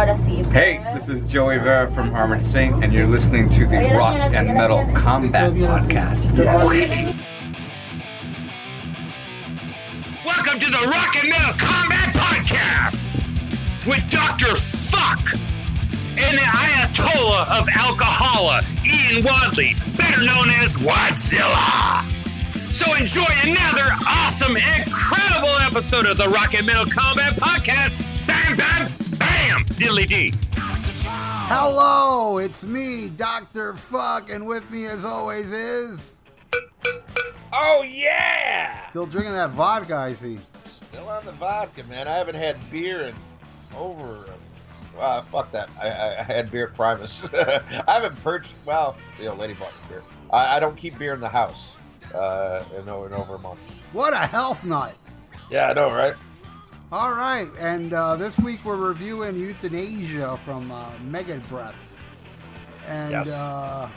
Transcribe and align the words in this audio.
ahora 0.00 0.16
sí. 0.24 0.42
Hey, 0.50 0.80
this 0.94 1.10
is 1.10 1.30
Joey 1.30 1.58
Vera 1.58 1.92
from 1.92 2.14
Armored 2.14 2.44
Saint, 2.44 2.82
and 2.82 2.92
you're 2.92 3.06
listening 3.06 3.50
to 3.50 3.66
the 3.66 3.76
Rock 3.94 4.16
and 4.32 4.48
Metal 4.48 4.86
Combat 4.94 5.52
Podcast. 5.52 6.38
Welcome 10.24 10.60
to 10.60 10.70
the 10.70 10.88
Rock 10.90 11.16
and 11.16 11.28
Metal 11.28 11.52
Combat 11.58 12.14
Podcast 12.14 13.14
with 13.86 14.02
Dr. 14.10 14.56
Fuck 14.56 15.34
and 16.16 16.38
the 16.38 16.48
Ayatollah 16.48 17.60
of 17.60 17.66
Alcohola, 17.68 18.64
Ian 18.86 19.22
Wadley, 19.22 19.74
better 19.98 20.24
known 20.24 20.48
as 20.62 20.78
Wadzilla. 20.78 22.10
So 22.72 22.94
enjoy 22.94 23.26
another 23.42 23.92
awesome, 24.08 24.56
incredible 24.56 25.58
episode 25.60 26.06
of 26.06 26.16
the 26.16 26.28
Rock 26.30 26.54
and 26.54 26.64
Metal 26.64 26.86
Combat 26.86 27.34
Podcast. 27.34 28.00
Bam, 28.26 28.56
bam, 28.56 28.86
bam, 28.86 28.99
diddly 29.80 30.06
dee. 30.06 30.30
Hello, 31.48 32.36
it's 32.36 32.64
me, 32.64 33.08
Dr. 33.08 33.72
Fuck, 33.72 34.30
and 34.30 34.46
with 34.46 34.70
me 34.70 34.84
as 34.84 35.06
always 35.06 35.50
is. 35.50 36.18
Oh 37.50 37.82
yeah! 37.82 38.86
Still 38.90 39.06
drinking 39.06 39.32
that 39.32 39.50
vodka, 39.50 39.96
I 39.96 40.12
see. 40.12 40.38
Still 40.66 41.08
on 41.08 41.24
the 41.24 41.32
vodka, 41.32 41.82
man. 41.84 42.06
I 42.08 42.16
haven't 42.16 42.34
had 42.34 42.56
beer 42.70 43.00
in 43.00 43.14
over. 43.74 44.26
Wow, 44.96 45.22
fuck 45.22 45.50
that. 45.52 45.70
I, 45.80 45.88
I, 45.88 46.18
I 46.18 46.22
had 46.24 46.50
beer 46.50 46.66
at 46.66 46.74
Primus. 46.74 47.26
I 47.34 47.62
haven't 47.86 48.22
purchased. 48.22 48.54
Well, 48.66 48.96
the 49.18 49.28
old 49.28 49.38
lady 49.38 49.54
bought 49.54 49.72
me 49.72 49.88
beer. 49.88 50.02
I, 50.30 50.56
I 50.56 50.60
don't 50.60 50.76
keep 50.76 50.98
beer 50.98 51.14
in 51.14 51.20
the 51.20 51.28
house. 51.28 51.72
Uh, 52.14 52.62
in, 52.76 52.88
over- 52.88 53.06
in 53.06 53.12
over 53.14 53.36
a 53.36 53.38
month. 53.38 53.60
What 53.92 54.12
a 54.12 54.18
health 54.26 54.62
nut. 54.64 54.94
Yeah, 55.50 55.70
I 55.70 55.72
know, 55.72 55.90
right? 55.90 56.14
All 56.92 57.12
right, 57.12 57.48
and 57.58 57.92
uh, 57.92 58.16
this 58.16 58.36
week 58.40 58.64
we're 58.64 58.76
reviewing 58.76 59.36
Youthanasia 59.36 60.36
from 60.40 60.72
uh, 60.72 60.90
Mega 61.04 61.36
Breath. 61.48 61.76
And 62.88 63.12
Yes. 63.12 63.32
uh, 63.32 63.88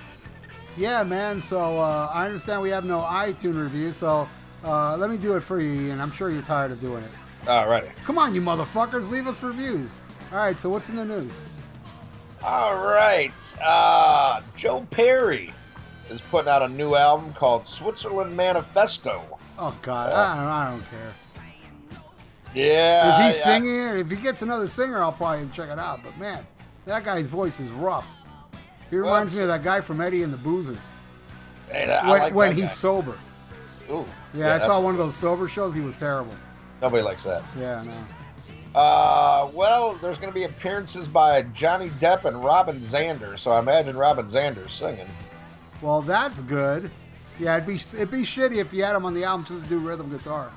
yeah, 0.77 1.01
man, 1.01 1.41
so 1.41 1.79
uh, 1.79 2.11
I 2.13 2.25
understand 2.27 2.61
we 2.61 2.69
have 2.69 2.85
no 2.85 2.99
iTunes 2.99 3.59
review, 3.61 3.91
so 3.93 4.29
uh, 4.63 4.95
let 4.97 5.09
me 5.09 5.17
do 5.17 5.35
it 5.35 5.41
for 5.41 5.59
you, 5.59 5.71
Ian. 5.87 5.99
I'm 5.99 6.11
sure 6.11 6.29
you're 6.29 6.43
tired 6.43 6.69
of 6.71 6.79
doing 6.81 7.03
it. 7.03 7.49
All 7.49 7.67
right. 7.67 7.83
Come 8.05 8.19
on, 8.19 8.35
you 8.35 8.41
motherfuckers, 8.41 9.09
leave 9.09 9.25
us 9.25 9.41
reviews. 9.41 9.97
All 10.31 10.37
right, 10.37 10.57
so 10.57 10.69
what's 10.69 10.89
in 10.89 10.95
the 10.95 11.05
news? 11.05 11.33
All 12.43 12.75
right. 12.75 13.31
Uh, 13.63 14.41
Joe 14.55 14.85
Perry 14.91 15.51
is 16.11 16.21
putting 16.21 16.49
out 16.49 16.61
a 16.61 16.67
new 16.67 16.93
album 16.93 17.33
called 17.33 17.65
Sweetzerland 17.65 18.33
Manifesto. 18.35 19.23
Oh, 19.57 19.75
God, 19.81 20.11
I, 20.11 20.35
don't, 20.35 20.45
I 20.47 20.69
don't 20.71 20.89
care. 20.91 21.11
Yeah. 22.53 23.29
Is 23.29 23.35
he 23.35 23.41
I- 23.41 23.43
singing? 23.43 23.97
If 23.99 24.09
he 24.09 24.15
gets 24.17 24.41
another 24.41 24.67
singer, 24.67 25.01
I'll 25.01 25.11
probably 25.11 25.47
check 25.53 25.69
it 25.69 25.79
out. 25.79 26.01
But 26.03 26.17
man, 26.17 26.45
that 26.85 27.03
guy's 27.03 27.27
voice 27.27 27.59
is 27.59 27.69
rough. 27.71 28.07
He 28.89 28.97
Well, 28.97 29.05
reminds 29.05 29.35
me 29.35 29.41
of 29.41 29.47
that 29.47 29.63
guy 29.63 29.81
from 29.81 30.01
Eddie 30.01 30.21
and 30.23 30.31
the 30.31 30.37
Boozers 30.37 30.77
Hey, 31.69 31.91
I 31.91 32.07
when, 32.09 32.19
like 32.21 32.33
when 32.35 32.49
that 32.49 32.55
he's 32.55 32.65
guy. 32.65 32.71
sober. 32.71 33.17
Ooh, 33.89 34.05
Yeah, 34.33 34.45
I 34.45 34.49
that's- 34.49 34.65
saw 34.65 34.79
one 34.79 34.93
of 34.93 34.97
those 34.99 35.15
sober 35.15 35.47
shows. 35.47 35.73
He 35.73 35.81
was 35.81 35.95
terrible. 35.97 36.33
Nobody 36.81 37.01
likes 37.03 37.23
that. 37.23 37.41
Yeah, 37.57 37.81
no. 37.83 37.93
Uh, 38.79 39.49
well, 39.53 39.93
there's 40.01 40.17
going 40.17 40.31
to 40.31 40.33
be 40.33 40.45
appearances 40.45 41.07
by 41.07 41.43
Johnny 41.53 41.89
Depp 41.99 42.25
and 42.25 42.43
Robin 42.43 42.79
Zander, 42.79 43.37
so 43.37 43.51
I 43.51 43.59
imagine 43.59 43.95
Robin 43.95 44.25
Zander 44.27 44.69
singing. 44.69 45.07
Well, 45.81 46.01
that's 46.01 46.39
good. 46.41 46.89
Yeah, 47.39 47.55
it'd 47.55 47.67
be 47.67 47.75
it'd 47.75 48.11
be 48.11 48.21
shitty 48.23 48.57
if 48.57 48.73
you 48.73 48.83
had 48.83 48.95
him 48.95 49.05
on 49.05 49.13
the 49.13 49.23
album 49.25 49.45
just 49.45 49.63
to 49.63 49.69
do 49.69 49.79
rhythm 49.79 50.09
guitar. 50.09 50.49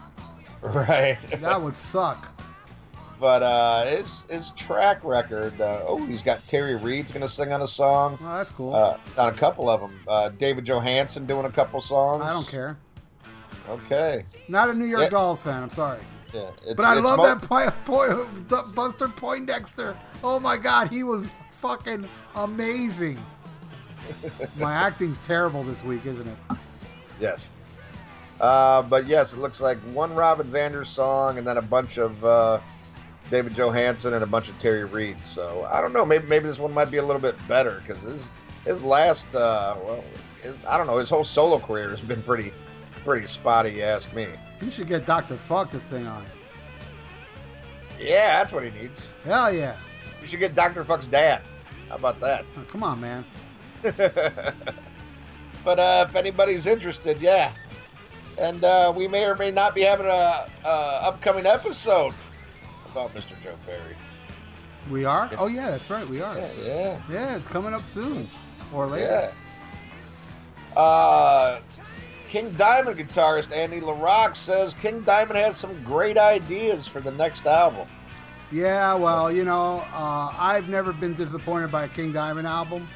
Right. 0.75 1.19
That 1.41 1.61
would 1.62 1.77
suck. 1.77 2.28
but 3.20 3.42
uh, 3.42 3.84
his 3.86 4.25
his 4.28 4.50
track 4.53 5.03
record. 5.05 5.61
Uh, 5.61 5.84
oh, 5.86 6.05
he's 6.06 6.22
got 6.22 6.45
Terry 6.47 6.77
Reid's 6.77 7.11
going 7.11 7.22
to 7.22 7.28
sing 7.28 7.53
on 7.53 7.62
a 7.62 7.69
song. 7.69 8.19
Well, 8.20 8.36
that's 8.39 8.50
cool. 8.50 8.75
Uh, 8.75 8.98
on 9.17 9.28
a 9.28 9.33
couple 9.33 9.70
of 9.70 9.81
them. 9.81 10.00
Uh, 10.09 10.28
David 10.31 10.64
Johansen 10.67 11.27
doing 11.27 11.47
a 11.47 11.50
couple 11.50 11.81
songs. 11.81 12.22
I 12.22 12.33
don't 12.33 12.47
care. 12.48 12.77
Okay. 13.69 14.25
Not 14.49 14.71
a 14.71 14.75
New 14.75 14.84
York. 14.87 15.10
Dolls 15.10 15.41
fan. 15.43 15.62
I'm 15.62 15.71
sorry, 15.71 15.99
Yeah. 16.32 16.50
It's, 16.65 16.75
but 16.75 16.84
I 16.84 16.94
love 16.94 17.16
mo- 17.19 17.25
that 17.26 17.43
po- 17.43 18.65
Buster 18.75 19.09
Poindexter. 19.09 19.97
Oh 20.22 20.38
my 20.38 20.56
God, 20.56 20.88
he 20.88 21.03
was 21.03 21.32
fucking 21.53 22.06
amazing. 22.37 23.19
My 24.59 24.72
acting's 24.72 25.19
terrible 25.26 25.65
this 25.65 25.82
week, 25.82 26.06
isn't 26.06 26.28
it? 26.28 26.37
Yes. 27.21 27.50
Uh, 28.41 28.82
but 28.82 29.06
yes, 29.06 29.32
it 29.32 29.38
looks 29.38 29.60
like 29.60 29.78
one 29.92 30.14
Robin 30.14 30.47
Zanders 30.47 30.88
song 30.88 31.38
and 31.38 31.47
then 31.47 31.56
a 31.56 31.62
bunch 31.62 31.98
of 31.98 32.22
uh, 32.24 32.60
David 33.30 33.54
Johansen 33.54 34.12
and 34.12 34.22
a 34.22 34.26
bunch 34.26 34.48
of 34.48 34.58
Terry 34.58 34.84
Reid. 34.84 35.24
So 35.24 35.69
I 35.72 35.80
don't 35.80 35.92
know. 35.92 36.04
Maybe 36.04 36.26
maybe 36.26 36.46
this 36.46 36.58
one 36.58 36.72
might 36.72 36.91
be 36.91 36.98
a 36.98 37.02
little 37.02 37.22
bit 37.22 37.36
better 37.48 37.82
because 37.86 38.02
his 38.02 38.30
his 38.64 38.84
last 38.84 39.34
uh, 39.34 39.76
well, 39.82 40.04
his 40.42 40.56
I 40.66 40.76
don't 40.76 40.86
know 40.86 40.98
his 40.98 41.10
whole 41.10 41.25
solo 41.25 41.58
career 41.58 41.88
has 41.88 42.00
been 42.00 42.22
pretty 42.22 42.52
pretty 43.04 43.26
spotty. 43.26 43.70
You 43.72 43.82
ask 43.82 44.12
me. 44.14 44.28
You 44.60 44.70
should 44.70 44.88
get 44.88 45.06
Dr. 45.06 45.36
Fuck 45.36 45.70
to 45.70 45.80
sing 45.80 46.06
on 46.06 46.22
it. 46.25 46.30
Yeah, 47.98 48.38
that's 48.38 48.52
what 48.52 48.64
he 48.64 48.70
needs. 48.78 49.12
Hell 49.25 49.52
yeah. 49.52 49.76
You 50.20 50.28
should 50.28 50.41
get 50.41 50.54
Dr. 50.54 50.84
Fuck's 50.84 51.06
dad. 51.06 51.42
How 51.88 51.96
about 51.96 52.20
that? 52.20 52.44
Oh, 52.56 52.64
come 52.69 52.82
on, 52.82 53.00
man. 53.00 53.25
but 53.82 55.78
uh, 55.78 56.06
if 56.08 56.16
anybody's 56.16 56.66
interested, 56.66 57.19
yeah. 57.20 57.52
And 58.38 58.62
uh, 58.64 58.92
we 58.94 59.08
may 59.08 59.24
or 59.24 59.34
may 59.36 59.50
not 59.50 59.74
be 59.74 59.82
having 59.82 60.06
a, 60.06 60.47
a 60.64 60.69
upcoming 60.69 61.47
episode 61.47 62.12
about 62.91 63.14
Mr. 63.14 63.32
Joe 63.42 63.54
Perry. 63.64 63.97
We 64.91 65.04
are? 65.04 65.30
Oh, 65.38 65.47
yeah, 65.47 65.70
that's 65.70 65.91
right. 65.91 66.06
We 66.06 66.20
are. 66.20 66.36
Yeah, 66.36 66.50
yeah, 66.62 67.00
Yeah, 67.10 67.36
it's 67.36 67.46
coming 67.46 67.75
up 67.75 67.84
soon. 67.84 68.28
Or 68.72 68.86
later. 68.86 69.32
yeah. 70.75 70.80
Uh, 70.80 71.60
King 72.28 72.50
Diamond 72.52 72.98
guitarist 72.98 73.52
Andy 73.52 73.80
LaRocque 73.80 74.36
says 74.36 74.75
King 74.75 75.00
Diamond 75.02 75.38
has 75.38 75.56
some 75.56 75.80
great 75.84 76.19
ideas 76.19 76.86
for 76.86 77.00
the 77.00 77.12
next 77.12 77.46
album. 77.46 77.88
Yeah, 78.52 78.94
well, 78.94 79.32
you 79.32 79.44
know, 79.44 79.84
uh, 79.92 80.32
I've 80.38 80.69
never 80.69 80.92
been 80.92 81.14
disappointed 81.14 81.72
by 81.72 81.84
a 81.84 81.88
King 81.88 82.12
Diamond 82.12 82.46
album. 82.46 82.88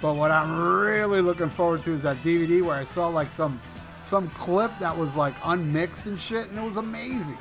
But 0.00 0.14
what 0.14 0.30
I'm 0.30 0.58
really 0.80 1.20
looking 1.20 1.50
forward 1.50 1.82
to 1.84 1.92
is 1.92 2.02
that 2.02 2.16
DVD 2.18 2.62
where 2.62 2.74
I 2.76 2.84
saw 2.84 3.08
like 3.08 3.32
some 3.32 3.60
some 4.02 4.28
clip 4.30 4.70
that 4.80 4.96
was 4.96 5.16
like 5.16 5.34
unmixed 5.44 6.06
and 6.06 6.18
shit, 6.18 6.48
and 6.48 6.58
it 6.58 6.64
was 6.64 6.76
amazing. 6.76 7.38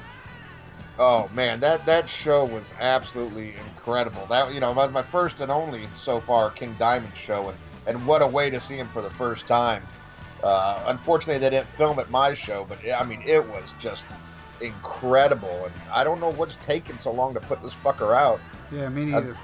Oh 1.00 1.30
man, 1.34 1.60
that 1.62 1.86
that 1.86 2.10
show 2.10 2.46
was 2.46 2.74
absolutely 2.80 3.56
incredible. 3.70 4.26
That 4.28 4.54
you 4.54 4.60
know, 4.60 4.74
my, 4.74 4.88
my 4.88 5.02
first 5.02 5.40
and 5.42 5.52
only 5.52 5.88
so 5.96 6.20
far 6.20 6.52
King 6.52 6.76
Diamond 6.78 7.16
show, 7.16 7.50
and 7.50 7.58
and 7.88 8.06
what 8.06 8.22
a 8.22 8.28
way 8.28 8.50
to 8.50 8.60
see 8.60 8.76
him 8.76 8.88
for 8.88 9.02
the 9.02 9.10
first 9.10 9.48
time. 9.48 9.84
Uh, 10.44 10.84
unfortunately, 10.88 11.40
they 11.40 11.50
didn't 11.50 11.70
film 11.76 12.00
at 12.00 12.10
my 12.10 12.34
show, 12.34 12.66
but 12.68 12.80
I 12.92 13.04
mean, 13.04 13.22
it 13.26 13.46
was 13.48 13.74
just 13.80 14.06
incredible. 14.60 15.66
And 15.66 15.74
I 15.92 16.04
don't 16.04 16.20
know 16.20 16.32
what's 16.32 16.56
taking 16.58 16.98
so 16.98 17.12
long 17.12 17.34
to 17.34 17.40
put 17.42 17.62
this 17.62 17.76
fucker 17.84 18.16
out. 18.16 18.40
Yeah, 18.72 18.90
me 18.90 19.06
neither. 19.06 19.38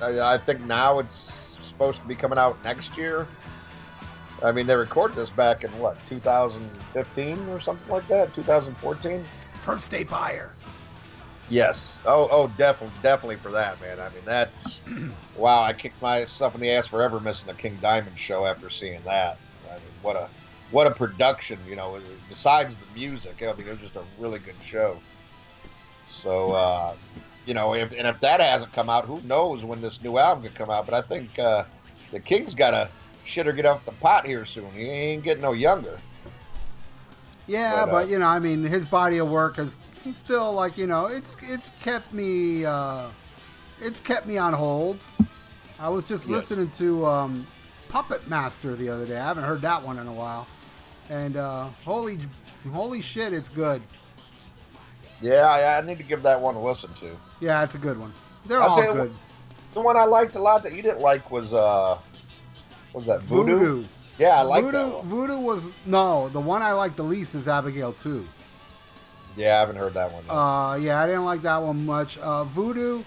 I, 0.00 0.34
I 0.34 0.38
think 0.38 0.60
now 0.62 0.98
it's 0.98 1.14
supposed 1.14 2.00
to 2.02 2.06
be 2.06 2.14
coming 2.14 2.38
out 2.38 2.62
next 2.64 2.96
year. 2.96 3.26
I 4.42 4.52
mean, 4.52 4.66
they 4.66 4.76
recorded 4.76 5.16
this 5.16 5.30
back 5.30 5.64
in 5.64 5.70
what 5.78 5.96
2015 6.06 7.48
or 7.48 7.60
something 7.60 7.90
like 7.90 8.06
that, 8.08 8.34
2014. 8.34 9.24
First 9.52 9.90
day 9.90 10.04
buyer. 10.04 10.52
Yes. 11.48 12.00
Oh, 12.06 12.28
oh, 12.30 12.50
definitely, 12.56 12.96
definitely 13.02 13.36
for 13.36 13.50
that, 13.52 13.80
man. 13.80 14.00
I 14.00 14.08
mean, 14.10 14.24
that's 14.24 14.80
wow. 15.36 15.62
I 15.62 15.72
kicked 15.72 16.00
myself 16.00 16.54
in 16.54 16.60
the 16.60 16.70
ass 16.70 16.86
for 16.86 17.02
ever 17.02 17.20
missing 17.20 17.50
a 17.50 17.54
King 17.54 17.76
Diamond 17.80 18.18
show 18.18 18.46
after 18.46 18.70
seeing 18.70 19.00
that. 19.04 19.38
I 19.68 19.74
mean, 19.74 19.82
what 20.02 20.16
a 20.16 20.28
what 20.70 20.86
a 20.86 20.90
production, 20.90 21.58
you 21.68 21.76
know. 21.76 21.98
Besides 22.28 22.76
the 22.76 22.86
music, 22.94 23.42
I 23.42 23.52
mean, 23.52 23.66
it 23.66 23.70
was 23.70 23.80
just 23.80 23.96
a 23.96 24.04
really 24.18 24.38
good 24.38 24.60
show. 24.62 24.98
So, 26.08 26.52
uh, 26.52 26.94
you 27.46 27.54
know, 27.54 27.74
if, 27.74 27.92
and 27.92 28.06
if 28.06 28.20
that 28.20 28.40
hasn't 28.40 28.72
come 28.72 28.88
out, 28.88 29.04
who 29.04 29.20
knows 29.22 29.64
when 29.64 29.80
this 29.80 30.02
new 30.02 30.18
album 30.18 30.44
could 30.44 30.54
come 30.54 30.70
out? 30.70 30.86
But 30.86 30.94
I 30.94 31.02
think 31.02 31.38
uh, 31.38 31.64
the 32.10 32.20
King's 32.20 32.54
got 32.54 32.70
to 32.70 32.88
shit 33.24 33.46
or 33.46 33.52
get 33.52 33.66
off 33.66 33.84
the 33.84 33.92
pot 33.92 34.26
here 34.26 34.44
soon. 34.44 34.70
He 34.72 34.82
ain't 34.84 35.22
getting 35.24 35.42
no 35.42 35.52
younger. 35.52 35.98
Yeah, 37.46 37.84
But, 37.84 37.90
but, 37.90 38.06
uh, 38.06 38.08
you 38.08 38.18
know, 38.18 38.26
I 38.26 38.38
mean, 38.38 38.62
his 38.64 38.86
body 38.86 39.18
of 39.18 39.28
work 39.28 39.58
is 39.58 39.76
still 40.12 40.52
like 40.52 40.76
you 40.78 40.86
know, 40.86 41.06
it's 41.06 41.36
it's 41.42 41.70
kept 41.82 42.12
me 42.12 42.64
uh, 42.64 43.08
it's 43.80 44.00
kept 44.00 44.26
me 44.26 44.38
on 44.38 44.52
hold. 44.52 45.04
I 45.78 45.88
was 45.88 46.04
just 46.04 46.28
Yeah. 46.28 46.36
listening 46.36 46.70
to 46.72 47.04
um, 47.06 47.46
Puppet 47.88 48.28
Master 48.28 48.74
the 48.76 48.88
other 48.88 49.06
day. 49.06 49.16
I 49.18 49.26
haven't 49.26 49.44
heard 49.44 49.62
that 49.62 49.82
one 49.82 49.98
in 49.98 50.06
a 50.06 50.12
while, 50.12 50.46
and 51.10 51.36
uh, 51.36 51.68
holy 51.84 52.18
holy 52.72 53.02
shit, 53.02 53.32
it's 53.32 53.48
good. 53.50 53.82
Yeah, 55.20 55.42
I, 55.46 55.78
I 55.78 55.80
need 55.82 55.98
to 55.98 56.04
give 56.04 56.22
that 56.22 56.40
one 56.40 56.54
a 56.54 56.62
listen 56.62 56.92
to. 56.94 57.10
Yeah, 57.40 57.62
it's 57.62 57.74
a 57.74 57.78
good 57.78 57.98
one. 57.98 58.12
They're 58.46 58.60
I'll 58.60 58.70
all 58.70 58.82
good. 58.82 59.10
what- 59.10 59.10
The 59.74 59.80
one 59.80 59.96
I 59.96 60.04
liked 60.04 60.34
a 60.36 60.38
lot 60.40 60.62
that 60.62 60.72
you 60.74 60.82
didn't 60.82 61.00
like 61.00 61.30
was 61.30 61.52
uh, 61.52 61.98
was 62.94 63.06
that 63.06 63.20
Voodoo? 63.22 63.58
Voodoo. 63.58 63.84
Yeah, 64.18 64.38
I 64.38 64.42
like 64.42 64.64
Voodoo, 64.64 64.78
that 64.78 64.94
one. 64.94 65.06
Voodoo 65.06 65.38
was 65.38 65.66
no. 65.84 66.28
The 66.28 66.40
one 66.40 66.62
I 66.62 66.72
like 66.72 66.96
the 66.96 67.02
least 67.02 67.34
is 67.34 67.48
Abigail 67.48 67.92
too. 67.92 68.26
Yeah, 69.36 69.56
I 69.56 69.60
haven't 69.60 69.76
heard 69.76 69.94
that 69.94 70.12
one. 70.12 70.24
Yet. 70.24 70.30
Uh, 70.30 70.78
yeah, 70.80 71.02
I 71.02 71.06
didn't 71.06 71.24
like 71.24 71.42
that 71.42 71.60
one 71.60 71.84
much. 71.84 72.18
Uh, 72.18 72.44
Voodoo, 72.44 73.02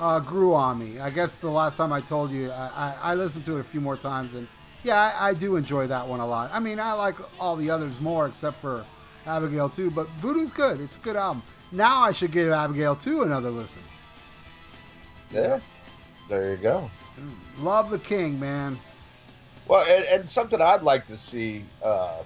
uh, 0.00 0.18
grew 0.18 0.52
on 0.54 0.78
me. 0.78 0.98
I 0.98 1.10
guess 1.10 1.38
the 1.38 1.48
last 1.48 1.76
time 1.76 1.92
I 1.92 2.00
told 2.00 2.32
you, 2.32 2.50
I, 2.50 2.94
I, 3.02 3.12
I 3.12 3.14
listened 3.14 3.44
to 3.44 3.56
it 3.56 3.60
a 3.60 3.64
few 3.64 3.80
more 3.80 3.96
times, 3.96 4.34
and 4.34 4.48
yeah, 4.82 5.12
I, 5.16 5.28
I 5.28 5.34
do 5.34 5.54
enjoy 5.54 5.86
that 5.86 6.08
one 6.08 6.18
a 6.18 6.26
lot. 6.26 6.50
I 6.52 6.58
mean, 6.58 6.80
I 6.80 6.92
like 6.94 7.14
all 7.40 7.54
the 7.54 7.70
others 7.70 8.00
more, 8.00 8.26
except 8.26 8.56
for 8.56 8.84
Abigail 9.24 9.68
too. 9.68 9.92
But 9.92 10.08
Voodoo's 10.18 10.50
good. 10.50 10.80
It's 10.80 10.96
a 10.96 11.00
good 11.00 11.16
album. 11.16 11.44
Now 11.70 12.02
I 12.02 12.12
should 12.12 12.32
give 12.32 12.50
Abigail 12.50 12.96
2 12.96 13.22
another 13.22 13.50
listen. 13.50 13.82
Yeah, 15.30 15.60
there 16.28 16.50
you 16.50 16.56
go. 16.56 16.90
Love 17.58 17.90
the 17.90 17.98
King, 17.98 18.40
man. 18.40 18.78
Well, 19.68 19.84
and, 19.86 20.04
and 20.06 20.28
something 20.28 20.60
I'd 20.60 20.82
like 20.82 21.06
to 21.08 21.18
see, 21.18 21.64
uh, 21.84 22.22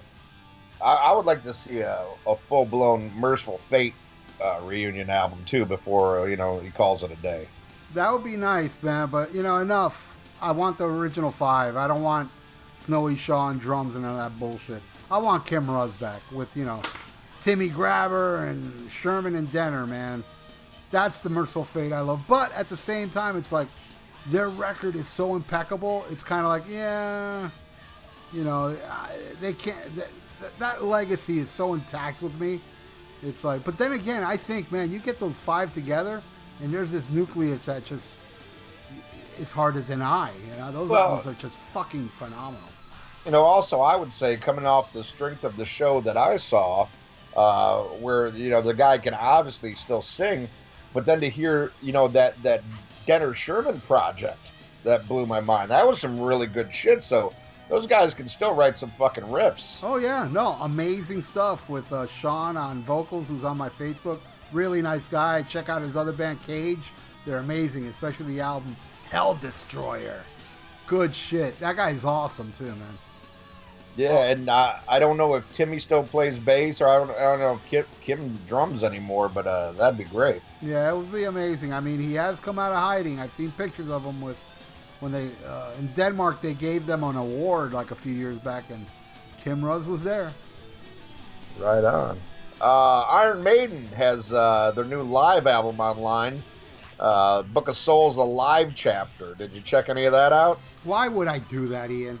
I, 0.81 0.93
I 0.93 1.11
would 1.13 1.25
like 1.25 1.43
to 1.43 1.53
see 1.53 1.79
a, 1.79 2.05
a 2.25 2.35
full 2.35 2.65
blown 2.65 3.11
Mercyful 3.15 3.59
Fate 3.69 3.93
uh, 4.41 4.61
reunion 4.63 5.09
album 5.09 5.39
too 5.45 5.65
before 5.65 6.19
uh, 6.19 6.25
you 6.25 6.35
know 6.35 6.59
he 6.59 6.71
calls 6.71 7.03
it 7.03 7.11
a 7.11 7.15
day. 7.17 7.47
That 7.93 8.11
would 8.11 8.23
be 8.23 8.35
nice, 8.35 8.81
man. 8.81 9.09
But 9.09 9.33
you 9.35 9.43
know, 9.43 9.57
enough. 9.57 10.17
I 10.41 10.51
want 10.51 10.77
the 10.77 10.85
original 10.85 11.31
five. 11.31 11.77
I 11.77 11.87
don't 11.87 12.01
want 12.01 12.29
Snowy 12.75 13.15
Shaw 13.15 13.49
and 13.49 13.61
drums 13.61 13.95
and 13.95 14.05
all 14.05 14.17
that 14.17 14.37
bullshit. 14.39 14.81
I 15.09 15.17
want 15.19 15.45
Kim 15.45 15.67
Ruzz 15.67 15.99
back 15.99 16.21
with 16.31 16.55
you 16.55 16.65
know 16.65 16.81
Timmy 17.41 17.69
Grabber 17.69 18.45
and 18.45 18.89
Shermann 18.89 19.35
and 19.35 19.51
Denner, 19.51 19.85
man. 19.85 20.23
That's 20.91 21.19
the 21.19 21.29
Mercyful 21.29 21.65
Fate 21.65 21.91
I 21.91 22.01
love. 22.01 22.23
But 22.27 22.53
at 22.53 22.69
the 22.69 22.77
same 22.77 23.09
time, 23.09 23.37
it's 23.37 23.51
like 23.51 23.67
their 24.27 24.49
record 24.49 24.95
is 24.95 25.07
so 25.07 25.35
impeccable. 25.35 26.05
It's 26.09 26.23
kind 26.23 26.41
of 26.45 26.49
like, 26.49 26.63
yeah, 26.69 27.49
you 28.31 28.43
know, 28.43 28.75
they 29.41 29.53
can't. 29.53 29.77
That, 29.95 30.09
that 30.59 30.83
legacy 30.83 31.39
is 31.39 31.49
so 31.49 31.73
intact 31.73 32.21
with 32.21 32.37
me. 32.39 32.59
It's 33.21 33.43
like, 33.43 33.63
but 33.63 33.77
then 33.77 33.93
again, 33.93 34.23
I 34.23 34.35
think, 34.35 34.71
man, 34.71 34.91
you 34.91 34.99
get 34.99 35.19
those 35.19 35.37
five 35.37 35.71
together, 35.71 36.21
and 36.61 36.71
there's 36.71 36.91
this 36.91 37.09
nucleus 37.09 37.65
that 37.65 37.85
just 37.85 38.17
is 39.39 39.51
hard 39.51 39.75
to 39.75 39.81
deny. 39.81 40.31
You 40.51 40.57
know, 40.57 40.71
those 40.71 40.89
Well- 40.89 41.03
albums 41.03 41.27
are 41.27 41.33
just 41.39 41.55
fucking 41.57 42.09
phenomenal. 42.09 42.69
You 43.25 43.31
know, 43.31 43.41
also 43.41 43.79
I 43.79 43.95
would 43.95 44.11
say 44.11 44.35
coming 44.35 44.65
off 44.65 44.91
the 44.91 45.01
strength 45.03 45.45
of 45.45 45.55
the 45.55 45.65
show 45.65 46.01
that 46.01 46.17
I 46.17 46.35
saw, 46.35 46.87
uh, 47.37 47.83
where 47.83 48.27
you 48.27 48.49
know 48.49 48.61
the 48.61 48.73
guy 48.73 48.97
can 48.97 49.13
obviously 49.13 49.75
still 49.75 50.01
sing, 50.01 50.49
but 50.93 51.05
then 51.05 51.21
to 51.21 51.29
hear 51.29 51.71
you 51.81 51.93
know 51.93 52.09
that 52.09 52.41
that 52.43 52.61
Denner 53.05 53.33
Shermann 53.33 53.81
project 53.83 54.51
that 54.83 55.07
blew 55.07 55.25
my 55.25 55.39
mind. 55.39 55.69
That 55.71 55.87
was 55.87 55.99
some 55.99 56.19
really 56.19 56.47
good 56.47 56.73
shit. 56.73 57.01
So 57.03 57.33
those 57.69 57.87
guys 57.87 58.13
can 58.13 58.27
still 58.27 58.53
write 58.53 58.77
some 58.77 58.91
fucking 58.91 59.23
riffs. 59.25 59.79
Oh 59.81 59.97
yeah, 59.97 60.27
no, 60.31 60.57
amazing 60.61 61.23
stuff 61.23 61.69
with 61.69 61.91
uh, 61.91 62.07
Sean 62.07 62.57
on 62.57 62.83
vocals, 62.83 63.27
who's 63.27 63.43
on 63.43 63.57
my 63.57 63.69
Facebook. 63.69 64.19
Really 64.51 64.81
nice 64.81 65.07
guy. 65.07 65.41
Check 65.43 65.69
out 65.69 65.81
his 65.81 65.95
other 65.95 66.13
band, 66.13 66.43
Cage. 66.43 66.91
They're 67.25 67.39
amazing, 67.39 67.85
especially 67.85 68.35
the 68.35 68.41
album 68.41 68.75
Hell 69.09 69.35
Destroyer. 69.35 70.21
Good 70.87 71.15
shit. 71.15 71.59
That 71.59 71.75
guy's 71.75 72.03
awesome 72.03 72.51
too, 72.51 72.65
man. 72.65 72.97
Yeah, 73.95 74.25
and 74.25 74.49
uh, 74.49 74.75
I 74.87 74.97
don't 74.97 75.17
know 75.17 75.35
if 75.35 75.51
Timmy 75.51 75.79
still 75.79 76.03
plays 76.03 76.39
bass 76.39 76.81
or 76.81 76.87
I 76.87 76.97
don't, 76.97 77.11
I 77.11 77.21
don't 77.21 77.39
know 77.39 77.53
if 77.53 77.65
Kim, 77.65 77.85
Kim 78.01 78.39
drums 78.47 78.83
anymore, 78.83 79.29
but 79.29 79.45
uh, 79.45 79.73
that'd 79.73 79.97
be 79.97 80.05
great. 80.05 80.41
Yeah, 80.61 80.89
it 80.89 80.97
would 80.97 81.11
be 81.11 81.25
amazing. 81.25 81.73
I 81.73 81.79
mean, 81.79 81.99
he 81.99 82.13
has 82.15 82.39
come 82.39 82.57
out 82.57 82.71
of 82.71 82.79
hiding. 82.79 83.19
I've 83.19 83.33
seen 83.33 83.51
pictures 83.51 83.89
of 83.89 84.03
him 84.03 84.19
with 84.19 84.37
when 84.99 85.11
they 85.11 85.29
uh, 85.45 85.73
in 85.77 85.87
Denmark. 85.93 86.41
They 86.41 86.55
gave 86.55 86.87
them 86.87 87.03
an 87.03 87.17
award 87.17 87.73
like 87.73 87.91
a 87.91 87.95
few 87.95 88.13
years 88.13 88.39
back, 88.39 88.63
and 88.71 88.85
Kim 89.43 89.61
Ruzz 89.61 89.85
was 89.85 90.03
there. 90.03 90.31
Right 91.59 91.83
on. 91.83 92.19
Uh, 92.59 93.01
Iron 93.01 93.43
Maiden 93.43 93.85
has 93.89 94.33
uh, 94.33 94.71
their 94.71 94.85
new 94.85 95.03
live 95.03 95.45
album 95.45 95.79
online. 95.79 96.41
Uh, 96.99 97.43
Book 97.43 97.67
of 97.67 97.75
Souls, 97.75 98.17
a 98.17 98.21
live 98.21 98.73
chapter. 98.73 99.35
Did 99.35 99.51
you 99.51 99.61
check 99.61 99.89
any 99.89 100.05
of 100.05 100.13
that 100.13 100.31
out? 100.31 100.59
Why 100.83 101.07
would 101.09 101.27
I 101.27 101.39
do 101.39 101.67
that, 101.67 101.91
Ian? 101.91 102.17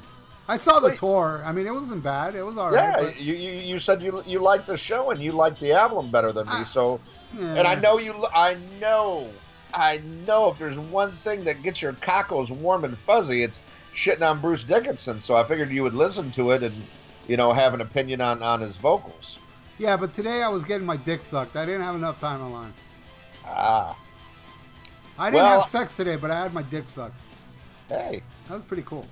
I 0.47 0.57
saw 0.57 0.79
the 0.79 0.89
Wait. 0.89 0.97
tour. 0.97 1.41
I 1.45 1.51
mean, 1.53 1.65
it 1.67 1.73
wasn't 1.73 2.03
bad. 2.03 2.35
It 2.35 2.43
was 2.43 2.57
all 2.57 2.73
yeah, 2.73 2.89
right. 2.95 3.13
but- 3.13 3.21
you, 3.21 3.33
you 3.33 3.51
you 3.53 3.79
said 3.79 4.01
you 4.01 4.21
you 4.25 4.39
liked 4.39 4.67
the 4.67 4.75
show 4.77 5.11
and 5.11 5.21
you 5.21 5.31
liked 5.31 5.59
the 5.61 5.71
album 5.71 6.11
better 6.11 6.31
than 6.31 6.47
me. 6.47 6.65
So, 6.65 6.99
yeah. 7.37 7.55
and 7.55 7.67
I 7.67 7.75
know 7.75 7.97
you. 7.97 8.13
I 8.33 8.57
know, 8.81 9.29
I 9.73 10.01
know. 10.27 10.49
If 10.51 10.59
there's 10.59 10.77
one 10.77 11.11
thing 11.23 11.45
that 11.45 11.63
gets 11.63 11.81
your 11.81 11.93
cockles 11.93 12.51
warm 12.51 12.83
and 12.83 12.97
fuzzy, 12.97 13.43
it's 13.43 13.63
shitting 13.95 14.29
on 14.29 14.41
Bruce 14.41 14.63
Dickinson. 14.65 15.21
So 15.21 15.35
I 15.35 15.43
figured 15.45 15.69
you 15.69 15.83
would 15.83 15.93
listen 15.93 16.29
to 16.31 16.51
it 16.51 16.61
and 16.63 16.75
you 17.27 17.37
know 17.37 17.53
have 17.53 17.73
an 17.73 17.79
opinion 17.81 18.19
on 18.19 18.43
on 18.43 18.59
his 18.59 18.75
vocals. 18.77 19.39
Yeah, 19.79 19.95
but 19.97 20.13
today 20.13 20.43
I 20.43 20.49
was 20.49 20.65
getting 20.65 20.85
my 20.85 20.97
dick 20.97 21.23
sucked. 21.23 21.55
I 21.55 21.65
didn't 21.65 21.81
have 21.83 21.95
enough 21.95 22.19
time 22.19 22.41
online. 22.41 22.73
Ah, 23.45 23.97
I 25.17 25.31
didn't 25.31 25.43
Well- 25.43 25.59
have 25.61 25.69
sex 25.69 25.93
today, 25.93 26.17
but 26.17 26.31
I 26.31 26.41
had 26.41 26.53
my 26.53 26.63
dick 26.63 26.89
sucked. 26.89 27.19
hey, 27.87 28.23
That 28.49 28.55
was 28.55 28.65
pretty 28.65 28.83
cool. 28.83 29.05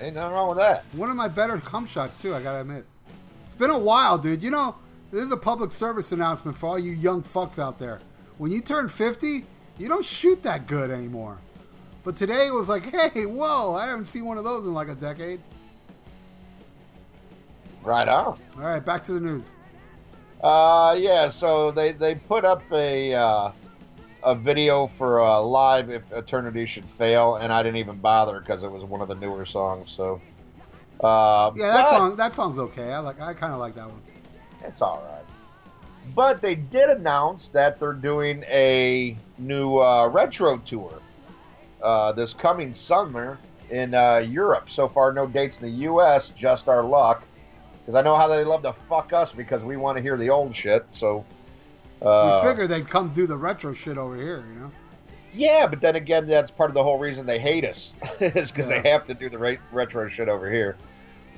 Ain't 0.00 0.14
nothing 0.14 0.32
wrong 0.32 0.48
with 0.48 0.58
that. 0.58 0.84
One 0.92 1.10
of 1.10 1.16
my 1.16 1.28
better 1.28 1.58
cum 1.58 1.86
shots 1.86 2.16
too. 2.16 2.34
I 2.34 2.42
gotta 2.42 2.60
admit. 2.60 2.84
It's 3.46 3.56
been 3.56 3.70
a 3.70 3.78
while, 3.78 4.18
dude. 4.18 4.42
You 4.42 4.50
know, 4.50 4.76
there's 5.10 5.30
a 5.30 5.36
public 5.36 5.72
service 5.72 6.12
announcement 6.12 6.56
for 6.56 6.66
all 6.66 6.78
you 6.78 6.92
young 6.92 7.22
fucks 7.22 7.58
out 7.58 7.78
there. 7.78 8.00
When 8.38 8.52
you 8.52 8.60
turn 8.60 8.88
50, 8.88 9.44
you 9.78 9.88
don't 9.88 10.04
shoot 10.04 10.42
that 10.42 10.66
good 10.66 10.90
anymore. 10.90 11.38
But 12.04 12.16
today 12.16 12.46
it 12.46 12.54
was 12.54 12.68
like, 12.68 12.84
hey, 13.12 13.26
whoa! 13.26 13.74
I 13.74 13.86
haven't 13.86 14.06
seen 14.06 14.24
one 14.24 14.38
of 14.38 14.44
those 14.44 14.64
in 14.64 14.74
like 14.74 14.88
a 14.88 14.94
decade. 14.94 15.40
Right 17.82 18.08
on. 18.08 18.38
All 18.56 18.62
right, 18.62 18.84
back 18.84 19.04
to 19.04 19.12
the 19.12 19.20
news. 19.20 19.50
Uh, 20.42 20.96
yeah. 20.98 21.28
So 21.28 21.70
they 21.70 21.92
they 21.92 22.14
put 22.14 22.44
up 22.44 22.62
a 22.72 23.14
uh, 23.14 23.52
a 24.26 24.34
video 24.34 24.88
for 24.88 25.20
uh, 25.20 25.40
live 25.40 25.88
if 25.88 26.02
Eternity 26.12 26.66
should 26.66 26.84
fail, 26.84 27.36
and 27.36 27.52
I 27.52 27.62
didn't 27.62 27.76
even 27.76 27.96
bother 27.98 28.40
because 28.40 28.64
it 28.64 28.70
was 28.70 28.82
one 28.82 29.00
of 29.00 29.08
the 29.08 29.14
newer 29.14 29.46
songs. 29.46 29.88
So, 29.88 30.20
uh, 31.00 31.52
Yeah, 31.54 31.68
that 31.68 31.82
but 31.84 31.96
song 31.96 32.16
that 32.16 32.34
song's 32.34 32.58
okay. 32.58 32.92
I 32.92 32.98
like 32.98 33.20
I 33.20 33.32
kind 33.32 33.52
of 33.52 33.60
like 33.60 33.76
that 33.76 33.88
one. 33.88 34.02
It's 34.64 34.82
all 34.82 35.02
right. 35.08 35.24
But 36.14 36.42
they 36.42 36.56
did 36.56 36.90
announce 36.90 37.48
that 37.50 37.78
they're 37.78 37.92
doing 37.92 38.42
a 38.48 39.16
new 39.38 39.78
uh, 39.78 40.08
retro 40.08 40.58
tour 40.58 41.00
uh, 41.80 42.10
this 42.12 42.34
coming 42.34 42.74
summer 42.74 43.38
in 43.70 43.94
uh, 43.94 44.18
Europe. 44.18 44.70
So 44.70 44.88
far, 44.88 45.12
no 45.12 45.26
dates 45.28 45.60
in 45.60 45.66
the 45.66 45.82
U.S. 45.82 46.30
Just 46.30 46.68
our 46.68 46.82
luck. 46.82 47.22
Because 47.80 47.94
I 47.94 48.02
know 48.02 48.16
how 48.16 48.26
they 48.26 48.42
love 48.42 48.62
to 48.62 48.72
fuck 48.88 49.12
us 49.12 49.32
because 49.32 49.62
we 49.62 49.76
want 49.76 49.96
to 49.96 50.02
hear 50.02 50.16
the 50.16 50.30
old 50.30 50.54
shit. 50.56 50.84
So, 50.90 51.24
uh, 52.02 52.40
we 52.42 52.48
figured 52.48 52.68
they'd 52.68 52.88
come 52.88 53.08
do 53.10 53.26
the 53.26 53.36
retro 53.36 53.72
shit 53.72 53.96
over 53.98 54.16
here, 54.16 54.44
you 54.52 54.60
know. 54.60 54.70
yeah, 55.32 55.66
but 55.66 55.80
then 55.80 55.96
again, 55.96 56.26
that's 56.26 56.50
part 56.50 56.70
of 56.70 56.74
the 56.74 56.82
whole 56.82 56.98
reason 56.98 57.26
they 57.26 57.38
hate 57.38 57.64
us 57.64 57.94
is 58.20 58.50
because 58.50 58.70
Yeah. 58.70 58.82
they 58.82 58.90
have 58.90 59.06
to 59.06 59.14
do 59.14 59.28
the 59.28 59.38
re- 59.38 59.58
retro 59.72 60.08
shit 60.08 60.28
over 60.28 60.50
here. 60.50 60.76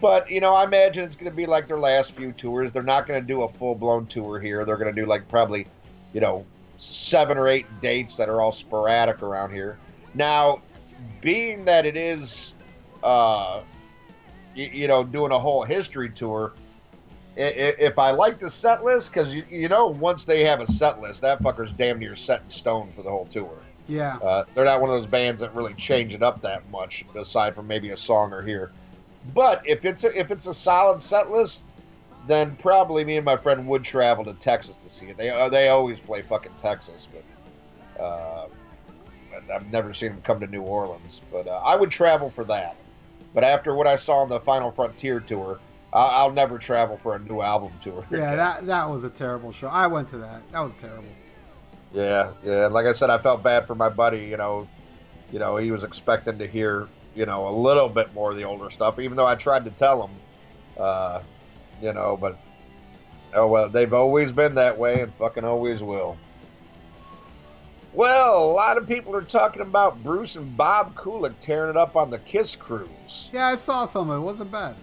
But 0.00 0.30
you 0.30 0.40
know, 0.40 0.54
I 0.54 0.64
imagine 0.64 1.04
it's 1.04 1.16
going 1.16 1.30
to 1.30 1.36
be 1.36 1.46
like 1.46 1.66
their 1.66 1.78
last 1.78 2.12
few 2.12 2.32
tours. 2.32 2.72
They're 2.72 2.82
not 2.84 3.06
going 3.06 3.20
to 3.20 3.26
do 3.26 3.42
a 3.42 3.48
full 3.52 3.74
blown 3.74 4.06
tour 4.06 4.38
here. 4.38 4.64
They're 4.64 4.76
going 4.76 4.94
to 4.94 5.00
do 5.00 5.06
like 5.06 5.26
probably, 5.28 5.66
you 6.12 6.20
know, 6.20 6.44
seven 6.78 7.36
or 7.36 7.48
eight 7.48 7.66
dates 7.80 8.16
that 8.16 8.28
are 8.28 8.40
all 8.40 8.52
sporadic 8.52 9.22
around 9.22 9.52
here. 9.52 9.76
Now, 10.14 10.62
being 11.20 11.64
that 11.64 11.84
it 11.84 11.96
is, 11.96 12.54
uh, 13.02 13.62
you, 14.54 14.66
you 14.66 14.88
know, 14.88 15.02
doing 15.02 15.32
a 15.32 15.38
whole 15.38 15.64
history 15.64 16.10
tour. 16.10 16.52
If 17.40 18.00
I 18.00 18.10
like 18.10 18.40
the 18.40 18.50
set 18.50 18.82
list, 18.82 19.12
because 19.12 19.32
you, 19.32 19.44
you 19.48 19.68
know, 19.68 19.86
once 19.86 20.24
they 20.24 20.42
have 20.42 20.60
a 20.60 20.66
set 20.66 21.00
list, 21.00 21.20
that 21.20 21.40
fucker's 21.40 21.70
damn 21.70 22.00
near 22.00 22.16
set 22.16 22.42
in 22.42 22.50
stone 22.50 22.90
for 22.96 23.02
the 23.02 23.10
whole 23.10 23.26
tour. 23.26 23.58
Yeah. 23.86 24.16
Uh, 24.16 24.44
they're 24.54 24.64
not 24.64 24.80
one 24.80 24.90
of 24.90 24.96
those 24.96 25.08
bands 25.08 25.40
that 25.40 25.54
really 25.54 25.74
change 25.74 26.14
it 26.14 26.22
up 26.22 26.42
that 26.42 26.68
much, 26.70 27.04
aside 27.14 27.54
from 27.54 27.68
maybe 27.68 27.90
a 27.90 27.96
song 27.96 28.32
or 28.32 28.42
here. 28.42 28.72
But 29.34 29.62
if 29.64 29.84
it's 29.84 30.02
a, 30.02 30.18
if 30.18 30.32
it's 30.32 30.46
a 30.46 30.54
solid 30.54 31.00
set 31.00 31.30
list, 31.30 31.74
then 32.26 32.56
probably 32.56 33.04
me 33.04 33.16
and 33.16 33.24
my 33.24 33.36
friend 33.36 33.68
would 33.68 33.84
travel 33.84 34.24
to 34.24 34.34
Texas 34.34 34.76
to 34.78 34.88
see 34.88 35.06
it. 35.06 35.16
They 35.16 35.30
uh, 35.30 35.48
they 35.48 35.68
always 35.68 36.00
play 36.00 36.22
fucking 36.22 36.52
Texas, 36.58 37.08
but 37.12 38.02
uh, 38.02 38.48
I've 39.52 39.70
never 39.70 39.94
seen 39.94 40.10
them 40.10 40.22
come 40.22 40.40
to 40.40 40.46
New 40.48 40.62
Orleans. 40.62 41.20
But 41.30 41.46
uh, 41.46 41.60
I 41.64 41.76
would 41.76 41.90
travel 41.90 42.30
for 42.30 42.44
that. 42.44 42.76
But 43.32 43.44
after 43.44 43.74
what 43.74 43.86
I 43.86 43.96
saw 43.96 44.18
on 44.18 44.28
the 44.28 44.40
Final 44.40 44.70
Frontier 44.70 45.20
tour, 45.20 45.60
I'll, 45.92 46.10
I'll 46.10 46.32
never 46.32 46.58
travel 46.58 46.98
for 47.02 47.14
a 47.14 47.18
new 47.18 47.40
album 47.40 47.72
tour. 47.80 48.04
Yeah, 48.10 48.34
that 48.36 48.66
that 48.66 48.88
was 48.88 49.04
a 49.04 49.10
terrible 49.10 49.52
show. 49.52 49.68
I 49.68 49.86
went 49.86 50.08
to 50.08 50.18
that. 50.18 50.42
That 50.52 50.60
was 50.60 50.74
terrible. 50.74 51.08
Yeah, 51.92 52.32
yeah. 52.44 52.66
Like 52.66 52.86
I 52.86 52.92
said, 52.92 53.10
I 53.10 53.18
felt 53.18 53.42
bad 53.42 53.66
for 53.66 53.74
my 53.74 53.88
buddy. 53.88 54.26
You 54.26 54.36
know, 54.36 54.68
you 55.32 55.38
know, 55.38 55.56
he 55.56 55.70
was 55.70 55.82
expecting 55.82 56.38
to 56.38 56.46
hear, 56.46 56.88
you 57.14 57.26
know, 57.26 57.48
a 57.48 57.54
little 57.54 57.88
bit 57.88 58.12
more 58.14 58.30
of 58.30 58.36
the 58.36 58.44
older 58.44 58.70
stuff, 58.70 58.98
even 58.98 59.16
though 59.16 59.26
I 59.26 59.34
tried 59.34 59.64
to 59.64 59.70
tell 59.70 60.06
him, 60.06 60.16
uh, 60.78 61.22
you 61.80 61.92
know, 61.92 62.16
but 62.16 62.38
oh 63.34 63.48
well, 63.48 63.68
they've 63.68 63.92
always 63.92 64.32
been 64.32 64.54
that 64.56 64.76
way 64.76 65.02
and 65.02 65.14
fucking 65.14 65.44
always 65.44 65.82
will. 65.82 66.18
Well, 67.94 68.44
a 68.44 68.52
lot 68.52 68.76
of 68.76 68.86
people 68.86 69.16
are 69.16 69.22
talking 69.22 69.62
about 69.62 70.02
Bruce 70.04 70.36
and 70.36 70.56
Bob 70.56 70.94
Kulick 70.94 71.34
tearing 71.40 71.70
it 71.70 71.76
up 71.76 71.96
on 71.96 72.10
the 72.10 72.18
Kiss 72.18 72.54
cruise. 72.54 73.30
Yeah, 73.32 73.46
I 73.46 73.56
saw 73.56 73.86
some 73.86 74.10
of 74.10 74.16
it. 74.16 74.20
It 74.20 74.24
wasn't 74.24 74.52
bad. 74.52 74.76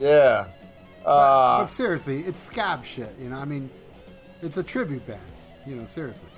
Yeah. 0.00 0.46
But, 1.04 1.10
Uh, 1.10 1.58
but 1.60 1.66
seriously, 1.66 2.20
it's 2.22 2.38
scab 2.40 2.84
shit. 2.84 3.14
You 3.18 3.28
know, 3.28 3.36
I 3.38 3.44
mean, 3.44 3.70
it's 4.42 4.56
a 4.56 4.62
tribute 4.62 5.06
band. 5.06 5.20
You 5.66 5.76
know, 5.76 5.84
seriously. 5.84 6.28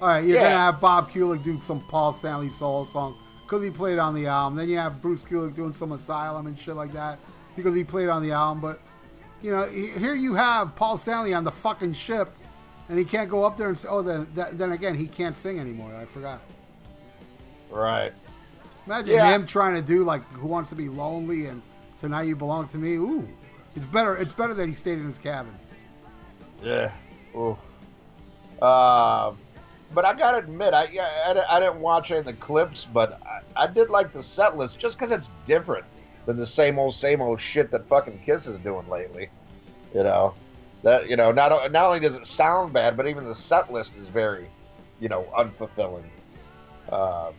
All 0.00 0.08
right, 0.08 0.24
you're 0.24 0.36
Yeah. 0.38 0.44
gonna 0.50 0.56
have 0.60 0.80
Bob 0.80 1.10
Kulick 1.10 1.42
do 1.42 1.60
some 1.60 1.80
Paul 1.88 2.12
Stanley 2.12 2.48
solo 2.48 2.84
song 2.84 3.16
because 3.42 3.62
he 3.62 3.70
played 3.70 3.98
on 3.98 4.14
the 4.14 4.26
album. 4.26 4.56
Then 4.56 4.68
you 4.68 4.78
have 4.78 5.00
Bruce 5.02 5.22
Kulick 5.22 5.54
doing 5.54 5.74
some 5.74 5.92
Asylum 5.92 6.46
and 6.46 6.58
shit 6.58 6.74
like 6.76 6.92
that 6.92 7.18
because 7.56 7.74
he 7.74 7.82
played 7.84 8.08
on 8.08 8.22
the 8.22 8.32
album. 8.32 8.60
But 8.60 8.80
you 9.42 9.50
know, 9.52 9.66
here 9.66 10.14
you 10.14 10.34
have 10.34 10.74
Paul 10.76 10.96
Stanley 10.96 11.34
on 11.34 11.44
the 11.44 11.50
fucking 11.52 11.92
ship, 11.94 12.34
and 12.88 12.98
he 12.98 13.04
can't 13.04 13.28
go 13.30 13.44
up 13.44 13.56
there 13.56 13.68
and 13.68 13.78
say, 13.78 13.88
"Oh, 13.90 14.02
then 14.02 14.28
then 14.34 14.72
again, 14.72 14.94
he 14.94 15.06
can't 15.06 15.36
sing 15.36 15.58
anymore." 15.58 15.94
I 15.94 16.04
forgot. 16.04 16.40
Right. 17.70 18.12
Imagine 18.86 19.14
Yeah. 19.14 19.34
him 19.34 19.46
trying 19.46 19.74
to 19.74 19.82
do 19.82 20.04
like 20.04 20.22
"Who 20.32 20.46
Wants 20.46 20.68
to 20.70 20.74
Be 20.76 20.88
Lonely" 20.88 21.46
and 21.46 21.62
"Tonight 21.98 22.24
You 22.24 22.36
Belong 22.36 22.68
to 22.68 22.78
Me." 22.78 22.94
Ooh, 22.94 23.28
it's 23.74 23.86
better. 23.86 24.16
It's 24.16 24.32
better 24.32 24.54
that 24.54 24.66
he 24.66 24.74
stayed 24.74 24.98
in 24.98 25.04
his 25.04 25.18
cabin. 25.18 25.54
Yeah. 26.62 26.92
Ooh. 27.34 27.58
Uh, 28.60 29.34
but 29.94 30.04
I 30.04 30.14
gotta 30.14 30.38
admit, 30.38 30.74
I 30.74 30.84
I, 30.84 31.44
I 31.48 31.60
didn't 31.60 31.80
watch 31.80 32.10
any 32.10 32.20
of 32.20 32.26
the 32.26 32.32
clips, 32.32 32.86
but 32.86 33.20
I, 33.24 33.64
I 33.64 33.66
did 33.66 33.90
like 33.90 34.12
the 34.12 34.22
set 34.22 34.56
list 34.56 34.78
just 34.78 34.98
because 34.98 35.12
it's 35.12 35.30
different 35.44 35.84
than 36.26 36.36
the 36.36 36.46
same 36.46 36.78
old 36.78 36.94
same 36.94 37.20
old 37.20 37.40
shit 37.40 37.70
that 37.70 37.88
fucking 37.88 38.20
Kiss 38.24 38.46
is 38.46 38.58
doing 38.58 38.88
lately. 38.88 39.28
You 39.94 40.02
know, 40.02 40.34
that 40.82 41.08
you 41.08 41.16
know 41.16 41.32
not 41.32 41.72
not 41.72 41.86
only 41.86 42.00
does 42.00 42.16
it 42.16 42.26
sound 42.26 42.72
bad, 42.72 42.96
but 42.96 43.06
even 43.06 43.24
the 43.24 43.34
set 43.34 43.72
list 43.72 43.96
is 43.96 44.06
very, 44.06 44.48
you 45.00 45.08
know, 45.08 45.26
unfulfilling. 45.36 46.04
Uh, 46.88 47.32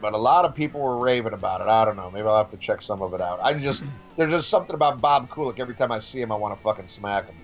but 0.00 0.12
a 0.12 0.18
lot 0.18 0.44
of 0.44 0.54
people 0.54 0.80
were 0.80 0.98
raving 0.98 1.32
about 1.32 1.60
it. 1.60 1.68
I 1.68 1.84
don't 1.84 1.96
know. 1.96 2.10
Maybe 2.10 2.26
I'll 2.26 2.36
have 2.36 2.50
to 2.50 2.56
check 2.56 2.82
some 2.82 3.02
of 3.02 3.14
it 3.14 3.20
out. 3.20 3.40
I 3.40 3.54
just 3.54 3.84
there's 4.16 4.30
just 4.30 4.48
something 4.48 4.74
about 4.74 5.00
Bob 5.00 5.28
Kulick. 5.28 5.58
Every 5.58 5.74
time 5.74 5.92
I 5.92 6.00
see 6.00 6.20
him, 6.20 6.32
I 6.32 6.36
want 6.36 6.56
to 6.56 6.62
fucking 6.62 6.88
smack 6.88 7.26
him. 7.26 7.36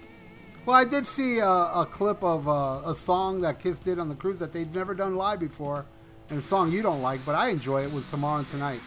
Well, 0.64 0.76
I 0.76 0.84
did 0.84 1.08
see 1.08 1.38
a, 1.38 1.48
a 1.48 1.88
clip 1.90 2.22
of 2.22 2.48
uh, 2.48 2.82
a 2.86 2.94
song 2.94 3.40
that 3.40 3.58
Kiss 3.58 3.80
did 3.80 3.98
on 3.98 4.08
the 4.08 4.14
cruise 4.14 4.38
that 4.38 4.52
they'd 4.52 4.72
never 4.72 4.94
done 4.94 5.16
live 5.16 5.40
before, 5.40 5.86
and 6.30 6.38
a 6.38 6.42
song 6.42 6.70
you 6.70 6.82
don't 6.82 7.02
like, 7.02 7.24
but 7.26 7.34
I 7.34 7.48
enjoy 7.48 7.82
it. 7.82 7.92
Was 7.92 8.04
"Tomorrow 8.04 8.40
and 8.40 8.48
Tonight." 8.48 8.80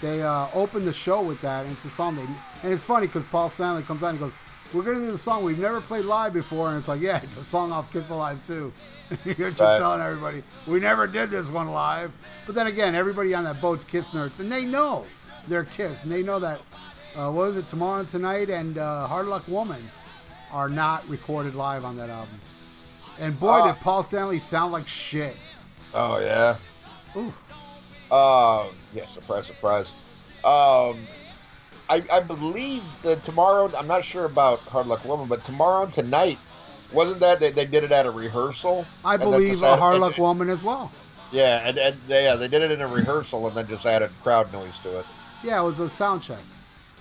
They 0.00 0.22
uh, 0.22 0.48
opened 0.54 0.86
the 0.86 0.94
show 0.94 1.20
with 1.20 1.42
that, 1.42 1.66
and 1.66 1.74
it's 1.74 1.84
a 1.84 1.90
song 1.90 2.16
they. 2.16 2.22
And 2.22 2.72
it's 2.72 2.82
funny 2.82 3.06
because 3.06 3.26
Paul 3.26 3.50
Stanley 3.50 3.82
comes 3.82 4.02
on 4.02 4.10
and 4.10 4.18
goes, 4.18 4.32
"We're 4.72 4.82
gonna 4.82 5.00
do 5.00 5.10
the 5.10 5.18
song 5.18 5.44
we've 5.44 5.58
never 5.58 5.82
played 5.82 6.06
live 6.06 6.32
before," 6.32 6.68
and 6.68 6.78
it's 6.78 6.88
like, 6.88 7.02
"Yeah, 7.02 7.20
it's 7.22 7.36
a 7.36 7.44
song 7.44 7.70
off 7.70 7.92
Kiss 7.92 8.08
Alive 8.08 8.42
too." 8.42 8.72
You're 9.24 9.50
just 9.50 9.60
Right. 9.60 9.78
telling 9.78 10.00
everybody 10.00 10.42
we 10.66 10.78
never 10.80 11.06
did 11.06 11.30
this 11.30 11.48
one 11.48 11.68
live. 11.70 12.12
But 12.46 12.54
then 12.54 12.66
again, 12.66 12.94
everybody 12.94 13.34
on 13.34 13.44
that 13.44 13.60
boat's 13.60 13.84
Kiss 13.84 14.10
nerds, 14.10 14.38
and 14.38 14.50
they 14.50 14.64
know 14.64 15.04
they're 15.48 15.64
Kiss, 15.64 16.02
and 16.02 16.12
they 16.12 16.22
know 16.22 16.38
that. 16.40 16.60
Uh, 17.16 17.30
what 17.32 17.48
is 17.48 17.56
it? 17.56 17.66
Tomorrow 17.66 18.00
and 18.00 18.08
Tonight 18.08 18.50
and 18.50 18.78
uh, 18.78 19.06
Hard 19.08 19.26
Luck 19.26 19.48
Woman 19.48 19.82
are 20.52 20.68
not 20.68 21.08
recorded 21.08 21.54
live 21.56 21.84
on 21.84 21.96
that 21.96 22.08
album. 22.08 22.40
And 23.18 23.38
boy, 23.38 23.48
Uh, 23.48 23.72
did 23.72 23.80
Paul 23.80 24.02
Stanley 24.04 24.38
sound 24.38 24.72
like 24.72 24.86
shit. 24.86 25.36
Oh 25.92 26.18
yeah. 26.20 26.56
Ooh. 27.16 27.32
Uh, 28.10 28.68
yeah, 28.94 29.06
surprise, 29.06 29.46
surprise. 29.46 29.92
Um, 30.44 31.06
I, 31.88 32.04
I 32.12 32.20
believe 32.20 32.82
that 33.02 33.22
tomorrow, 33.24 33.70
I'm 33.76 33.86
not 33.88 34.04
sure 34.04 34.24
about 34.24 34.60
Hard 34.60 34.86
Luck 34.86 35.04
Woman, 35.04 35.26
but 35.28 35.44
tomorrow 35.44 35.82
and 35.84 35.92
tonight, 35.92 36.38
wasn't 36.92 37.20
that 37.20 37.40
they, 37.40 37.50
they 37.50 37.66
did 37.66 37.84
it 37.84 37.92
at 37.92 38.06
a 38.06 38.10
rehearsal? 38.10 38.86
I 39.04 39.16
believe 39.16 39.62
a 39.62 39.66
and- 39.66 40.18
Woman 40.18 40.48
as 40.48 40.62
well. 40.62 40.90
Yeah, 41.32 41.68
and, 41.68 41.78
and 41.78 41.96
they, 42.08 42.24
yeah, 42.24 42.34
they 42.34 42.48
did 42.48 42.62
it 42.62 42.72
in 42.72 42.80
a 42.80 42.88
rehearsal 42.88 43.46
and 43.46 43.56
then 43.56 43.68
just 43.68 43.86
added 43.86 44.10
crowd 44.22 44.52
noise 44.52 44.78
to 44.80 44.98
it. 44.98 45.06
Yeah, 45.44 45.60
it 45.60 45.64
was 45.64 45.78
a 45.78 45.88
sound 45.88 46.22
check. 46.22 46.42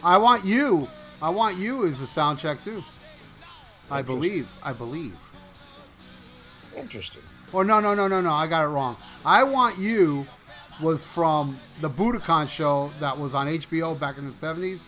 I 0.04 0.18
want 0.18 0.46
you. 0.46 0.88
I 1.22 1.30
want 1.30 1.58
you 1.58 1.84
is 1.84 2.00
a 2.00 2.08
sound 2.08 2.40
check 2.40 2.64
too. 2.64 2.84
I 3.90 4.02
believe. 4.02 4.48
I 4.62 4.72
believe. 4.72 5.18
Interesting. 6.76 7.24
Or 7.52 7.64
no, 7.64 7.80
no, 7.80 7.96
no, 7.96 8.08
no, 8.08 8.22
no. 8.22 8.32
I 8.32 8.46
got 8.48 8.64
it 8.64 8.68
wrong. 8.68 8.98
I 9.26 9.44
want 9.44 9.80
you 9.80 10.28
was 10.82 11.04
from 11.04 11.60
the 11.82 11.90
Budokan 11.90 12.48
show 12.48 12.92
that 13.00 13.18
was 13.18 13.34
on 13.36 13.48
HBO 13.48 14.00
back 14.00 14.18
in 14.18 14.26
the 14.26 14.32
seventies. 14.32 14.82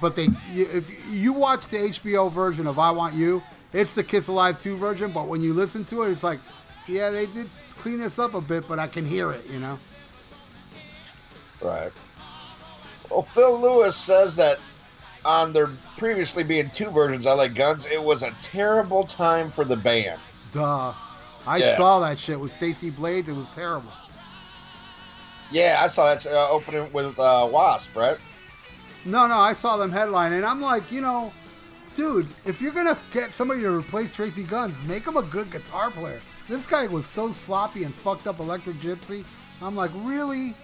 But 0.00 0.16
they, 0.16 0.28
if 0.52 0.90
you 1.10 1.32
watch 1.32 1.68
the 1.68 1.78
HBO 1.78 2.30
version 2.30 2.66
of 2.66 2.78
I 2.78 2.90
Want 2.90 3.14
You, 3.14 3.42
it's 3.74 3.92
the 3.92 4.02
Kiss 4.02 4.28
Alive 4.28 4.58
two 4.58 4.76
version. 4.78 5.12
But 5.12 5.28
when 5.28 5.42
you 5.42 5.52
listen 5.52 5.84
to 5.86 6.02
it, 6.04 6.10
it's 6.12 6.22
like, 6.22 6.40
yeah, 6.88 7.10
they 7.10 7.26
did 7.26 7.50
clean 7.78 7.98
this 7.98 8.18
up 8.18 8.32
a 8.32 8.40
bit, 8.40 8.66
but 8.66 8.78
I 8.78 8.86
can 8.86 9.04
hear 9.04 9.30
it. 9.32 9.46
You 9.50 9.58
know. 9.60 9.78
Right. 11.60 11.92
Well, 13.10 13.22
Phil 13.22 13.60
Lewis 13.60 13.96
says 13.96 14.36
that 14.36 14.58
on 15.24 15.52
there 15.52 15.70
previously 15.96 16.44
being 16.44 16.70
two 16.74 16.90
versions 16.90 17.26
of 17.26 17.38
LA 17.38 17.48
Guns, 17.48 17.86
it 17.86 18.02
was 18.02 18.22
a 18.22 18.34
terrible 18.42 19.04
time 19.04 19.50
for 19.50 19.64
the 19.64 19.76
band. 19.76 20.20
Duh. 20.52 20.92
I 21.46 21.58
Yeah. 21.58 21.76
saw 21.76 22.00
that 22.00 22.18
shit 22.18 22.38
with 22.40 22.52
Stacy 22.52 22.90
Blades. 22.90 23.28
It 23.28 23.36
was 23.36 23.48
terrible. 23.50 23.92
Yeah, 25.50 25.78
I 25.80 25.88
saw 25.88 26.14
that 26.14 26.26
uh, 26.26 26.48
opening 26.50 26.90
with 26.92 27.18
uh, 27.18 27.46
Wasp, 27.50 27.94
right? 27.94 28.16
No, 29.04 29.26
no, 29.26 29.38
I 29.38 29.52
saw 29.52 29.76
them 29.76 29.92
headline, 29.92 30.32
and 30.32 30.44
I'm 30.44 30.60
like, 30.62 30.90
you 30.90 31.02
know, 31.02 31.32
dude, 31.94 32.28
if 32.44 32.60
you're 32.60 32.72
gonna 32.72 32.98
get 33.12 33.34
somebody 33.34 33.62
to 33.62 33.70
replace 33.76 34.12
Tracy 34.12 34.42
Guns, 34.42 34.82
make 34.82 35.06
him 35.06 35.16
a 35.16 35.22
good 35.22 35.50
guitar 35.50 35.90
player. 35.90 36.20
This 36.48 36.66
guy 36.66 36.86
was 36.86 37.06
so 37.06 37.30
sloppy 37.30 37.84
and 37.84 37.94
fucked 37.94 38.26
up 38.26 38.40
Electric 38.40 38.76
Gypsy. 38.76 39.24
I'm 39.62 39.74
like, 39.74 39.90
really? 39.94 40.54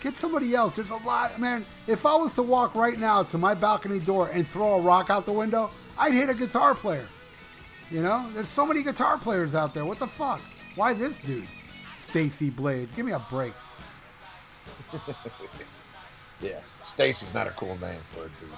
Get 0.00 0.16
somebody 0.16 0.54
else. 0.54 0.72
There's 0.72 0.90
a 0.90 0.96
lot, 0.96 1.38
man. 1.40 1.66
If 1.86 2.06
I 2.06 2.14
was 2.14 2.32
to 2.34 2.42
walk 2.42 2.74
right 2.74 2.98
now 2.98 3.22
to 3.24 3.38
my 3.38 3.54
balcony 3.54 3.98
door 3.98 4.30
and 4.32 4.46
throw 4.46 4.74
a 4.74 4.80
rock 4.80 5.10
out 5.10 5.26
the 5.26 5.32
window, 5.32 5.70
I'd 5.98 6.12
hit 6.12 6.30
a 6.30 6.34
guitar 6.34 6.74
player. 6.74 7.06
You 7.90 8.02
know, 8.02 8.30
there's 8.32 8.48
so 8.48 8.64
many 8.64 8.82
guitar 8.82 9.18
players 9.18 9.54
out 9.54 9.74
there. 9.74 9.84
What 9.84 9.98
the 9.98 10.06
fuck? 10.06 10.40
Why 10.76 10.94
this 10.94 11.18
dude? 11.18 11.48
Stacy 11.96 12.48
Blades. 12.50 12.92
Give 12.92 13.04
me 13.04 13.12
a 13.12 13.18
break. 13.30 13.52
Yeah, 16.42 16.60
Stacy's 16.84 17.34
not 17.34 17.46
a 17.46 17.50
cool 17.50 17.76
name 17.78 18.00
for 18.12 18.20
a 18.20 18.28
dude. 18.28 18.48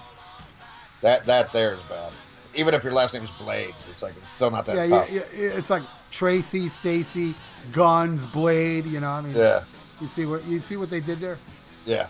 That 1.02 1.26
that 1.26 1.52
there 1.52 1.74
is 1.74 1.80
bad. 1.88 2.12
Even 2.54 2.74
if 2.74 2.82
your 2.84 2.92
last 2.92 3.14
name 3.14 3.24
is 3.24 3.30
Blades, 3.30 3.86
it's 3.90 4.02
like 4.02 4.14
it's 4.22 4.32
still 4.32 4.50
not 4.50 4.64
that 4.66 4.88
Yeah, 4.88 5.00
tough. 5.00 5.10
yeah, 5.10 5.22
yeah, 5.34 5.48
it's 5.58 5.70
like 5.70 5.82
Tracy, 6.10 6.68
Stacy, 6.68 7.34
Guns, 7.72 8.24
Blade. 8.24 8.86
You 8.86 9.00
know, 9.00 9.10
I 9.10 9.20
mean, 9.20 9.34
yeah, 9.36 9.64
you 10.00 10.06
see 10.06 10.24
what 10.26 10.44
you 10.46 10.60
see 10.60 10.76
what 10.76 10.90
they 10.90 11.00
did 11.00 11.20
there. 11.20 11.38
yeah. 11.84 12.06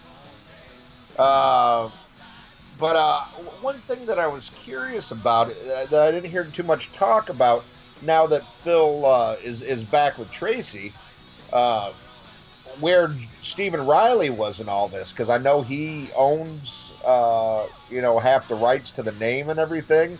Uh, 1.18 1.90
but 2.78 2.96
uh, 2.96 3.20
one 3.60 3.78
thing 3.80 4.06
that 4.06 4.18
I 4.18 4.26
was 4.26 4.50
curious 4.50 5.10
about 5.10 5.48
uh, 5.50 5.86
that 5.86 6.02
I 6.02 6.10
didn't 6.10 6.30
hear 6.30 6.44
too 6.44 6.62
much 6.62 6.90
talk 6.92 7.28
about 7.28 7.64
now 8.00 8.26
that 8.26 8.42
Phil 8.64 9.04
uh, 9.06 9.36
is 9.42 9.62
is 9.62 9.82
back 9.82 10.18
with 10.18 10.30
Tracy, 10.30 10.92
uh, 11.52 11.92
where 12.80 13.14
Stephen 13.42 13.86
Riley 13.86 14.30
was 14.30 14.58
in 14.60 14.68
all 14.68 14.88
this 14.88 15.12
because 15.12 15.28
I 15.28 15.38
know 15.38 15.62
he 15.62 16.08
owns 16.16 16.81
uh, 17.04 17.66
you 17.88 18.00
know 18.02 18.18
half 18.18 18.48
the 18.48 18.54
rights 18.54 18.92
to 18.92 19.02
the 19.02 19.12
name 19.12 19.48
and 19.50 19.60
everything. 19.60 20.18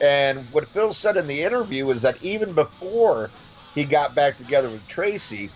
And 0.00 0.50
what 0.50 0.72
Phil 0.72 0.92
said 0.94 1.16
in 1.16 1.26
the 1.26 1.42
interview 1.42 1.90
is 1.90 2.02
that 2.02 2.22
even 2.22 2.54
before 2.54 3.34
he 3.74 3.84
got 3.84 4.14
back 4.14 4.38
together 4.38 4.70
with 4.70 4.86
Tracy, 4.86 5.50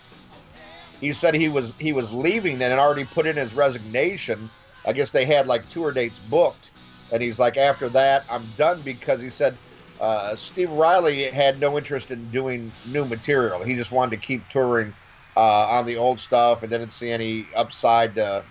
he 1.01 1.13
said 1.13 1.35
he 1.35 1.49
was 1.49 1.75
he 1.79 1.93
was 1.93 2.13
leaving 2.13 2.55
and 2.55 2.63
had 2.63 2.79
already 2.79 3.05
put 3.05 3.27
in 3.27 3.37
his 3.37 3.55
resignation. 3.55 4.51
I 4.87 4.93
guess 4.93 5.13
they 5.13 5.25
had 5.25 5.47
like 5.47 5.69
tour 5.69 5.93
dates 5.93 6.19
booked, 6.19 6.73
and 7.11 7.23
he's 7.23 7.39
like, 7.39 7.57
after 7.57 7.89
that, 7.91 8.25
I'm 8.29 8.53
done 8.57 8.83
because 8.83 9.21
he 9.21 9.31
said 9.31 9.59
uh, 10.01 10.37
Steve 10.37 10.71
Riley 10.71 11.25
had 11.31 11.59
no 11.59 11.79
interest 11.79 12.11
in 12.11 12.31
doing 12.31 12.75
new 12.85 13.05
material. 13.07 13.63
He 13.63 13.75
just 13.75 13.93
wanted 13.93 14.21
to 14.21 14.27
keep 14.27 14.49
touring 14.49 14.95
uh, 15.37 15.67
on 15.69 15.87
the 15.87 15.97
old 15.97 16.21
stuff 16.21 16.63
and 16.63 16.71
didn't 16.71 16.91
see 16.91 17.11
any 17.11 17.51
upside 17.55 18.15
to, 18.17 18.45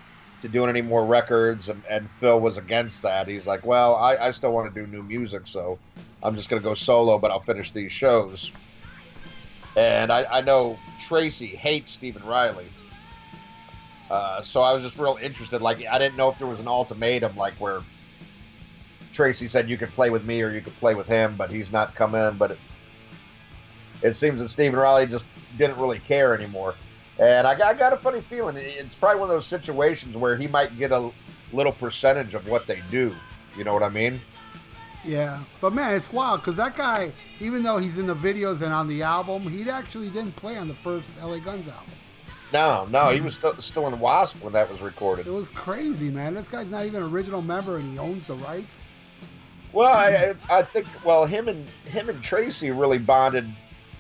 to 0.44 0.50
doing 0.50 0.70
any 0.70 0.82
more 0.82 1.04
records. 1.04 1.70
And, 1.70 1.84
and 1.90 2.10
Phil 2.12 2.40
was 2.40 2.58
against 2.58 3.02
that. 3.02 3.28
He's 3.28 3.48
like, 3.48 3.66
well, 3.66 3.96
I, 3.96 4.18
I 4.18 4.32
still 4.32 4.54
want 4.54 4.74
to 4.74 4.80
do 4.80 4.86
new 4.86 5.02
music, 5.02 5.48
so 5.48 5.80
I'm 6.22 6.36
just 6.36 6.50
going 6.50 6.62
to 6.62 6.64
go 6.64 6.76
solo, 6.76 7.18
but 7.18 7.32
I'll 7.32 7.40
finish 7.40 7.72
these 7.72 7.92
shows. 7.92 8.52
And 9.76 10.12
I, 10.12 10.26
I 10.26 10.42
know 10.42 10.78
Tracy 11.00 11.48
hates 11.48 11.92
Stephen 11.92 12.24
Riley. 12.24 12.68
Uh, 14.12 14.44
so 14.44 14.62
I 14.62 14.74
was 14.74 14.84
just 14.84 14.98
real 14.98 15.18
interested. 15.22 15.62
Like, 15.62 15.84
I 15.88 15.98
didn't 15.98 16.18
know 16.18 16.30
if 16.30 16.38
there 16.38 16.48
was 16.48 16.60
an 16.60 16.68
ultimatum, 16.68 17.36
like 17.36 17.54
where 17.56 17.82
Tracy 19.14 19.48
said 19.48 19.70
you 19.70 19.78
could 19.78 19.90
play 19.90 20.10
with 20.10 20.24
me 20.24 20.42
or 20.42 20.52
you 20.52 20.62
could 20.62 20.78
play 20.80 20.94
with 20.94 21.08
him, 21.08 21.36
but 21.36 21.50
he's 21.50 21.72
not 21.72 21.96
come 21.96 22.14
in. 22.14 22.38
But 22.38 22.52
it, 22.52 22.60
it 24.04 24.14
seems 24.16 24.42
that 24.42 24.50
Stephen 24.50 24.78
Riley 24.78 25.08
just 25.08 25.26
didn't 25.58 25.78
really 25.78 26.00
care 26.00 26.36
anymore. 26.36 26.76
And 27.20 27.46
I 27.46 27.56
got, 27.56 27.76
I 27.76 27.78
got 27.78 27.94
a 27.94 27.98
funny 27.98 28.22
feeling 28.22 28.58
it's 28.58 28.96
probably 28.96 29.20
one 29.20 29.30
of 29.30 29.36
those 29.36 29.46
situations 29.46 30.18
where 30.18 30.36
he 30.36 30.48
might 30.48 30.78
get 30.78 30.92
a 30.92 31.12
little 31.52 31.72
percentage 31.72 32.34
of 32.34 32.48
what 32.48 32.66
they 32.66 32.82
do. 32.90 33.16
You 33.56 33.64
know 33.64 33.74
what 33.74 33.84
I 33.84 33.90
mean? 33.90 34.20
Yeah, 35.06 35.42
but 35.62 35.74
man, 35.74 35.96
it's 35.96 36.12
wild 36.12 36.42
because 36.42 36.56
that 36.56 36.76
guy, 36.76 37.12
even 37.40 37.62
though 37.62 37.78
he's 37.78 37.98
in 37.98 38.08
the 38.08 38.16
videos 38.16 38.62
and 38.62 38.74
on 38.74 38.88
the 38.88 39.04
album, 39.04 39.44
he 39.44 39.70
actually 39.70 40.10
didn't 40.10 40.36
play 40.36 40.58
on 40.58 40.68
the 40.68 40.74
first 40.74 41.10
LA 41.22 41.40
Guns 41.40 41.68
album. 41.68 41.92
No, 42.54 42.88
no, 42.90 43.10
he 43.10 43.20
was 43.20 43.36
still, 43.36 43.54
still 43.56 43.88
in 43.88 44.00
Wasp 44.00 44.42
when 44.42 44.54
that 44.54 44.72
was 44.72 44.80
recorded. 44.80 45.28
It 45.28 45.32
was 45.32 45.50
crazy, 45.50 46.10
man. 46.10 46.36
This 46.36 46.48
guy's 46.48 46.68
not 46.68 46.86
even 46.86 47.04
an 47.04 47.12
original 47.12 47.42
member, 47.42 47.78
and 47.78 47.92
he 47.92 47.98
owns 47.98 48.28
the 48.28 48.36
rights. 48.36 48.86
Well, 49.74 49.92
I, 49.92 50.36
I 50.50 50.60
I 50.60 50.64
think 50.64 50.88
well 51.04 51.26
him 51.26 51.48
and 51.48 51.68
him 51.86 52.08
and 52.10 52.22
Tracy 52.22 52.70
really 52.70 53.00
bonded 53.00 53.48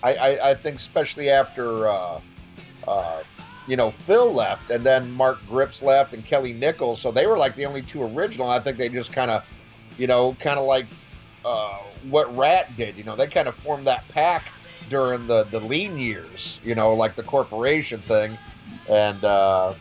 I, 0.03 0.13
I, 0.15 0.50
I 0.51 0.55
think 0.55 0.77
especially 0.77 1.29
after 1.29 1.88
uh, 1.88 2.20
uh, 2.88 3.24
you 3.68 3.75
know 3.78 3.92
Phil 3.92 4.34
left 4.34 4.70
and 4.70 4.86
then 4.86 5.12
Mark 5.13 5.40
Cripps 5.48 5.82
left 5.82 6.13
and 6.13 6.25
Kelly 6.25 6.54
Nickels, 6.54 7.02
so 7.02 7.12
they 7.12 7.25
were 7.28 7.38
like 7.38 7.56
the 7.56 7.66
only 7.66 7.82
two 7.82 8.04
original. 8.04 8.50
I 8.50 8.60
think 8.60 8.78
they 8.78 8.90
just 8.90 9.12
kind 9.13 9.32
of, 9.32 9.50
you 9.98 10.08
know, 10.08 10.36
kind 10.40 10.60
of 10.60 10.66
like 10.66 10.86
uh, 11.46 11.80
what 12.10 12.36
Ratt 12.36 12.75
did. 12.78 12.96
You 12.98 13.04
know, 13.04 13.16
they 13.16 13.28
kind 13.28 13.48
of 13.48 13.56
formed 13.56 13.88
that 13.88 14.08
pack 14.10 14.52
during 14.90 15.28
the 15.28 15.44
the 15.46 15.60
lean 15.60 15.98
years. 15.98 16.60
You 16.63 16.75
know, 16.75 16.94
like 16.94 17.16
the 17.16 17.24
corporation 17.24 18.02
thing, 18.02 18.38
and. 18.90 19.24
uh 19.24 19.74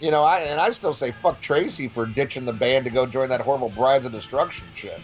you 0.00 0.12
know, 0.12 0.22
I 0.22 0.38
and 0.42 0.60
I 0.60 0.70
still 0.70 0.94
say 0.94 1.10
fuck 1.10 1.40
Tracy 1.40 1.88
for 1.88 2.06
ditching 2.06 2.44
the 2.44 2.52
band 2.52 2.84
to 2.84 2.90
go 2.92 3.04
join 3.04 3.30
that 3.30 3.40
horrible 3.40 3.70
Brides 3.70 4.06
of 4.06 4.12
Destruction 4.12 4.68
shit. 4.72 5.00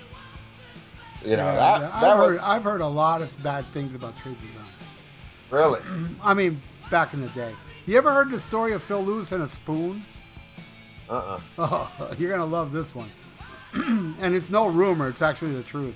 You 1.24 1.30
know, 1.30 1.38
Yeah, 1.46 1.56
that, 1.56 1.80
yeah. 1.80 2.00
that 2.00 2.10
I've, 2.12 2.18
was 2.18 2.28
heard, 2.28 2.38
I've 2.38 2.62
heard 2.62 2.80
a 2.80 2.86
lot 2.86 3.20
of 3.20 3.42
bad 3.42 3.66
things 3.72 3.96
about 3.96 4.16
Tracy 4.18 4.46
Guns. 4.54 4.68
really. 5.50 5.80
I 6.22 6.32
mean, 6.32 6.62
back 6.90 7.14
in 7.14 7.20
the 7.20 7.28
day. 7.28 7.54
You 7.86 7.98
ever 7.98 8.12
heard 8.12 8.30
the 8.30 8.40
story 8.40 8.72
of 8.72 8.82
Phil 8.82 9.02
Lewis 9.02 9.32
and 9.32 9.42
a 9.42 9.46
spoon? 9.46 10.04
Uh-uh. 11.08 11.40
Oh, 11.58 12.14
you're 12.18 12.30
gonna 12.30 12.44
love 12.44 12.72
this 12.72 12.94
one. 12.94 13.10
and 13.74 14.34
it's 14.34 14.50
no 14.50 14.68
rumor; 14.68 15.08
it's 15.08 15.22
actually 15.22 15.52
the 15.52 15.62
truth. 15.62 15.94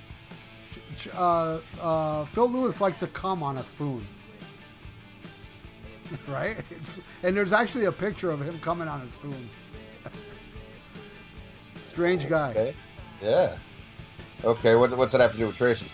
Uh, 1.14 1.60
uh, 1.80 2.24
Phil 2.26 2.48
Lewis 2.48 2.80
likes 2.80 2.98
to 3.00 3.06
come 3.06 3.42
on 3.42 3.56
a 3.56 3.62
spoon, 3.62 4.06
right? 6.28 6.56
It's, 6.70 6.98
and 7.22 7.36
there's 7.36 7.52
actually 7.52 7.84
a 7.84 7.92
picture 7.92 8.30
of 8.30 8.40
him 8.40 8.58
coming 8.60 8.88
on 8.88 9.00
a 9.00 9.08
spoon. 9.08 9.48
Strange 11.80 12.28
guy. 12.28 12.50
Okay. 12.50 12.74
Yeah. 13.22 13.56
Okay. 14.44 14.74
What, 14.74 14.96
what's 14.96 15.12
that 15.12 15.20
have 15.20 15.32
to 15.32 15.38
do 15.38 15.46
with 15.46 15.56
Tracy? 15.56 15.90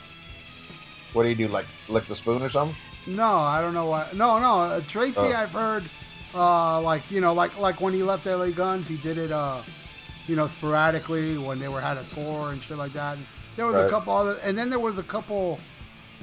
What 1.12 1.22
do 1.24 1.28
you 1.28 1.34
do? 1.34 1.48
Like 1.48 1.66
lick 1.88 2.06
the 2.06 2.16
spoon 2.16 2.42
or 2.42 2.50
something? 2.50 2.76
No, 3.06 3.28
I 3.36 3.60
don't 3.60 3.74
know 3.74 3.86
why. 3.86 4.08
No, 4.14 4.38
no. 4.38 4.60
Uh, 4.60 4.80
Tracy, 4.88 5.18
Oh. 5.20 5.32
I've 5.32 5.50
heard, 5.52 5.84
uh, 6.34 6.80
like 6.80 7.10
you 7.10 7.20
know, 7.20 7.32
like 7.34 7.58
like 7.58 7.80
when 7.80 7.92
he 7.94 8.02
left 8.02 8.26
LA 8.26 8.50
Guns, 8.50 8.88
he 8.88 8.96
did 8.96 9.18
it, 9.18 9.30
uh, 9.32 9.62
you 10.26 10.36
know, 10.36 10.46
sporadically 10.46 11.36
when 11.38 11.58
they 11.58 11.68
were 11.68 11.80
had 11.80 11.96
a 11.98 12.04
tour 12.04 12.52
and 12.52 12.62
shit 12.62 12.76
like 12.78 12.92
that. 12.94 13.16
And 13.18 13.26
there 13.56 13.66
was 13.66 13.76
a 13.76 13.88
couple 13.90 14.14
other, 14.14 14.36
and 14.42 14.56
then 14.56 14.70
there 14.70 14.78
was 14.80 14.98
a 14.98 15.02
couple 15.02 15.58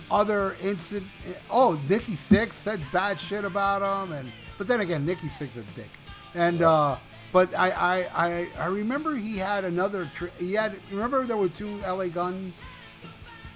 other 0.09 0.55
incident. 0.61 1.09
Oh, 1.49 1.79
Nikki 1.87 2.13
Sixx 2.13 2.53
said 2.53 2.81
bad 2.91 3.19
shit 3.19 3.45
about 3.45 3.81
him, 4.07 4.13
and 4.15 4.31
but 4.57 4.67
then 4.67 4.81
again, 4.81 5.05
Nikki 5.05 5.27
Sixx 5.27 5.51
is 5.51 5.57
a 5.57 5.61
dick, 5.75 5.89
and 6.35 6.61
uh, 6.61 6.97
but 7.31 7.53
I 7.57 7.69
I 7.71 8.27
I, 8.27 8.47
I 8.59 8.65
remember 8.67 9.15
he 9.15 9.37
had 9.37 9.63
another. 9.65 10.09
Tr- 10.15 10.25
he 10.39 10.53
had 10.53 10.75
remember 10.91 11.23
there 11.25 11.37
were 11.37 11.47
two 11.49 11.77
LA 11.87 12.07
Guns 12.07 12.61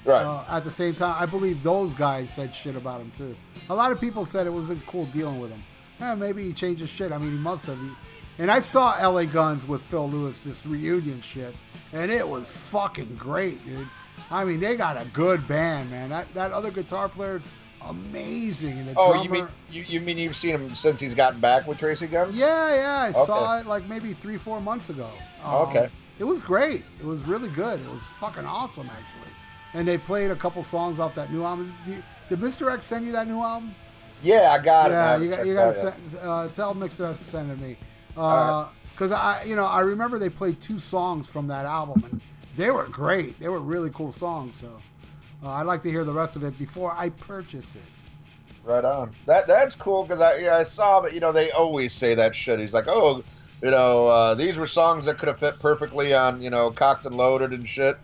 Right. 0.05 0.23
uh, 0.23 0.43
at 0.49 0.63
the 0.63 0.71
same 0.71 0.93
time, 0.93 1.15
I 1.19 1.25
believe 1.25 1.63
those 1.63 1.93
guys 1.95 2.33
said 2.33 2.53
shit 2.53 2.75
about 2.75 3.01
him 3.01 3.11
too. 3.17 3.35
A 3.69 3.75
lot 3.75 3.91
of 3.91 3.99
people 3.99 4.25
said 4.25 4.45
it 4.45 4.51
wasn't 4.51 4.85
cool 4.85 5.05
dealing 5.05 5.39
with 5.39 5.51
him. 5.51 5.63
Eh, 5.99 6.13
maybe 6.15 6.43
he 6.43 6.53
changed 6.53 6.81
his 6.81 6.89
shit. 6.89 7.11
I 7.11 7.17
mean, 7.17 7.31
he 7.31 7.37
must 7.37 7.65
have. 7.65 7.79
He- 7.79 7.91
and 8.37 8.51
I 8.51 8.59
saw 8.59 8.95
LA 9.01 9.23
Guns 9.25 9.65
with 9.65 9.81
Phil 9.81 10.09
Lewis, 10.09 10.41
this 10.41 10.65
reunion 10.65 11.21
shit, 11.21 11.55
and 11.93 12.11
it 12.11 12.27
was 12.27 12.49
fucking 12.51 13.15
great, 13.15 13.65
dude. 13.65 13.87
I 14.29 14.43
mean, 14.43 14.59
they 14.59 14.75
got 14.75 14.97
a 14.97 15.05
good 15.13 15.47
band, 15.47 15.89
man. 15.89 16.09
That 16.09 16.33
that 16.33 16.51
other 16.51 16.69
guitar 16.69 17.07
player's 17.09 17.47
amazing, 17.87 18.71
and 18.77 18.87
the 18.89 18.93
oh, 18.97 19.13
drummer. 19.13 19.23
you 19.23 19.29
mean 19.29 19.47
you, 19.71 19.83
you 19.83 20.01
mean 20.01 20.17
you've 20.17 20.35
seen 20.35 20.55
him 20.55 20.75
since 20.75 20.99
he's 20.99 21.15
gotten 21.15 21.39
back 21.39 21.67
with 21.67 21.77
Tracy 21.77 22.07
Guns? 22.07 22.37
Yeah, 22.37 22.75
yeah, 22.75 22.97
I 22.99 23.11
saw 23.25 23.59
it 23.59 23.65
like 23.67 23.87
maybe 23.87 24.13
three, 24.13 24.37
four 24.37 24.59
months 24.61 24.89
ago. 24.89 25.09
Um, 25.43 25.53
Okay. 25.69 25.89
It 26.17 26.23
was 26.23 26.41
great. 26.41 26.83
It 26.99 27.05
was 27.05 27.23
really 27.23 27.49
good. 27.49 27.79
It 27.79 27.89
was 27.89 28.01
fucking 28.21 28.45
awesome, 28.45 28.89
actually. 28.89 29.31
And 29.75 29.85
they 29.85 29.97
played 29.97 30.31
a 30.31 30.35
couple 30.35 30.63
songs 30.63 30.99
off 30.99 31.13
that 31.15 31.31
new 31.31 31.43
album. 31.43 31.71
Did, 31.85 32.01
did 32.29 32.39
Mr. 32.39 32.73
X 32.73 32.87
send 32.87 33.05
you 33.05 33.11
that 33.11 33.27
new 33.27 33.39
album? 33.39 33.75
Yeah, 34.23 34.55
I 34.57 34.63
got 34.63 34.89
it. 34.89 34.93
Yeah, 34.93 35.17
you 35.17 35.49
you 35.49 35.53
got 35.53 35.65
to 35.65 35.73
send, 35.73 35.93
uh, 36.21 36.47
tell 36.47 36.73
Mr. 36.73 37.09
X 37.09 37.19
to 37.19 37.25
send 37.25 37.51
it 37.51 37.55
to 37.55 37.61
me. 37.61 37.77
Because 38.07 39.11
I, 39.11 39.43
you 39.43 39.57
know, 39.57 39.65
I 39.65 39.81
remember 39.81 40.17
they 40.17 40.29
played 40.29 40.61
two 40.61 40.79
songs 40.79 41.27
from 41.27 41.47
that 41.47 41.65
album, 41.65 42.03
and 42.09 42.21
they 42.55 42.71
were 42.71 42.87
great. 42.87 43.37
They 43.39 43.49
were 43.49 43.59
really 43.59 43.89
cool 43.89 44.13
songs. 44.13 44.57
So 44.57 44.81
uh, 45.43 45.49
I'd 45.49 45.63
like 45.63 45.83
to 45.83 45.91
hear 45.91 46.05
the 46.05 46.13
rest 46.13 46.37
of 46.37 46.43
it 46.43 46.57
before 46.57 46.93
I 46.95 47.09
purchase 47.09 47.75
it. 47.75 47.81
Right 48.63 48.85
on. 48.85 49.13
That 49.25 49.45
that's 49.45 49.75
cool 49.75 50.03
because 50.03 50.21
I 50.21 50.37
yeah, 50.37 50.55
I 50.55 50.63
saw, 50.63 51.01
but 51.01 51.13
you 51.13 51.19
know 51.19 51.31
they 51.31 51.51
always 51.51 51.93
say 51.93 52.15
that 52.15 52.33
shit. 52.33 52.59
He's 52.59 52.73
like, 52.73 52.87
oh, 52.87 53.23
you 53.61 53.69
know, 53.71 54.07
uh, 54.07 54.35
these 54.35 54.57
were 54.57 54.67
songs 54.67 55.05
that 55.05 55.17
could 55.17 55.27
have 55.27 55.39
fit 55.39 55.59
perfectly 55.59 56.13
on 56.13 56.41
you 56.41 56.49
know 56.49 56.71
cocked 56.71 57.05
and 57.05 57.15
loaded 57.15 57.51
and 57.51 57.67
shit. 57.67 57.97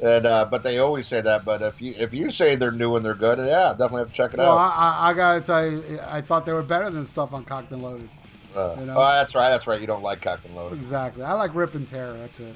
And 0.00 0.26
uh, 0.26 0.44
but 0.50 0.62
they 0.62 0.78
always 0.78 1.06
say 1.06 1.20
that. 1.20 1.44
But 1.44 1.62
if 1.62 1.80
you 1.80 1.94
if 1.98 2.12
you 2.14 2.30
say 2.30 2.54
they're 2.56 2.70
new 2.70 2.96
and 2.96 3.04
they're 3.04 3.14
good, 3.14 3.38
yeah, 3.38 3.70
definitely 3.70 4.00
have 4.00 4.08
to 4.10 4.14
check 4.14 4.32
it 4.34 4.38
Well, 4.38 4.56
out. 4.58 4.72
I, 4.76 5.06
I, 5.06 5.10
I 5.10 5.14
gotta 5.14 5.40
tell 5.40 5.66
you, 5.70 5.82
I 6.08 6.20
thought 6.20 6.44
they 6.44 6.52
were 6.52 6.62
better 6.62 6.90
than 6.90 7.04
stuff 7.04 7.32
on 7.34 7.44
Cocked 7.44 7.70
and 7.72 7.82
Loaded. 7.82 8.08
Uh, 8.56 8.76
you 8.78 8.86
know. 8.86 8.94
Oh, 8.96 9.08
that's 9.12 9.34
right. 9.34 9.50
That's 9.50 9.66
right. 9.66 9.80
You 9.80 9.86
don't 9.86 10.02
like 10.02 10.20
cocked 10.20 10.44
and 10.44 10.54
loaded. 10.54 10.76
Exactly. 10.78 11.22
I 11.22 11.32
like 11.32 11.54
Rip 11.54 11.74
and 11.74 11.86
Tear. 11.88 12.12
That's 12.12 12.38
it. 12.38 12.54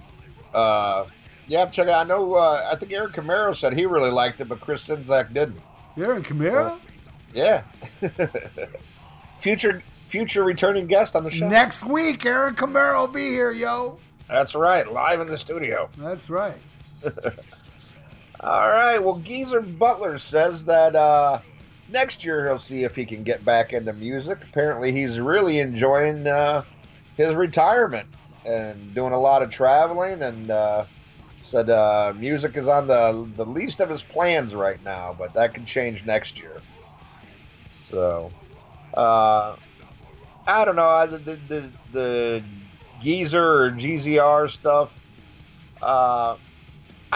Uh, 0.52 1.06
yeah, 1.48 1.64
check 1.66 1.86
it 1.86 1.90
out. 1.90 2.04
I 2.04 2.08
know. 2.08 2.34
Uh, 2.34 2.68
I 2.70 2.76
think 2.76 2.92
Eric 2.92 3.12
Camaro 3.12 3.56
said 3.56 3.72
he 3.72 3.86
really 3.86 4.10
liked 4.10 4.40
it, 4.40 4.46
but 4.48 4.60
Chris 4.60 4.86
Sinzak 4.86 5.32
didn't. 5.32 5.60
In 5.96 6.22
Camaro? 6.22 6.78
Yeah. 7.32 7.62
future 9.40 9.82
future 10.08 10.44
returning 10.44 10.86
guest 10.86 11.16
on 11.16 11.24
the 11.24 11.30
show. 11.30 11.48
Next 11.48 11.84
week, 11.84 12.24
Aaron 12.26 12.54
Camaro 12.54 13.00
will 13.00 13.08
be 13.08 13.28
here, 13.28 13.52
yo. 13.52 13.98
That's 14.28 14.54
right. 14.54 14.90
Live 14.90 15.20
in 15.20 15.26
the 15.28 15.38
studio. 15.38 15.88
That's 15.98 16.28
right. 16.30 16.56
All 18.40 18.68
right. 18.68 18.98
Well, 18.98 19.18
Geezer 19.18 19.60
Butler 19.60 20.18
says 20.18 20.64
that 20.66 20.94
uh, 20.94 21.40
next 21.88 22.24
year 22.24 22.46
he'll 22.46 22.58
see 22.58 22.84
if 22.84 22.94
he 22.94 23.04
can 23.04 23.22
get 23.22 23.44
back 23.44 23.72
into 23.72 23.92
music. 23.92 24.38
Apparently, 24.42 24.92
he's 24.92 25.18
really 25.18 25.58
enjoying 25.58 26.26
uh, 26.26 26.62
his 27.16 27.34
retirement 27.34 28.08
and 28.44 28.94
doing 28.94 29.12
a 29.12 29.18
lot 29.18 29.42
of 29.42 29.50
traveling. 29.50 30.22
And 30.22 30.50
uh, 30.50 30.84
said 31.42 31.70
uh, 31.70 32.12
music 32.16 32.56
is 32.56 32.68
on 32.68 32.88
the 32.88 33.28
the 33.36 33.46
least 33.46 33.80
of 33.80 33.88
his 33.88 34.02
plans 34.02 34.54
right 34.54 34.82
now, 34.84 35.14
but 35.18 35.32
that 35.34 35.54
can 35.54 35.64
change 35.64 36.04
next 36.04 36.40
year. 36.40 36.60
So, 37.88 38.32
uh, 38.94 39.56
I 40.46 40.64
don't 40.64 40.76
know. 40.76 41.06
The 41.06 41.18
the 41.18 41.36
the, 41.48 41.72
the 41.92 42.42
Geezer 43.00 43.64
or 43.64 43.70
GZR 43.70 44.50
stuff. 44.50 44.90
Uh, 45.80 46.36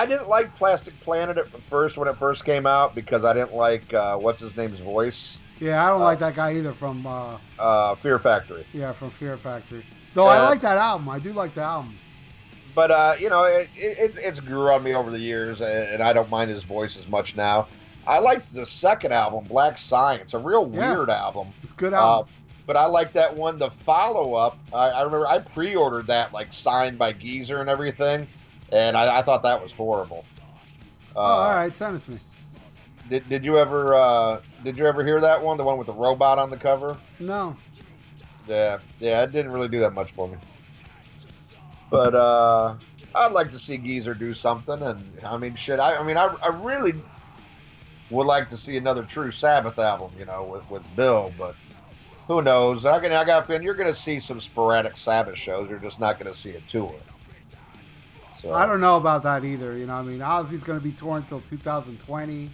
I 0.00 0.06
didn't 0.06 0.28
like 0.28 0.54
Plastic 0.56 0.98
Planet 1.00 1.36
at 1.36 1.46
first 1.68 1.98
when 1.98 2.08
it 2.08 2.16
first 2.16 2.46
came 2.46 2.64
out 2.64 2.94
because 2.94 3.22
I 3.22 3.34
didn't 3.34 3.54
like 3.54 3.92
uh, 3.92 4.16
what's 4.16 4.40
his 4.40 4.56
name's 4.56 4.80
voice, 4.80 5.38
Yeah, 5.60 5.84
I 5.84 5.90
don't 5.90 6.00
like 6.00 6.18
that 6.20 6.34
guy 6.34 6.54
either 6.54 6.72
from 6.72 7.06
uh, 7.06 7.36
uh, 7.58 7.94
Fear 7.96 8.18
Factory. 8.18 8.64
yeah 8.72 8.92
from 8.92 9.10
Fear 9.10 9.36
Factory. 9.36 9.84
Though 10.14 10.24
I 10.26 10.38
Uh, 10.38 10.44
like 10.44 10.62
that 10.62 10.78
album. 10.78 11.10
I 11.10 11.18
do 11.18 11.34
like 11.34 11.54
the 11.54 11.60
album. 11.60 11.98
But 12.74 12.90
uh, 12.90 13.14
you 13.18 13.28
know, 13.28 13.44
it, 13.44 13.68
it, 13.76 13.98
it's 13.98 14.16
it's 14.16 14.40
grew 14.40 14.70
on 14.70 14.82
me 14.82 14.94
over 14.94 15.10
the 15.10 15.18
years, 15.18 15.60
and, 15.60 15.70
and 15.88 16.02
I 16.02 16.14
don't 16.14 16.30
mind 16.30 16.50
his 16.50 16.62
voice 16.62 16.96
as 16.96 17.06
much 17.06 17.36
now. 17.36 17.68
I 18.06 18.20
liked 18.20 18.54
the 18.54 18.64
second 18.64 19.12
album, 19.12 19.44
Black 19.44 19.76
Science, 19.76 20.32
a 20.32 20.38
real 20.38 20.66
Yeah. 20.72 20.94
weird 20.94 21.10
album. 21.10 21.48
It's 21.62 21.72
a 21.72 21.74
good 21.74 21.92
Uh, 21.92 21.98
album. 21.98 22.32
but 22.66 22.76
I 22.78 22.86
like 22.86 23.12
that 23.12 23.36
one. 23.36 23.58
The 23.58 23.70
follow 23.70 24.32
up, 24.32 24.56
I, 24.72 24.88
I 24.88 25.02
remember 25.02 25.26
I 25.26 25.40
pre-ordered 25.40 26.06
that, 26.06 26.32
like 26.32 26.54
signed 26.54 26.96
by 26.96 27.12
Geezer 27.12 27.60
and 27.60 27.68
everything, 27.68 28.26
and 28.72 28.96
I, 28.96 29.18
I 29.18 29.22
thought 29.22 29.42
that 29.42 29.62
was 29.62 29.72
horrible. 29.72 30.24
Uh, 31.14 31.18
oh, 31.18 31.22
all 31.22 31.54
right, 31.54 31.74
send 31.74 31.96
it 31.96 32.02
to 32.02 32.12
me. 32.12 32.18
Did, 33.08 33.28
did 33.28 33.44
you 33.44 33.58
ever 33.58 33.94
uh, 33.94 34.40
did 34.62 34.78
you 34.78 34.86
ever 34.86 35.04
hear 35.04 35.20
that 35.20 35.42
one? 35.42 35.56
The 35.56 35.64
one 35.64 35.78
with 35.78 35.88
the 35.88 35.92
robot 35.92 36.38
on 36.38 36.50
the 36.50 36.56
cover? 36.56 36.96
No, 37.18 37.56
Yeah, 38.46 38.78
yeah, 39.00 39.22
it 39.22 39.32
didn't 39.32 39.50
really 39.50 39.68
do 39.68 39.80
that 39.80 39.92
much 39.92 40.12
for 40.12 40.28
me. 40.28 40.36
But 41.90 42.14
uh, 42.14 42.76
I'd 43.14 43.32
like 43.32 43.50
to 43.50 43.58
see 43.58 43.76
Geezer 43.76 44.14
do 44.14 44.32
something, 44.32 44.80
and 44.80 45.04
I 45.24 45.36
mean, 45.36 45.56
shit. 45.56 45.80
I, 45.80 45.96
I 45.96 46.04
mean, 46.04 46.16
I, 46.16 46.26
I 46.40 46.48
really 46.62 46.94
would 48.10 48.26
like 48.26 48.48
to 48.50 48.56
see 48.56 48.76
another 48.76 49.02
True 49.02 49.32
Sabbath 49.32 49.78
album, 49.78 50.12
you 50.18 50.24
know, 50.24 50.44
with, 50.44 50.70
with 50.70 50.96
Bill. 50.96 51.32
But 51.36 51.56
who 52.28 52.42
knows? 52.42 52.84
I, 52.86 53.00
can, 53.00 53.12
I 53.12 53.24
got 53.24 53.42
a 53.42 53.46
feeling 53.46 53.62
you're 53.62 53.74
going 53.74 53.88
to 53.88 53.94
see 53.94 54.20
some 54.20 54.40
sporadic 54.40 54.96
Sabbath 54.96 55.36
shows. 55.36 55.68
You're 55.68 55.80
just 55.80 55.98
not 55.98 56.20
going 56.20 56.32
to 56.32 56.38
see 56.38 56.50
a 56.50 56.60
tour. 56.62 56.94
So 58.40 58.52
I 58.52 58.66
don't 58.66 58.80
know 58.80 58.96
about 58.96 59.22
that 59.24 59.44
either. 59.44 59.76
You 59.76 59.86
know, 59.86 59.94
I 59.94 60.02
mean, 60.02 60.18
Ozzy's 60.20 60.62
going 60.62 60.78
to 60.78 60.82
be 60.84 60.92
touring 60.92 61.22
until 61.22 61.40
2020, 61.40 62.50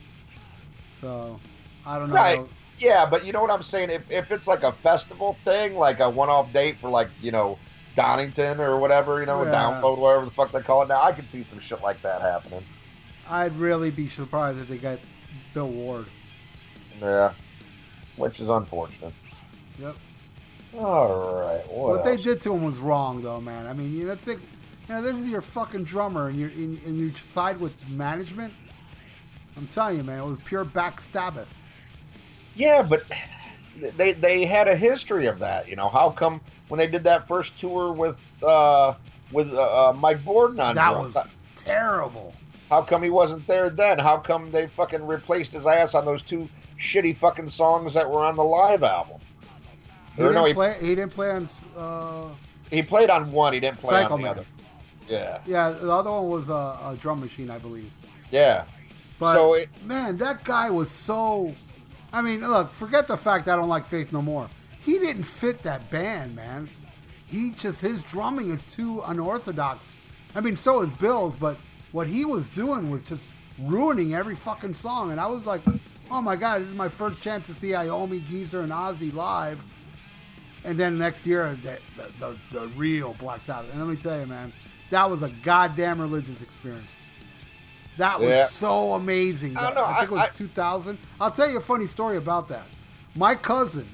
so 1.01 1.39
I 1.87 1.99
don't 1.99 2.09
know. 2.09 2.15
Right. 2.15 2.41
Yeah, 2.79 3.07
but 3.07 3.25
you 3.25 3.33
know 3.33 3.41
what 3.41 3.51
I'm 3.51 3.63
saying? 3.63 3.91
If, 3.91 4.11
if 4.11 4.31
it's 4.31 4.47
like 4.49 4.63
a 4.63 4.73
festival 4.73 5.37
thing, 5.45 5.77
like 5.77 6.01
a 6.01 6.11
one 6.11 6.29
off 6.29 6.53
date 6.53 6.79
for 6.79 6.91
like, 6.91 7.09
you 7.23 7.31
know, 7.31 7.59
Donington 7.95 8.61
or 8.61 8.79
whatever, 8.79 9.21
you 9.21 9.27
know, 9.27 9.45
Yeah. 9.45 9.53
download, 9.53 9.99
whatever 9.99 10.25
the 10.27 10.31
fuck 10.31 10.53
they 10.53 10.61
call 10.61 10.83
it 10.83 10.89
now, 10.89 11.03
I 11.03 11.13
could 11.13 11.31
see 11.31 11.43
some 11.43 11.59
shit 11.59 11.81
like 11.83 12.03
that 12.03 12.21
happening. 12.21 12.63
I'd 13.29 13.57
really 13.57 13.91
be 13.91 14.09
surprised 14.09 14.59
if 14.59 14.69
they 14.69 14.77
got 14.77 14.99
Bill 15.55 15.69
Ward. 15.69 16.07
Yeah. 17.01 17.33
Which 18.17 18.41
is 18.41 18.49
unfortunate. 18.49 19.15
Yep. 19.79 19.97
All 20.79 21.41
right. 21.41 21.67
What, 21.71 21.89
What 21.89 22.05
they 22.05 22.17
did 22.19 22.41
to 22.43 22.53
him 22.55 22.65
was 22.65 22.79
wrong, 22.79 23.23
though, 23.23 23.41
man. 23.41 23.67
I 23.67 23.73
mean, 23.73 23.97
you 23.97 24.07
know, 24.07 24.17
think, 24.17 24.41
know, 24.95 25.03
this 25.03 25.19
is 25.19 25.29
your 25.29 25.41
fucking 25.41 25.85
drummer, 25.85 26.29
and 26.29 26.39
you 26.39 26.47
and, 26.47 26.83
and 26.85 26.99
you 26.99 27.11
side 27.13 27.59
with 27.61 27.89
management. 27.91 28.53
I'm 29.57 29.67
telling 29.69 29.97
you, 29.97 30.05
man, 30.05 30.21
it 30.21 30.27
was 30.27 30.39
pure 30.41 30.65
backstabbing. 30.65 31.47
Yeah, 32.55 32.83
but 32.83 33.05
they 33.97 34.13
they 34.13 34.45
had 34.45 34.69
a 34.69 34.77
history 34.77 35.27
of 35.27 35.39
that. 35.41 35.69
You 35.69 35.77
know, 35.77 35.89
how 35.89 36.11
come 36.11 36.41
when 36.69 36.79
they 36.79 36.87
did 36.87 37.05
that 37.05 37.27
first 37.27 37.59
tour 37.59 37.93
with 37.93 38.17
uh, 38.43 38.95
with 39.33 39.53
uh, 39.53 39.91
uh 39.91 39.97
Mike 39.99 40.19
Bordin 40.19 40.61
on 40.61 40.75
That 40.75 40.93
drums, 40.93 41.15
was 41.15 41.27
terrible. 41.57 42.35
how 42.69 42.83
come 42.83 43.03
he 43.03 43.11
wasn't 43.11 43.47
there 43.47 43.71
then? 43.71 43.99
How 43.99 44.19
come 44.19 44.51
they 44.51 44.67
fucking 44.69 45.07
replaced 45.07 45.53
his 45.53 45.67
ass 45.67 45.95
on 45.95 46.05
those 46.05 46.23
two 46.23 46.49
shitty 46.79 47.17
fucking 47.17 47.49
songs 47.49 47.95
that 47.95 48.09
were 48.09 48.25
on 48.25 48.37
the 48.37 48.45
live 48.45 48.83
album? 48.83 49.21
He 50.15 50.23
didn't 50.23 50.35
no, 50.35 50.45
he, 50.45 50.55
play. 50.55 50.77
He 50.81 50.95
didn't 50.95 51.13
play 51.13 51.31
on. 51.31 51.49
Uh, 51.77 52.29
he 52.71 52.83
played 52.83 53.11
on 53.11 53.31
one. 53.33 53.53
He 53.53 53.61
didn't 53.61 53.79
play 53.79 54.03
on 54.03 54.11
the 54.13 54.17
Man. 54.19 54.31
other. 54.31 54.45
Yeah, 55.09 55.39
yeah, 55.47 55.71
the 55.71 55.91
other 55.91 56.11
one 56.11 56.29
was 56.29 56.49
a, 56.49 56.53
a 56.53 56.97
drum 57.01 57.21
machine, 57.21 57.51
I 57.51 57.59
believe. 57.59 57.91
yeah. 58.31 58.65
But 59.19 59.33
So 59.35 59.55
it- 59.55 59.71
man, 59.85 60.19
that 60.19 60.45
guy 60.45 60.69
was 60.71 60.91
so. 60.91 61.55
I 62.13 62.21
mean, 62.23 62.41
look, 62.47 62.73
forget 62.73 63.07
the 63.07 63.17
fact 63.17 63.49
I 63.49 63.57
don't 63.57 63.69
like 63.69 63.87
Faith 63.87 64.13
No 64.13 64.21
More. 64.21 64.49
He 64.85 64.99
didn't 64.99 65.23
fit 65.25 65.63
that 65.63 65.89
band, 65.91 66.37
man. 66.37 66.69
He 67.27 67.53
just 67.53 67.81
his 67.81 68.03
drumming 68.03 68.51
is 68.51 68.65
too 68.65 69.03
unorthodox. 69.07 69.97
I 70.35 70.41
mean, 70.41 70.57
so 70.57 70.83
is 70.83 70.91
Bill's, 70.91 71.35
but 71.35 71.57
what 71.93 72.09
he 72.09 72.25
was 72.25 72.49
doing 72.49 72.91
was 72.91 73.01
just 73.03 73.33
ruining 73.59 74.15
every 74.15 74.35
fucking 74.37 74.75
song. 74.75 75.11
And 75.13 75.19
I 75.19 75.27
was 75.27 75.47
like, 75.47 75.63
oh 76.11 76.21
my 76.21 76.37
god, 76.37 76.61
this 76.61 76.69
is 76.69 76.75
my 76.75 76.89
first 76.91 77.23
chance 77.23 77.47
to 77.47 77.55
see 77.55 77.69
Iommi, 77.69 78.25
Geezer, 78.27 78.61
and 78.61 78.71
Ozzy 78.71 79.13
live. 79.15 79.61
And 80.65 80.79
then 80.79 80.99
next 80.99 81.27
year, 81.27 81.57
the, 81.63 81.79
the, 81.97 82.13
the, 82.19 82.37
the 82.61 82.69
real 82.69 83.15
Black 83.19 83.43
Sabbath. 83.45 83.71
And 83.73 83.81
let 83.81 83.89
me 83.89 83.97
tell 83.97 84.21
you, 84.21 84.27
man, 84.27 84.53
that 84.91 85.11
was 85.11 85.23
a 85.23 85.29
goddamn 85.29 86.01
religious 86.01 86.43
experience. 86.43 86.91
That 87.99 88.21
was 88.21 88.29
Yeah. 88.29 88.47
so 88.47 88.93
amazing. 88.93 89.57
I 89.57 89.63
don't 89.63 89.75
know, 89.75 89.85
I 89.85 89.95
think 90.01 90.11
it 90.11 90.15
was 90.15 90.21
I- 90.23 90.27
I- 90.27 90.29
2000. 90.31 90.99
I'll 91.21 91.31
tell 91.31 91.51
you 91.51 91.57
a 91.57 91.63
funny 91.63 91.87
story 91.87 92.17
about 92.17 92.49
that. 92.49 92.67
My 93.15 93.35
cousin, 93.35 93.89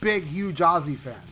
big, 0.00 0.24
huge 0.26 0.58
Ozzy 0.58 0.96
fan, 0.96 1.22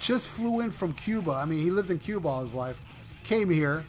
just 0.00 0.26
flew 0.28 0.60
in 0.60 0.70
from 0.70 0.92
Cuba. 0.92 1.32
I 1.32 1.44
mean, 1.44 1.60
he 1.60 1.70
lived 1.70 1.90
in 1.90 1.98
Cuba 1.98 2.26
all 2.28 2.42
his 2.42 2.54
life, 2.54 2.80
came 3.22 3.48
here, 3.50 3.84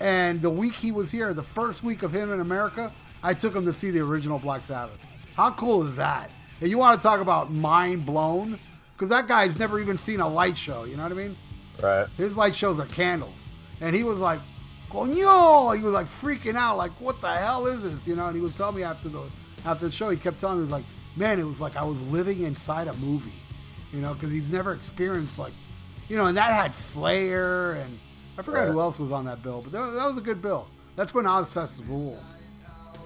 and 0.00 0.40
the 0.42 0.50
week 0.50 0.74
he 0.74 0.90
was 0.90 1.10
here, 1.10 1.34
the 1.34 1.42
first 1.42 1.82
week 1.84 2.02
of 2.02 2.14
him 2.14 2.32
in 2.32 2.40
America, 2.40 2.92
I 3.22 3.34
took 3.34 3.54
him 3.54 3.64
to 3.66 3.72
see 3.72 3.90
the 3.90 4.00
original 4.00 4.38
Black 4.38 4.64
Sabbath. 4.64 4.98
How 5.36 5.50
cool 5.50 5.84
is 5.86 5.96
that? 5.96 6.30
And 6.60 6.70
you 6.70 6.78
want 6.78 7.00
to 7.00 7.06
talk 7.06 7.20
about 7.20 7.52
mind 7.52 8.06
blown? 8.06 8.58
Because 8.96 9.08
that 9.10 9.26
guy's 9.28 9.58
never 9.58 9.80
even 9.80 9.98
seen 9.98 10.20
a 10.20 10.28
light 10.28 10.56
show. 10.56 10.84
You 10.84 10.96
know 10.96 11.02
what 11.02 11.12
I 11.12 11.16
mean? 11.16 11.36
Right. 11.82 12.06
His 12.16 12.36
light 12.36 12.54
shows 12.54 12.78
are 12.80 12.86
candles. 12.86 13.44
And 13.80 13.94
he 13.94 14.02
was 14.04 14.18
like, 14.20 14.40
Coño! 14.90 15.76
He 15.76 15.82
was 15.82 15.92
like 15.92 16.06
freaking 16.06 16.54
out, 16.54 16.76
like, 16.76 16.92
what 17.00 17.20
the 17.20 17.28
hell 17.30 17.66
is 17.66 17.82
this? 17.82 18.06
You 18.06 18.14
know, 18.16 18.26
and 18.26 18.36
he 18.36 18.40
was 18.42 18.54
telling 18.56 18.76
me 18.76 18.82
after 18.84 19.08
the 19.08 19.22
after 19.64 19.86
the 19.86 19.92
show, 19.92 20.10
he 20.10 20.16
kept 20.16 20.38
telling 20.38 20.56
me, 20.58 20.60
he 20.60 20.64
was 20.64 20.70
like, 20.72 20.84
man, 21.16 21.38
it 21.40 21.44
was 21.44 21.60
like 21.60 21.76
I 21.76 21.84
was 21.84 22.00
living 22.10 22.42
inside 22.42 22.86
a 22.86 22.92
movie. 22.94 23.32
You 23.92 24.00
know, 24.00 24.14
because 24.14 24.30
he's 24.30 24.50
never 24.50 24.72
experienced, 24.72 25.38
like, 25.38 25.52
you 26.08 26.16
know, 26.16 26.26
and 26.26 26.36
that 26.36 26.52
had 26.52 26.74
Slayer, 26.76 27.72
and 27.72 27.98
I 28.38 28.42
forgot 28.42 28.64
Right. 28.64 28.72
who 28.72 28.80
else 28.80 28.98
was 28.98 29.12
on 29.12 29.24
that 29.26 29.42
bill, 29.42 29.62
but 29.62 29.72
that, 29.72 29.78
that 29.80 30.06
was 30.08 30.18
a 30.18 30.20
good 30.20 30.42
bill. 30.42 30.66
That's 30.96 31.14
when 31.14 31.24
Ozzfest 31.26 31.86
ruled. 31.88 32.18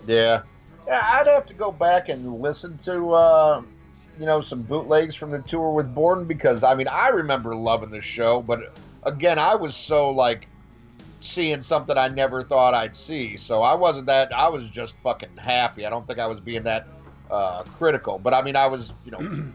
Yeah. 0.07 0.43
Yeah, 0.87 1.03
I'd 1.05 1.27
have 1.27 1.47
to 1.47 1.55
go 1.55 1.71
back 1.71 2.09
and 2.09 2.41
listen 2.41 2.79
to, 2.79 3.13
uh, 3.13 3.63
you 4.19 4.27
know, 4.27 4.41
some 4.41 4.63
bootlegs 4.63 5.15
from 5.15 5.31
the 5.31 5.41
tour 5.41 5.71
with 5.73 5.95
Bordin 5.95 6.27
because, 6.27 6.63
I 6.65 6.75
mean, 6.75 6.89
I 6.89 7.09
remember 7.09 7.55
loving 7.55 7.91
the 7.91 8.03
show, 8.03 8.43
but 8.43 8.73
again, 9.05 9.39
I 9.39 9.55
was 9.55 9.77
so, 9.77 10.11
like, 10.11 10.49
seeing 11.21 11.61
something 11.61 11.97
I 11.97 12.09
never 12.09 12.43
thought 12.43 12.75
I'd 12.75 12.95
see. 12.97 13.37
So 13.37 13.63
I 13.63 13.75
wasn't 13.75 14.07
that, 14.07 14.33
I 14.33 14.49
was 14.49 14.69
just 14.69 14.95
fucking 15.03 15.37
happy. 15.37 15.85
I 15.87 15.91
don't 15.91 16.07
think 16.07 16.19
I 16.19 16.27
was 16.27 16.41
being 16.41 16.63
that 16.65 16.87
uh, 17.31 17.63
critical, 17.65 18.19
but 18.19 18.35
I 18.35 18.43
mean, 18.43 18.57
I 18.57 18.67
was, 18.67 18.93
you 19.05 19.13
know, 19.13 19.19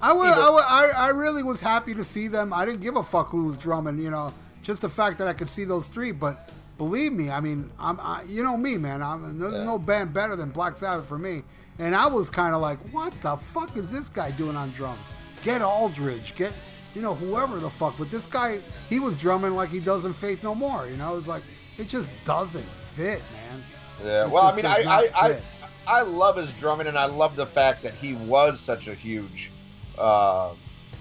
I 0.00 0.12
was, 0.12 0.36
Either- 0.36 0.42
I, 0.42 0.92
I, 0.94 1.06
I 1.06 1.08
really 1.10 1.42
was 1.42 1.60
happy 1.60 1.94
to 1.94 2.04
see 2.04 2.28
them. 2.28 2.52
I 2.52 2.64
didn't 2.64 2.82
give 2.82 2.96
a 2.96 3.02
fuck 3.02 3.28
who 3.30 3.44
was 3.44 3.58
drumming, 3.58 3.98
you 3.98 4.10
know, 4.10 4.32
just 4.62 4.82
the 4.82 4.88
fact 4.88 5.18
that 5.18 5.26
I 5.28 5.32
could 5.32 5.50
see 5.50 5.64
those 5.64 5.88
three. 5.88 6.12
But 6.12 6.50
believe 6.78 7.12
me, 7.12 7.30
I 7.30 7.40
mean, 7.40 7.70
I'm, 7.80 7.98
I, 8.00 8.22
you 8.28 8.42
know 8.44 8.56
me, 8.56 8.76
man. 8.76 9.02
I'm 9.02 9.38
there's 9.38 9.54
Yeah. 9.54 9.64
no 9.64 9.78
band 9.78 10.14
better 10.14 10.36
than 10.36 10.50
Black 10.50 10.76
Sabbath 10.76 11.06
for 11.08 11.18
me. 11.18 11.42
And 11.78 11.94
I 11.94 12.06
was 12.06 12.28
kind 12.30 12.54
of 12.54 12.60
like, 12.60 12.78
what 12.92 13.12
the 13.22 13.36
fuck 13.36 13.76
is 13.76 13.90
this 13.90 14.08
guy 14.08 14.30
doing 14.32 14.56
on 14.56 14.70
drum? 14.72 14.98
Get 15.44 15.62
Aldridge, 15.62 16.34
get, 16.34 16.52
you 16.94 17.02
know, 17.02 17.14
whoever 17.14 17.58
the 17.58 17.70
fuck. 17.70 17.94
But 17.98 18.10
this 18.10 18.26
guy, 18.26 18.58
he 18.88 18.98
was 18.98 19.16
drumming 19.16 19.54
like 19.54 19.68
he 19.70 19.78
does 19.80 20.04
in 20.04 20.12
Faith 20.12 20.42
No 20.42 20.54
More. 20.54 20.86
You 20.88 20.96
know, 20.96 21.16
it's 21.16 21.28
like 21.28 21.42
it 21.78 21.88
just 21.88 22.10
doesn't 22.24 22.64
fit, 22.64 23.22
man. 23.32 23.62
Yeah, 24.04 24.24
It 24.26 24.30
well, 24.30 24.44
I 24.44 24.56
mean, 24.56 24.66
I, 24.66 24.82
I, 24.82 25.08
I. 25.14 25.40
I 25.86 26.02
love 26.02 26.36
his 26.36 26.52
drumming, 26.52 26.86
and 26.86 26.98
I 26.98 27.06
love 27.06 27.34
the 27.34 27.46
fact 27.46 27.82
that 27.82 27.94
he 27.94 28.12
was 28.12 28.60
such 28.60 28.88
a 28.88 28.94
huge, 28.94 29.50
uh, 29.96 30.52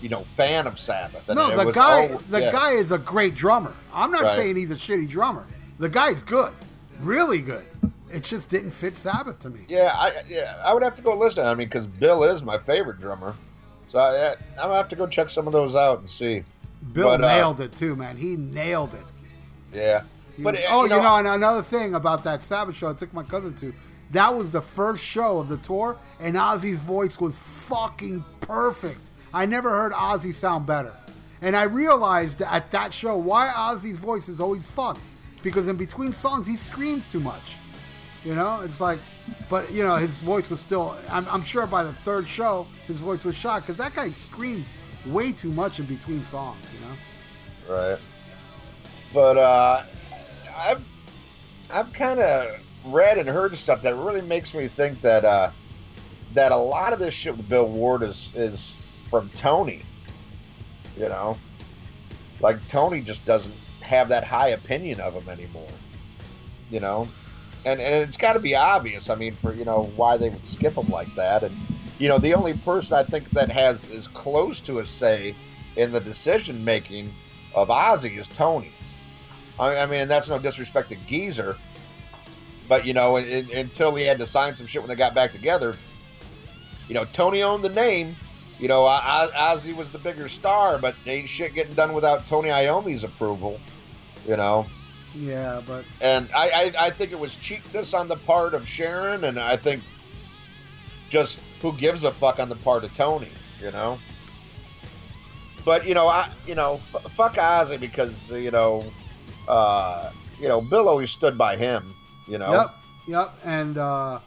you 0.01 0.07
know, 0.07 0.21
fan 0.37 0.65
of 0.65 0.79
Sabbath. 0.79 1.27
No, 1.27 1.57
the 1.57 1.71
guy, 1.73 2.07
the 2.29 2.39
yeah. 2.39 2.51
guy 2.53 2.71
is 2.71 2.93
a 2.93 2.97
great 2.97 3.35
drummer. 3.35 3.73
I'm 3.93 4.11
not 4.11 4.23
Right. 4.23 4.35
saying 4.37 4.55
he's 4.55 4.71
a 4.71 4.75
shitty 4.75 5.09
drummer. 5.09 5.45
The 5.77 5.89
guy's 5.89 6.23
good, 6.23 6.53
really 7.01 7.39
good. 7.41 7.65
It 8.17 8.23
just 8.23 8.49
didn't 8.49 8.71
fit 8.71 8.97
Sabbath 8.97 9.37
to 9.41 9.49
me. 9.51 9.59
Yeah, 9.67 9.91
I, 9.95 10.11
yeah, 10.27 10.59
I 10.65 10.73
would 10.73 10.81
have 10.81 10.95
to 10.95 11.03
go 11.03 11.15
listen. 11.15 11.45
I 11.45 11.53
mean, 11.53 11.67
because 11.67 11.85
Bill 11.85 12.23
is 12.23 12.41
my 12.41 12.57
favorite 12.57 12.99
drummer, 12.99 13.35
so 13.89 13.99
I, 13.99 14.31
I'm 14.31 14.37
gonna 14.69 14.75
have 14.75 14.89
to 14.89 14.95
go 14.95 15.05
check 15.05 15.29
some 15.29 15.45
of 15.45 15.53
those 15.53 15.75
out 15.75 15.99
and 15.99 16.09
see. 16.09 16.43
Bill 16.93 17.09
But, 17.09 17.23
uh, 17.23 17.27
nailed 17.35 17.61
it 17.61 17.73
too, 17.73 17.95
man. 17.95 18.17
He 18.17 18.35
nailed 18.35 18.95
it. 18.95 19.05
Yeah, 19.71 20.01
He 20.35 20.41
but 20.41 20.55
was- 20.55 20.63
uh, 20.63 20.67
oh, 20.69 20.83
you 20.85 20.89
know, 20.89 21.15
and 21.17 21.27
another 21.27 21.61
thing 21.61 21.93
about 21.93 22.23
that 22.23 22.41
Sabbath 22.41 22.75
show, 22.75 22.89
I 22.89 22.93
took 22.93 23.13
my 23.13 23.21
cousin 23.21 23.53
to. 23.57 23.71
That 24.11 24.33
was 24.33 24.51
the 24.51 24.61
first 24.61 25.03
show 25.03 25.37
of 25.37 25.47
the 25.47 25.57
tour, 25.57 25.97
and 26.19 26.35
Ozzy's 26.35 26.79
voice 26.79 27.19
was 27.21 27.37
fucking 27.37 28.25
perfect. 28.41 29.01
I 29.31 29.45
never 29.45 29.69
heard 29.69 29.91
Ozzy 29.91 30.33
sound 30.33 30.65
better. 30.65 30.93
And 31.43 31.55
I 31.55 31.63
realized 31.65 32.41
at 32.41 32.71
that 32.71 32.93
show 32.93 33.15
why 33.15 33.51
Ozzy's 33.55 33.97
voice 33.97 34.27
is 34.27 34.39
always 34.39 34.65
fucked. 34.65 35.01
Because 35.43 35.67
in 35.67 35.75
between 35.75 36.13
songs, 36.13 36.47
he 36.47 36.55
screams 36.55 37.05
too 37.07 37.19
much. 37.19 37.57
You 38.27 38.35
know, 38.35 38.59
it's 38.59 38.81
like, 38.81 38.99
but 39.49 39.71
you 39.71 39.83
know, 39.83 39.95
his 39.95 40.17
voice 40.17 40.49
was 40.49 40.59
still. 40.59 40.97
I'm, 41.09 41.25
I'm 41.29 41.45
sure 41.45 41.65
by 41.65 41.85
the 41.85 41.93
third 41.93 42.27
show, 42.27 42.67
his 42.85 42.97
voice 42.97 43.23
was 43.23 43.35
shot 43.35 43.61
because 43.61 43.77
that 43.77 43.95
guy 43.95 44.11
screams 44.11 44.73
way 45.05 45.31
too 45.31 45.49
much 45.53 45.79
in 45.79 45.85
between 45.85 46.25
songs. 46.25 46.57
You 46.73 47.73
know. 47.73 47.73
right. 47.73 47.99
But 49.13 49.37
uh, 49.37 49.83
I've 50.57 50.83
I've 51.71 51.93
kind 51.93 52.19
of 52.19 52.59
read 52.87 53.17
and 53.17 53.29
heard 53.29 53.57
stuff 53.57 53.81
that 53.83 53.95
really 53.95 54.19
makes 54.19 54.53
me 54.53 54.67
think 54.67 54.99
that 54.99 55.23
uh, 55.23 55.51
that 56.33 56.51
a 56.51 56.57
lot 56.57 56.91
of 56.91 56.99
this 56.99 57.13
shit 57.13 57.37
with 57.37 57.47
Bill 57.47 57.69
Ward 57.69 58.03
is 58.03 58.29
is 58.35 58.75
from 59.09 59.29
Tony. 59.35 59.83
You 60.97 61.07
know, 61.07 61.37
like 62.41 62.67
Tony 62.67 62.99
just 62.99 63.23
doesn't 63.23 63.55
have 63.79 64.09
that 64.09 64.25
high 64.25 64.49
opinion 64.49 64.99
of 64.99 65.13
him 65.13 65.29
anymore. 65.29 65.69
You 66.69 66.81
know, 66.81 67.07
and 67.65 67.81
and 67.81 68.03
it's 68.03 68.17
got 68.17 68.33
to 68.33 68.39
be 68.39 68.55
obvious. 68.55 69.09
I 69.09 69.15
mean, 69.15 69.35
for 69.41 69.53
you 69.53 69.65
know 69.65 69.91
why 69.95 70.17
they 70.17 70.29
would 70.29 70.45
skip 70.45 70.75
him 70.75 70.89
like 70.89 71.13
that, 71.15 71.43
and 71.43 71.57
you 71.99 72.07
know 72.07 72.19
the 72.19 72.33
only 72.33 72.53
person 72.53 72.97
I 72.97 73.03
think 73.03 73.31
that 73.33 73.49
has 73.49 73.85
is 73.85 74.07
close 74.07 74.59
to 74.61 74.79
a 74.79 74.85
say 74.85 75.35
in 75.75 75.91
the 75.91 75.99
decision 75.99 76.63
making 76.63 77.13
of 77.53 77.69
Ozzy 77.69 78.17
is 78.17 78.27
Tony. 78.27 78.71
I, 79.59 79.77
I 79.77 79.85
mean, 79.85 80.01
and 80.01 80.11
that's 80.11 80.29
no 80.29 80.39
disrespect 80.39 80.89
to 80.89 80.95
Geezer, 81.07 81.57
but 82.67 82.85
you 82.85 82.93
know, 82.93 83.17
in, 83.17 83.51
until 83.51 83.95
he 83.95 84.05
had 84.05 84.19
to 84.19 84.27
sign 84.27 84.55
some 84.55 84.67
shit 84.67 84.81
when 84.81 84.89
they 84.89 84.95
got 84.95 85.13
back 85.13 85.31
together, 85.31 85.75
you 86.87 86.93
know, 86.93 87.05
Tony 87.05 87.43
owned 87.43 87.63
the 87.63 87.69
name. 87.69 88.15
You 88.59 88.67
know, 88.67 88.85
O- 88.85 89.01
O- 89.05 89.29
Ozzy 89.35 89.75
was 89.75 89.91
the 89.91 89.99
bigger 89.99 90.27
star, 90.27 90.79
but 90.79 90.95
ain't 91.05 91.29
shit 91.29 91.53
getting 91.53 91.75
done 91.75 91.93
without 91.93 92.25
Tony 92.25 92.49
Iommi's 92.49 93.03
approval. 93.03 93.59
You 94.27 94.35
know, 94.35 94.65
Yeah, 95.19 95.61
but 95.65 95.83
and 96.01 96.29
I, 96.35 96.49
I, 96.49 96.85
I 96.87 96.89
think 96.91 97.11
it 97.11 97.19
was 97.19 97.35
cheapness 97.35 97.93
on 97.93 98.07
the 98.07 98.17
part 98.17 98.53
of 98.53 98.67
Sharon, 98.67 99.23
and 99.23 99.39
I 99.39 99.55
think 99.55 99.81
just 101.09 101.39
who 101.61 101.73
gives 101.73 102.03
a 102.03 102.11
fuck 102.11 102.39
on 102.39 102.49
the 102.49 102.55
part 102.55 102.83
of 102.83 102.93
Tony, 102.93 103.29
you 103.61 103.71
know. 103.71 103.97
But 105.65 105.87
you 105.87 105.95
know, 105.95 106.07
I 106.07 106.29
you 106.45 106.55
know, 106.55 106.79
f- 106.93 107.11
fuck 107.13 107.35
Ozzy 107.35 107.79
because 107.79 108.29
you 108.31 108.51
know, 108.51 108.85
uh, 109.47 110.11
you 110.39 110.47
know, 110.47 110.61
Bill 110.61 110.87
always 110.87 111.09
stood 111.09 111.37
by 111.37 111.55
him, 111.57 111.95
you 112.27 112.37
know. 112.37 112.51
Yep, 112.51 112.75
yep. 113.07 113.33
And 113.43 113.77
uh, 113.77 114.19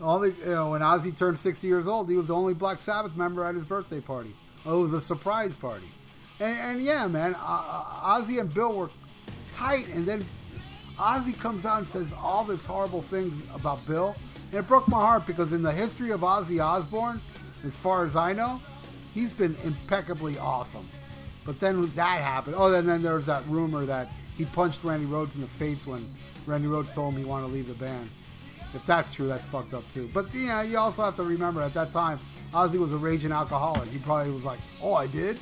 only 0.00 0.34
you 0.40 0.46
know 0.46 0.70
when 0.70 0.80
Ozzy 0.80 1.16
turned 1.16 1.38
60 1.38 1.66
years 1.66 1.86
old, 1.86 2.08
he 2.10 2.16
was 2.16 2.26
the 2.26 2.34
only 2.34 2.54
Black 2.54 2.80
Sabbath 2.80 3.16
member 3.16 3.44
at 3.44 3.54
his 3.54 3.64
birthday 3.64 4.00
party. 4.00 4.34
Oh, 4.66 4.80
it 4.80 4.82
was 4.82 4.92
a 4.94 5.00
surprise 5.00 5.54
party. 5.54 5.88
And, 6.40 6.58
and 6.58 6.84
yeah, 6.84 7.06
man, 7.06 7.34
uh, 7.34 7.38
uh, 7.40 8.20
Ozzy 8.20 8.40
and 8.40 8.52
Bill 8.52 8.72
were 8.72 8.90
tight, 9.58 9.88
and 9.88 10.06
then 10.06 10.24
Ozzy 10.96 11.38
comes 11.38 11.66
out 11.66 11.78
and 11.78 11.88
says 11.88 12.14
all 12.22 12.44
this 12.44 12.64
horrible 12.64 13.02
things 13.02 13.42
about 13.54 13.84
Bill, 13.86 14.16
and 14.50 14.60
it 14.60 14.68
broke 14.68 14.88
my 14.88 15.00
heart 15.00 15.26
because 15.26 15.52
in 15.52 15.62
the 15.62 15.72
history 15.72 16.10
of 16.10 16.20
Ozzy 16.20 16.64
Osbourne, 16.64 17.20
as 17.64 17.76
far 17.76 18.04
as 18.04 18.16
I 18.16 18.32
know, 18.32 18.60
he's 19.12 19.32
been 19.32 19.56
impeccably 19.64 20.38
awesome. 20.38 20.88
But 21.44 21.60
then 21.60 21.90
that 21.94 22.20
happened. 22.20 22.56
Oh, 22.58 22.72
and 22.72 22.88
then 22.88 23.02
there 23.02 23.14
was 23.14 23.26
that 23.26 23.42
rumor 23.46 23.84
that 23.86 24.08
he 24.36 24.44
punched 24.44 24.84
Randy 24.84 25.06
Rhoads 25.06 25.34
in 25.34 25.40
the 25.40 25.46
face 25.46 25.86
when 25.86 26.04
Randy 26.46 26.68
Rhoads 26.68 26.92
told 26.92 27.14
him 27.14 27.20
he 27.20 27.26
wanted 27.26 27.48
to 27.48 27.52
leave 27.52 27.68
the 27.68 27.74
band. 27.74 28.10
if 28.74 28.84
that's 28.84 29.14
true, 29.14 29.26
that's 29.26 29.46
fucked 29.46 29.72
up 29.72 29.82
too. 29.92 30.08
But 30.12 30.26
yeah, 30.34 30.62
you 30.62 30.78
also 30.78 31.02
have 31.02 31.16
to 31.16 31.22
remember 31.22 31.62
at 31.62 31.74
that 31.74 31.90
time, 31.90 32.18
Ozzy 32.52 32.78
was 32.78 32.92
a 32.92 32.98
raging 32.98 33.32
alcoholic. 33.32 33.88
He 33.88 33.98
probably 33.98 34.30
was 34.32 34.44
like, 34.44 34.58
"Oh, 34.82 34.94
I 34.94 35.06
did, 35.06 35.38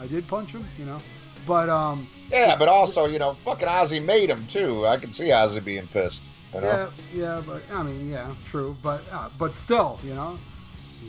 I 0.00 0.06
did 0.06 0.26
punch 0.28 0.50
him," 0.52 0.64
you 0.78 0.86
know. 0.86 0.98
But 1.46 1.68
um, 1.68 2.06
Yeah, 2.30 2.56
but 2.56 2.68
also, 2.68 3.06
you 3.06 3.18
know, 3.18 3.34
fucking 3.34 3.68
Ozzy 3.68 4.04
made 4.04 4.30
him 4.30 4.46
too. 4.46 4.86
I 4.86 4.96
can 4.96 5.12
see 5.12 5.28
Ozzy 5.28 5.64
being 5.64 5.86
pissed. 5.88 6.22
You 6.54 6.60
know? 6.60 6.66
yeah, 6.66 6.88
yeah, 7.14 7.42
but 7.46 7.62
I 7.72 7.82
mean, 7.82 8.10
yeah, 8.10 8.34
true. 8.44 8.76
But 8.82 9.02
uh, 9.12 9.28
but 9.38 9.54
still, 9.56 9.98
you 10.04 10.14
know, 10.14 10.38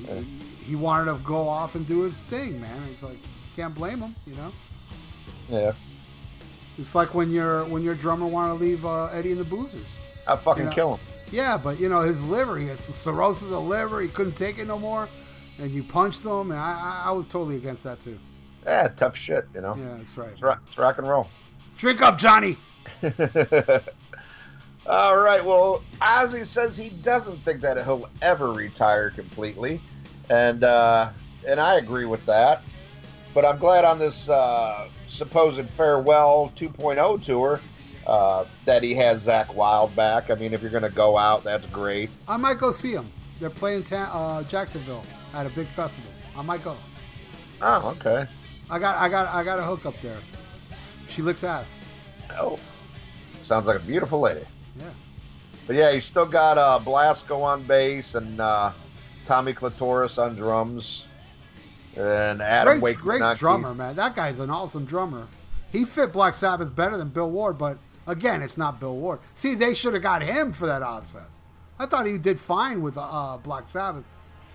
he, 0.07 0.23
he 0.65 0.75
wanted 0.75 1.11
to 1.11 1.17
go 1.23 1.47
off 1.47 1.75
and 1.75 1.85
do 1.85 2.01
his 2.01 2.21
thing, 2.21 2.61
man. 2.61 2.79
It's 2.91 3.03
like 3.03 3.17
can't 3.55 3.73
blame 3.73 3.99
him, 3.99 4.15
you 4.27 4.35
know. 4.35 4.51
Yeah. 5.49 5.73
It's 6.77 6.95
like 6.95 7.13
when 7.13 7.31
your 7.31 7.65
when 7.65 7.83
your 7.83 7.95
drummer 7.95 8.27
wanted 8.27 8.57
to 8.59 8.63
leave 8.63 8.85
uh, 8.85 9.05
Eddie 9.07 9.31
and 9.31 9.41
the 9.41 9.45
Boozers. 9.45 9.81
I 10.27 10.35
fucking 10.37 10.63
You 10.63 10.69
know? 10.69 10.75
kill 10.75 10.93
him. 10.95 10.99
Yeah, 11.31 11.57
but 11.57 11.79
you 11.79 11.89
know 11.89 12.01
his 12.01 12.25
liver, 12.25 12.57
he 12.57 12.67
has 12.67 12.81
cirrhosis 12.81 13.51
of 13.51 13.63
liver. 13.65 14.01
He 14.01 14.09
couldn't 14.09 14.35
take 14.35 14.59
it 14.59 14.67
no 14.67 14.77
more, 14.77 15.07
and 15.59 15.71
you 15.71 15.81
punched 15.83 16.23
him. 16.23 16.51
And 16.51 16.59
I, 16.59 17.01
I, 17.05 17.09
I 17.09 17.11
was 17.11 17.25
totally 17.25 17.55
against 17.55 17.83
that 17.83 17.99
too. 17.99 18.19
Yeah, 18.65 18.87
tough 18.89 19.15
shit, 19.15 19.47
you 19.53 19.61
know. 19.61 19.75
Yeah, 19.75 19.97
that's 19.97 20.17
right. 20.17 20.29
It's, 20.31 20.41
rock, 20.41 20.61
it's 20.67 20.77
rock 20.77 20.97
and 20.97 21.07
roll. 21.07 21.27
Drink 21.77 22.01
up, 22.01 22.17
Johnny. 22.17 22.57
All 24.87 25.17
right. 25.17 25.43
Well, 25.43 25.83
Ozzy 26.01 26.45
says 26.45 26.77
he 26.77 26.89
doesn't 26.89 27.37
think 27.39 27.61
that 27.61 27.83
he'll 27.83 28.09
ever 28.21 28.51
retire 28.51 29.09
completely, 29.11 29.79
and 30.29 30.63
uh, 30.63 31.09
and 31.47 31.59
I 31.59 31.75
agree 31.75 32.05
with 32.05 32.25
that. 32.25 32.61
But 33.33 33.45
I'm 33.45 33.57
glad 33.57 33.85
on 33.85 33.97
this 33.99 34.27
uh, 34.29 34.89
supposed 35.07 35.67
farewell 35.71 36.51
2.0 36.55 37.23
tour 37.23 37.61
uh, 38.05 38.45
that 38.65 38.83
he 38.83 38.93
has 38.95 39.25
Zakk 39.25 39.53
Wylde 39.55 39.95
back. 39.95 40.29
I 40.29 40.35
mean, 40.35 40.53
if 40.53 40.61
you're 40.61 40.71
going 40.71 40.83
to 40.83 40.89
go 40.89 41.17
out, 41.17 41.43
that's 41.43 41.65
great. 41.67 42.09
I 42.27 42.35
might 42.37 42.57
go 42.57 42.71
see 42.71 42.91
him. 42.91 43.09
They're 43.39 43.49
playing 43.49 43.83
ta- 43.83 44.11
uh, 44.13 44.43
Jacksonville 44.43 45.05
at 45.33 45.45
a 45.45 45.49
big 45.49 45.67
festival. 45.67 46.11
I 46.37 46.41
might 46.41 46.63
go. 46.63 46.75
Oh, 47.61 47.95
okay. 47.99 48.25
I 48.71 48.79
got 48.79 48.97
I 48.97 49.09
got 49.09 49.27
I 49.27 49.43
got 49.43 49.59
a 49.59 49.63
hook 49.63 49.85
up 49.85 49.99
there. 50.01 50.17
She 51.09 51.21
licks 51.21 51.43
ass. 51.43 51.75
Oh, 52.39 52.57
sounds 53.43 53.67
like 53.67 53.75
a 53.75 53.83
beautiful 53.83 54.21
lady. 54.21 54.45
Yeah. 54.79 54.85
But 55.67 55.75
yeah, 55.75 55.91
he's 55.91 56.05
still 56.05 56.25
got 56.25 56.57
uh, 56.57 56.79
Blasco 56.79 57.41
on 57.41 57.63
bass 57.63 58.15
and 58.15 58.39
uh, 58.39 58.71
Tommy 59.25 59.51
Clitoris 59.53 60.17
on 60.17 60.35
drums, 60.35 61.05
and 61.97 62.41
Adam 62.41 62.79
Great, 62.79 62.95
Wake. 62.95 62.97
great 62.97 63.37
drummer, 63.37 63.75
man. 63.75 63.97
That 63.97 64.15
guy's 64.15 64.39
an 64.39 64.49
awesome 64.49 64.85
drummer. 64.85 65.27
He 65.71 65.83
fit 65.83 66.13
Black 66.13 66.35
Sabbath 66.35 66.73
better 66.73 66.95
than 66.95 67.09
Bill 67.09 67.29
Ward, 67.29 67.57
but 67.57 67.77
again, 68.07 68.41
it's 68.41 68.57
not 68.57 68.79
Bill 68.79 68.95
Ward. 68.95 69.19
See, 69.33 69.53
they 69.53 69.73
should 69.73 69.93
have 69.93 70.03
got 70.03 70.21
him 70.21 70.53
for 70.53 70.65
that 70.65 70.81
Ozzfest. 70.81 71.33
I 71.77 71.85
thought 71.87 72.05
he 72.05 72.17
did 72.17 72.39
fine 72.39 72.81
with 72.81 72.95
uh, 72.97 73.37
Black 73.43 73.67
Sabbath, 73.67 74.05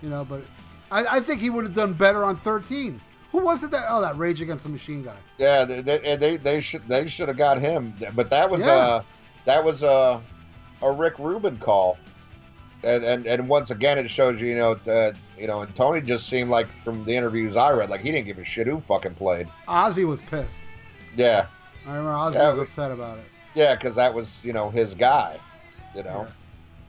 you 0.01 0.09
know, 0.09 0.25
but 0.25 0.43
I, 0.91 1.17
I 1.17 1.21
think 1.21 1.41
he 1.43 1.51
would 1.51 1.65
have 1.65 1.75
done 1.75 1.93
better 1.93 2.25
on 2.25 2.37
13. 2.37 3.01
Who 3.37 3.45
was 3.45 3.63
it 3.63 3.71
that? 3.73 3.85
Oh, 3.91 4.01
that 4.01 4.17
Rage 4.17 4.41
Against 4.41 4.65
the 4.65 4.71
Machine 4.71 5.03
guy. 5.03 5.17
Yeah, 5.37 5.67
they, 5.67 5.83
they, 5.83 6.17
they, 6.17 6.37
they 6.39 6.61
should 6.63 6.89
they 6.89 7.07
should 7.07 7.29
have 7.29 7.37
got 7.37 7.61
him, 7.61 7.93
but 8.15 8.31
that 8.31 8.49
was 8.51 8.63
Yeah. 8.63 8.73
uh 8.73 9.03
that 9.45 9.63
was 9.63 9.83
a 9.83 10.23
a 10.81 10.91
Rick 10.91 11.19
Rubin 11.19 11.59
call, 11.59 11.99
and 12.83 13.05
and, 13.05 13.27
and 13.27 13.47
once 13.47 13.71
again 13.71 13.99
it 13.99 14.11
shows 14.11 14.41
you 14.41 14.47
you 14.49 14.57
know 14.57 14.73
uh, 14.91 15.13
you 15.39 15.47
know 15.47 15.61
and 15.61 15.75
Tony 15.75 16.01
just 16.01 16.31
seemed 16.31 16.49
like 16.49 16.67
from 16.83 17.05
the 17.05 17.15
interviews 17.15 17.57
I 17.57 17.73
read 17.73 17.91
like 17.91 18.01
he 18.01 18.11
didn't 18.11 18.25
give 18.27 18.39
a 18.39 18.45
shit 18.45 18.67
who 18.67 18.81
fucking 18.89 19.17
played. 19.17 19.49
Ozzy 19.69 20.07
was 20.07 20.23
pissed. 20.23 20.61
Yeah, 21.15 21.45
I 21.87 21.91
remember 21.91 22.13
Ozzy 22.13 22.35
Yeah, 22.37 22.51
was 22.53 22.59
upset 22.61 22.91
about 22.91 23.19
it. 23.19 23.25
yeah, 23.55 23.75
because 23.75 23.97
that 23.97 24.15
was 24.15 24.43
you 24.47 24.55
know 24.55 24.71
his 24.71 24.95
guy, 24.95 25.37
you 25.95 26.05
know. 26.05 26.27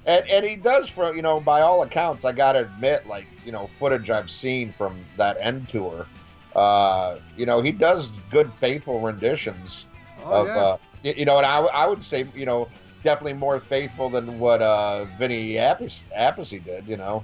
And, 0.05 0.25
and 0.29 0.45
he 0.45 0.55
does 0.55 0.87
for 0.87 1.13
you 1.13 1.21
know 1.21 1.41
by 1.41 1.59
all 1.59 1.83
accounts 1.83 2.23
I 2.23 2.31
gotta 2.31 2.59
admit 2.61 3.05
like 3.05 3.25
you 3.45 3.51
know 3.51 3.69
footage 3.77 4.09
I've 4.09 4.31
seen 4.31 4.73
from 4.77 4.97
that 5.17 5.35
end 5.41 5.67
tour, 5.67 6.07
uh, 6.57 7.17
you 7.37 7.45
know 7.45 7.61
he 7.61 7.71
does 7.71 8.09
good 8.31 8.51
faithful 8.59 8.99
renditions 8.99 9.85
Oh, 10.25 10.41
of 10.41 10.47
yeah. 10.47 10.57
uh, 10.57 10.77
you 11.03 11.23
know 11.25 11.37
and 11.37 11.45
I, 11.45 11.59
I 11.59 11.85
would 11.87 12.03
say 12.03 12.25
you 12.35 12.45
know 12.45 12.67
definitely 13.03 13.33
more 13.33 13.59
faithful 13.59 14.09
than 14.09 14.39
what 14.39 14.61
uh, 14.61 15.05
Vinny 15.17 15.53
Appice, 15.53 16.03
Appice 16.17 16.49
did 16.65 16.85
you 16.87 16.97
know 16.97 17.23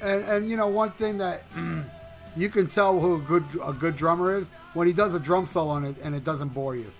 And 0.00 0.22
and 0.24 0.48
you 0.48 0.56
know 0.56 0.68
one 0.68 0.92
thing 0.92 1.18
that 1.18 1.42
you 2.36 2.48
can 2.48 2.68
tell 2.68 2.98
who 2.98 3.16
a 3.16 3.18
good 3.18 3.44
a 3.62 3.72
good 3.72 3.96
drummer 3.96 4.34
is 4.34 4.48
when 4.74 4.86
he 4.86 4.92
does 4.92 5.12
a 5.14 5.20
drum 5.20 5.46
solo 5.46 5.76
and 5.76 5.86
it, 5.86 5.96
and 6.02 6.14
it 6.14 6.24
doesn't 6.24 6.48
bore 6.48 6.76
you. 6.76 6.90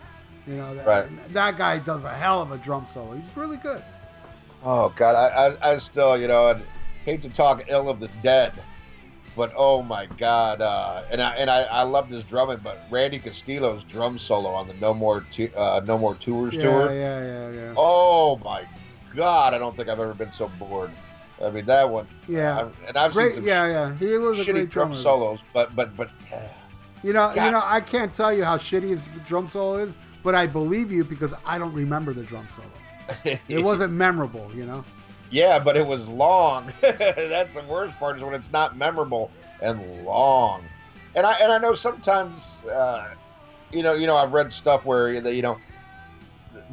You 0.46 0.56
know 0.56 0.74
that, 0.74 0.86
Right. 0.86 1.32
that 1.32 1.56
guy 1.56 1.78
does 1.78 2.04
a 2.04 2.10
hell 2.12 2.42
of 2.42 2.50
a 2.50 2.58
drum 2.58 2.84
solo. 2.92 3.14
He's 3.14 3.34
really 3.36 3.56
good. 3.56 3.82
oh 4.64 4.92
god 4.96 5.14
I, 5.14 5.46
I, 5.46 5.72
I 5.74 5.78
still 5.78 6.18
you 6.18 6.26
know 6.28 6.48
I'd 6.50 6.62
hate 7.04 7.22
to 7.22 7.28
talk 7.30 7.64
ill 7.68 7.88
of 7.88 8.00
the 8.00 8.08
dead 8.22 8.52
but 9.36 9.52
oh 9.56 9.82
my 9.82 10.06
god 10.06 10.60
uh, 10.60 11.02
and 11.10 11.20
I 11.20 11.34
and 11.36 11.50
I, 11.50 11.62
I 11.64 11.82
loved 11.82 12.10
his 12.10 12.24
drumming 12.24 12.60
but 12.62 12.78
Randy 12.90 13.18
Castillo's 13.18 13.84
drum 13.84 14.18
solo 14.18 14.50
on 14.50 14.66
the 14.68 14.74
No 14.74 14.94
More 14.94 15.24
Tu- 15.32 15.50
uh, 15.56 15.80
No 15.86 15.98
More 15.98 16.14
Tours 16.14 16.54
Yeah, 16.56 16.62
tour 16.62 16.92
yeah, 16.94 17.24
yeah, 17.24 17.50
yeah. 17.50 17.74
Oh 17.76 18.36
my 18.44 18.64
god! 19.14 19.54
I 19.54 19.58
don't 19.58 19.76
think 19.76 19.88
I've 19.88 20.00
ever 20.00 20.14
been 20.14 20.32
so 20.32 20.50
bored. 20.58 20.90
I 21.44 21.50
mean 21.50 21.66
that 21.66 21.88
one. 21.88 22.06
yeah. 22.28 22.60
I've, 22.60 22.72
and 22.88 22.96
I've 22.96 23.12
Great, 23.12 23.34
seen 23.34 23.42
some 23.42 23.46
yeah, 23.48 23.66
yeah. 23.66 23.96
He 23.96 24.16
was 24.18 24.38
a 24.40 24.42
shitty 24.42 24.52
great 24.52 24.70
drum 24.70 24.88
drummer. 24.88 24.94
solos, 24.94 25.40
but 25.52 25.74
but 25.76 25.96
but 25.96 26.10
You 27.02 27.12
know, 27.12 27.32
you 27.34 27.50
know, 27.50 27.60
I 27.64 27.80
can't 27.80 28.14
tell 28.14 28.32
you 28.32 28.44
how 28.44 28.56
shitty 28.56 28.88
his 28.88 29.02
drum 29.26 29.46
solo 29.46 29.76
is, 29.78 29.96
but 30.22 30.34
I 30.34 30.46
believe 30.46 30.90
you 30.90 31.04
because 31.04 31.34
I 31.44 31.58
don't 31.58 31.72
remember 31.74 32.12
the 32.14 32.22
drum 32.22 32.46
solo. 32.48 33.38
It 33.48 33.62
wasn't 33.62 33.92
memorable, 33.92 34.50
you 34.54 34.64
know. 34.64 34.84
Yeah, 35.34 35.58
but 35.58 35.76
it 35.76 35.84
was 35.84 36.08
long. 36.08 36.72
That's 36.80 37.54
the 37.54 37.64
worst 37.64 37.98
part 37.98 38.16
is 38.16 38.22
when 38.22 38.34
it's 38.34 38.52
not 38.52 38.76
memorable 38.76 39.32
and 39.60 40.04
long. 40.04 40.62
And 41.16 41.26
I 41.26 41.32
and 41.34 41.52
I 41.52 41.58
know 41.58 41.74
sometimes, 41.74 42.62
uh, 42.66 43.14
you 43.72 43.82
know, 43.82 43.94
you 43.94 44.06
know, 44.06 44.14
I've 44.14 44.32
read 44.32 44.52
stuff 44.52 44.84
where 44.84 45.10
you 45.12 45.42
know. 45.42 45.58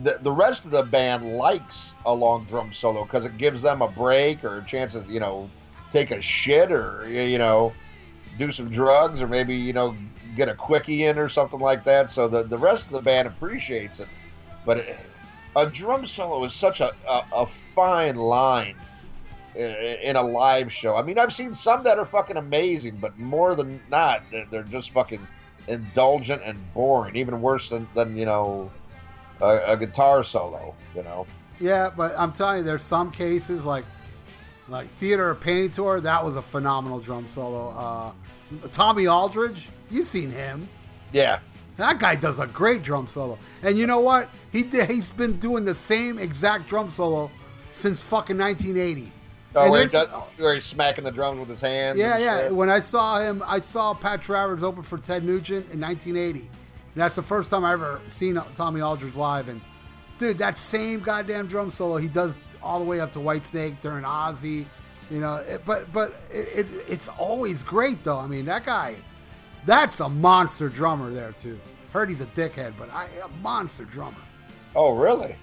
The, 0.03 0.19
the 0.21 0.31
rest 0.31 0.63
of 0.63 0.71
the 0.71 0.83
band 0.83 1.37
likes 1.37 1.93
a 2.05 2.13
long 2.13 2.45
drum 2.45 2.71
solo 2.71 3.03
because 3.03 3.25
it 3.25 3.37
gives 3.37 3.63
them 3.63 3.81
a 3.81 3.87
break 3.87 4.43
or 4.43 4.59
a 4.59 4.63
chance 4.63 4.93
to 4.93 5.03
you 5.09 5.19
know 5.19 5.49
take 5.89 6.11
a 6.11 6.21
shit 6.21 6.71
or 6.71 7.03
you 7.09 7.39
know 7.39 7.73
do 8.37 8.51
some 8.51 8.69
drugs 8.69 9.23
or 9.23 9.27
maybe 9.27 9.55
you 9.55 9.73
know 9.73 9.95
get 10.37 10.47
a 10.49 10.53
quickie 10.53 11.05
in 11.05 11.17
or 11.17 11.27
something 11.27 11.59
like 11.59 11.83
that. 11.85 12.11
So 12.11 12.27
the 12.27 12.43
the 12.43 12.59
rest 12.59 12.85
of 12.87 12.93
the 12.93 13.01
band 13.01 13.27
appreciates 13.27 13.99
it, 13.99 14.07
but 14.65 14.77
it, 14.77 14.99
a 15.55 15.69
drum 15.69 16.05
solo 16.05 16.43
is 16.43 16.53
such 16.53 16.81
a 16.81 16.93
a, 17.07 17.23
a 17.33 17.47
fine 17.75 18.15
line 18.15 18.75
in 19.55 20.15
a 20.15 20.21
live 20.21 20.71
show. 20.71 20.95
I 20.95 21.01
mean, 21.01 21.19
I've 21.19 21.33
seen 21.33 21.53
some 21.53 21.83
that 21.83 21.99
are 21.99 22.05
fucking 22.05 22.37
amazing, 22.37 22.97
but 22.97 23.17
more 23.19 23.55
than 23.55 23.81
not, 23.89 24.23
they're, 24.31 24.63
just 24.63 24.91
fucking 24.91 25.25
indulgent 25.67 26.41
and 26.45 26.57
boring. 26.73 27.15
Even 27.15 27.41
worse 27.41 27.69
than 27.69 27.87
than 27.93 28.17
you 28.17 28.25
know 28.25 28.71
a, 29.41 29.61
a 29.67 29.77
guitar 29.77 30.23
solo. 30.23 30.73
You 30.95 31.03
know. 31.03 31.25
Yeah, 31.59 31.91
but 31.95 32.17
I'm 32.17 32.31
telling 32.31 32.59
you, 32.59 32.63
there's 32.63 32.81
some 32.81 33.11
cases 33.11 33.65
like 33.65 33.85
like 34.67 34.87
Theater 34.93 35.29
of 35.29 35.41
Pain 35.41 35.69
tour. 35.69 35.99
That 35.99 36.23
was 36.23 36.35
a 36.35 36.41
phenomenal 36.41 36.99
drum 36.99 37.27
solo. 37.27 37.69
Uh, 37.69 38.11
Tommy 38.73 39.07
Aldridge, 39.07 39.67
you've 39.89 40.07
seen 40.07 40.31
him? 40.31 40.67
Yeah. 41.13 41.39
That 41.81 41.97
guy 41.97 42.13
does 42.13 42.37
a 42.37 42.45
great 42.45 42.83
drum 42.83 43.07
solo. 43.07 43.39
And 43.63 43.75
you 43.75 43.87
know 43.87 44.01
what? 44.01 44.29
He 44.51 44.61
did, 44.61 44.87
he's 44.87 45.11
been 45.13 45.39
doing 45.39 45.65
the 45.65 45.73
same 45.73 46.19
exact 46.19 46.69
drum 46.69 46.91
solo 46.91 47.31
since 47.71 47.99
fucking 47.99 48.37
1980. 48.37 49.11
Oh, 49.55 49.63
And 49.63 49.71
where, 49.71 49.81
he 49.81 49.87
does, 49.87 50.07
where 50.37 50.53
he's 50.53 50.63
smacking 50.63 51.03
the 51.03 51.11
drums 51.11 51.39
with 51.39 51.49
his 51.49 51.59
hands. 51.59 51.97
Yeah, 51.97 52.19
yeah. 52.19 52.37
shit. 52.43 52.55
When 52.55 52.69
I 52.69 52.81
saw 52.81 53.19
him, 53.19 53.41
I 53.47 53.61
saw 53.61 53.95
Pat 53.95 54.21
Travers 54.21 54.61
open 54.61 54.83
for 54.83 54.99
Ted 54.99 55.23
Nugent 55.23 55.71
in 55.71 55.81
1980. 55.81 56.41
And 56.41 56.49
that's 56.93 57.15
the 57.15 57.23
first 57.23 57.49
time 57.49 57.65
I 57.65 57.73
ever 57.73 57.99
seen 58.07 58.39
Tommy 58.55 58.81
Aldridge 58.81 59.15
live. 59.15 59.49
And 59.49 59.59
dude, 60.19 60.37
that 60.37 60.59
same 60.59 60.99
goddamn 60.99 61.47
drum 61.47 61.71
solo 61.71 61.97
he 61.97 62.09
does 62.09 62.37
all 62.61 62.77
the 62.77 62.85
way 62.85 62.99
up 62.99 63.11
to 63.13 63.19
Whitesnake 63.19 63.81
during 63.81 64.03
Ozzy. 64.03 64.67
You 65.09 65.19
know, 65.19 65.37
it, 65.37 65.63
but 65.65 65.91
but 65.91 66.13
it, 66.29 66.59
it, 66.59 66.85
it's 66.87 67.07
always 67.07 67.63
great 67.63 68.03
though. 68.03 68.19
I 68.19 68.27
mean, 68.27 68.45
that 68.45 68.67
guy, 68.67 68.97
that's 69.65 69.99
a 69.99 70.07
monster 70.07 70.69
drummer 70.69 71.09
there 71.09 71.31
too. 71.31 71.59
Heard 71.91 72.09
he's 72.09 72.21
a 72.21 72.25
dickhead, 72.27 72.73
but 72.77 72.89
I 72.93 73.07
a 73.23 73.27
monster 73.41 73.83
drummer. 73.83 74.17
Oh, 74.75 74.95
really? 74.95 75.35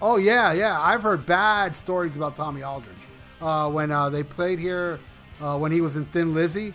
Oh 0.00 0.16
yeah, 0.16 0.52
yeah. 0.52 0.80
I've 0.80 1.02
heard 1.02 1.26
bad 1.26 1.76
stories 1.76 2.16
about 2.16 2.36
Tommy 2.36 2.62
Aldridge. 2.62 2.94
Uh, 3.40 3.70
when 3.70 3.90
uh, 3.90 4.08
they 4.10 4.22
played 4.22 4.58
here, 4.58 4.98
uh, 5.40 5.58
when 5.58 5.72
he 5.72 5.80
was 5.80 5.96
in 5.96 6.04
Thin 6.06 6.34
Lizzy, 6.34 6.72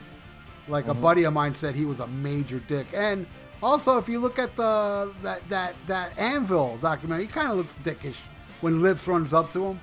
like 0.68 0.88
a 0.88 0.94
buddy 0.94 1.24
of 1.24 1.34
mine 1.34 1.56
said 1.56 1.76
he 1.76 1.86
was 1.86 2.00
a 2.00 2.08
major 2.08 2.60
dick. 2.60 2.88
And 2.94 3.26
also, 3.62 3.98
if 3.98 4.08
you 4.10 4.20
look 4.20 4.40
at 4.40 4.56
the 4.56 5.14
that 5.22 5.48
that 5.50 5.76
that 5.88 6.18
Anvil 6.18 6.78
documentary, 6.78 7.26
he 7.26 7.32
kind 7.32 7.50
of 7.50 7.58
looks 7.58 7.76
dickish 7.84 8.18
when 8.62 8.82
Lips 8.82 9.08
runs 9.08 9.34
up 9.34 9.52
to 9.52 9.66
him. 9.68 9.80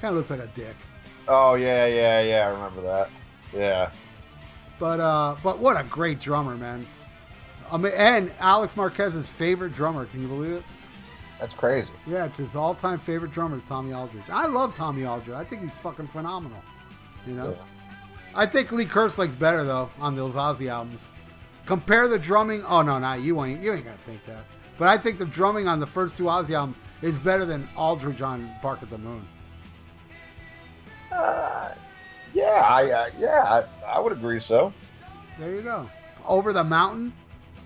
Kind 0.00 0.12
of 0.12 0.16
looks 0.16 0.30
like 0.30 0.40
a 0.40 0.50
dick. 0.54 0.76
Oh, 1.26 1.54
yeah, 1.54 1.86
yeah, 1.86 2.20
yeah. 2.20 2.46
I 2.46 2.50
remember 2.50 2.82
that. 2.82 3.10
Yeah. 3.52 3.90
But 4.78 5.00
uh, 5.00 5.36
but 5.42 5.58
what 5.58 5.80
a 5.80 5.84
great 5.84 6.20
drummer, 6.20 6.56
man. 6.56 6.86
I 7.74 7.76
mean, 7.76 7.92
and 7.96 8.32
Alex 8.38 8.76
Marquez's 8.76 9.28
favorite 9.28 9.72
drummer. 9.72 10.06
Can 10.06 10.22
you 10.22 10.28
believe 10.28 10.52
it? 10.52 10.62
That's 11.40 11.54
crazy. 11.54 11.90
Yeah, 12.06 12.24
it's 12.26 12.38
his 12.38 12.54
all-time 12.54 13.00
favorite 13.00 13.32
drummer 13.32 13.56
is 13.56 13.64
Tommy 13.64 13.92
Aldridge. 13.92 14.22
I 14.28 14.46
love 14.46 14.76
Tommy 14.76 15.04
Aldridge. 15.04 15.34
I 15.34 15.42
think 15.42 15.62
he's 15.62 15.74
fucking 15.78 16.06
phenomenal. 16.06 16.62
You 17.26 17.34
know. 17.34 17.50
Yeah. 17.50 17.56
I 18.36 18.46
think 18.46 18.70
Lee 18.70 18.84
Kerslake's 18.84 19.34
better 19.34 19.64
though 19.64 19.90
on 19.98 20.14
those 20.14 20.36
Ozzy 20.36 20.68
albums. 20.68 21.08
Compare 21.66 22.06
the 22.06 22.18
drumming. 22.18 22.64
Oh 22.64 22.82
no, 22.82 23.00
no, 23.00 23.14
you 23.14 23.44
ain't 23.44 23.60
you 23.60 23.72
ain't 23.72 23.84
gonna 23.84 23.96
think 23.98 24.24
that. 24.26 24.44
But 24.78 24.86
I 24.86 24.96
think 24.96 25.18
the 25.18 25.24
drumming 25.24 25.66
on 25.66 25.80
the 25.80 25.86
first 25.86 26.16
two 26.16 26.24
Ozzy 26.24 26.54
albums 26.54 26.76
is 27.02 27.18
better 27.18 27.44
than 27.44 27.68
Aldridge 27.76 28.22
on 28.22 28.48
Bark 28.62 28.82
at 28.82 28.88
the 28.88 28.98
Moon. 28.98 29.26
Yeah, 31.10 32.66
I 32.68 32.90
uh, 32.90 33.06
yeah, 33.16 33.64
I, 33.84 33.96
I 33.96 33.98
would 33.98 34.12
agree 34.12 34.38
so. 34.38 34.72
There 35.40 35.52
you 35.52 35.62
go. 35.62 35.90
Over 36.24 36.52
the 36.52 36.62
Mountain. 36.62 37.12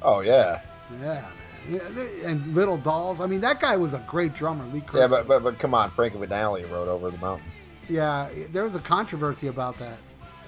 Oh 0.03 0.21
yeah, 0.21 0.61
Yeah, 0.93 0.99
man. 0.99 1.25
Yeah, 1.69 1.81
and 2.29 2.55
Little 2.55 2.79
Dolls. 2.79 3.21
I 3.21 3.27
mean, 3.27 3.41
that 3.43 3.61
guy 3.61 3.77
was 3.77 3.93
a 3.95 3.99
great 4.09 4.35
drummer, 4.35 4.65
Lee 4.73 4.81
Kerslake. 4.81 5.01
yeah, 5.01 5.07
but 5.09 5.27
but, 5.29 5.43
but 5.43 5.59
come 5.59 5.75
on, 5.75 5.91
Frankie 5.91 6.19
Vidali 6.19 6.71
wrote 6.71 6.89
over 6.89 7.11
the 7.11 7.19
mountain. 7.19 7.47
yeah, 7.89 8.29
there 8.53 8.65
was 8.65 8.75
a 8.75 8.81
controversy 8.81 9.49
about 9.49 9.77
that. 9.79 9.99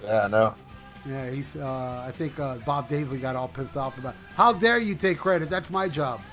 Yeah, 0.05 0.25
I 0.25 0.29
know. 0.29 0.55
Yeah, 1.07 1.31
he's. 1.31 1.57
Uh, 1.57 2.05
I 2.07 2.11
think 2.13 2.39
uh, 2.39 2.59
Bob 2.59 2.89
Daisley 2.89 3.21
got 3.21 3.35
all 3.37 3.49
pissed 3.49 3.77
off 3.77 3.99
about. 3.99 4.15
How 4.37 4.53
dare 4.53 4.79
you 4.79 4.95
take 4.95 5.19
credit? 5.19 5.51
That's 5.51 5.71
my 5.71 5.89
job. 5.89 6.21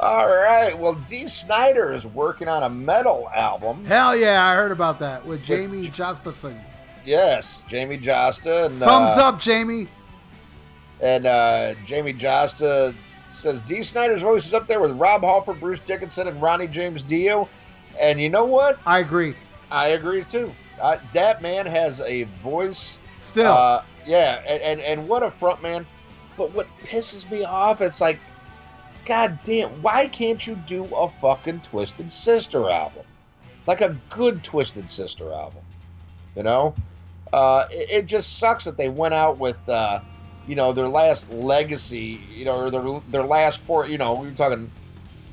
All 0.00 0.26
right, 0.26 0.76
well, 0.76 0.94
Dee 1.06 1.28
Snider 1.28 1.92
is 1.92 2.06
working 2.06 2.48
on 2.48 2.64
a 2.64 2.68
metal 2.68 3.28
album. 3.32 3.84
Hell 3.84 4.16
yeah, 4.16 4.44
I 4.44 4.56
heard 4.56 4.72
about 4.72 4.98
that 4.98 5.24
with 5.24 5.44
Jamie 5.44 5.86
Josteson. 5.88 6.60
Yes, 7.04 7.64
Jamey 7.68 8.02
Jasta 8.02 8.66
and 8.66 8.74
Thumbs 8.74 9.16
uh, 9.16 9.28
up, 9.28 9.38
Jamie. 9.40 9.86
And 11.02 11.26
uh, 11.26 11.74
Jamey 11.84 12.18
Jasta 12.18 12.94
says 13.30 13.60
Dee 13.62 13.82
Snider's 13.82 14.22
voice 14.22 14.46
is 14.46 14.54
up 14.54 14.68
there 14.68 14.80
with 14.80 14.92
Rob 14.92 15.22
Halford, 15.22 15.58
Bruce 15.58 15.80
Dickinson, 15.80 16.28
and 16.28 16.40
Ronnie 16.40 16.68
James 16.68 17.02
Dio. 17.02 17.48
And 18.00 18.20
you 18.20 18.28
know 18.30 18.44
what? 18.44 18.78
I 18.86 19.00
agree. 19.00 19.34
I 19.70 19.88
agree 19.88 20.24
too. 20.24 20.52
Uh, 20.80 20.98
that 21.12 21.42
man 21.42 21.66
has 21.66 22.00
a 22.02 22.24
voice. 22.42 22.98
Still, 23.18 23.52
Uh, 23.52 23.82
yeah, 24.06 24.42
and, 24.48 24.62
and 24.62 24.80
and 24.80 25.08
what 25.08 25.22
a 25.22 25.30
front 25.32 25.62
man. 25.62 25.86
But 26.36 26.52
what 26.54 26.66
pisses 26.84 27.30
me 27.30 27.44
off, 27.44 27.80
it's 27.80 28.00
like, 28.00 28.18
god 29.04 29.38
damn, 29.44 29.70
why 29.82 30.08
can't 30.08 30.44
you 30.46 30.54
do 30.66 30.84
a 30.94 31.08
fucking 31.20 31.60
Twisted 31.60 32.10
Sister 32.10 32.70
album? 32.70 33.04
Like 33.66 33.80
a 33.80 33.96
good 34.08 34.42
Twisted 34.42 34.88
Sister 34.88 35.32
album. 35.32 35.62
You 36.34 36.42
know? 36.42 36.74
Uh, 37.32 37.66
it, 37.70 37.90
it 37.90 38.06
just 38.06 38.38
sucks 38.38 38.64
that 38.64 38.76
they 38.76 38.88
went 38.88 39.14
out 39.14 39.38
with, 39.38 39.56
uh, 39.68 40.00
you 40.46 40.56
know, 40.56 40.72
their 40.72 40.88
last 40.88 41.30
legacy, 41.30 42.20
you 42.34 42.44
know, 42.44 42.54
or 42.54 42.70
their 42.70 43.00
their 43.10 43.24
last 43.24 43.60
four, 43.60 43.86
you 43.86 43.98
know, 43.98 44.14
we're 44.14 44.32
talking 44.32 44.70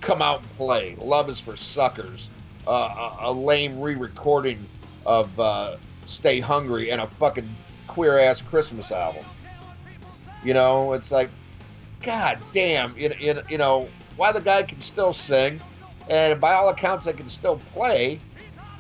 Come 0.02 0.22
Out 0.22 0.42
and 0.42 0.50
Play, 0.52 0.96
Love 1.02 1.30
is 1.30 1.40
for 1.40 1.56
Suckers, 1.56 2.30
uh, 2.68 2.72
a, 2.72 3.30
a 3.30 3.32
lame 3.32 3.80
re 3.82 3.96
recording 3.96 4.60
of 5.06 5.38
uh, 5.40 5.78
Stay 6.06 6.40
Hungry, 6.40 6.92
and 6.92 7.02
a 7.02 7.08
fucking 7.08 7.50
queer 7.88 8.20
ass 8.20 8.42
Christmas 8.42 8.92
album. 8.92 9.26
You 10.44 10.54
know, 10.54 10.94
it's 10.94 11.12
like, 11.12 11.30
god 12.02 12.40
damn, 12.54 12.98
you, 12.98 13.14
you, 13.20 13.42
you 13.50 13.58
know, 13.58 13.90
why 14.16 14.32
the 14.32 14.42
guy 14.42 14.64
can 14.64 14.80
still 14.80 15.12
sing, 15.12 15.60
and 16.10 16.40
by 16.40 16.54
all 16.54 16.70
accounts, 16.70 17.06
they 17.06 17.14
can 17.14 17.30
still 17.30 17.60
play. 17.74 18.20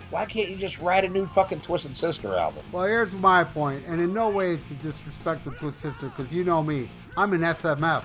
Why 0.09 0.25
can't 0.25 0.49
you 0.49 0.55
just 0.55 0.79
write 0.79 1.03
a 1.03 1.09
new 1.09 1.27
fucking 1.27 1.61
Twisted 1.61 1.95
Sister 1.95 2.35
album? 2.35 2.63
well, 2.71 2.85
here's 2.85 3.13
my 3.15 3.43
point, 3.43 3.85
and 3.85 4.01
in 4.01 4.13
no 4.13 4.29
way 4.29 4.53
it's 4.53 4.67
to 4.69 4.73
disrespect 4.75 5.45
the 5.45 5.51
Twist 5.51 5.79
Sister, 5.79 6.07
because 6.07 6.33
you 6.33 6.43
know 6.43 6.63
me. 6.63 6.89
I'm 7.15 7.33
an 7.33 7.41
SMF. 7.41 8.03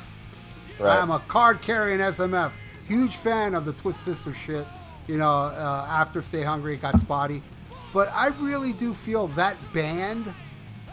I'm 0.83 1.11
a 1.11 1.21
card 1.21 1.63
carrying 1.63 2.01
SMF. 2.01 2.53
Huge 2.89 3.17
fan 3.17 3.55
of 3.55 3.65
the 3.65 3.73
Twist 3.73 4.01
Sister 4.01 4.35
shit. 4.35 4.67
You 5.07 5.19
know, 5.19 5.31
uh, 5.31 5.87
after 5.89 6.23
Stay 6.23 6.43
Hungry, 6.43 6.75
it 6.75 6.83
got 6.83 6.99
spotty. 6.99 7.43
But 7.93 8.11
I 8.13 8.29
really 8.41 8.73
do 8.73 8.93
feel 8.93 9.29
that 9.29 9.57
band, 9.73 10.27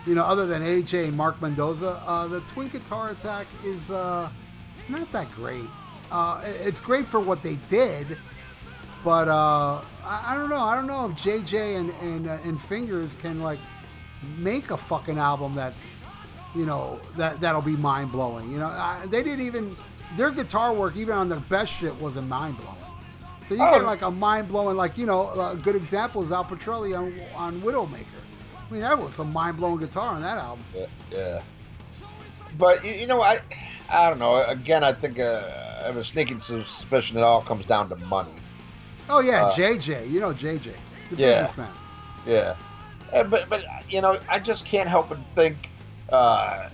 you 0.06 0.14
know, 0.14 0.24
other 0.24 0.46
than 0.46 0.62
AJ 0.62 1.08
and 1.08 1.18
Mark 1.18 1.42
Mendoza, 1.42 2.02
uh, 2.06 2.28
the 2.28 2.42
Twin 2.42 2.68
Guitar 2.68 3.10
Attack 3.10 3.48
is 3.66 3.90
uh, 3.90 4.30
not 4.88 5.12
that 5.12 5.32
great. 5.32 5.66
Uh, 6.12 6.42
it's 6.46 6.80
great 6.80 7.06
for 7.06 7.20
what 7.20 7.42
they 7.42 7.56
did, 7.70 8.18
but 9.04 9.28
uh, 9.28 9.82
I, 10.06 10.34
I 10.34 10.38
don't 10.38 10.50
know. 10.50 10.60
I 10.60 10.76
don't 10.76 10.88
know 10.88 11.06
if 11.06 11.12
JJ 11.14 11.78
and 11.80 11.90
and, 12.02 12.28
uh, 12.28 12.38
and 12.44 12.62
Fingers 12.62 13.16
can 13.16 13.42
like 13.42 13.60
make 14.38 14.72
a 14.72 14.78
fucking 14.78 15.18
album 15.18 15.56
that's 15.56 15.94
you 16.56 16.66
know 16.66 17.00
that 17.18 17.40
that'll 17.42 17.62
be 17.62 17.76
mind 17.76 18.12
blowing. 18.12 18.52
You 18.52 18.60
know, 18.60 18.68
I, 18.68 19.06
they 19.10 19.24
didn't 19.24 19.46
even 19.46 19.76
their 20.18 20.32
guitar 20.32 20.74
work 20.74 20.96
even 20.98 21.16
on 21.16 21.30
their 21.30 21.40
best 21.40 21.72
shit 21.72 21.96
wasn't 21.96 22.28
mind 22.28 22.58
blowing. 22.58 22.76
So 23.44 23.56
you 23.56 23.62
Oh. 23.64 23.72
get 23.74 23.86
like 23.86 24.02
a 24.02 24.12
mind 24.12 24.48
blowing, 24.48 24.78
like 24.78 24.98
you 24.98 25.06
know, 25.06 25.30
a 25.30 25.56
good 25.56 25.76
example 25.76 26.22
is 26.24 26.32
Al 26.32 26.46
Pitrelli 26.46 26.98
on, 26.98 27.20
on 27.36 27.60
Widowmaker. 27.62 28.06
I 28.70 28.74
mean, 28.74 28.82
that 28.82 28.98
was 28.98 29.14
some 29.16 29.34
mind 29.34 29.58
blowing 29.58 29.80
guitar 29.80 30.14
on 30.16 30.22
that 30.22 30.38
album. 30.38 30.64
Yeah, 30.76 30.86
yeah. 31.12 31.42
But 32.58 32.86
you, 32.86 32.92
you 32.92 33.08
know, 33.08 33.22
I, 33.22 33.40
I 33.90 34.10
don't 34.10 34.20
know. 34.20 34.44
Again, 34.46 34.84
I 34.84 34.94
think 34.94 35.20
uh, 35.20 35.44
I 35.82 35.86
have 35.88 35.98
a 35.98 36.04
sneaking 36.04 36.40
suspicion 36.40 37.18
it 37.18 37.24
all 37.24 37.42
comes 37.42 37.66
down 37.66 37.90
to 37.90 37.96
money. 37.98 38.32
Oh 39.12 39.20
yeah, 39.20 39.46
Uh, 39.46 39.52
JJ, 39.52 40.10
you 40.10 40.20
know 40.20 40.34
JJ, 40.34 40.72
the 41.10 41.16
Yeah. 41.18 41.42
businessman. 41.42 41.70
Yeah, 42.26 42.56
Uh, 43.14 43.24
but 43.24 43.50
but 43.50 43.64
you 43.90 44.00
know, 44.02 44.18
I 44.30 44.40
just 44.40 44.66
can't 44.66 44.88
help 44.88 45.10
but 45.10 45.18
think, 45.36 45.70
uh, 46.12 46.70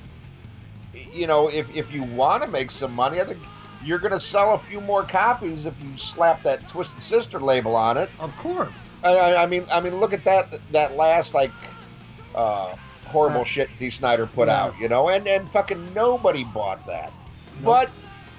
you 1.14 1.26
know, 1.28 1.50
if 1.50 1.76
if 1.76 1.92
you 1.92 2.04
want 2.04 2.44
to 2.44 2.50
make 2.50 2.70
some 2.70 2.94
money, 2.94 3.20
I 3.20 3.24
think 3.24 3.40
you're 3.84 3.98
going 4.00 4.12
to 4.12 4.20
sell 4.20 4.54
a 4.54 4.60
few 4.60 4.82
more 4.82 5.04
copies 5.04 5.66
if 5.66 5.74
you 5.82 5.98
slap 5.98 6.44
that 6.44 6.68
Twisted 6.68 7.02
Sister 7.02 7.40
label 7.40 7.76
on 7.76 7.96
it. 7.98 8.10
Of 8.20 8.36
course. 8.38 8.96
I, 9.04 9.10
I, 9.16 9.44
I 9.44 9.46
mean, 9.46 9.66
I 9.72 9.80
mean, 9.80 9.96
look 10.00 10.14
at 10.14 10.24
that 10.26 10.60
that 10.72 10.96
last 10.96 11.34
like 11.34 11.52
uh, 12.36 12.76
horrible 13.06 13.40
Yeah. 13.40 13.46
shit 13.46 13.70
Dee 13.80 13.90
Snider 13.90 14.28
put 14.28 14.48
Yeah. 14.48 14.64
out, 14.66 14.78
you 14.80 14.90
know, 14.90 15.10
and 15.10 15.28
and 15.28 15.50
fucking 15.50 15.94
nobody 15.96 16.44
bought 16.44 16.86
that. 16.86 17.12
Nope. 17.62 17.64
But 17.66 17.90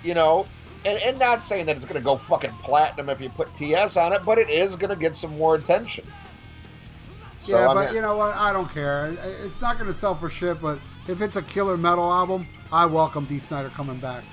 you 0.04 0.14
know, 0.14 0.46
and, 0.84 0.98
and 1.02 1.18
not 1.18 1.42
saying 1.42 1.66
that 1.66 1.76
it's 1.76 1.84
going 1.84 2.00
to 2.00 2.04
go 2.04 2.16
fucking 2.16 2.52
platinum 2.62 3.08
if 3.08 3.20
you 3.20 3.28
put 3.30 3.52
TS 3.54 3.96
on 3.96 4.12
it, 4.12 4.22
but 4.24 4.38
it 4.38 4.48
is 4.50 4.76
going 4.76 4.90
to 4.90 4.96
get 4.96 5.14
some 5.14 5.36
more 5.36 5.54
attention. 5.54 6.04
So, 7.40 7.56
yeah, 7.58 7.68
I 7.68 7.74
but 7.74 7.86
mean- 7.86 7.94
you 7.96 8.02
know 8.02 8.16
what? 8.16 8.34
I 8.34 8.52
don't 8.52 8.70
care. 8.72 9.16
It's 9.44 9.60
not 9.60 9.76
going 9.78 9.86
to 9.88 9.94
sell 9.94 10.14
for 10.14 10.28
shit. 10.30 10.60
But 10.60 10.78
if 11.06 11.20
it's 11.20 11.36
a 11.36 11.42
killer 11.42 11.76
metal 11.76 12.10
album, 12.12 12.48
I 12.72 12.86
welcome 12.86 13.24
Dee 13.26 13.38
Snider 13.38 13.70
coming 13.70 13.98
back. 13.98 14.24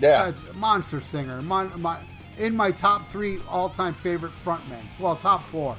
yeah, 0.00 0.30
That's 0.30 0.54
monster 0.54 1.00
singer. 1.00 1.42
Mon, 1.42 1.80
my, 1.80 1.98
in 2.38 2.56
my 2.56 2.70
top 2.70 3.08
three 3.08 3.38
all-time 3.48 3.94
favorite 3.94 4.32
frontmen. 4.32 4.82
Well, 4.98 5.16
top 5.16 5.42
four: 5.44 5.76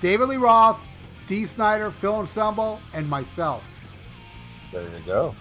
David 0.00 0.28
Lee 0.28 0.36
Roth, 0.36 0.80
Dee 1.26 1.46
Snider, 1.46 1.90
Phil 1.90 2.20
Anselmo, 2.20 2.80
and 2.92 3.08
myself. 3.08 3.64
there 4.72 4.82
you 4.82 4.88
go. 5.06 5.34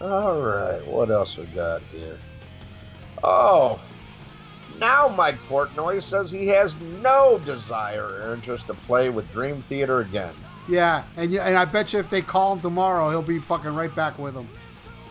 All 0.00 0.40
right, 0.40 0.84
what 0.86 1.10
else 1.10 1.38
we 1.38 1.44
got 1.46 1.80
here? 1.92 2.18
Oh, 3.24 3.80
now 4.78 5.08
Mike 5.08 5.38
Portnoy 5.48 6.02
says 6.02 6.30
he 6.30 6.46
has 6.48 6.76
no 7.02 7.40
desire 7.44 8.04
or 8.04 8.34
interest 8.34 8.66
to 8.66 8.74
play 8.74 9.08
with 9.08 9.30
Dream 9.32 9.62
Theater 9.62 10.00
again. 10.00 10.34
Yeah, 10.68 11.04
and 11.16 11.32
and 11.32 11.56
I 11.56 11.64
bet 11.64 11.92
you 11.92 11.98
if 11.98 12.10
they 12.10 12.22
call 12.22 12.54
him 12.54 12.60
tomorrow, 12.60 13.08
he'll 13.10 13.22
be 13.22 13.38
fucking 13.38 13.74
right 13.74 13.94
back 13.94 14.18
with 14.18 14.34
them. 14.34 14.48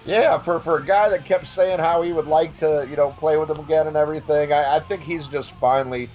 Yeah, 0.05 0.37
for, 0.37 0.59
for 0.59 0.77
a 0.77 0.85
guy 0.85 1.09
that 1.09 1.25
kept 1.25 1.47
saying 1.47 1.79
how 1.79 2.03
he 2.03 2.13
would 2.13 2.27
like 2.27 2.55
to, 2.59 2.85
you 2.87 2.95
know, 2.95 3.09
play 3.11 3.37
with 3.37 3.47
them 3.47 3.59
again 3.59 3.87
and 3.87 3.97
everything, 3.97 4.53
I, 4.53 4.75
I 4.75 4.79
think 4.81 5.01
he's 5.01 5.27
just 5.27 5.51
finally 5.53 6.09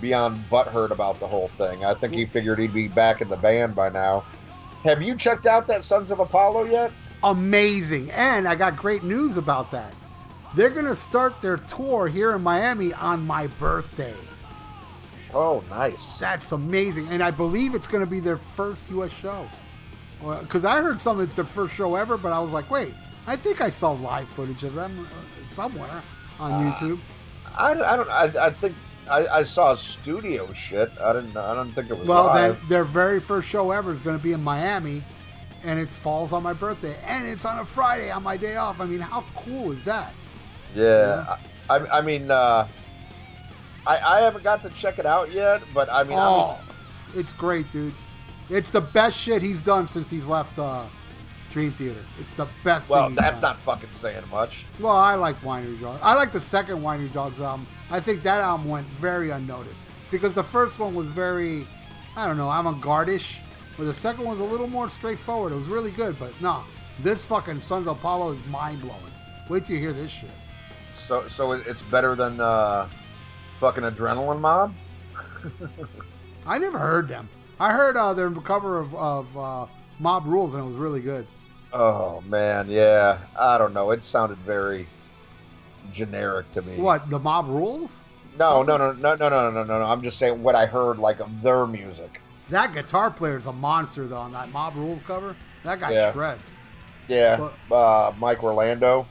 beyond 0.00 0.38
butthurt 0.50 0.90
about 0.90 1.20
the 1.20 1.28
whole 1.28 1.48
thing. 1.48 1.84
I 1.84 1.94
think 1.94 2.12
he 2.12 2.26
figured 2.26 2.58
he'd 2.58 2.74
be 2.74 2.88
back 2.88 3.20
in 3.20 3.28
the 3.28 3.36
band 3.36 3.76
by 3.76 3.88
now. 3.88 4.24
Have 4.82 5.00
you 5.00 5.14
checked 5.16 5.46
out 5.46 5.68
that 5.68 5.84
Sons 5.84 6.10
of 6.10 6.18
Apollo 6.18 6.64
yet? 6.64 6.90
Amazing, 7.26 8.10
and 8.12 8.46
I 8.46 8.54
got 8.54 8.76
great 8.76 9.02
news 9.02 9.36
about 9.36 9.72
that. 9.72 9.92
They're 10.54 10.70
gonna 10.70 10.94
start 10.94 11.42
their 11.42 11.56
tour 11.56 12.06
here 12.06 12.34
in 12.36 12.42
Miami 12.42 12.92
on 12.94 13.26
my 13.26 13.48
birthday. 13.48 14.14
Oh, 15.34 15.62
nice. 15.68 16.16
That's 16.18 16.52
amazing, 16.52 17.08
and 17.08 17.22
I 17.22 17.30
believe 17.32 17.74
it's 17.74 17.88
going 17.88 18.02
to 18.02 18.08
be 18.08 18.20
their 18.20 18.36
first 18.38 18.88
U.S. 18.90 19.12
show. 19.12 19.46
Because 20.40 20.64
I 20.64 20.80
heard 20.80 21.02
some 21.02 21.20
it's 21.20 21.34
their 21.34 21.44
first 21.44 21.74
show 21.74 21.94
ever, 21.96 22.16
but 22.16 22.32
I 22.32 22.38
was 22.38 22.52
like, 22.52 22.70
wait, 22.70 22.94
I 23.26 23.36
think 23.36 23.60
I 23.60 23.68
saw 23.68 23.90
live 23.90 24.28
footage 24.28 24.62
of 24.64 24.74
them 24.74 25.06
uh, 25.06 25.46
somewhere 25.46 26.02
on 26.40 26.72
YouTube. 26.72 27.00
I, 27.58 27.72
I 27.72 27.96
don't. 27.96 28.08
I, 28.08 28.30
I 28.46 28.50
think 28.50 28.74
I, 29.10 29.26
I 29.26 29.42
saw 29.44 29.74
studio 29.74 30.50
shit. 30.54 30.90
I 31.00 31.12
didn't. 31.12 31.36
I 31.36 31.54
don't 31.54 31.72
think 31.72 31.90
it 31.90 31.98
was 31.98 32.08
Well, 32.08 32.32
then 32.32 32.50
live. 32.50 32.68
their 32.68 32.84
very 32.84 33.20
first 33.20 33.48
show 33.48 33.72
ever 33.72 33.92
is 33.92 34.00
going 34.00 34.16
to 34.16 34.22
be 34.22 34.32
in 34.32 34.42
Miami, 34.42 35.02
and 35.66 35.78
it 35.80 35.90
falls 35.90 36.32
on 36.32 36.42
my 36.42 36.52
birthday, 36.52 36.96
and 37.04 37.26
it's 37.26 37.44
on 37.44 37.58
a 37.58 37.64
Friday 37.64 38.10
on 38.10 38.22
my 38.22 38.36
day 38.36 38.56
off. 38.56 38.80
I 38.80 38.86
mean, 38.86 39.00
how 39.00 39.24
cool 39.34 39.72
is 39.72 39.84
that? 39.84 40.12
yeah. 40.74 41.36
I, 41.68 41.78
I 41.98 42.00
mean, 42.00 42.30
uh, 42.30 42.66
I 43.86 43.98
I 43.98 44.20
haven't 44.20 44.44
got 44.44 44.62
to 44.62 44.70
check 44.70 44.98
it 45.00 45.06
out 45.06 45.32
yet, 45.32 45.62
but 45.74 45.90
I 45.92 46.04
mean, 46.04 46.16
Oh, 46.20 46.58
it's 47.14 47.32
great, 47.32 47.70
dude. 47.72 47.92
It's 48.48 48.70
the 48.70 48.80
best 48.80 49.18
shit 49.18 49.42
he's 49.42 49.60
done 49.60 49.88
since 49.88 50.08
he's 50.08 50.26
left 50.26 50.56
uh, 50.60 50.84
Dream 51.50 51.72
Theater. 51.72 52.04
It's 52.20 52.32
the 52.34 52.46
best. 52.62 52.88
Well, 52.88 53.10
that's 53.10 53.40
done. 53.40 53.42
not 53.42 53.56
fucking 53.62 53.88
saying 53.92 54.22
much. 54.30 54.64
Well, 54.78 54.94
I 54.94 55.16
liked 55.16 55.42
Winery 55.42 55.80
Dogs. 55.80 55.98
I 56.02 56.14
like 56.14 56.30
the 56.30 56.40
second 56.40 56.78
Winery 56.82 57.12
Dogs 57.12 57.40
album. 57.40 57.66
I 57.90 57.98
think 57.98 58.22
that 58.22 58.40
album 58.40 58.68
went 58.68 58.86
very 59.00 59.30
unnoticed 59.30 59.86
because 60.12 60.34
the 60.34 60.44
first 60.44 60.78
one 60.78 60.94
was 60.94 61.08
very, 61.10 61.66
I 62.16 62.28
don't 62.28 62.36
know, 62.36 62.50
avant-garde-ish. 62.50 63.40
Where 63.76 63.86
the 63.86 63.94
second 63.94 64.24
one's 64.24 64.40
a 64.40 64.44
little 64.44 64.66
more 64.66 64.88
straightforward. 64.88 65.52
It 65.52 65.56
was 65.56 65.68
really 65.68 65.90
good, 65.90 66.18
but 66.18 66.32
no, 66.40 66.64
this 67.02 67.24
fucking 67.24 67.60
Sons 67.60 67.86
of 67.86 67.98
Apollo 67.98 68.32
is 68.32 68.46
mind 68.46 68.80
blowing. 68.80 69.00
Wait 69.48 69.66
till 69.66 69.76
you 69.76 69.82
hear 69.82 69.92
this 69.92 70.10
shit. 70.10 70.30
So, 71.06 71.28
so 71.28 71.52
it's 71.52 71.82
better 71.82 72.14
than 72.14 72.40
uh, 72.40 72.88
fucking 73.60 73.84
Adrenaline 73.84 74.40
Mob. 74.40 74.74
I 76.46 76.58
never 76.58 76.78
heard 76.78 77.08
them. 77.08 77.28
I 77.60 77.72
heard 77.72 77.96
uh, 77.96 78.12
their 78.14 78.30
cover 78.30 78.80
of, 78.80 78.94
of 78.94 79.38
uh, 79.38 79.66
Mob 79.98 80.26
Rules 80.26 80.54
and 80.54 80.62
it 80.62 80.66
was 80.66 80.76
really 80.76 81.00
good. 81.00 81.26
Oh 81.72 82.22
man, 82.22 82.68
yeah. 82.70 83.18
I 83.38 83.58
don't 83.58 83.74
know. 83.74 83.90
It 83.90 84.02
sounded 84.02 84.38
very 84.38 84.86
generic 85.92 86.50
to 86.52 86.62
me. 86.62 86.76
What 86.76 87.10
the 87.10 87.18
Mob 87.18 87.46
Rules? 87.48 87.98
No, 88.38 88.62
no, 88.62 88.76
no, 88.76 88.92
no, 88.92 89.14
no, 89.14 89.28
no, 89.28 89.50
no, 89.50 89.64
no, 89.64 89.78
no. 89.78 89.86
I'm 89.86 90.02
just 90.02 90.18
saying 90.18 90.42
what 90.42 90.54
I 90.54 90.66
heard 90.66 90.98
like 90.98 91.20
of 91.20 91.42
their 91.42 91.66
music. 91.66 92.20
That 92.50 92.72
guitar 92.72 93.10
player 93.10 93.36
is 93.36 93.46
a 93.46 93.52
monster 93.52 94.06
though 94.06 94.18
on 94.18 94.32
that 94.32 94.50
Mob 94.52 94.76
Rules 94.76 95.02
cover. 95.02 95.36
That 95.64 95.80
guy 95.80 95.92
Yeah. 95.92 96.12
shreds. 96.12 96.58
Yeah, 97.08 97.48
uh, 97.70 98.12
Mike 98.18 98.42
Orlando. 98.42 99.06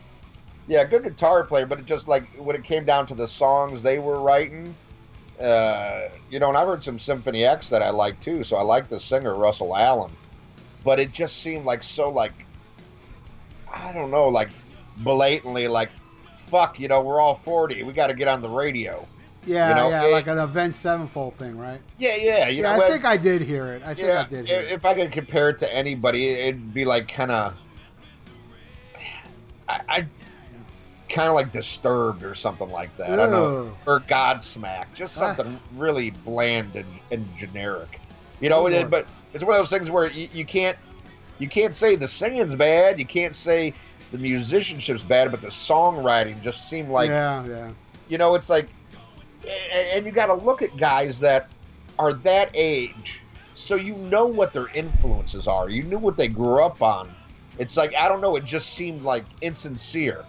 Yeah, 0.67 0.83
good 0.83 1.03
guitar 1.03 1.43
player, 1.43 1.65
but 1.65 1.79
it 1.79 1.85
just 1.85 2.07
like 2.07 2.27
when 2.37 2.55
it 2.55 2.63
came 2.63 2.83
down 2.85 3.07
to 3.07 3.15
the 3.15 3.27
songs 3.27 3.81
they 3.81 3.99
were 3.99 4.19
writing, 4.19 4.75
uh, 5.41 6.09
you 6.29 6.39
know, 6.39 6.49
and 6.49 6.57
I've 6.57 6.67
heard 6.67 6.83
some 6.83 6.97
Symphony 6.99 7.45
X 7.45 7.69
that 7.69 7.81
I 7.81 7.91
like 7.91 8.19
too, 8.19 8.43
so 8.43 8.57
I 8.57 8.63
like 8.63 8.89
the 8.89 8.99
singer 8.99 9.33
Russell 9.35 9.75
Allen, 9.75 10.11
but 10.83 10.99
it 10.99 11.11
just 11.13 11.41
seemed 11.41 11.65
like 11.65 11.83
so 11.83 12.09
like, 12.09 12.33
I 13.73 13.91
don't 13.93 14.11
know, 14.11 14.27
like 14.27 14.49
blatantly 14.97 15.67
like, 15.67 15.89
fuck, 16.47 16.79
you 16.79 16.87
know, 16.87 17.01
we're 17.01 17.21
all 17.21 17.35
forty, 17.35 17.83
we 17.83 17.93
got 17.93 18.07
to 18.07 18.13
get 18.13 18.27
on 18.27 18.41
the 18.41 18.49
radio. 18.49 19.05
Yeah, 19.45 19.69
You 19.69 19.75
know, 19.75 19.89
yeah, 19.89 20.03
it- 20.05 20.11
like 20.11 20.27
an 20.27 20.39
Avenged 20.39 20.75
Sevenfold 20.77 21.35
thing, 21.35 21.57
right? 21.57 21.79
Yeah, 21.99 22.15
yeah, 22.15 22.47
you 22.47 22.57
yeah, 22.57 22.61
know, 22.63 22.69
I 22.69 22.77
what? 22.77 22.91
think 22.91 23.05
I 23.05 23.17
did 23.17 23.41
hear 23.41 23.67
it. 23.67 23.83
I 23.85 23.93
think 23.93 24.07
yeah, 24.07 24.21
I 24.25 24.29
did 24.29 24.47
hear 24.47 24.59
if, 24.61 24.65
it. 24.65 24.71
if 24.71 24.85
I 24.85 24.93
could 24.95 25.11
compare 25.11 25.49
it 25.49 25.59
to 25.59 25.71
anybody, 25.73 26.29
it'd 26.29 26.73
be 26.73 26.83
like 26.85 27.07
kind 27.07 27.31
of, 27.31 27.53
I, 29.67 29.81
I 29.87 30.05
kind 31.09 31.29
of 31.29 31.35
like 31.35 31.51
Disturbed 31.51 32.23
or 32.23 32.35
something 32.35 32.69
like 32.69 32.95
that. 32.97 33.11
I 33.11 33.15
don't 33.15 33.31
know, 33.31 33.71
or 33.85 33.99
Godsmack, 34.01 34.85
just 34.95 35.17
Ah. 35.21 35.33
something 35.33 35.59
really 35.75 36.09
bland 36.11 36.75
and, 36.75 36.87
and 37.11 37.27
generic. 37.37 37.99
You 38.39 38.49
know, 38.49 38.67
it- 38.67 38.89
but 38.89 39.05
it's 39.33 39.43
one 39.43 39.53
of 39.53 39.59
those 39.59 39.69
things 39.69 39.91
where 39.91 40.09
you, 40.11 40.27
you 40.33 40.45
can't, 40.45 40.77
you 41.37 41.47
can't 41.47 41.75
say 41.75 41.95
the 41.95 42.07
singing's 42.07 42.55
bad, 42.55 42.97
you 42.99 43.05
can't 43.05 43.35
say 43.35 43.73
the 44.11 44.17
musicianship's 44.17 45.03
bad, 45.03 45.31
but 45.31 45.41
the 45.41 45.47
songwriting 45.49 46.41
just 46.41 46.69
seemed 46.69 46.89
like 46.89 47.09
yeah, 47.09 47.45
yeah. 47.45 47.71
you 48.07 48.17
know, 48.17 48.35
it's 48.35 48.49
like, 48.49 48.69
and 49.47 50.05
you 50.05 50.11
got 50.11 50.27
to 50.27 50.33
look 50.33 50.61
at 50.61 50.75
guys 50.77 51.19
that 51.19 51.49
are 51.99 52.13
that 52.13 52.49
age, 52.53 53.21
so 53.53 53.75
you 53.75 53.95
know 53.95 54.25
what 54.25 54.53
their 54.53 54.67
influences 54.73 55.47
are. 55.47 55.69
You 55.69 55.83
knew 55.83 55.97
what 55.97 56.17
they 56.17 56.27
grew 56.27 56.63
up 56.63 56.81
on. 56.81 57.09
It's 57.57 57.77
like 57.77 57.95
I 57.95 58.07
don't 58.07 58.21
know. 58.21 58.35
It 58.35 58.45
just 58.45 58.73
seemed 58.73 59.03
like 59.03 59.25
insincere. 59.41 60.25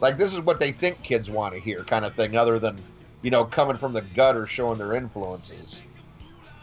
Like 0.00 0.18
this 0.18 0.32
is 0.32 0.40
what 0.40 0.60
they 0.60 0.72
think 0.72 1.02
kids 1.02 1.30
want 1.30 1.54
to 1.54 1.60
hear, 1.60 1.82
kind 1.84 2.04
of 2.04 2.14
thing. 2.14 2.36
Other 2.36 2.58
than, 2.58 2.78
you 3.22 3.30
know, 3.30 3.44
coming 3.44 3.76
from 3.76 3.92
the 3.92 4.02
gutter, 4.02 4.46
showing 4.46 4.78
their 4.78 4.94
influences. 4.94 5.80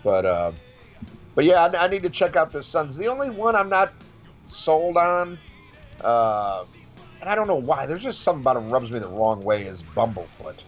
But, 0.04 0.26
uh, 0.26 0.52
but 1.36 1.46
yeah, 1.46 1.66
I, 1.66 1.86
I 1.86 1.88
need 1.88 2.04
to 2.04 2.10
check 2.10 2.36
out 2.36 2.52
this 2.52 2.68
Sons. 2.68 2.98
The 2.98 3.08
only 3.08 3.30
one 3.30 3.56
I'm 3.56 3.70
not 3.70 3.94
sold 4.46 4.98
on, 4.98 5.38
uh, 6.02 6.66
and 7.20 7.30
I 7.30 7.36
don't 7.36 7.48
know 7.48 7.56
why. 7.56 7.86
There's 7.86 8.04
just 8.04 8.22
something 8.22 8.42
about 8.42 8.58
him 8.58 8.70
rubs 8.70 8.92
me 8.92 9.00
the 9.00 9.08
wrong 9.08 9.44
way. 9.44 9.64
Is 9.64 9.84
Bumblefoot. 9.84 10.60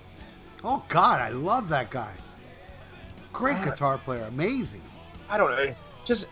Oh 0.63 0.83
God, 0.87 1.19
I 1.19 1.29
love 1.29 1.69
that 1.69 1.89
guy. 1.89 2.13
Great 3.31 3.57
Uh, 3.57 3.65
guitar 3.65 3.97
player, 3.97 4.23
amazing. 4.23 4.81
I 5.29 5.37
don't 5.37 5.51
know. 5.51 5.73
Just 6.05 6.27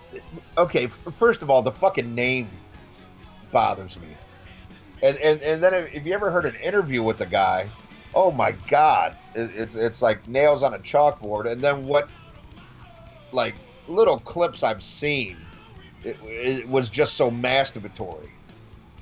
okay. 0.58 0.88
First 1.18 1.42
of 1.42 1.50
all, 1.50 1.62
the 1.62 1.72
fucking 1.72 2.14
name 2.14 2.50
bothers 3.52 4.00
me, 4.00 4.08
and 5.02 5.18
and 5.18 5.42
and 5.42 5.64
then 5.64 5.74
if 5.74 6.06
you 6.06 6.14
ever 6.14 6.30
heard 6.30 6.46
an 6.46 6.56
interview 6.56 7.02
with 7.02 7.18
the 7.18 7.26
guy, 7.26 7.70
oh 8.14 8.32
my 8.32 8.52
god, 8.68 9.16
it, 9.34 9.52
it's 9.56 9.76
it's 9.76 10.02
like 10.02 10.28
nails 10.28 10.62
on 10.64 10.74
a 10.74 10.80
chalkboard. 10.80 11.50
And 11.50 11.62
then 11.62 11.86
what, 11.86 12.10
like 13.32 13.56
little 13.88 14.20
clips 14.20 14.62
I've 14.62 14.84
seen, 14.84 15.38
it, 16.04 16.18
it 16.24 16.68
was 16.68 16.90
just 16.90 17.16
so 17.16 17.32
masturbatory. 17.32 18.30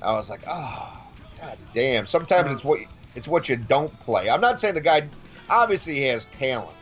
I 0.02 0.14
was 0.14 0.30
like, 0.30 0.44
oh, 0.48 0.98
god 1.42 1.58
damn. 1.74 2.06
Sometimes 2.06 2.52
it's 2.52 2.64
what 2.64 2.80
it's 3.16 3.28
what 3.28 3.50
you 3.50 3.56
don't 3.56 3.98
play. 4.00 4.30
I'm 4.30 4.42
not 4.42 4.60
saying 4.60 4.76
the 4.76 4.82
guy 4.82 5.08
obviously 5.50 5.96
he 5.96 6.04
has 6.04 6.26
talent, 6.28 6.78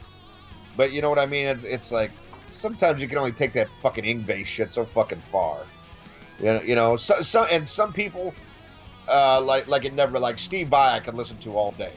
but 0.75 0.91
you 0.91 1.01
know 1.01 1.09
what 1.09 1.19
I 1.19 1.25
mean. 1.25 1.45
It's 1.47 1.63
it's 1.63 1.91
like 1.91 2.11
sometimes 2.49 3.01
you 3.01 3.07
can 3.07 3.17
only 3.17 3.31
take 3.31 3.53
that 3.53 3.67
fucking 3.81 4.03
Yngwie 4.03 4.45
shit 4.45 4.71
so 4.71 4.85
fucking 4.85 5.21
far. 5.31 5.59
You 6.39 6.45
know, 6.45 6.61
you 6.61 6.75
know, 6.75 6.97
so, 6.97 7.21
so 7.21 7.45
and 7.45 7.67
some 7.67 7.91
people 7.91 8.33
uh, 9.07 9.41
like 9.41 9.67
like 9.67 9.85
it 9.85 9.93
never 9.93 10.19
like 10.19 10.37
Steve 10.37 10.67
Vai 10.69 10.95
I 10.95 10.99
can 10.99 11.15
listen 11.15 11.37
to 11.39 11.55
all 11.57 11.71
day. 11.73 11.93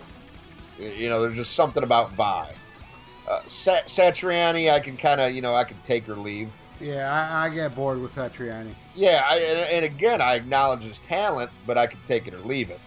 You 0.79 1.09
know, 1.09 1.21
there's 1.21 1.37
just 1.37 1.55
something 1.55 1.83
about 1.83 2.13
Vai. 2.13 2.53
Uh, 3.29 3.41
Sa- 3.49 3.83
Satriani 3.83 4.73
I 4.73 4.81
can 4.81 4.97
kind 4.97 5.21
of 5.21 5.33
you 5.33 5.43
know 5.43 5.55
I 5.55 5.65
can 5.65 5.77
take 5.85 6.09
or 6.09 6.17
leave. 6.17 6.49
Yeah, 6.81 7.13
I, 7.13 7.47
I 7.47 7.49
get 7.51 7.75
bored 7.75 8.01
with 8.01 8.15
Satriani. 8.15 8.73
Yeah, 8.95 9.23
I, 9.29 9.37
and, 9.37 9.59
and 9.59 9.85
again 9.85 10.21
I 10.23 10.35
acknowledge 10.35 10.83
his 10.85 10.99
talent, 11.01 11.51
but 11.67 11.77
I 11.77 11.87
can 11.87 12.01
take 12.07 12.27
it 12.27 12.35
or 12.35 12.39
leave 12.39 12.71
it. 12.71 12.81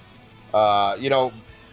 Uh, 0.53 0.95
you 0.99 1.09
know, 1.09 1.31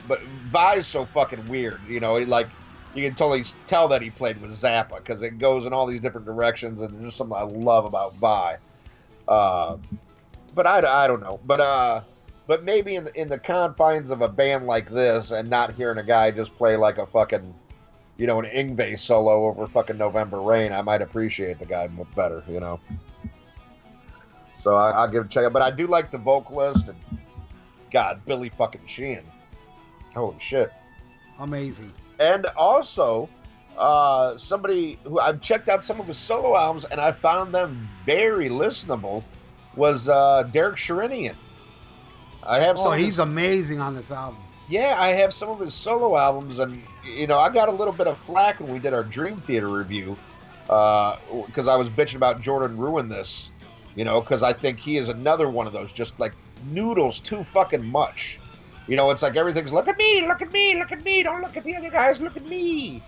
but 0.08 0.20
Vai's 0.50 0.86
so 0.86 1.04
fucking 1.04 1.46
weird. 1.46 1.80
You 1.88 2.00
know, 2.00 2.16
he, 2.16 2.24
like 2.24 2.48
you 2.94 3.06
can 3.06 3.14
totally 3.14 3.44
tell 3.66 3.88
that 3.88 4.02
he 4.02 4.10
played 4.10 4.40
with 4.40 4.50
Zappa 4.50 4.96
because 4.96 5.22
it 5.22 5.38
goes 5.38 5.66
in 5.66 5.72
all 5.72 5.86
these 5.86 6.00
different 6.00 6.26
directions, 6.26 6.80
and 6.80 7.02
there's 7.02 7.14
something 7.14 7.36
I 7.36 7.42
love 7.42 7.84
about 7.84 8.14
Vi. 8.16 8.56
Uh, 9.28 9.76
but 10.54 10.66
I, 10.66 11.04
I 11.04 11.06
don't 11.06 11.20
know. 11.20 11.38
But 11.44 11.60
uh, 11.60 12.02
but 12.46 12.64
maybe 12.64 12.96
in 12.96 13.04
the, 13.04 13.20
in 13.20 13.28
the 13.28 13.38
confines 13.38 14.10
of 14.10 14.22
a 14.22 14.28
band 14.28 14.66
like 14.66 14.90
this, 14.90 15.30
and 15.30 15.48
not 15.48 15.72
hearing 15.74 15.98
a 15.98 16.02
guy 16.02 16.30
just 16.30 16.56
play 16.56 16.76
like 16.76 16.98
a 16.98 17.06
fucking, 17.06 17.54
you 18.16 18.26
know, 18.26 18.40
an 18.40 18.46
Yngwie 18.46 18.98
solo 18.98 19.46
over 19.46 19.66
fucking 19.66 19.98
November 19.98 20.40
Rain, 20.40 20.72
I 20.72 20.82
might 20.82 21.02
appreciate 21.02 21.58
the 21.58 21.66
guy 21.66 21.88
better. 22.16 22.42
You 22.48 22.60
know. 22.60 22.80
So 24.56 24.74
I, 24.74 24.90
I'll 24.90 25.08
give 25.08 25.22
it 25.22 25.26
a 25.26 25.28
check 25.28 25.44
out. 25.44 25.52
But 25.52 25.62
I 25.62 25.70
do 25.70 25.86
like 25.86 26.10
the 26.10 26.18
vocalist 26.18 26.88
and 26.88 26.98
God, 27.90 28.22
Billy 28.26 28.48
fucking 28.50 28.82
Sheehan. 28.86 29.24
Holy 30.14 30.38
shit. 30.38 30.72
Amazing. 31.38 31.92
And 32.18 32.46
also, 32.56 33.28
uh, 33.76 34.36
somebody 34.36 34.98
who 35.04 35.18
I've 35.18 35.40
checked 35.40 35.68
out 35.68 35.82
some 35.84 36.00
of 36.00 36.06
his 36.06 36.18
solo 36.18 36.56
albums 36.56 36.84
and 36.86 37.00
I 37.00 37.12
found 37.12 37.54
them 37.54 37.88
very 38.04 38.48
listenable 38.48 39.24
was 39.76 40.08
uh, 40.08 40.42
Derek 40.52 40.76
Sherinian. 40.76 41.34
I 42.46 42.58
have 42.58 42.78
some 42.78 42.88
Oh, 42.88 42.92
of 42.92 42.98
his- 42.98 43.06
he's 43.06 43.18
amazing 43.20 43.80
on 43.80 43.94
this 43.94 44.10
album. 44.10 44.40
yeah, 44.68 44.96
I 44.98 45.08
have 45.08 45.32
some 45.32 45.48
of 45.50 45.60
his 45.60 45.74
solo 45.74 46.16
albums, 46.16 46.58
and 46.58 46.82
you 47.04 47.26
know, 47.26 47.38
I 47.38 47.48
got 47.50 47.68
a 47.68 47.72
little 47.72 47.92
bit 47.92 48.06
of 48.06 48.18
flack 48.18 48.60
when 48.60 48.72
we 48.72 48.78
did 48.78 48.92
our 48.94 49.04
Dream 49.04 49.40
Theater 49.40 49.68
review 49.68 50.16
because 50.66 51.68
I 51.68 51.76
was 51.76 51.88
bitching 51.90 52.16
about 52.16 52.40
Jordan 52.40 52.76
Rudess, 52.76 53.50
you 53.94 54.04
know, 54.04 54.20
because 54.20 54.42
I 54.42 54.52
think 54.52 54.78
he 54.78 54.96
is 54.96 55.08
another 55.08 55.48
one 55.50 55.66
of 55.66 55.72
those 55.72 55.92
just 55.92 56.18
like 56.20 56.32
noodles 56.64 57.20
too 57.20 57.44
fucking 57.44 57.84
much. 57.84 58.38
You 58.86 58.96
know, 58.96 59.10
it's 59.10 59.22
like 59.22 59.36
everything's 59.36 59.72
look 59.72 59.88
at 59.88 59.98
me, 59.98 60.26
look 60.26 60.42
at 60.42 60.52
me, 60.52 60.74
look 60.76 60.92
at 60.92 61.04
me, 61.04 61.22
don't 61.22 61.42
look 61.42 61.56
at 61.56 61.64
the 61.64 61.76
other 61.76 61.90
guys, 61.90 62.20
look 62.20 62.36
at 62.36 62.46
me. 62.48 63.02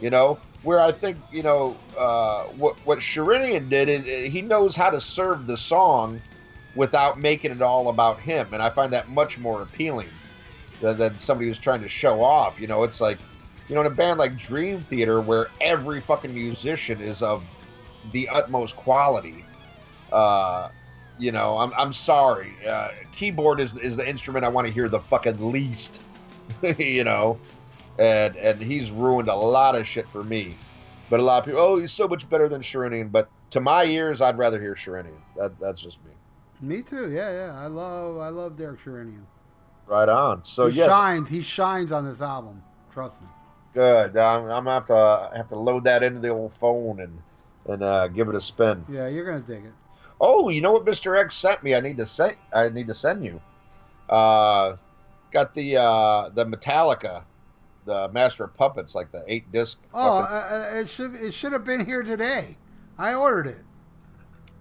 You 0.00 0.10
know, 0.10 0.38
where 0.62 0.80
I 0.80 0.92
think 0.92 1.16
you 1.32 1.42
know 1.42 1.76
uh, 1.96 2.44
what 2.44 2.76
what 2.84 2.98
Sherinian 2.98 3.68
did 3.68 3.88
is 3.88 4.02
uh, 4.02 4.30
he 4.30 4.42
knows 4.42 4.74
how 4.74 4.90
to 4.90 5.00
serve 5.00 5.46
the 5.46 5.56
song 5.56 6.20
without 6.74 7.18
making 7.18 7.50
it 7.50 7.62
all 7.62 7.88
about 7.88 8.20
him, 8.20 8.48
and 8.52 8.62
I 8.62 8.70
find 8.70 8.92
that 8.92 9.08
much 9.08 9.38
more 9.38 9.62
appealing 9.62 10.08
than, 10.80 10.96
than 10.98 11.18
somebody 11.18 11.48
who's 11.48 11.58
trying 11.58 11.82
to 11.82 11.88
show 11.88 12.22
off. 12.22 12.60
You 12.60 12.66
know, 12.66 12.82
it's 12.84 13.00
like, 13.00 13.18
you 13.68 13.74
know, 13.74 13.80
in 13.80 13.86
a 13.86 13.90
band 13.90 14.18
like 14.18 14.36
Dream 14.36 14.82
Theater, 14.82 15.20
where 15.20 15.48
every 15.60 16.00
fucking 16.00 16.32
musician 16.32 17.00
is 17.00 17.22
of 17.22 17.42
the 18.12 18.28
utmost 18.28 18.76
quality. 18.76 19.44
Uh, 20.12 20.68
you 21.18 21.32
know, 21.32 21.58
I'm, 21.58 21.72
I'm 21.76 21.92
sorry. 21.92 22.52
Uh, 22.66 22.90
keyboard 23.12 23.60
is 23.60 23.76
is 23.78 23.96
the 23.96 24.08
instrument 24.08 24.44
I 24.44 24.48
want 24.48 24.66
to 24.66 24.72
hear 24.72 24.88
the 24.88 25.00
fucking 25.00 25.52
least. 25.52 26.00
you 26.78 27.04
know, 27.04 27.38
and 27.98 28.36
and 28.36 28.60
he's 28.60 28.90
ruined 28.90 29.28
a 29.28 29.34
lot 29.34 29.74
of 29.74 29.86
shit 29.86 30.08
for 30.08 30.24
me. 30.24 30.56
But 31.10 31.20
a 31.20 31.22
lot 31.22 31.38
of 31.38 31.44
people, 31.46 31.60
oh, 31.60 31.76
he's 31.76 31.92
so 31.92 32.06
much 32.06 32.28
better 32.28 32.48
than 32.48 32.60
Sherinian. 32.60 33.10
But 33.10 33.28
to 33.50 33.60
my 33.60 33.84
ears, 33.84 34.20
I'd 34.20 34.38
rather 34.38 34.60
hear 34.60 34.74
Sherinian. 34.74 35.20
That 35.36 35.58
that's 35.58 35.80
just 35.80 35.98
me. 36.04 36.12
Me 36.60 36.82
too. 36.82 37.10
Yeah, 37.10 37.32
yeah. 37.32 37.54
I 37.54 37.66
love, 37.66 38.18
I 38.18 38.28
love 38.28 38.56
Derek 38.56 38.80
Sherinian. 38.80 39.24
Right 39.86 40.08
on. 40.08 40.44
So 40.44 40.66
he 40.66 40.78
yes, 40.78 40.90
shines. 40.90 41.28
He 41.28 41.42
shines 41.42 41.92
on 41.92 42.04
this 42.04 42.20
album. 42.20 42.62
Trust 42.92 43.22
me. 43.22 43.28
Good. 43.74 44.16
I'm, 44.16 44.42
I'm 44.44 44.64
gonna 44.64 44.72
have 44.72 44.86
to 44.86 45.30
have 45.36 45.48
to 45.48 45.56
load 45.56 45.84
that 45.84 46.02
into 46.02 46.20
the 46.20 46.28
old 46.28 46.52
phone 46.60 47.00
and 47.00 47.22
and 47.66 47.82
uh, 47.82 48.08
give 48.08 48.28
it 48.28 48.34
a 48.34 48.40
spin. 48.40 48.84
Yeah, 48.88 49.08
you're 49.08 49.24
gonna 49.24 49.40
dig 49.40 49.64
it. 49.64 49.72
Oh, 50.20 50.48
you 50.48 50.60
know 50.60 50.72
what 50.72 50.84
Mr. 50.84 51.18
X 51.18 51.34
sent 51.36 51.62
me? 51.62 51.74
I 51.74 51.80
need 51.80 51.96
to 51.98 52.06
say 52.06 52.34
I 52.52 52.68
need 52.68 52.88
to 52.88 52.94
send 52.94 53.24
you. 53.24 53.40
Uh, 54.08 54.76
got 55.32 55.54
the 55.54 55.76
uh, 55.76 56.28
the 56.30 56.44
Metallica, 56.46 57.22
the 57.84 58.08
Master 58.08 58.44
of 58.44 58.54
Puppets, 58.56 58.94
like 58.94 59.12
the 59.12 59.22
eight 59.28 59.50
disc. 59.52 59.78
Oh, 59.94 60.18
uh, 60.18 60.70
it 60.74 60.88
should 60.88 61.14
it 61.14 61.32
should 61.34 61.52
have 61.52 61.64
been 61.64 61.86
here 61.86 62.02
today. 62.02 62.56
I 62.98 63.14
ordered 63.14 63.46
it, 63.46 63.60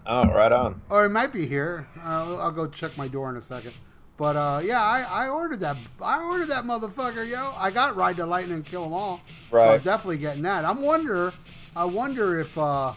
oh, 0.05 0.27
right 0.27 0.51
on. 0.51 0.81
or 0.89 1.05
it 1.05 1.09
might 1.09 1.33
be 1.33 1.47
here. 1.47 1.87
Uh, 2.03 2.37
I'll 2.37 2.51
go 2.51 2.67
check 2.67 2.95
my 2.97 3.07
door 3.07 3.29
in 3.29 3.35
a 3.35 3.41
second. 3.41 3.73
But 4.15 4.35
uh, 4.35 4.61
yeah, 4.63 4.81
I, 4.81 5.25
I 5.25 5.29
ordered 5.29 5.59
that. 5.61 5.77
I 6.01 6.21
ordered 6.23 6.47
that 6.49 6.63
motherfucker, 6.63 7.27
yo. 7.27 7.53
I 7.55 7.71
got 7.71 7.95
Ride 7.95 8.17
the 8.17 8.25
Lightning 8.25 8.55
and 8.57 8.65
Kill 8.65 8.85
'Em 8.85 8.93
All. 8.93 9.21
So 9.51 9.57
I'm 9.59 9.81
definitely 9.81 10.17
getting 10.17 10.43
that. 10.43 10.65
I'm 10.65 10.81
wonder. 10.81 11.33
I 11.75 11.85
wonder 11.85 12.39
if 12.39 12.57
uh, 12.57 12.93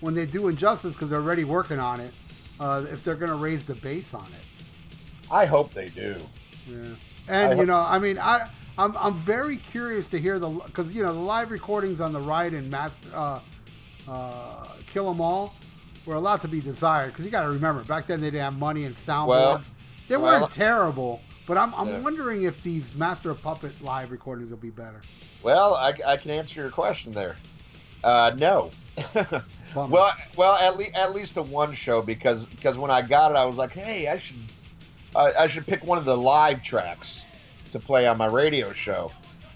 when 0.00 0.14
they 0.14 0.26
do 0.26 0.48
Injustice, 0.48 0.94
because 0.94 1.10
they're 1.10 1.20
already 1.20 1.44
working 1.44 1.78
on 1.78 2.00
it, 2.00 2.12
uh, 2.58 2.84
if 2.90 3.04
they're 3.04 3.14
gonna 3.14 3.36
raise 3.36 3.64
the 3.64 3.74
bass 3.74 4.14
on 4.14 4.26
it. 4.26 4.46
I 5.30 5.46
hope 5.46 5.72
they 5.72 5.88
do. 5.88 6.16
Yeah. 6.66 6.76
And 7.28 7.52
I 7.52 7.54
you 7.56 7.66
know, 7.66 7.78
I 7.78 7.98
mean, 7.98 8.18
I 8.18 8.48
I'm, 8.78 8.96
I'm 8.96 9.14
very 9.14 9.56
curious 9.56 10.08
to 10.08 10.18
hear 10.18 10.38
the 10.38 10.48
because 10.48 10.90
you 10.92 11.02
know 11.02 11.12
the 11.12 11.18
live 11.20 11.50
recordings 11.50 12.00
on 12.00 12.12
the 12.12 12.20
ride 12.20 12.54
and 12.54 12.70
master 12.70 13.08
uh, 13.14 13.40
uh, 14.08 14.66
Kill 14.86 15.08
'Em 15.10 15.20
All 15.20 15.54
were 16.06 16.14
a 16.14 16.20
lot 16.20 16.40
to 16.40 16.48
be 16.48 16.60
desired 16.60 17.08
because 17.12 17.24
you 17.24 17.30
got 17.30 17.42
to 17.44 17.50
remember 17.50 17.84
back 17.84 18.06
then 18.06 18.20
they 18.20 18.28
didn't 18.28 18.42
have 18.42 18.58
money 18.58 18.84
and 18.84 18.94
soundboard. 18.94 19.28
Well- 19.28 19.62
they 20.08 20.16
well- 20.16 20.40
weren't 20.40 20.50
terrible, 20.52 21.20
but 21.46 21.56
I'm 21.56 21.72
I'm 21.74 21.88
Yeah. 21.88 22.00
wondering 22.00 22.42
if 22.42 22.62
these 22.64 22.94
Master 22.96 23.30
of 23.30 23.40
Puppet 23.42 23.80
live 23.80 24.10
recordings 24.10 24.50
will 24.50 24.58
be 24.58 24.70
better. 24.70 25.02
Well, 25.42 25.74
I, 25.74 25.94
I 26.04 26.16
can 26.16 26.32
answer 26.32 26.60
your 26.60 26.70
question 26.70 27.12
there. 27.12 27.36
Uh, 28.02 28.32
no. 28.36 28.70
Bummer. 29.74 29.92
well, 29.92 30.12
well, 30.36 30.54
at 30.56 30.76
least 30.76 30.94
at 30.94 31.14
least 31.14 31.34
the 31.34 31.42
one 31.42 31.72
show 31.72 32.02
because 32.02 32.44
because 32.46 32.78
when 32.78 32.90
I 32.90 33.02
got 33.02 33.30
it, 33.32 33.36
I 33.36 33.44
was 33.44 33.56
like, 33.56 33.72
hey, 33.72 34.08
I 34.08 34.18
should 34.18 34.36
I 35.14 35.32
I 35.40 35.46
should 35.46 35.66
pick 35.66 35.84
one 35.84 35.98
of 35.98 36.04
the 36.04 36.16
live 36.16 36.62
tracks 36.62 37.24
to 37.72 37.78
play 37.78 38.06
on 38.06 38.16
my 38.18 38.26
radio 38.26 38.72
show, 38.72 39.12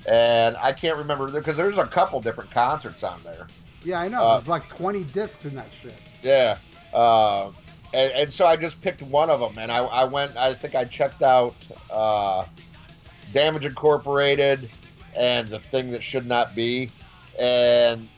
and 0.08 0.56
I 0.58 0.72
can't 0.72 0.96
remember 0.96 1.28
because 1.30 1.56
there's 1.56 1.78
a 1.78 1.86
couple 1.86 2.20
different 2.20 2.50
concerts 2.50 3.02
on 3.02 3.20
there. 3.24 3.46
yeah, 3.82 4.00
I 4.00 4.08
know. 4.08 4.22
uh, 4.22 4.34
There's 4.38 4.48
like 4.48 4.68
20 4.68 5.04
discs 5.04 5.44
in 5.44 5.54
that 5.56 5.66
shit. 5.72 5.94
Yeah. 6.22 6.58
Uh, 6.92 7.50
and, 7.92 8.12
and 8.12 8.32
so 8.32 8.46
I 8.46 8.56
just 8.56 8.80
picked 8.82 9.02
one 9.02 9.30
of 9.30 9.40
them, 9.40 9.58
and 9.58 9.70
I, 9.72 9.78
I 9.78 10.04
went. 10.04 10.36
I 10.36 10.54
think 10.54 10.74
I 10.76 10.84
checked 10.84 11.22
out 11.22 11.54
uh, 11.90 12.44
Damage 13.32 13.66
Incorporated 13.66 14.70
and 15.16 15.48
the 15.48 15.58
thing 15.60 15.90
that 15.92 16.02
should 16.02 16.26
not 16.26 16.54
be, 16.54 16.90
and 17.38 18.08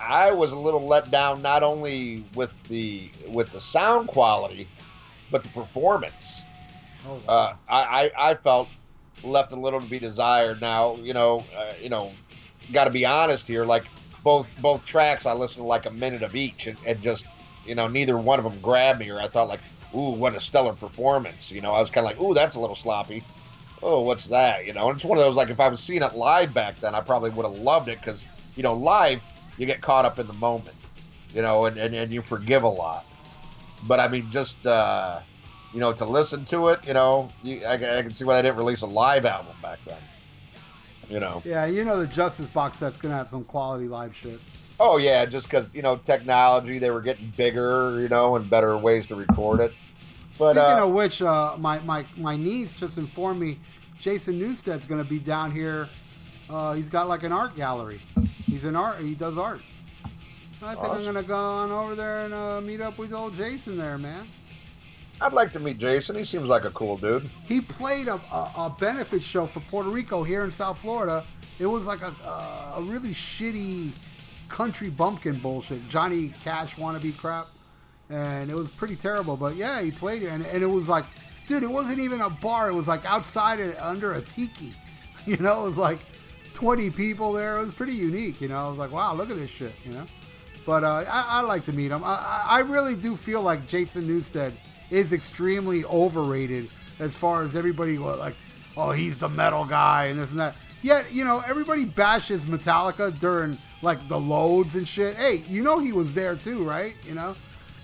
I 0.00 0.30
was 0.30 0.52
a 0.52 0.56
little 0.56 0.86
let 0.86 1.10
down 1.10 1.42
not 1.42 1.62
only 1.62 2.24
with 2.34 2.52
the 2.68 3.10
with 3.28 3.52
the 3.52 3.60
sound 3.60 4.08
quality, 4.08 4.66
but 5.30 5.42
the 5.42 5.50
performance. 5.50 6.42
Oh, 7.06 7.20
wow. 7.26 7.34
Uh, 7.34 7.54
I, 7.68 8.10
I 8.16 8.30
I 8.30 8.34
felt 8.34 8.68
left 9.22 9.52
a 9.52 9.56
little 9.56 9.80
to 9.80 9.86
be 9.86 9.98
desired. 9.98 10.60
Now 10.60 10.96
you 10.96 11.12
know 11.12 11.44
uh, 11.56 11.72
you 11.82 11.90
know 11.90 12.12
got 12.72 12.84
to 12.84 12.90
be 12.90 13.04
honest 13.04 13.46
here. 13.46 13.64
Like 13.64 13.84
both 14.24 14.46
both 14.60 14.84
tracks, 14.84 15.26
I 15.26 15.34
listened 15.34 15.62
to 15.62 15.68
like 15.68 15.86
a 15.86 15.90
minute 15.90 16.22
of 16.22 16.34
each, 16.34 16.66
and, 16.66 16.78
and 16.86 17.00
just 17.02 17.26
you 17.66 17.74
know 17.74 17.86
neither 17.86 18.16
one 18.16 18.38
of 18.38 18.44
them 18.44 18.58
grabbed 18.60 19.00
me, 19.00 19.10
or 19.10 19.20
I 19.20 19.28
thought 19.28 19.48
like, 19.48 19.60
ooh, 19.94 20.10
what 20.10 20.34
a 20.34 20.40
stellar 20.40 20.72
performance. 20.72 21.50
You 21.50 21.60
know, 21.60 21.72
I 21.72 21.80
was 21.80 21.90
kind 21.90 22.06
of 22.06 22.12
like, 22.12 22.20
ooh, 22.20 22.34
that's 22.34 22.56
a 22.56 22.60
little 22.60 22.76
sloppy. 22.76 23.22
Oh, 23.82 24.00
what's 24.00 24.26
that? 24.26 24.66
You 24.66 24.74
know, 24.74 24.88
and 24.88 24.96
it's 24.96 25.04
one 25.04 25.18
of 25.18 25.24
those 25.24 25.36
like 25.36 25.50
if 25.50 25.60
I 25.60 25.68
was 25.68 25.80
seeing 25.80 26.02
it 26.02 26.14
live 26.14 26.52
back 26.54 26.80
then, 26.80 26.94
I 26.94 27.00
probably 27.00 27.30
would 27.30 27.44
have 27.44 27.58
loved 27.58 27.88
it 27.88 28.00
because 28.00 28.24
you 28.56 28.62
know 28.62 28.74
live 28.74 29.20
you 29.60 29.66
get 29.66 29.82
caught 29.82 30.06
up 30.06 30.18
in 30.18 30.26
the 30.26 30.32
moment, 30.32 30.74
you 31.34 31.42
know, 31.42 31.66
and, 31.66 31.76
and, 31.76 31.94
and 31.94 32.10
you 32.10 32.22
forgive 32.22 32.62
a 32.62 32.68
lot. 32.68 33.04
But 33.86 34.00
I 34.00 34.08
mean, 34.08 34.30
just 34.30 34.66
uh, 34.66 35.20
you 35.74 35.80
know, 35.80 35.92
to 35.92 36.06
listen 36.06 36.46
to 36.46 36.68
it, 36.68 36.80
you 36.86 36.94
know, 36.94 37.30
you, 37.42 37.62
I, 37.66 37.74
I 37.74 38.02
can 38.02 38.14
see 38.14 38.24
why 38.24 38.36
they 38.36 38.48
didn't 38.48 38.56
release 38.56 38.80
a 38.80 38.86
live 38.86 39.26
album 39.26 39.54
back 39.60 39.78
then. 39.86 39.98
You 41.10 41.20
know. 41.20 41.42
yeah, 41.44 41.66
you 41.66 41.84
know 41.84 41.98
the 41.98 42.06
Justice 42.06 42.46
box 42.46 42.78
set's 42.78 42.96
gonna 42.96 43.16
have 43.16 43.28
some 43.28 43.44
quality 43.44 43.86
live 43.86 44.16
shit. 44.16 44.40
Oh 44.78 44.96
yeah, 44.96 45.26
just 45.26 45.46
because 45.46 45.68
you 45.74 45.82
know 45.82 45.96
technology, 45.96 46.78
they 46.78 46.90
were 46.90 47.02
getting 47.02 47.30
bigger, 47.36 48.00
you 48.00 48.08
know, 48.08 48.36
and 48.36 48.48
better 48.48 48.78
ways 48.78 49.06
to 49.08 49.14
record 49.14 49.60
it. 49.60 49.72
But 50.38 50.52
Speaking 50.52 50.78
uh, 50.78 50.86
of 50.86 50.94
which, 50.94 51.20
uh, 51.20 51.56
my, 51.58 51.80
my, 51.80 52.06
my 52.16 52.34
niece 52.34 52.72
just 52.72 52.96
informed 52.96 53.40
me 53.40 53.58
Jason 53.98 54.38
Newsted's 54.38 54.86
going 54.86 55.02
to 55.02 55.08
be 55.08 55.18
down 55.18 55.50
here. 55.50 55.86
Uh, 56.50 56.72
he's 56.74 56.88
got 56.88 57.08
like 57.08 57.22
an 57.22 57.32
art 57.32 57.54
gallery. 57.54 58.00
He's 58.46 58.64
an 58.64 58.74
art. 58.74 58.98
He 58.98 59.14
does 59.14 59.38
art. 59.38 59.60
I 60.62 60.74
think 60.74 60.88
I'm 60.88 61.02
going 61.02 61.14
to 61.14 61.22
go 61.22 61.36
on 61.36 61.70
over 61.70 61.94
there 61.94 62.24
and 62.24 62.34
uh, 62.34 62.60
meet 62.60 62.80
up 62.80 62.98
with 62.98 63.14
old 63.14 63.34
Jason 63.34 63.78
there, 63.78 63.96
man. 63.96 64.26
I'd 65.22 65.32
like 65.32 65.52
to 65.52 65.60
meet 65.60 65.78
Jason. 65.78 66.16
He 66.16 66.24
seems 66.24 66.48
like 66.48 66.64
a 66.64 66.70
cool 66.70 66.96
dude. 66.96 67.28
He 67.46 67.60
played 67.60 68.08
a, 68.08 68.14
a, 68.14 68.52
a 68.56 68.76
benefit 68.78 69.22
show 69.22 69.46
for 69.46 69.60
Puerto 69.60 69.88
Rico 69.90 70.22
here 70.22 70.44
in 70.44 70.52
South 70.52 70.78
Florida. 70.78 71.24
It 71.58 71.66
was 71.66 71.86
like 71.86 72.02
a, 72.02 72.14
a, 72.24 72.74
a 72.78 72.82
really 72.82 73.10
shitty 73.10 73.92
country 74.48 74.90
bumpkin 74.90 75.38
bullshit, 75.38 75.88
Johnny 75.88 76.34
Cash 76.42 76.74
wannabe 76.76 77.16
crap. 77.16 77.46
And 78.08 78.50
it 78.50 78.54
was 78.54 78.70
pretty 78.70 78.96
terrible. 78.96 79.36
But 79.36 79.56
yeah, 79.56 79.80
he 79.80 79.90
played 79.90 80.22
it. 80.22 80.28
And, 80.28 80.44
and 80.46 80.62
it 80.62 80.66
was 80.66 80.88
like, 80.88 81.04
dude, 81.46 81.62
it 81.62 81.70
wasn't 81.70 82.00
even 82.00 82.20
a 82.20 82.30
bar. 82.30 82.68
It 82.70 82.74
was 82.74 82.88
like 82.88 83.04
outside 83.04 83.60
it, 83.60 83.80
under 83.80 84.12
a 84.12 84.20
tiki. 84.20 84.74
You 85.26 85.36
know, 85.36 85.64
it 85.64 85.66
was 85.66 85.76
like 85.76 85.98
20 86.60 86.90
people 86.90 87.32
there. 87.32 87.56
It 87.56 87.62
was 87.62 87.72
pretty 87.72 87.94
unique. 87.94 88.38
You 88.42 88.48
know, 88.48 88.58
I 88.58 88.68
was 88.68 88.76
like, 88.76 88.92
wow, 88.92 89.14
look 89.14 89.30
at 89.30 89.36
this 89.36 89.48
shit, 89.48 89.72
you 89.82 89.92
know? 89.92 90.06
But 90.66 90.84
uh, 90.84 91.04
I, 91.10 91.24
I 91.28 91.40
like 91.40 91.64
to 91.64 91.72
meet 91.72 91.90
him. 91.90 92.02
I, 92.04 92.44
I 92.46 92.58
really 92.60 92.94
do 92.94 93.16
feel 93.16 93.40
like 93.40 93.66
Jason 93.66 94.06
Newsted 94.06 94.52
is 94.90 95.14
extremely 95.14 95.86
overrated 95.86 96.68
as 96.98 97.16
far 97.16 97.44
as 97.44 97.56
everybody 97.56 97.96
like, 97.96 98.34
oh, 98.76 98.90
he's 98.90 99.16
the 99.16 99.28
metal 99.28 99.64
guy 99.64 100.06
and 100.06 100.20
this 100.20 100.32
and 100.32 100.40
that. 100.40 100.54
Yet, 100.82 101.10
you 101.10 101.24
know, 101.24 101.42
everybody 101.46 101.86
bashes 101.86 102.44
Metallica 102.44 103.18
during 103.18 103.56
like 103.80 104.06
the 104.08 104.20
loads 104.20 104.74
and 104.74 104.86
shit. 104.86 105.16
Hey, 105.16 105.42
you 105.48 105.62
know 105.62 105.78
he 105.78 105.92
was 105.92 106.14
there 106.14 106.36
too, 106.36 106.62
right? 106.62 106.94
You 107.06 107.14
know, 107.14 107.36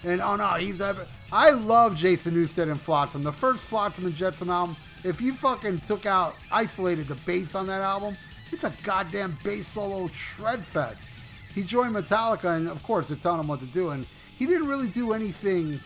and 0.05 0.20
oh 0.20 0.37
no, 0.37 0.49
he's 0.51 0.77
that. 0.79 0.97
I 1.33 1.51
love 1.51 1.97
Jason 1.97 2.35
Newsted 2.35 2.70
and 2.70 2.81
Flotsam. 2.81 3.22
The 3.22 3.33
first 3.33 3.64
Flotsam 3.64 4.05
and 4.05 4.14
Jetsam 4.14 4.51
album. 4.51 4.77
If 5.03 5.20
you 5.22 5.33
fucking 5.33 5.81
took 5.81 6.05
out, 6.05 6.35
isolated 6.51 7.09
the 7.09 7.14
bass 7.14 7.55
on 7.55 7.66
that 7.68 7.81
album, 7.81 8.16
it's 8.57 8.64
a 8.64 8.72
goddamn 8.82 9.36
bass 9.44 9.68
solo 9.68 10.09
shred 10.09 10.64
fest. 10.64 11.09
He 11.54 11.62
joined 11.62 11.94
Metallica, 11.94 12.57
and 12.57 12.68
of 12.68 12.82
course 12.82 13.09
they're 13.09 13.16
telling 13.18 13.40
him 13.40 13.48
what 13.48 13.61
to 13.61 13.66
do, 13.66 13.90
and 13.90 14.07
he 14.38 14.46
didn't 14.46 14.66
really 14.66 14.88
do 14.88 15.12
anything. 15.12 15.78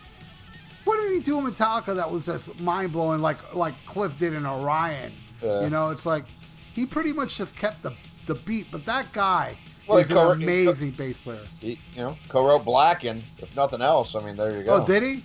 What 0.85 0.99
did 1.01 1.11
he 1.13 1.19
do 1.19 1.37
in 1.39 1.45
Metallica 1.45 1.95
that 1.95 2.09
was 2.09 2.25
just 2.25 2.59
mind 2.59 2.91
blowing, 2.93 3.19
like 3.21 3.53
like 3.53 3.73
Cliff 3.85 4.17
did 4.17 4.33
in 4.33 4.45
Orion? 4.45 5.11
Yeah. 5.41 5.61
You 5.63 5.69
know, 5.69 5.89
it's 5.89 6.05
like 6.05 6.25
he 6.73 6.85
pretty 6.85 7.13
much 7.13 7.37
just 7.37 7.55
kept 7.55 7.83
the 7.83 7.93
the 8.25 8.35
beat. 8.35 8.67
But 8.71 8.85
that 8.85 9.11
guy 9.11 9.57
Well, 9.87 9.97
is 9.99 10.09
an 10.09 10.15
co- 10.15 10.33
he 10.33 10.45
co- 10.45 10.51
amazing 10.71 10.91
bass 10.91 11.19
player. 11.19 11.43
He, 11.59 11.77
you 11.93 12.01
know, 12.01 12.17
co-wrote 12.29 12.63
Blacken, 12.65 13.21
if 13.37 13.53
nothing 13.55 13.81
else. 13.81 14.15
I 14.15 14.23
mean, 14.25 14.35
there 14.37 14.57
you 14.57 14.63
go. 14.63 14.75
Oh, 14.81 14.85
did 14.85 15.03
he? 15.03 15.23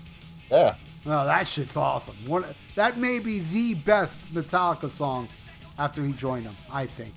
yeah. 0.51 0.75
No, 1.05 1.25
that 1.25 1.47
shit's 1.47 1.77
awesome. 1.77 2.17
One 2.27 2.45
that 2.75 2.99
may 2.99 3.21
be 3.21 3.39
the 3.41 3.75
best 3.75 4.21
Metallica 4.35 4.91
song 4.91 5.29
after 5.79 6.05
he 6.05 6.13
joined 6.13 6.47
them. 6.47 6.57
I 6.73 6.87
think. 6.87 7.15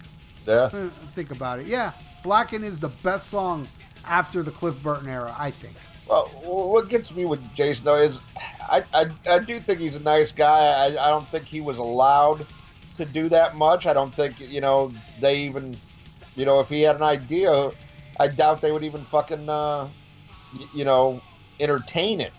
Yeah. 0.50 0.70
Think 1.14 1.32
about 1.32 1.60
it. 1.60 1.68
Yeah, 1.68 1.92
Blacken 2.24 2.64
is 2.64 2.80
the 2.80 2.90
best 2.90 3.28
song 3.30 3.68
after 4.08 4.42
the 4.44 4.52
Cliff 4.52 4.82
Burton 4.82 5.08
era. 5.08 5.34
I 5.38 5.52
think. 5.52 5.76
Well, 6.08 6.26
what 6.44 6.90
gets 6.90 7.12
me 7.14 7.26
with 7.26 7.40
Jason 7.54 7.86
though 7.86 7.98
is, 7.98 8.20
I, 8.62 8.84
I, 8.94 9.06
I 9.30 9.40
do 9.40 9.60
think 9.60 9.80
he's 9.80 9.96
a 9.96 10.00
nice 10.02 10.32
guy. 10.32 10.60
I, 10.70 10.86
I 10.88 11.10
don't 11.10 11.28
think 11.28 11.46
he 11.46 11.62
was 11.62 11.78
allowed 11.78 12.48
to 12.96 13.06
do 13.06 13.30
that 13.30 13.56
much. 13.56 13.86
I 13.86 13.94
don't 13.94 14.14
think 14.14 14.40
you 14.40 14.60
know 14.60 14.92
they 15.20 15.38
even, 15.42 15.78
you 16.36 16.46
know, 16.46 16.60
if 16.62 16.68
he 16.68 16.82
had 16.82 16.96
an 16.96 17.04
idea, 17.04 17.72
I 18.20 18.28
doubt 18.28 18.60
they 18.62 18.72
would 18.72 18.84
even 18.84 19.02
fucking, 19.06 19.48
uh, 19.48 19.88
y- 20.58 20.66
you 20.74 20.84
know, 20.84 21.22
entertain 21.60 22.22
it. 22.22 22.34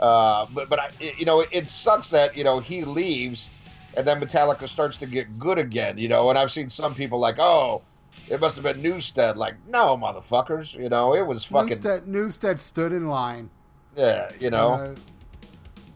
Uh, 0.00 0.46
but 0.52 0.68
but 0.68 0.80
I, 0.80 0.90
you 1.16 1.24
know, 1.24 1.44
it 1.52 1.70
sucks 1.70 2.10
that 2.10 2.36
you 2.36 2.42
know 2.42 2.58
he 2.58 2.84
leaves, 2.84 3.48
and 3.96 4.06
then 4.06 4.20
Metallica 4.20 4.68
starts 4.68 4.96
to 4.98 5.06
get 5.06 5.38
good 5.38 5.58
again. 5.58 5.98
You 5.98 6.08
know, 6.08 6.30
and 6.30 6.38
I've 6.38 6.52
seen 6.52 6.68
some 6.70 6.94
people 6.94 7.18
like, 7.18 7.38
oh. 7.38 7.82
It 8.28 8.40
must 8.40 8.56
have 8.56 8.62
been 8.62 8.82
Newsted. 8.82 9.36
Like, 9.36 9.54
no, 9.68 9.96
motherfuckers. 9.96 10.74
You 10.74 10.90
know, 10.90 11.14
it 11.14 11.26
was 11.26 11.44
fucking. 11.44 11.78
Newsted, 11.78 12.06
Newsted 12.06 12.58
stood 12.58 12.92
in 12.92 13.08
line. 13.08 13.48
Yeah, 13.96 14.30
you 14.38 14.50
know. 14.50 14.72
Uh, 14.72 14.94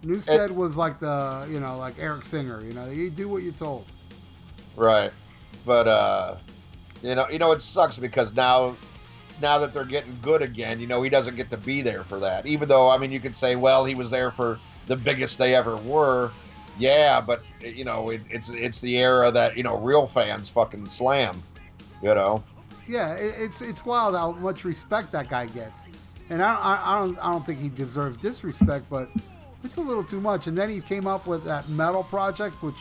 Newsted 0.03 0.51
was 0.51 0.77
like 0.77 0.99
the, 0.99 1.47
you 1.51 1.61
know, 1.61 1.77
like 1.79 1.95
Eric 1.99 2.25
Singer. 2.25 2.63
You 2.63 2.73
know, 2.73 2.89
you 2.89 3.11
do 3.11 3.29
what 3.29 3.43
you're 3.43 3.53
told. 3.53 3.87
Right. 4.77 5.13
But 5.65 5.89
uh 5.89 6.37
you 7.03 7.15
know, 7.15 7.29
you 7.29 7.39
know 7.39 7.53
it 7.53 7.63
sucks 7.63 7.99
because 7.99 8.35
now 8.35 8.77
now 9.41 9.59
that 9.59 9.73
they're 9.73 9.85
getting 9.85 10.17
good 10.23 10.43
again, 10.43 10.81
you 10.81 10.87
know, 10.87 11.03
he 11.03 11.11
doesn't 11.11 11.37
get 11.37 11.51
to 11.51 11.57
be 11.57 11.83
there 11.83 12.05
for 12.05 12.19
that. 12.21 12.47
Even 12.47 12.69
though 12.69 12.89
I 12.89 12.99
mean 12.99 13.11
you 13.11 13.21
could 13.21 13.37
say, 13.37 13.57
well, 13.57 13.85
he 13.85 13.95
was 13.95 14.11
there 14.11 14.31
for 14.31 14.59
the 14.87 14.97
biggest 14.97 15.39
they 15.39 15.55
ever 15.55 15.77
were. 15.77 16.31
Yeah, 16.79 17.21
but 17.21 17.43
you 17.61 17.85
know, 17.85 18.11
it, 18.11 18.21
it's 18.29 18.51
it's 18.51 18.81
the 18.81 18.99
era 18.99 19.31
that, 19.31 19.57
you 19.57 19.63
know, 19.63 19.77
real 19.79 20.07
fans 20.07 20.49
fucking 20.51 20.89
slam, 20.89 21.43
you 22.03 22.15
know. 22.15 22.43
Yeah, 22.87 23.15
it, 23.15 23.35
it's 23.39 23.61
it's 23.63 23.85
wild 23.87 24.15
how 24.15 24.33
much 24.33 24.65
respect 24.65 25.11
that 25.13 25.29
guy 25.31 25.47
gets. 25.47 25.85
and 26.31 26.43
I, 26.43 26.55
I, 26.55 26.83
I 26.97 26.99
don't 26.99 27.19
I 27.19 27.31
don't 27.33 27.45
think 27.47 27.61
he 27.61 27.69
deserves 27.69 28.17
disrespect, 28.19 28.87
but 28.91 29.09
it's 29.65 29.77
a 29.77 29.81
little 29.81 30.05
too 30.05 30.21
much. 30.21 30.47
And 30.47 30.57
then 30.57 30.69
he 30.69 30.81
came 30.81 31.07
up 31.07 31.27
with 31.27 31.45
that 31.45 31.69
metal 31.69 32.05
project, 32.05 32.63
which 32.63 32.77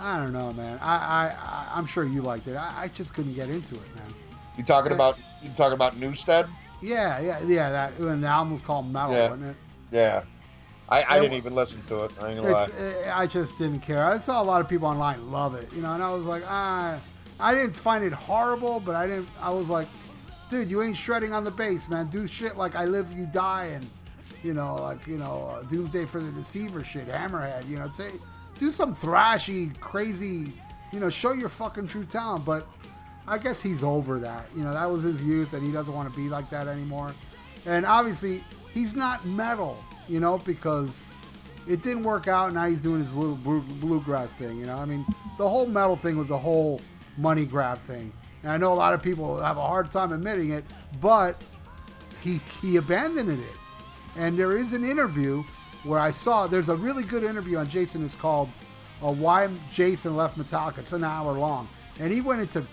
I 0.00 0.18
don't 0.18 0.32
know, 0.32 0.52
man. 0.52 0.78
I, 0.80 0.94
I, 0.96 1.34
I 1.40 1.68
I'm 1.74 1.86
sure 1.86 2.04
you 2.04 2.22
liked 2.22 2.46
it. 2.48 2.56
I, 2.56 2.84
I 2.84 2.88
just 2.88 3.12
couldn't 3.14 3.34
get 3.34 3.50
into 3.50 3.74
it, 3.74 3.94
man. 3.96 4.14
You 4.56 4.64
talking 4.64 4.90
Yeah. 4.90 4.96
about 4.96 5.18
you 5.42 5.50
talking 5.56 5.74
about 5.74 5.94
Newsted? 6.00 6.48
Yeah, 6.80 7.20
yeah, 7.20 7.40
yeah. 7.40 7.70
That 7.70 7.98
and 7.98 8.22
the 8.24 8.28
album 8.28 8.52
was 8.52 8.62
called 8.62 8.90
Metal, 8.92 9.12
Yeah. 9.14 9.28
wasn't 9.30 9.44
it? 9.50 9.56
Yeah. 9.92 10.22
I, 10.88 11.04
I 11.04 11.20
didn't 11.20 11.36
even 11.36 11.54
listen 11.54 11.82
to 11.84 12.04
it. 12.04 12.12
I 12.20 12.30
ain't 12.30 12.40
gonna 12.40 12.52
lie. 12.52 12.64
Uh, 12.64 13.12
I 13.14 13.26
just 13.26 13.58
didn't 13.58 13.80
care. 13.80 14.04
I 14.04 14.18
saw 14.20 14.42
a 14.42 14.44
lot 14.44 14.60
of 14.60 14.68
people 14.68 14.88
online 14.88 15.30
love 15.30 15.54
it, 15.54 15.70
you 15.72 15.82
know, 15.82 15.92
and 15.92 16.02
I 16.02 16.14
was 16.14 16.24
like, 16.24 16.42
ah, 16.46 16.98
I 17.38 17.54
didn't 17.54 17.74
find 17.74 18.02
it 18.02 18.12
horrible, 18.12 18.80
but 18.80 18.96
I 18.96 19.06
didn't. 19.06 19.28
I 19.40 19.50
was 19.50 19.68
like, 19.68 19.86
dude, 20.50 20.70
you 20.70 20.82
ain't 20.82 20.96
shredding 20.96 21.32
on 21.32 21.44
the 21.44 21.50
bass, 21.50 21.88
man. 21.88 22.08
Do 22.08 22.26
shit 22.26 22.56
like 22.56 22.74
I 22.74 22.84
Live, 22.84 23.12
You 23.12 23.26
Die, 23.26 23.66
and 23.66 23.86
you 24.42 24.54
know, 24.54 24.76
like 24.76 25.06
you 25.06 25.18
know, 25.18 25.54
uh, 25.54 25.62
Doomsday 25.62 26.06
for 26.06 26.20
the 26.20 26.30
Deceiver 26.32 26.82
shit, 26.82 27.08
Hammerhead. 27.08 27.68
You 27.68 27.78
know, 27.78 27.90
say, 27.92 28.10
do 28.58 28.70
some 28.70 28.94
thrashy, 28.94 29.78
crazy, 29.80 30.52
you 30.92 31.00
know, 31.00 31.10
show 31.10 31.32
your 31.32 31.48
fucking 31.48 31.86
true 31.88 32.04
talent. 32.04 32.44
But 32.44 32.66
I 33.26 33.38
guess 33.38 33.62
he's 33.62 33.84
over 33.84 34.18
that. 34.20 34.46
You 34.56 34.62
know, 34.62 34.72
that 34.72 34.90
was 34.90 35.02
his 35.02 35.22
youth, 35.22 35.52
and 35.52 35.62
he 35.62 35.70
doesn't 35.70 35.94
want 35.94 36.10
to 36.10 36.18
be 36.18 36.28
like 36.28 36.48
that 36.50 36.66
anymore. 36.66 37.14
And 37.66 37.84
obviously, 37.84 38.42
he's 38.72 38.94
not 38.94 39.24
metal, 39.26 39.76
you 40.08 40.20
know, 40.20 40.38
because 40.38 41.04
it 41.66 41.82
didn't 41.82 42.04
work 42.04 42.28
out. 42.28 42.52
Now 42.52 42.66
he's 42.66 42.80
doing 42.80 43.00
his 43.00 43.14
little 43.14 43.36
blue- 43.36 43.60
bluegrass 43.60 44.32
thing. 44.32 44.58
You 44.58 44.66
know, 44.66 44.76
I 44.76 44.84
mean, 44.84 45.04
the 45.36 45.48
whole 45.48 45.66
metal 45.66 45.96
thing 45.96 46.16
was 46.16 46.30
a 46.30 46.38
whole 46.38 46.80
money 47.16 47.44
grab 47.44 47.80
thing, 47.82 48.12
and 48.42 48.52
I 48.52 48.56
know 48.56 48.72
a 48.72 48.74
lot 48.74 48.94
of 48.94 49.02
people 49.02 49.40
have 49.40 49.56
a 49.56 49.66
hard 49.66 49.90
time 49.90 50.12
admitting 50.12 50.50
it, 50.50 50.64
but 51.00 51.36
he 52.22 52.40
he 52.60 52.76
abandoned 52.76 53.30
it. 53.30 53.56
And 54.16 54.38
there 54.38 54.56
is 54.56 54.72
an 54.72 54.88
interview 54.88 55.44
where 55.84 56.00
I 56.00 56.10
saw 56.10 56.46
there's 56.46 56.68
a 56.68 56.76
really 56.76 57.04
good 57.04 57.22
interview 57.22 57.58
on 57.58 57.68
Jason. 57.68 58.04
It's 58.04 58.14
called 58.14 58.48
uh, 59.02 59.12
"Why 59.12 59.48
Jason 59.72 60.16
Left 60.16 60.38
Metallica." 60.38 60.78
It's 60.78 60.92
an 60.92 61.04
hour 61.04 61.32
long, 61.32 61.68
and 62.00 62.12
he 62.12 62.20
went 62.20 62.40
into 62.40 62.64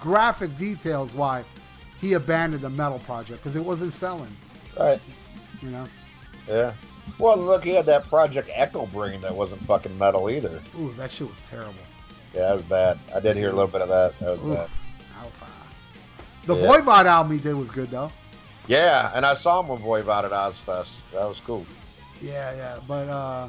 graphic 0.00 0.58
details 0.58 1.14
why 1.14 1.44
he 2.00 2.14
abandoned 2.14 2.62
the 2.62 2.70
metal 2.70 2.98
project 2.98 3.40
because 3.40 3.54
it 3.54 3.64
wasn't 3.64 3.94
selling. 3.94 4.36
Right. 4.78 5.00
You 5.62 5.70
know, 5.70 5.86
Yeah. 6.48 6.72
Well, 7.18 7.36
look, 7.36 7.64
he 7.64 7.70
had 7.74 7.86
that 7.86 8.08
Project 8.08 8.48
Echobrain 8.50 9.20
that 9.22 9.34
wasn't 9.34 9.62
fucking 9.66 9.96
metal 9.98 10.30
either. 10.30 10.60
ooh, 10.78 10.92
that 10.94 11.10
shit 11.10 11.28
was 11.28 11.40
terrible. 11.42 11.74
Yeah, 12.34 12.42
that 12.48 12.52
was 12.54 12.62
bad. 12.62 12.98
I 13.14 13.20
did 13.20 13.36
hear 13.36 13.48
a 13.50 13.52
little 13.52 13.68
bit 13.68 13.82
of 13.82 13.88
that. 13.88 14.18
That 14.20 14.40
was 14.42 14.56
bad. 14.56 14.64
Oof, 14.64 14.70
Alpha. 15.20 15.46
The 16.46 16.56
Yeah. 16.56 16.66
Voivod 16.66 17.04
album 17.06 17.32
he 17.32 17.38
did 17.42 17.54
was 17.54 17.70
good 17.70 17.90
though. 17.90 18.10
Yeah, 18.68 19.10
and 19.14 19.26
I 19.26 19.34
saw 19.34 19.60
him 19.60 19.68
with 19.68 19.80
Voivod 19.80 20.24
at 20.24 20.30
Ozzfest. 20.30 20.94
That 21.12 21.28
was 21.28 21.40
cool. 21.40 21.66
Yeah, 22.20 22.54
yeah, 22.54 22.78
but 22.86 23.08
uh, 23.08 23.48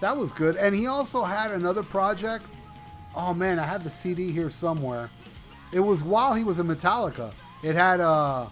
that 0.00 0.16
was 0.16 0.32
good. 0.32 0.56
And 0.56 0.74
he 0.74 0.86
also 0.86 1.22
had 1.22 1.50
another 1.50 1.82
project. 1.82 2.44
Oh 3.16 3.32
man, 3.34 3.58
I 3.58 3.64
have 3.64 3.82
the 3.82 3.90
CD 3.90 4.30
here 4.30 4.50
somewhere. 4.50 5.10
It 5.72 5.80
was 5.80 6.02
while 6.04 6.34
he 6.34 6.44
was 6.44 6.58
in 6.58 6.66
Metallica. 6.68 7.32
It 7.62 7.74
had 7.74 8.00
uh, 8.00 8.46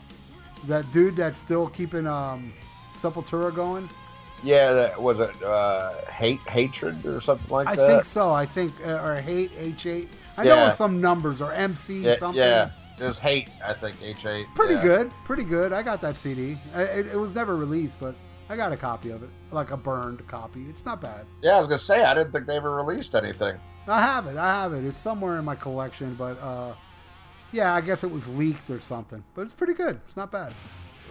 that 0.66 0.90
dude 0.92 1.16
that's 1.16 1.38
still 1.38 1.68
keeping 1.68 2.06
um, 2.06 2.52
Sepultura 2.98 3.54
going. 3.54 3.88
Yeah, 4.42 4.72
that 4.72 5.00
was 5.02 5.18
it. 5.20 5.42
Uh, 5.42 5.94
hate, 6.10 6.40
hatred, 6.48 7.04
or 7.04 7.20
something 7.20 7.50
like 7.50 7.66
I 7.66 7.74
that. 7.76 7.84
I 7.84 7.88
think 7.94 8.04
so. 8.04 8.30
I 8.32 8.46
think 8.46 8.72
uh, 8.86 9.02
or 9.04 9.16
hate 9.16 9.50
H 9.58 9.86
eight. 9.86 10.08
I 10.36 10.44
know 10.44 10.54
Yeah. 10.54 10.68
it's 10.68 10.76
some 10.76 11.00
numbers 11.00 11.42
or 11.42 11.52
MC 11.52 12.00
Yeah, 12.02 12.14
something. 12.16 12.40
yeah. 12.42 12.70
It 13.00 13.04
was 13.04 13.18
hate. 13.18 13.48
I 13.64 13.72
think 13.72 13.96
H 14.02 14.26
eight. 14.26 14.46
Pretty 14.54 14.74
yeah. 14.74 14.82
good, 14.82 15.12
pretty 15.24 15.44
good. 15.44 15.72
I 15.72 15.82
got 15.82 16.00
that 16.02 16.16
CD. 16.16 16.56
I, 16.74 16.82
it, 16.82 17.06
it 17.08 17.16
was 17.16 17.34
never 17.34 17.56
released, 17.56 17.98
but 18.00 18.14
I 18.48 18.56
got 18.56 18.72
a 18.72 18.76
copy 18.76 19.10
of 19.10 19.22
it, 19.22 19.28
like 19.50 19.70
a 19.72 19.76
burned 19.76 20.26
copy. 20.28 20.66
It's 20.68 20.84
not 20.84 21.00
bad. 21.00 21.26
Yeah, 21.42 21.56
I 21.56 21.58
was 21.58 21.66
gonna 21.68 21.78
say 21.78 22.04
I 22.04 22.14
didn't 22.14 22.32
think 22.32 22.46
they 22.46 22.56
ever 22.56 22.74
released 22.74 23.14
anything. 23.14 23.56
I 23.88 24.00
have 24.00 24.26
it. 24.26 24.36
I 24.36 24.62
have 24.62 24.72
it. 24.72 24.84
It's 24.84 25.00
somewhere 25.00 25.38
in 25.38 25.44
my 25.44 25.54
collection, 25.56 26.14
but 26.14 26.40
uh, 26.42 26.74
yeah, 27.52 27.74
I 27.74 27.80
guess 27.80 28.04
it 28.04 28.10
was 28.10 28.28
leaked 28.28 28.70
or 28.70 28.78
something. 28.80 29.24
But 29.34 29.42
it's 29.42 29.52
pretty 29.52 29.74
good. 29.74 30.00
It's 30.06 30.16
not 30.16 30.30
bad. 30.30 30.54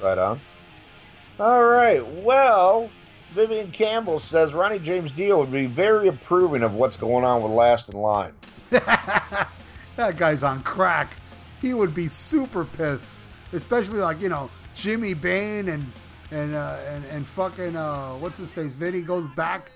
Right 0.01 0.17
on. 0.17 0.39
All 1.39 1.63
right. 1.65 2.05
Well, 2.23 2.89
Vivian 3.33 3.71
Campbell 3.71 4.19
says 4.19 4.53
Ronnie 4.53 4.79
James 4.79 5.11
Dio 5.11 5.39
would 5.39 5.51
be 5.51 5.65
very 5.67 6.07
approving 6.07 6.63
of 6.63 6.73
what's 6.73 6.97
going 6.97 7.23
on 7.25 7.43
with 7.43 7.51
Last 7.51 7.89
in 7.89 7.97
Line. 7.97 8.33
That 9.95 10.15
guy's 10.15 10.43
on 10.43 10.61
crack. 10.61 11.09
He 11.59 11.73
would 11.73 11.95
be 11.95 12.07
super 12.07 12.65
pissed, 12.65 13.09
especially 13.51 13.97
like 13.97 14.21
you 14.21 14.29
know 14.29 14.51
Jimmy 14.75 15.15
Bain 15.15 15.69
and 15.69 15.91
and 16.29 16.53
uh, 16.53 16.77
and 16.87 17.03
and 17.05 17.25
fucking 17.25 17.75
uh, 17.75 18.13
what's 18.17 18.37
his 18.37 18.51
face? 18.51 18.73
Vinny 18.73 19.01
goes 19.01 19.27
back 19.29 19.71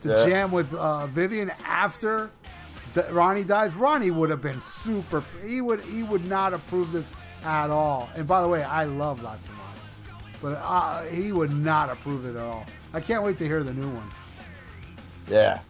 to 0.00 0.08
Yeah. 0.08 0.26
jam 0.26 0.50
with 0.50 0.72
uh, 0.72 1.06
Vivian 1.08 1.50
after 1.66 2.30
Ronnie 3.10 3.44
dies. 3.44 3.74
Ronnie 3.74 4.10
would 4.10 4.30
have 4.30 4.40
been 4.40 4.62
super. 4.62 5.22
He 5.46 5.60
would 5.60 5.80
he 5.82 6.02
would 6.02 6.26
not 6.26 6.54
approve 6.54 6.90
this 6.92 7.12
at 7.44 7.68
all. 7.68 8.08
And 8.16 8.26
by 8.26 8.40
the 8.40 8.48
way, 8.48 8.62
I 8.62 8.84
love 8.84 9.22
Last 9.22 9.46
in 9.46 9.58
Line, 9.58 9.65
but 10.40 10.58
uh, 10.62 11.02
he 11.04 11.32
would 11.32 11.50
not 11.50 11.90
approve 11.90 12.26
it 12.26 12.30
at 12.30 12.36
all. 12.36 12.66
I 12.92 13.00
can't 13.00 13.22
wait 13.22 13.38
to 13.38 13.44
hear 13.44 13.62
the 13.62 13.74
new 13.74 13.88
one. 13.88 14.10
Yeah. 15.28 15.60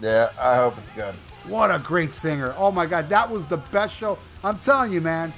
Yeah. 0.00 0.30
I 0.38 0.56
hope 0.56 0.76
it's 0.78 0.90
good. 0.90 1.14
What 1.46 1.70
a 1.70 1.78
great 1.78 2.12
singer! 2.12 2.54
Oh 2.58 2.70
my 2.70 2.84
God, 2.84 3.08
that 3.08 3.30
was 3.30 3.46
the 3.46 3.56
best 3.56 3.96
show. 3.96 4.18
I'm 4.44 4.58
telling 4.58 4.92
you, 4.92 5.00
man. 5.00 5.32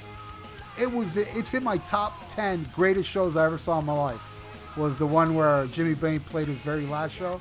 It 0.79 0.91
was. 0.91 1.15
It's 1.15 1.53
in 1.53 1.63
my 1.63 1.77
top 1.77 2.29
ten 2.29 2.67
greatest 2.73 3.09
shows 3.09 3.37
I 3.37 3.45
ever 3.45 3.57
saw 3.57 3.79
in 3.79 3.85
my 3.85 3.93
life. 3.93 4.21
Was 4.77 4.97
the 4.97 5.07
one 5.07 5.35
where 5.35 5.67
Jimmy 5.67 5.93
Bain 5.93 6.19
played 6.19 6.47
his 6.47 6.57
very 6.57 6.85
last 6.85 7.13
show. 7.13 7.39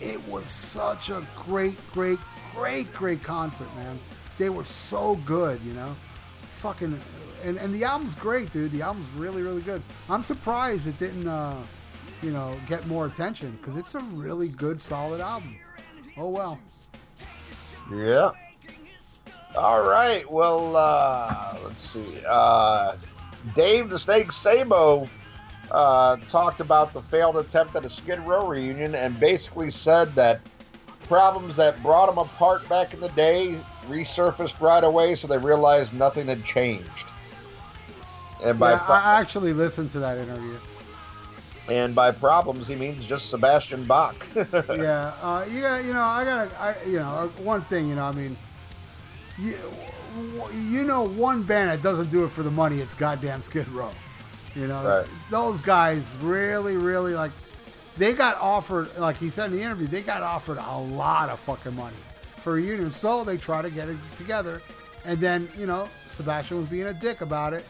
It 0.00 0.26
was 0.26 0.46
such 0.46 1.10
a 1.10 1.26
great, 1.36 1.78
great, 1.92 2.18
great, 2.54 2.92
great 2.92 3.22
concert, 3.22 3.68
man. 3.76 3.98
They 4.36 4.48
were 4.48 4.64
so 4.64 5.16
good, 5.24 5.60
you 5.62 5.74
know. 5.74 5.94
It's 6.42 6.52
fucking, 6.54 6.98
and 7.42 7.58
and 7.58 7.74
the 7.74 7.84
album's 7.84 8.14
great, 8.14 8.50
dude. 8.50 8.72
The 8.72 8.82
album's 8.82 9.08
really, 9.10 9.42
really 9.42 9.62
good. 9.62 9.82
I'm 10.08 10.22
surprised 10.22 10.86
it 10.86 10.98
didn't, 10.98 11.26
uh, 11.26 11.62
you 12.22 12.30
know, 12.30 12.56
get 12.68 12.86
more 12.86 13.06
attention 13.06 13.58
because 13.60 13.76
it's 13.76 13.94
a 13.94 14.00
really 14.00 14.48
good, 14.48 14.80
solid 14.80 15.20
album. 15.20 15.56
Oh 16.16 16.28
well. 16.28 16.58
Yeah. 17.92 18.30
All 19.56 19.82
right. 19.82 20.30
Well, 20.30 20.76
uh, 20.76 21.58
let's 21.64 21.82
see. 21.82 22.22
Uh, 22.26 22.96
Dave 23.54 23.90
the 23.90 23.98
Snake 23.98 24.32
Sabo 24.32 25.08
uh, 25.70 26.16
talked 26.28 26.60
about 26.60 26.92
the 26.92 27.00
failed 27.00 27.36
attempt 27.36 27.76
at 27.76 27.84
a 27.84 27.90
Skid 27.90 28.20
Row 28.20 28.46
reunion 28.46 28.94
and 28.94 29.18
basically 29.18 29.70
said 29.70 30.14
that 30.14 30.40
problems 31.08 31.56
that 31.56 31.82
brought 31.82 32.06
them 32.06 32.18
apart 32.18 32.66
back 32.68 32.94
in 32.94 33.00
the 33.00 33.08
day 33.10 33.58
resurfaced 33.86 34.60
right 34.60 34.84
away, 34.84 35.14
so 35.14 35.26
they 35.26 35.38
realized 35.38 35.92
nothing 35.92 36.26
had 36.28 36.44
changed. 36.44 37.06
And 38.44 38.58
by 38.58 38.72
Yeah, 38.72 38.78
pro- 38.78 38.94
I 38.96 39.20
actually 39.20 39.52
listened 39.52 39.90
to 39.92 40.00
that 40.00 40.18
interview. 40.18 40.56
and 41.68 41.94
by 41.94 42.10
problems, 42.10 42.66
he 42.66 42.74
means 42.74 43.04
just 43.04 43.30
Sebastian 43.30 43.84
Bach. 43.84 44.16
yeah, 44.34 45.12
uh, 45.22 45.44
yeah, 45.50 45.78
you 45.80 45.92
know, 45.92 46.02
I 46.02 46.24
gotta, 46.24 46.50
I, 46.60 46.74
you 46.84 46.98
know, 46.98 47.08
uh, 47.08 47.26
one 47.42 47.62
thing, 47.62 47.88
you 47.88 47.94
know, 47.94 48.04
I 48.04 48.12
mean, 48.12 48.36
you, 49.38 49.56
you 50.52 50.84
know, 50.84 51.02
one 51.04 51.42
band 51.42 51.70
that 51.70 51.82
doesn't 51.82 52.10
do 52.10 52.24
it 52.24 52.30
for 52.30 52.42
the 52.42 52.50
money, 52.50 52.80
it's 52.80 52.94
goddamn 52.94 53.40
Skid 53.40 53.68
Row. 53.68 53.90
You 54.54 54.66
know, 54.66 54.84
Right. 54.84 55.06
those 55.30 55.62
guys 55.62 56.16
really, 56.20 56.76
really 56.76 57.14
like, 57.14 57.30
they 57.96 58.12
got 58.12 58.36
offered, 58.38 58.94
like 58.98 59.16
he 59.18 59.30
said 59.30 59.46
in 59.50 59.56
the 59.56 59.62
interview, 59.62 59.86
they 59.86 60.02
got 60.02 60.22
offered 60.22 60.58
a 60.58 60.78
lot 60.78 61.28
of 61.30 61.38
fucking 61.40 61.74
money 61.76 61.96
for 62.38 62.56
a 62.58 62.60
union. 62.60 62.92
so 62.92 63.22
they 63.24 63.36
try 63.36 63.62
to 63.62 63.70
get 63.70 63.88
it 63.88 63.96
together, 64.16 64.60
and 65.04 65.20
then 65.20 65.48
you 65.56 65.66
know, 65.66 65.88
Sebastian 66.08 66.56
was 66.56 66.66
being 66.66 66.86
a 66.88 66.92
dick 66.94 67.20
about 67.20 67.52
it. 67.52 67.64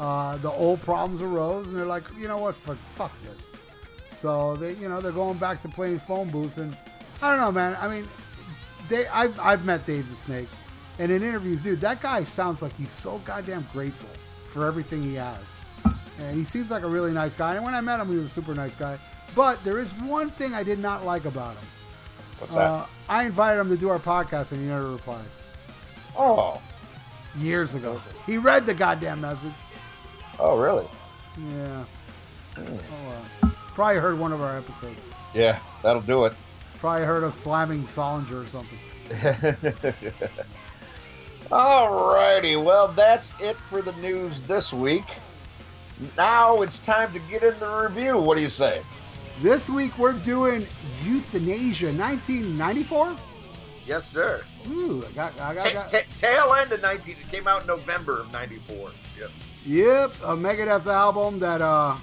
Uh, 0.00 0.36
the 0.38 0.50
old 0.50 0.80
problems 0.82 1.22
arose, 1.22 1.66
and 1.68 1.76
they're 1.76 1.84
like, 1.86 2.04
you 2.18 2.28
know 2.28 2.38
what, 2.38 2.54
fuck, 2.54 2.78
fuck 2.94 3.12
this. 3.22 3.40
So 4.12 4.56
they, 4.56 4.74
you 4.74 4.88
know, 4.88 5.00
they're 5.00 5.12
going 5.12 5.38
back 5.38 5.60
to 5.62 5.68
playing 5.68 5.98
phone 5.98 6.30
booths, 6.30 6.58
and 6.58 6.76
I 7.20 7.30
don't 7.32 7.40
know, 7.40 7.50
man. 7.52 7.76
I 7.80 7.88
mean, 7.88 8.06
they, 8.88 9.06
I've, 9.08 9.38
I've 9.40 9.64
met 9.64 9.84
Dave 9.86 10.08
the 10.08 10.16
Snake, 10.16 10.48
and 11.00 11.10
in 11.10 11.22
interviews, 11.22 11.62
dude, 11.62 11.80
that 11.80 12.00
guy 12.00 12.22
sounds 12.24 12.62
like 12.62 12.76
he's 12.76 12.90
so 12.90 13.18
goddamn 13.24 13.66
grateful 13.72 14.08
for 14.48 14.66
everything 14.66 15.02
he 15.02 15.14
has, 15.14 15.42
and 16.20 16.36
he 16.36 16.44
seems 16.44 16.70
like 16.70 16.84
a 16.84 16.88
really 16.88 17.12
nice 17.12 17.34
guy. 17.34 17.56
And 17.56 17.64
when 17.64 17.74
I 17.74 17.80
met 17.80 17.98
him, 18.00 18.08
he 18.08 18.16
was 18.16 18.26
a 18.26 18.28
super 18.30 18.54
nice 18.54 18.74
guy. 18.76 18.98
But 19.34 19.62
there 19.64 19.78
is 19.78 19.92
one 19.94 20.30
thing 20.30 20.54
I 20.54 20.62
did 20.62 20.78
not 20.78 21.04
like 21.04 21.24
about 21.24 21.54
him. 21.56 21.64
What's 22.38 22.54
Uh, 22.56 22.78
that? 22.78 22.88
I 23.08 23.24
invited 23.24 23.60
him 23.60 23.68
to 23.68 23.76
do 23.76 23.88
our 23.88 23.98
podcast, 23.98 24.52
and 24.52 24.60
he 24.60 24.66
never 24.68 24.90
replied. 24.92 25.26
Oh, 26.16 26.60
Years 27.38 27.74
ago, 27.74 28.00
he 28.26 28.38
read 28.38 28.64
the 28.66 28.74
goddamn 28.74 29.20
message. 29.20 29.52
Oh, 30.38 30.58
really? 30.58 30.86
Yeah. 31.36 31.84
Hmm. 32.54 32.76
Oh, 32.92 33.22
well. 33.42 33.52
Probably 33.74 33.96
heard 34.00 34.18
one 34.18 34.32
of 34.32 34.40
our 34.42 34.56
episodes. 34.58 35.00
Yeah, 35.34 35.58
that'll 35.82 36.02
do 36.02 36.24
it. 36.24 36.32
Probably 36.78 37.04
heard 37.04 37.24
us 37.24 37.34
slamming 37.36 37.84
Solinger 37.84 38.44
or 38.44 38.46
something. 38.46 38.78
Alrighty, 41.50 42.62
well, 42.62 42.88
that's 42.88 43.32
it 43.40 43.56
for 43.56 43.80
the 43.82 43.92
news 43.94 44.42
this 44.42 44.72
week. 44.72 45.04
now 46.16 46.62
it's 46.62 46.78
time 46.78 47.12
to 47.12 47.18
get 47.30 47.42
in 47.42 47.58
the 47.58 47.68
review. 47.88 48.18
What 48.18 48.36
do 48.36 48.42
you 48.42 48.50
say? 48.50 48.82
This 49.40 49.70
week 49.70 49.96
we're 49.98 50.12
doing 50.12 50.66
Youthanasia 51.04 51.96
1994. 51.96 53.16
Yes, 53.86 54.04
sir. 54.04 54.44
Ooh, 54.68 55.04
I 55.08 55.12
got, 55.12 55.40
I 55.40 55.54
got, 55.54 55.72
got. 55.72 55.88
ta- 55.88 55.98
tail 56.16 56.52
end 56.54 56.72
of 56.72 56.82
19. 56.82 57.14
It 57.18 57.28
came 57.30 57.46
out 57.46 57.62
in 57.62 57.66
November 57.68 58.20
of 58.20 58.30
94. 58.32 58.90
Yep. 59.18 59.30
Yep, 59.66 60.14
a 60.24 60.36
Megadeth 60.36 60.86
album 60.86 61.38
that, 61.40 61.60
uh, 61.60 61.96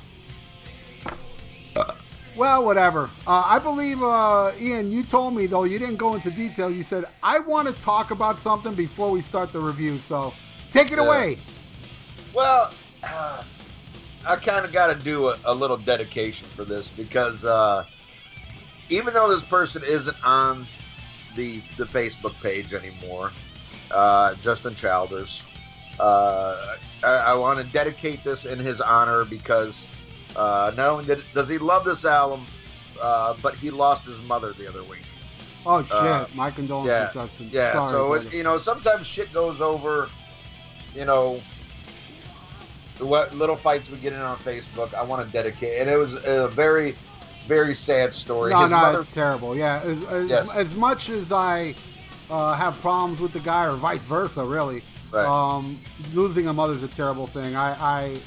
well, 2.36 2.66
whatever. 2.66 3.10
Uh, 3.26 3.44
I 3.46 3.60
believe, 3.60 4.04
uh, 4.04 4.52
Ian, 4.60 4.92
you 4.92 5.04
told 5.04 5.34
me, 5.36 5.48
though, 5.48 5.64
you 5.64 5.80
didn't 5.80 5.96
go 5.96 6.16
into 6.16 6.30
detail. 6.30 6.70
You 6.70 6.84
said, 6.84 7.06
I 7.24 7.40
want 7.40 7.68
to 7.68 7.74
talk 7.82 8.12
about 8.12 8.38
something 8.38 8.74
before 8.76 9.10
we 9.10 9.22
start 9.22 9.52
the 9.54 9.60
review. 9.60 9.98
So 9.98 10.34
take 10.72 10.92
it 10.92 10.98
Yeah. 10.98 11.06
away. 11.06 11.38
Well, 12.34 12.72
uh, 13.04 13.44
I 14.28 14.36
kind 14.36 14.66
of 14.66 14.74
got 14.74 14.88
to 14.88 14.96
do 14.96 15.30
a, 15.30 15.38
a 15.46 15.54
little 15.54 15.78
dedication 15.78 16.48
for 16.50 16.66
this 16.66 16.90
because 16.90 17.46
uh, 17.46 17.86
even 18.90 19.14
though 19.14 19.30
this 19.30 19.44
person 19.44 19.82
isn't 19.88 20.18
on 20.26 20.68
the 21.36 21.62
the 21.78 21.86
Facebook 21.86 22.34
page 22.42 22.74
anymore, 22.74 23.32
uh, 23.92 24.34
Justin 24.36 24.76
Childers, 24.76 25.44
uh, 26.00 26.76
I, 27.04 27.08
I 27.08 27.34
want 27.36 27.60
to 27.60 27.66
dedicate 27.72 28.24
this 28.24 28.46
in 28.46 28.60
his 28.60 28.82
honor 28.82 29.26
because 29.26 29.88
uh, 30.36 30.72
not 30.76 30.90
only 30.90 31.06
did, 31.06 31.24
does 31.34 31.48
he 31.48 31.58
love 31.58 31.86
this 31.86 32.06
album, 32.06 32.46
uh, 33.02 33.36
but 33.42 33.56
he 33.56 33.70
lost 33.72 34.06
his 34.06 34.20
mother 34.22 34.54
the 34.54 34.68
other 34.68 34.84
week. 34.84 35.04
Oh, 35.66 35.84
shit. 35.84 35.92
Uh, 35.94 36.28
My 36.36 36.52
condolences, 36.52 36.92
yeah, 36.92 37.12
Justin. 37.14 37.50
Yeah, 37.52 37.72
Sorry, 37.74 37.92
so 37.92 38.14
it, 38.14 38.34
you 38.34 38.44
know 38.44 38.58
sometimes 38.60 39.08
shit 39.08 39.34
goes 39.34 39.62
over. 39.62 40.10
You 40.96 41.06
know, 41.06 41.42
what 43.00 43.34
little 43.36 43.56
fights 43.56 43.90
we 43.90 43.98
get 43.98 44.14
in 44.14 44.20
on 44.20 44.38
Facebook. 44.38 44.94
I 44.94 45.04
want 45.04 45.26
to 45.26 45.32
dedicate, 45.32 45.82
and 45.82 45.90
it 45.90 45.98
was 45.98 46.24
a 46.26 46.48
very, 46.50 46.96
very 47.48 47.76
sad 47.76 48.14
story. 48.14 48.52
No, 48.52 48.62
His 48.62 48.72
no, 48.72 48.78
mother, 48.78 49.00
it's 49.00 49.14
terrible. 49.14 49.56
Yeah, 49.56 49.82
as, 49.84 50.04
as, 50.08 50.30
Yes. 50.30 50.56
as 50.56 50.74
much 50.76 51.10
as 51.10 51.32
I 51.32 51.76
uh, 52.30 52.54
have 52.54 52.80
problems 52.82 53.20
with 53.20 53.34
the 53.34 53.40
guy, 53.42 53.66
or 53.66 53.76
vice 53.76 54.06
versa, 54.06 54.44
really, 54.46 54.84
Right. 55.12 55.26
um, 55.26 55.80
losing 56.14 56.48
a 56.48 56.54
mother's 56.54 56.84
a 56.84 56.88
terrible 56.88 57.28
thing. 57.28 57.56
I, 57.56 57.72
I 57.74 58.18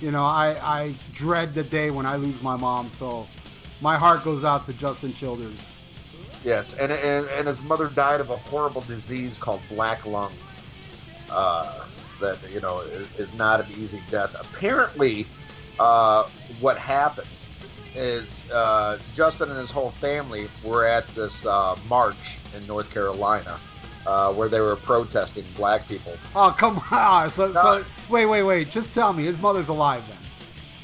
you 0.00 0.10
know, 0.10 0.24
I, 0.24 0.56
I 0.62 0.94
dread 1.12 1.54
the 1.54 1.62
day 1.62 1.90
when 1.90 2.06
I 2.06 2.16
lose 2.16 2.42
my 2.42 2.56
mom. 2.56 2.90
So 2.90 3.26
my 3.80 3.96
heart 3.96 4.24
goes 4.24 4.44
out 4.44 4.66
to 4.66 4.72
Justin 4.72 5.12
Childers. 5.12 5.58
yes, 6.44 6.74
and, 6.74 6.92
and 6.92 7.26
and 7.28 7.46
his 7.46 7.62
mother 7.62 7.88
died 7.88 8.20
of 8.20 8.30
a 8.30 8.36
horrible 8.36 8.82
disease 8.82 9.38
called 9.38 9.60
black 9.68 10.04
lung. 10.06 10.32
Uh, 11.30 11.84
that 12.20 12.38
you 12.52 12.60
know 12.60 12.80
is, 12.80 13.18
is 13.18 13.34
not 13.34 13.60
an 13.60 13.66
easy 13.72 14.00
death. 14.10 14.34
Apparently, 14.38 15.26
uh, 15.78 16.24
what 16.60 16.78
happened 16.78 17.28
is 17.94 18.50
uh, 18.50 18.98
Justin 19.14 19.50
and 19.50 19.58
his 19.58 19.70
whole 19.70 19.90
family 19.92 20.48
were 20.64 20.86
at 20.86 21.06
this 21.08 21.44
uh, 21.44 21.76
march 21.88 22.38
in 22.56 22.66
North 22.66 22.92
Carolina. 22.92 23.58
Uh, 24.06 24.32
where 24.32 24.48
they 24.48 24.60
were 24.60 24.74
protesting 24.74 25.44
black 25.56 25.86
people. 25.86 26.12
Oh 26.34 26.54
come 26.58 26.82
on! 26.90 27.30
So, 27.30 27.46
No. 27.52 27.62
so 27.62 27.84
wait, 28.08 28.26
wait, 28.26 28.42
wait. 28.42 28.68
Just 28.68 28.92
tell 28.92 29.12
me, 29.12 29.24
his 29.24 29.40
mother's 29.40 29.68
alive 29.68 30.02
then. 30.08 30.16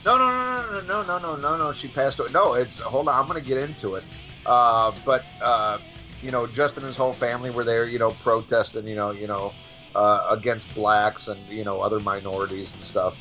No, 0.05 0.17
no, 0.17 0.27
no, 0.31 0.81
no, 0.83 1.03
no, 1.03 1.19
no, 1.19 1.19
no, 1.19 1.37
no, 1.37 1.57
no. 1.57 1.73
She 1.73 1.89
passed 1.89 2.21
away. 2.21 2.29
No, 2.33 2.55
it's 2.55 2.79
hold 2.79 3.09
on. 3.09 3.21
I'm 3.21 3.27
gonna 3.27 3.41
get 3.41 3.59
into 3.59 3.97
it. 3.97 4.05
Uh, 4.47 4.93
but 5.05 5.25
uh, 5.43 5.79
you 6.23 6.31
know, 6.31 6.47
Justin 6.47 6.85
and 6.85 6.89
his 6.89 6.97
whole 6.97 7.13
family 7.13 7.51
were 7.51 7.65
there. 7.65 7.89
You 7.89 7.99
know, 7.99 8.13
protesting. 8.13 8.87
You 8.87 8.95
know, 8.95 9.11
you 9.11 9.27
know, 9.27 9.53
uh, 9.97 10.29
against 10.31 10.73
blacks 10.75 11.27
and 11.27 11.45
you 11.49 11.65
know 11.65 11.81
other 11.81 11.99
minorities 12.01 12.73
and 12.73 12.83
stuff. 12.85 13.19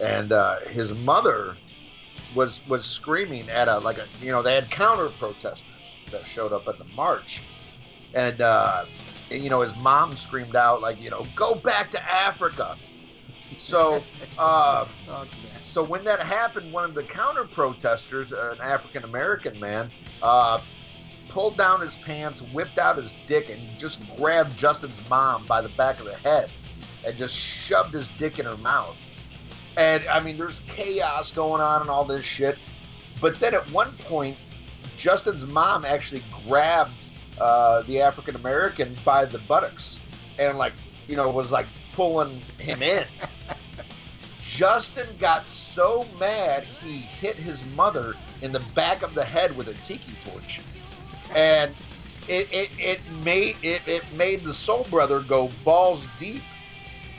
And 0.00 0.30
uh, 0.32 0.60
his 0.60 0.94
mother 0.94 1.56
was 2.34 2.60
was 2.68 2.86
screaming 2.86 3.48
at 3.50 3.66
a 3.66 3.78
like 3.78 3.98
a 3.98 4.06
you 4.22 4.30
know 4.30 4.42
they 4.42 4.54
had 4.54 4.70
counter 4.70 5.08
protesters 5.08 5.66
that 6.12 6.24
showed 6.26 6.52
up 6.52 6.66
at 6.68 6.78
the 6.78 6.84
march, 6.96 7.42
and 8.14 8.40
uh, 8.40 8.84
you 9.30 9.50
know 9.50 9.60
his 9.60 9.76
mom 9.76 10.16
screamed 10.16 10.56
out 10.56 10.80
like 10.80 11.00
you 11.00 11.10
know 11.10 11.24
go 11.34 11.54
back 11.54 11.90
to 11.92 12.12
Africa. 12.12 12.76
So. 13.58 14.02
Uh, 14.38 14.86
Oh, 15.08 15.26
so 15.62 15.84
when 15.84 16.02
that 16.04 16.18
happened, 16.20 16.72
one 16.72 16.84
of 16.84 16.94
the 16.94 17.02
counter 17.04 17.44
protesters, 17.44 18.32
an 18.32 18.60
African 18.60 19.04
American 19.04 19.58
man, 19.60 19.90
uh, 20.22 20.60
pulled 21.28 21.56
down 21.56 21.80
his 21.80 21.94
pants, 21.94 22.42
whipped 22.52 22.78
out 22.78 22.96
his 22.96 23.14
dick, 23.28 23.50
and 23.50 23.60
just 23.78 24.00
grabbed 24.16 24.56
Justin's 24.58 25.00
mom 25.08 25.46
by 25.46 25.60
the 25.60 25.68
back 25.70 26.00
of 26.00 26.06
the 26.06 26.16
head, 26.16 26.50
and 27.06 27.16
just 27.16 27.36
shoved 27.36 27.94
his 27.94 28.08
dick 28.18 28.38
in 28.40 28.46
her 28.46 28.56
mouth. 28.56 28.96
And 29.76 30.04
I 30.08 30.20
mean, 30.20 30.36
there's 30.36 30.60
chaos 30.66 31.30
going 31.30 31.60
on 31.62 31.82
and 31.82 31.90
all 31.90 32.04
this 32.04 32.24
shit. 32.24 32.58
But 33.20 33.36
then 33.38 33.54
at 33.54 33.70
one 33.70 33.92
point, 33.92 34.36
Justin's 34.96 35.46
mom 35.46 35.84
actually 35.84 36.22
grabbed 36.48 36.90
uh, 37.40 37.82
the 37.82 38.00
African 38.00 38.36
American 38.36 38.96
by 39.04 39.24
the 39.24 39.38
buttocks 39.38 39.98
and 40.38 40.58
like 40.58 40.72
you 41.08 41.16
know 41.16 41.30
was 41.30 41.50
like 41.50 41.66
pulling 41.94 42.40
him 42.58 42.82
in. 42.82 43.04
Justin 44.42 45.06
got 45.18 45.46
so 45.46 46.04
mad 46.18 46.64
he 46.82 46.98
hit 46.98 47.36
his 47.36 47.64
mother 47.74 48.14
in 48.42 48.52
the 48.52 48.60
back 48.74 49.02
of 49.02 49.14
the 49.14 49.24
head 49.24 49.56
with 49.56 49.68
a 49.68 49.74
tiki 49.86 50.12
torch, 50.24 50.60
and 51.34 51.74
it 52.28 52.48
it, 52.52 52.70
it 52.78 53.00
made 53.24 53.56
it, 53.62 53.82
it 53.86 54.04
made 54.14 54.42
the 54.42 54.54
soul 54.54 54.86
brother 54.90 55.20
go 55.20 55.50
balls 55.64 56.06
deep 56.18 56.42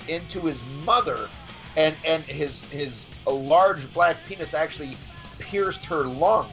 into 0.08 0.42
his 0.42 0.62
mother, 0.84 1.30
and 1.78 1.96
and 2.06 2.24
his 2.24 2.62
his 2.70 3.06
a 3.28 3.32
large 3.32 3.92
black 3.94 4.18
penis 4.26 4.54
actually 4.54 4.98
pierced 5.40 5.86
her 5.86 6.04
lung. 6.04 6.50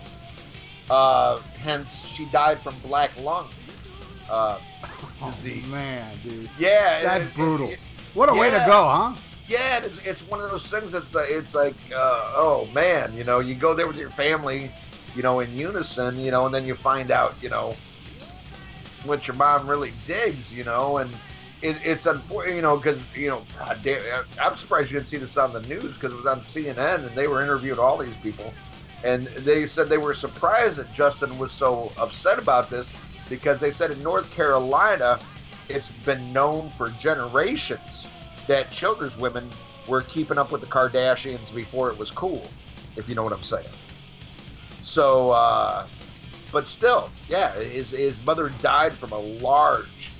Uh, 0.90 1.38
hence, 1.60 2.06
she 2.06 2.24
died 2.26 2.58
from 2.58 2.74
black 2.82 3.10
lung 3.20 3.46
uh, 4.30 4.58
disease. 5.26 5.62
Oh, 5.66 5.70
man, 5.70 6.12
dude. 6.22 6.48
Yeah, 6.58 7.02
That's 7.02 7.24
it- 7.26 7.28
it- 7.28 7.34
brutal. 7.34 7.68
it- 7.70 7.78
What 8.14 8.28
a 8.28 8.34
way 8.34 8.50
to 8.50 8.62
go, 8.66 8.84
huh? 8.88 9.14
yeah, 9.46 9.78
it's, 9.78 9.98
it's 9.98 10.22
one 10.22 10.40
of 10.40 10.50
those 10.50 10.66
things 10.68 10.92
that's 10.92 11.14
uh, 11.16 11.24
it's 11.26 11.54
like, 11.54 11.74
uh, 11.94 12.32
oh 12.34 12.68
man, 12.74 13.14
you 13.16 13.24
know, 13.24 13.38
you 13.40 13.54
go 13.54 13.74
there 13.74 13.86
with 13.86 13.96
your 13.98 14.10
family, 14.10 14.70
you 15.16 15.22
know, 15.22 15.40
in 15.40 15.54
unison, 15.56 16.18
you 16.20 16.30
know, 16.30 16.44
and 16.46 16.54
then 16.54 16.66
you 16.66 16.74
find 16.74 17.10
out, 17.10 17.34
you 17.42 17.48
know, 17.48 17.74
what 19.04 19.26
your 19.26 19.36
mom 19.36 19.68
really 19.68 19.92
digs, 20.06 20.52
you 20.52 20.64
know, 20.64 20.98
and 20.98 21.10
it, 21.62 21.76
it's 21.84 22.06
unfortunate, 22.06 22.56
you 22.56 22.62
know, 22.62 22.76
because 22.76 23.00
you 23.14 23.28
know, 23.30 23.42
God 23.58 23.78
damn, 23.82 24.24
I'm 24.40 24.56
surprised 24.56 24.90
you 24.90 24.96
didn't 24.98 25.08
see 25.08 25.16
this 25.16 25.36
on 25.36 25.52
the 25.52 25.62
news 25.62 25.94
because 25.94 26.12
it 26.12 26.16
was 26.16 26.26
on 26.26 26.40
CNN 26.40 27.06
and 27.06 27.10
they 27.14 27.26
were 27.26 27.42
interviewing 27.42 27.78
all 27.78 27.96
these 27.96 28.16
people, 28.16 28.52
and 29.04 29.26
they 29.28 29.66
said 29.66 29.88
they 29.88 29.98
were 29.98 30.14
surprised 30.14 30.76
that 30.78 30.92
Justin 30.92 31.36
was 31.38 31.52
so 31.52 31.90
upset 31.98 32.38
about 32.38 32.68
this 32.70 32.92
because 33.28 33.60
they 33.60 33.70
said 33.70 33.90
in 33.90 34.02
North 34.02 34.30
Carolina, 34.30 35.18
it's 35.68 35.88
been 36.04 36.32
known 36.32 36.70
for 36.76 36.90
generations 36.90 38.08
that 38.46 38.70
Childers 38.70 39.16
women 39.16 39.48
were 39.86 40.02
keeping 40.02 40.38
up 40.38 40.50
with 40.50 40.60
the 40.60 40.66
Kardashians 40.66 41.54
before 41.54 41.90
it 41.90 41.98
was 41.98 42.10
cool, 42.10 42.48
if 42.96 43.08
you 43.08 43.14
know 43.14 43.22
what 43.22 43.32
I'm 43.32 43.42
saying. 43.42 43.68
So, 44.82 45.30
uh, 45.30 45.86
but 46.52 46.66
still, 46.66 47.10
yeah, 47.28 47.54
his, 47.54 47.90
his 47.90 48.24
mother 48.24 48.50
died 48.62 48.92
from 48.92 49.12
a 49.12 49.18
large, 49.18 50.10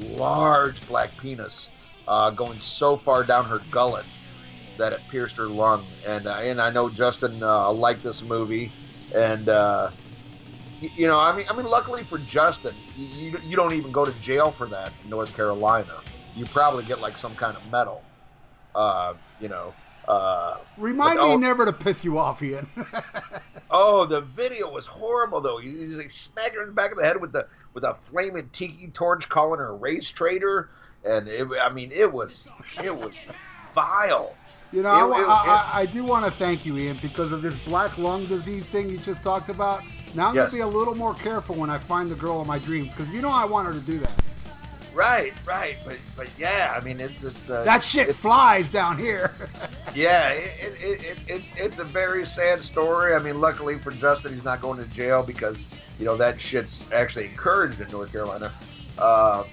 large 0.00 0.86
black 0.88 1.16
penis 1.18 1.70
uh, 2.08 2.30
going 2.30 2.58
so 2.58 2.96
far 2.96 3.22
down 3.22 3.44
her 3.44 3.60
gullet 3.70 4.04
that 4.76 4.92
it 4.92 5.00
pierced 5.08 5.36
her 5.36 5.46
lung. 5.46 5.84
And 6.06 6.26
uh, 6.26 6.34
and 6.34 6.60
I 6.60 6.70
know 6.70 6.88
Justin 6.88 7.42
uh, 7.42 7.70
liked 7.72 8.02
this 8.02 8.22
movie, 8.22 8.72
and 9.14 9.48
uh, 9.48 9.90
you 10.80 11.06
know, 11.06 11.18
I 11.18 11.34
mean, 11.36 11.46
I 11.50 11.56
mean, 11.56 11.66
luckily 11.66 12.04
for 12.04 12.18
Justin, 12.18 12.74
you, 12.96 13.36
you 13.44 13.56
don't 13.56 13.72
even 13.74 13.90
go 13.92 14.04
to 14.04 14.12
jail 14.20 14.50
for 14.50 14.66
that 14.66 14.92
in 15.04 15.10
North 15.10 15.34
Carolina. 15.36 16.00
You 16.36 16.44
probably 16.46 16.84
get 16.84 17.00
like 17.00 17.16
some 17.16 17.34
kind 17.34 17.56
of 17.56 17.70
medal. 17.72 18.02
Uh, 18.74 19.14
you 19.40 19.48
know. 19.48 19.74
Uh, 20.06 20.56
Remind 20.78 21.18
me 21.18 21.24
oh- 21.24 21.36
never 21.36 21.66
to 21.66 21.72
piss 21.72 22.02
you 22.04 22.18
off, 22.18 22.42
Ian. 22.42 22.66
Oh, 23.70 24.06
the 24.06 24.22
video 24.22 24.70
was 24.72 24.86
horrible 24.86 25.42
though. 25.42 25.58
He- 25.58 25.68
He's 25.68 25.94
like 25.94 26.10
smacking 26.10 26.54
her 26.56 26.62
in 26.62 26.68
the 26.68 26.74
back 26.74 26.90
of 26.90 26.96
the 26.96 27.04
head 27.04 27.20
with 27.20 27.32
the 27.32 27.46
with 27.74 27.84
a 27.84 27.96
flaming 28.04 28.48
tiki 28.50 28.88
torch, 28.88 29.28
calling 29.28 29.58
her 29.58 29.68
a 29.68 29.74
race 29.74 30.08
traitor, 30.08 30.70
and 31.04 31.28
it, 31.28 31.46
I 31.60 31.68
mean, 31.70 31.92
it 31.92 32.10
was 32.10 32.48
it 32.82 32.94
was 32.96 33.12
vile. 33.74 34.34
You 34.72 34.82
know, 34.82 34.88
I, 34.88 35.04
It- 35.04 35.08
wa- 35.10 35.18
it- 35.18 35.28
I, 35.28 35.70
I, 35.74 35.80
I 35.80 35.86
do 35.86 36.02
want 36.02 36.24
to 36.24 36.30
thank 36.30 36.64
you, 36.64 36.78
Ian, 36.78 36.96
because 37.02 37.30
of 37.30 37.42
this 37.42 37.54
black 37.66 37.98
lung 37.98 38.24
disease 38.24 38.64
thing 38.64 38.88
you 38.88 38.96
just 38.96 39.22
talked 39.22 39.50
about. 39.50 39.82
Now 40.14 40.28
I'm 40.28 40.34
Yes. 40.34 40.50
gonna 40.52 40.64
be 40.64 40.74
a 40.74 40.78
little 40.78 40.94
more 40.94 41.14
careful 41.14 41.54
when 41.56 41.70
I 41.70 41.78
find 41.78 42.10
the 42.10 42.14
girl 42.14 42.40
of 42.40 42.46
my 42.46 42.58
dreams, 42.58 42.92
because 42.94 43.08
you 43.12 43.22
know 43.22 43.30
I 43.30 43.44
want 43.44 43.66
her 43.66 43.72
to 43.72 43.80
do 43.80 43.98
that. 43.98 44.10
Right, 44.94 45.32
right, 45.46 45.76
but 45.84 45.96
but 46.16 46.26
yeah, 46.38 46.74
I 46.76 46.82
mean, 46.82 46.98
it's 46.98 47.22
it's 47.22 47.48
uh, 47.48 47.62
That 47.62 47.84
shit 47.84 48.02
it's- 48.08 48.16
flies 48.16 48.68
down 48.68 48.98
here. 48.98 49.34
Yeah, 49.94 50.28
it, 50.28 50.52
it, 50.60 50.82
it, 50.82 51.00
it, 51.04 51.18
it's 51.28 51.52
it's 51.56 51.78
a 51.78 51.84
very 51.84 52.24
sad 52.26 52.60
story. 52.60 53.14
I 53.14 53.18
mean, 53.18 53.40
luckily 53.40 53.78
for 53.78 53.90
Justin, 53.90 54.34
he's 54.34 54.44
not 54.44 54.60
going 54.60 54.78
to 54.78 54.88
jail 54.90 55.22
because 55.22 55.64
you 55.98 56.04
know 56.04 56.14
that 56.18 56.38
shit's 56.40 56.84
actually 56.92 57.24
encouraged 57.24 57.80
in 57.80 57.88
North 57.90 58.12
Carolina. 58.12 58.52
Uh, 58.98 59.44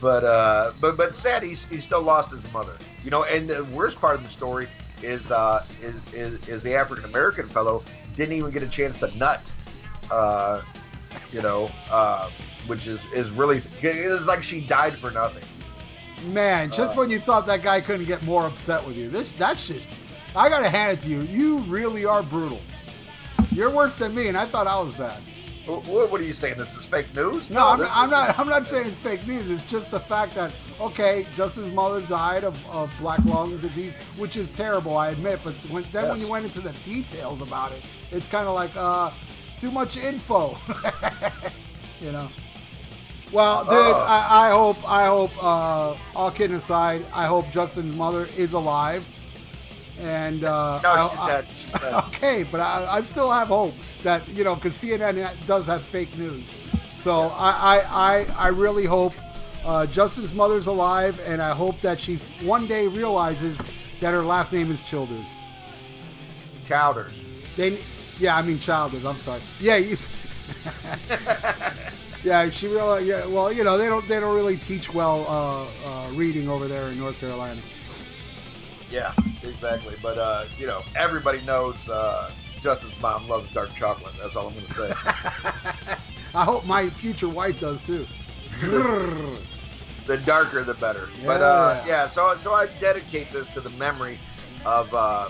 but 0.00 0.24
uh, 0.24 0.72
but 0.80 0.96
but 0.98 1.14
sad, 1.16 1.42
he's 1.42 1.64
he 1.64 1.80
still 1.80 2.02
lost 2.02 2.30
his 2.30 2.44
mother. 2.52 2.74
You 3.02 3.10
know, 3.10 3.24
and 3.24 3.48
the 3.48 3.64
worst 3.64 3.98
part 3.98 4.14
of 4.14 4.22
the 4.22 4.28
story 4.28 4.68
is 5.02 5.30
uh, 5.32 5.64
is, 5.82 5.94
is, 6.12 6.48
is 6.48 6.62
the 6.62 6.74
African 6.74 7.06
American 7.06 7.48
fellow 7.48 7.82
didn't 8.14 8.36
even 8.36 8.50
get 8.52 8.62
a 8.62 8.68
chance 8.68 8.98
to 9.00 9.16
nut. 9.18 9.50
Uh, 10.12 10.62
you 11.30 11.40
know, 11.40 11.70
uh, 11.90 12.28
which 12.66 12.86
is 12.86 13.02
is 13.12 13.30
really 13.30 13.56
it's 13.56 14.26
like 14.26 14.42
she 14.42 14.60
died 14.60 14.92
for 14.94 15.10
nothing. 15.10 15.42
Man, 16.32 16.70
just 16.70 16.94
Uh. 16.96 17.00
when 17.00 17.10
you 17.10 17.18
thought 17.18 17.46
that 17.46 17.62
guy 17.62 17.80
couldn't 17.80 18.04
get 18.06 18.22
more 18.22 18.46
upset 18.46 18.86
with 18.86 18.96
you, 18.96 19.08
this 19.08 19.32
that's 19.32 19.66
just. 19.66 19.88
I 20.36 20.48
gotta 20.48 20.68
hand 20.68 20.98
it 20.98 21.02
to 21.02 21.08
you. 21.08 21.22
You 21.22 21.58
really 21.60 22.04
are 22.04 22.22
brutal. 22.22 22.60
You're 23.50 23.70
worse 23.70 23.96
than 23.96 24.14
me, 24.14 24.28
and 24.28 24.36
I 24.36 24.44
thought 24.46 24.66
I 24.66 24.78
was 24.80 24.94
bad. 24.94 25.18
What, 25.66 26.10
what 26.10 26.20
are 26.20 26.24
you 26.24 26.32
saying? 26.32 26.56
This 26.58 26.76
is 26.76 26.84
fake 26.84 27.14
news? 27.14 27.48
No, 27.50 27.68
I'm, 27.68 27.78
this- 27.78 27.88
I'm 27.90 28.10
not. 28.10 28.38
I'm 28.38 28.48
not 28.48 28.66
saying 28.66 28.86
it's 28.88 28.96
fake 28.98 29.26
news. 29.26 29.48
It's 29.50 29.68
just 29.70 29.90
the 29.90 30.00
fact 30.00 30.34
that 30.34 30.52
okay, 30.80 31.26
Justin's 31.36 31.72
mother 31.74 32.00
died 32.02 32.44
of, 32.44 32.54
of 32.70 32.90
black 32.98 33.24
lung 33.24 33.56
disease, 33.58 33.94
which 34.16 34.36
is 34.36 34.50
terrible, 34.50 34.96
I 34.96 35.10
admit. 35.10 35.40
But 35.44 35.54
when, 35.70 35.84
then 35.92 36.08
when 36.08 36.18
you 36.18 36.28
went 36.28 36.44
into 36.44 36.60
the 36.60 36.72
details 36.84 37.40
about 37.40 37.72
it, 37.72 37.82
it's 38.10 38.26
kind 38.28 38.46
of 38.48 38.54
like 38.54 38.70
uh, 38.76 39.10
too 39.62 39.70
much 39.70 39.96
info. 39.96 40.58
you 42.00 42.10
know. 42.10 42.28
Well, 43.32 43.62
dude, 43.64 43.72
Uh. 43.72 44.06
I, 44.08 44.48
I 44.48 44.50
hope. 44.50 44.90
I 44.90 45.06
hope. 45.06 45.30
Uh, 45.42 45.94
all 46.16 46.30
kidding 46.32 46.56
aside, 46.56 47.04
I 47.14 47.26
hope 47.26 47.48
Justin's 47.52 47.96
mother 47.96 48.28
is 48.36 48.52
alive. 48.54 49.06
And 50.00 50.42
uh, 50.42 50.80
No, 50.82 51.08
she's 51.10 51.20
I- 51.20 51.28
dead. 51.28 51.46
She's 51.56 51.70
dead. 51.80 51.94
okay, 52.08 52.42
but 52.42 52.60
I, 52.60 52.96
I 52.96 53.00
still 53.02 53.30
have 53.30 53.48
hope 53.48 53.74
that 54.02 54.26
you 54.28 54.42
know 54.42 54.56
because 54.56 54.72
CNN 54.74 55.14
does 55.46 55.66
have 55.66 55.82
fake 55.82 56.16
news. 56.18 56.44
So 56.90 57.32
I, 57.36 57.50
I, 57.72 57.76
I, 58.10 58.26
I 58.46 58.48
really 58.48 58.84
hope 58.84 59.12
uh, 59.64 59.86
Justin's 59.86 60.34
mother's 60.34 60.66
alive, 60.66 61.20
and 61.24 61.40
I 61.40 61.52
hope 61.54 61.80
that 61.82 62.00
she 62.00 62.16
one 62.42 62.66
day 62.66 62.88
realizes 62.88 63.56
that 64.00 64.12
her 64.12 64.22
last 64.24 64.52
name 64.52 64.70
is 64.72 64.82
Childers. 64.82 65.26
Childers. 66.66 67.12
They, 67.56 67.78
yeah, 68.22 68.36
I 68.36 68.42
mean 68.42 68.58
Childers. 68.60 69.04
I'm 69.04 69.18
sorry. 69.18 69.40
Yeah, 69.60 69.76
you, 69.76 69.96
yeah, 72.24 72.48
she 72.50 72.68
really. 72.68 73.06
Yeah, 73.08 73.26
well, 73.26 73.52
you 73.52 73.64
know 73.64 73.76
they 73.76 73.88
don't 73.88 74.06
they 74.06 74.20
don't 74.20 74.34
really 74.36 74.56
teach 74.56 74.92
well 74.94 75.26
uh, 75.28 75.88
uh, 75.88 76.10
reading 76.12 76.48
over 76.48 76.68
there 76.68 76.86
in 76.88 76.98
North 76.98 77.18
Carolina. 77.18 77.60
Yeah, 78.90 79.12
exactly. 79.42 79.96
But 80.02 80.18
uh, 80.18 80.44
you 80.58 80.66
know, 80.66 80.82
everybody 80.96 81.40
knows 81.42 81.76
uh, 81.88 82.30
Justin's 82.60 82.98
mom 83.00 83.28
loves 83.28 83.50
dark 83.52 83.74
chocolate. 83.74 84.14
That's 84.20 84.36
all 84.36 84.46
I'm 84.48 84.54
going 84.54 84.66
to 84.66 84.74
say. 84.74 84.92
I 86.34 86.44
hope 86.44 86.64
my 86.64 86.88
future 86.88 87.28
wife 87.28 87.58
does 87.60 87.82
too. 87.82 88.06
The 88.60 90.18
darker, 90.24 90.62
the 90.62 90.74
better. 90.74 91.08
But 91.26 91.42
uh, 91.42 91.82
Yeah. 91.84 92.02
yeah, 92.02 92.06
so 92.06 92.36
so 92.36 92.52
I 92.52 92.66
dedicate 92.80 93.32
this 93.32 93.48
to 93.48 93.60
the 93.60 93.70
memory 93.78 94.18
of 94.64 94.92
uh, 94.94 95.28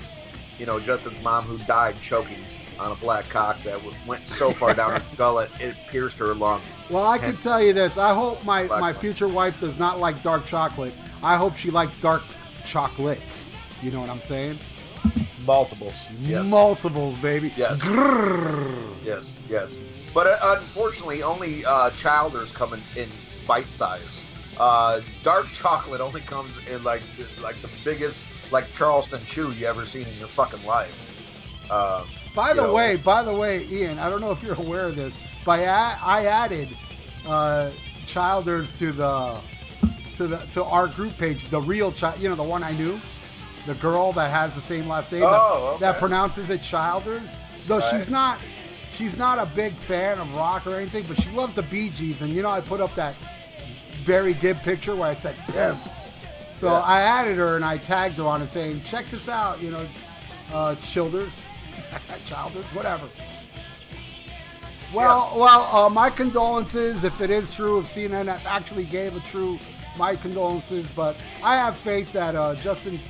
you 0.59 0.67
know 0.67 0.79
Justin's 0.81 1.23
mom 1.23 1.45
who 1.45 1.59
died 1.67 1.95
choking 2.01 2.39
on 2.79 2.93
a 2.93 2.95
black 2.97 3.29
cock 3.29 3.63
that 3.63 3.79
went 4.07 4.27
so 4.27 4.51
far 4.53 4.75
down 4.75 4.93
her 4.93 5.03
gullet 5.17 5.51
it 5.61 5.75
pierced 5.89 6.19
her 6.19 6.35
lung. 6.35 6.61
Well, 6.91 7.07
I 7.07 7.19
can 7.19 7.37
tell 7.37 7.63
you 7.63 7.73
this. 7.73 7.97
I 7.99 8.15
hope 8.15 8.45
my, 8.45 8.67
Black 8.67 8.81
my 8.81 8.93
one. 8.93 9.01
future 9.01 9.29
wife 9.29 9.59
does 9.61 9.79
not 9.79 9.99
like 10.01 10.23
dark 10.23 10.47
chocolate. 10.47 10.95
I 11.23 11.37
hope 11.37 11.57
she 11.57 11.71
likes 11.71 11.97
dark 11.99 12.23
chocolates. 12.67 13.51
You 13.83 13.91
know 13.91 14.01
what 14.01 14.11
I'm 14.11 14.21
saying? 14.21 14.59
Multiples. 15.47 16.09
Yes. 16.21 16.49
Multiples, 16.49 17.17
baby. 17.17 17.53
Yes. 17.57 17.83
Grrr. 17.83 18.95
yes. 19.05 19.37
Yes. 19.49 19.79
But 20.15 20.27
uh, 20.27 20.57
unfortunately, 20.59 21.23
only 21.23 21.65
uh, 21.65 21.91
Childers 21.91 22.53
come 22.53 22.75
in, 22.75 22.81
in 22.97 23.09
bite 23.47 23.71
size. 23.71 24.23
Uh, 24.59 25.01
dark 25.25 25.47
chocolate 25.49 26.01
only 26.01 26.21
comes 26.21 26.53
in 26.71 26.85
like 26.85 27.03
the- 27.17 27.43
like 27.43 27.61
the 27.63 27.71
biggest 27.85 28.23
like 28.53 28.71
Charleston 28.73 29.21
chew 29.25 29.51
you 29.53 29.67
ever 29.67 29.87
seen 29.87 30.07
in 30.07 30.17
your 30.19 30.29
fucking 30.29 30.65
life. 30.67 31.09
Um, 31.71 32.07
By 32.35 32.55
the 32.55 32.63
know, 32.63 32.73
way, 32.73 32.97
by 32.97 33.23
the 33.23 33.35
way, 33.35 33.67
Ian, 33.71 33.99
I 33.99 34.09
don't 34.09 34.21
know 34.21 34.31
if 34.31 34.43
you're 34.43 34.55
aware 34.55 34.87
of 34.87 34.97
this, 34.97 35.15
but 35.45 35.61
I, 35.61 35.99
I 36.03 36.27
added 36.27 36.69
uh, 37.27 37.71
Childers 38.07 38.71
to 38.73 38.93
the 38.93 39.39
to 40.17 40.27
the 40.27 40.37
to 40.53 40.65
our 40.65 40.87
group 40.89 41.17
page, 41.17 41.47
the 41.47 41.61
real 41.61 41.93
child, 41.93 42.21
you 42.21 42.29
know, 42.29 42.35
the 42.35 42.43
one 42.43 42.63
I 42.63 42.73
knew, 42.73 42.99
the 43.67 43.75
girl 43.75 44.13
that 44.13 44.31
has 44.31 44.55
the 44.55 44.61
same 44.61 44.89
last 44.89 45.13
name 45.13 45.23
Oh, 45.25 45.77
that, 45.79 45.95
that 45.95 46.01
pronounces 46.01 46.51
it 46.51 46.63
Childers. 46.63 47.35
Though 47.67 47.81
she's 47.81 48.09
not 48.09 48.39
she's 48.97 49.17
not 49.17 49.39
a 49.39 49.47
big 49.55 49.73
fan 49.73 50.19
of 50.19 50.35
rock 50.35 50.67
or 50.67 50.77
anything, 50.77 51.05
but 51.07 51.21
she 51.21 51.31
loves 51.31 51.55
the 51.55 51.63
Bee 51.63 51.91
Gees, 51.91 52.23
and 52.23 52.31
you 52.31 52.43
know, 52.43 52.51
I 52.51 52.61
put 52.61 52.81
up 52.81 52.95
that 52.97 53.15
Barry 54.07 54.35
Gibb 54.35 54.59
picture 54.63 54.95
where 54.97 55.11
I 55.11 55.15
said. 55.15 55.37
Yes. 55.55 55.89
So 56.53 56.69
Yeah. 56.69 56.81
I 56.81 57.01
added 57.03 57.37
her 57.39 57.57
and 57.57 57.65
I 57.65 57.79
tagged 57.79 58.17
her 58.17 58.25
on 58.25 58.41
it 58.43 58.49
saying, 58.49 58.83
check 58.85 59.07
this 59.11 59.29
out, 59.29 59.61
you 59.61 59.71
know, 59.71 59.85
uh, 60.53 60.75
Childers, 60.77 61.33
Childers, 62.27 62.65
whatever. 62.67 63.07
Well, 64.95 65.33
well, 65.37 65.63
uh, 65.75 65.89
my 65.89 66.11
condolences 66.11 67.03
if 67.05 67.21
it 67.21 67.31
is 67.31 67.55
true, 67.55 67.79
if 67.79 67.87
CNN 67.87 68.29
actually 68.45 68.85
gave 68.85 69.17
a 69.17 69.21
true, 69.21 69.59
my 69.97 70.17
condolences. 70.17 70.87
But 70.91 71.17
I 71.43 71.57
have 71.57 71.77
faith 71.77 72.13
that 72.13 72.35
uh, 72.37 72.55
Justin 72.57 73.01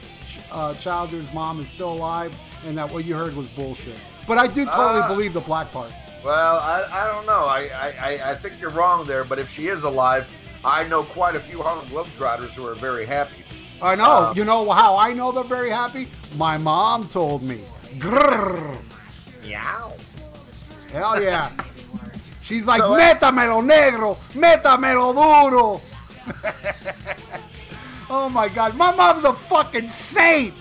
uh, 0.53 0.75
Childers' 0.75 1.33
mom 1.35 1.61
is 1.61 1.69
still 1.69 1.93
alive 1.93 2.33
and 2.67 2.79
that 2.79 2.89
what 2.91 3.05
you 3.05 3.15
heard 3.17 3.35
was 3.35 3.49
bullshit. 3.49 3.97
But 4.29 4.39
I 4.39 4.47
do 4.47 4.65
totally 4.65 5.01
Ah. 5.03 5.09
believe 5.09 5.33
the 5.33 5.41
black 5.41 5.73
part. 5.73 5.93
Well, 6.25 6.57
I, 6.59 6.85
I 6.93 7.13
don't 7.13 7.27
know. 7.27 7.47
I, 7.47 7.69
I, 8.01 8.31
I- 8.31 8.35
think 8.37 8.61
you're 8.61 8.71
wrong 8.71 9.05
there, 9.09 9.25
but 9.25 9.41
if 9.41 9.51
she 9.51 9.67
is 9.67 9.83
alive, 9.83 10.25
I 10.65 10.85
know 10.85 11.03
quite 11.03 11.35
a 11.35 11.41
few 11.41 11.61
Harlem 11.61 11.85
Globetrotters 11.87 12.51
who 12.51 12.65
are 12.65 12.75
very 12.77 13.05
happy. 13.07 13.43
I 13.83 13.97
know. 13.97 14.05
Uh, 14.05 14.33
you 14.37 14.45
know 14.45 14.71
how 14.71 14.97
I 14.97 15.13
know 15.13 15.33
they're 15.33 15.43
very 15.43 15.71
happy? 15.71 16.07
My 16.37 16.57
mom 16.57 17.09
told 17.09 17.43
me. 17.43 17.59
Grrr. 17.99 18.77
Meow. 19.45 19.93
Hell 20.91 21.23
yeah. 21.23 21.51
She's 22.43 22.67
like, 22.67 22.81
So, 22.81 22.95
uh, 22.95 22.99
métamelo 22.99 23.63
negro, 23.63 24.19
métamelo 24.35 25.15
duro. 25.15 25.81
oh 28.11 28.29
my 28.29 28.49
God, 28.49 28.77
my 28.77 28.95
mom's 28.95 29.25
a 29.25 29.33
fucking 29.33 29.89
saint. 29.89 30.55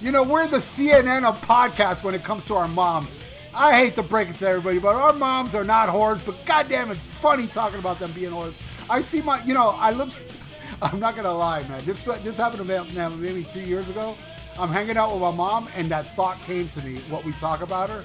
You 0.00 0.12
know, 0.12 0.22
we're 0.22 0.46
the 0.46 0.58
CNN 0.58 1.24
of 1.24 1.40
podcasts 1.42 2.02
when 2.02 2.14
it 2.14 2.24
comes 2.24 2.44
to 2.44 2.54
our 2.54 2.66
moms. 2.66 3.10
I 3.54 3.74
hate 3.74 3.94
to 3.96 4.02
break 4.02 4.30
it 4.30 4.36
to 4.36 4.48
everybody, 4.48 4.78
but 4.78 4.96
our 4.96 5.12
moms 5.12 5.54
are 5.54 5.64
not 5.64 5.88
whores, 5.88 6.24
but 6.24 6.44
goddamn, 6.46 6.90
it's 6.90 7.04
funny 7.04 7.46
talking 7.46 7.78
about 7.78 7.98
them 7.98 8.10
being 8.12 8.30
whores. 8.30 8.54
I 8.88 9.02
see 9.02 9.20
my, 9.22 9.42
you 9.44 9.54
know, 9.54 9.70
I 9.78 9.90
look, 9.90 10.08
I'm 10.82 10.98
not 10.98 11.16
gonna 11.16 11.32
lie, 11.32 11.62
man. 11.64 11.84
This 11.84 12.02
this 12.02 12.36
happened 12.36 12.66
to 12.66 12.82
me 12.96 13.16
maybe 13.16 13.44
two 13.44 13.60
years 13.60 13.88
ago. 13.90 14.16
I'm 14.60 14.68
hanging 14.68 14.96
out 14.98 15.10
with 15.12 15.22
my 15.22 15.30
mom, 15.30 15.68
and 15.74 15.88
that 15.88 16.14
thought 16.14 16.38
came 16.40 16.68
to 16.68 16.82
me, 16.82 16.98
what 17.08 17.24
we 17.24 17.32
talk 17.32 17.62
about 17.62 17.88
her. 17.88 18.04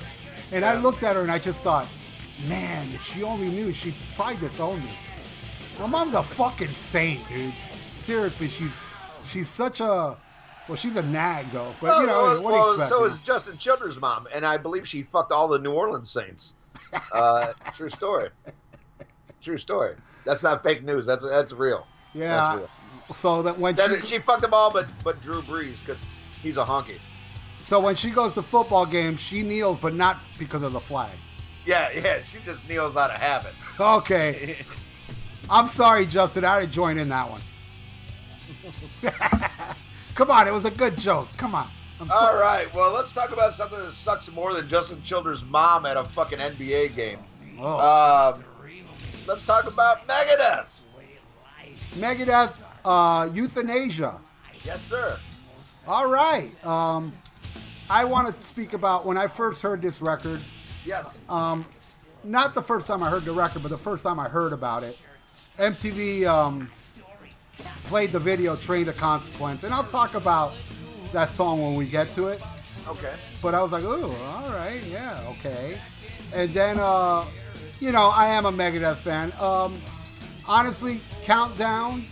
And 0.54 0.64
I 0.64 0.80
looked 0.80 1.04
at 1.04 1.16
her 1.16 1.22
and 1.22 1.32
I 1.32 1.38
just 1.38 1.64
thought, 1.64 1.88
man, 2.48 2.88
if 2.94 3.04
she 3.04 3.24
only 3.24 3.50
knew, 3.50 3.74
she'd 3.74 3.96
probably 4.16 4.38
disown 4.38 4.80
me. 4.80 4.92
My 5.80 5.88
mom's 5.88 6.14
a 6.14 6.24
fucking 6.24 6.70
saint, 6.70 7.28
dude. 7.28 7.54
Seriously, 7.98 8.48
she's 8.48 8.72
she's 9.28 9.50
such 9.50 9.82
a 9.82 10.16
well, 10.68 10.76
she's 10.78 10.96
a 10.96 11.04
nag 11.04 11.52
though. 11.52 11.76
But 11.82 12.00
you 12.00 12.08
know, 12.08 12.24
well, 12.24 12.44
what 12.44 12.52
do 12.52 12.58
you 12.58 12.72
expect? 12.72 12.90
so 12.90 13.04
is 13.04 13.20
Justin 13.20 13.58
Childers' 13.58 14.00
mom, 14.00 14.28
and 14.34 14.46
I 14.46 14.58
believe 14.58 14.88
she 14.88 15.04
fucked 15.04 15.32
all 15.32 15.48
the 15.48 15.60
New 15.60 15.72
Orleans 15.74 16.10
Saints. 16.10 16.56
Uh, 17.12 17.52
true 17.74 17.90
story. 17.90 18.30
True 19.42 19.58
story. 19.58 19.96
That's 20.24 20.44
not 20.44 20.64
fake 20.64 20.84
news. 20.84 21.06
That's 21.06 21.24
that's 21.24 21.52
real. 21.52 21.86
yeah. 22.14 22.28
That's 22.30 22.60
real. 22.60 22.70
So 23.16 23.42
that 23.42 23.60
when 23.60 23.76
That, 23.76 24.02
she, 24.02 24.08
she 24.08 24.20
fucked 24.20 24.42
them 24.42 24.54
all, 24.54 24.72
but 24.72 24.88
but 25.04 25.22
Drew 25.22 25.42
Brees 25.42 25.80
because 25.80 26.06
he's 26.46 26.58
a 26.58 26.64
honky. 26.64 27.00
so 27.60 27.80
when 27.80 27.96
she 27.96 28.12
goes 28.12 28.32
to 28.34 28.42
football 28.44 28.86
games, 28.86 29.20
she 29.20 29.42
kneels, 29.42 29.80
but 29.80 29.96
not 29.96 30.20
because 30.38 30.62
of 30.62 30.72
the 30.72 30.80
flag. 30.80 31.10
Yeah, 31.66 31.90
yeah. 31.92 32.22
She 32.22 32.38
just 32.46 32.70
kneels 32.70 32.96
out 32.96 33.10
of 33.10 33.20
habit. 33.20 33.54
Okay, 33.80 34.58
I'm 35.50 35.68
sorry, 35.68 36.06
Justin. 36.06 36.46
I 36.46 36.62
didn't 36.62 36.74
join 36.74 37.00
in 37.00 37.10
that 37.10 37.28
one. 37.30 37.42
Come 40.16 40.30
on, 40.32 40.48
it 40.48 40.54
was 40.54 40.66
a 40.66 40.72
good 40.72 40.98
joke. 40.98 41.28
Come 41.38 41.56
on. 41.56 41.68
I'm 42.00 42.10
All 42.12 42.38
right. 42.38 42.74
Well, 42.76 42.94
let's 42.94 43.14
talk 43.14 43.32
about 43.32 43.54
something 43.54 43.80
that 43.80 43.92
sucks 43.92 44.32
more 44.32 44.54
than 44.54 44.68
Justin 44.68 45.02
Childers' 45.02 45.44
mom 45.44 45.86
at 45.86 45.98
a 45.98 46.04
fucking 46.04 46.40
NBA 46.40 46.96
game. 46.96 47.20
Oh. 47.60 48.34
Um, 48.36 48.44
let's 49.28 49.46
talk 49.46 49.66
about 49.66 50.08
Megadeth. 50.08 50.80
Megadeth, 51.96 52.62
uh, 52.84 53.30
Youthanasia. 53.30 54.20
Yes, 54.64 54.84
sir. 54.84 55.18
All 55.88 56.10
right. 56.10 56.50
Um, 56.66 57.14
I 57.90 58.06
want 58.06 58.34
to 58.34 58.44
speak 58.44 58.74
about 58.74 59.06
when 59.06 59.18
I 59.18 59.28
first 59.28 59.62
heard 59.62 59.82
this 59.82 60.02
record. 60.02 60.42
Yes. 60.84 61.20
Um, 61.30 61.66
not 62.24 62.56
the 62.56 62.62
first 62.62 62.88
time 62.88 63.04
I 63.04 63.10
heard 63.10 63.24
the 63.24 63.32
record, 63.32 63.62
but 63.62 63.70
the 63.70 63.78
first 63.78 64.04
time 64.04 64.20
I 64.20 64.28
heard 64.28 64.52
about 64.52 64.84
it. 64.84 65.00
MTV 65.58 66.26
um, 66.26 66.70
played 67.84 68.12
the 68.12 68.20
video 68.20 68.56
"Train 68.56 68.88
to 68.88 68.94
Consequence," 68.94 69.64
and 69.64 69.74
I'll 69.74 69.84
talk 69.84 70.16
about 70.16 70.54
that 71.14 71.30
song 71.30 71.62
when 71.62 71.76
we 71.76 71.86
get 71.86 72.12
to 72.14 72.28
it. 72.28 72.42
Okay. 72.88 73.14
But 73.42 73.54
I 73.54 73.62
was 73.62 73.72
like, 73.72 73.84
"Ooh, 73.84 74.12
all 74.12 74.50
right, 74.50 74.82
yeah, 74.90 75.22
okay." 75.28 75.80
And 76.34 76.54
then, 76.54 76.80
uh, 76.80 77.26
you 77.80 77.92
know, 77.92 78.10
I 78.10 78.28
am 78.30 78.46
a 78.46 78.52
Megadeth 78.52 78.98
fan. 78.98 79.32
Um, 79.40 79.80
honestly, 80.48 81.00
Countdown 81.24 82.06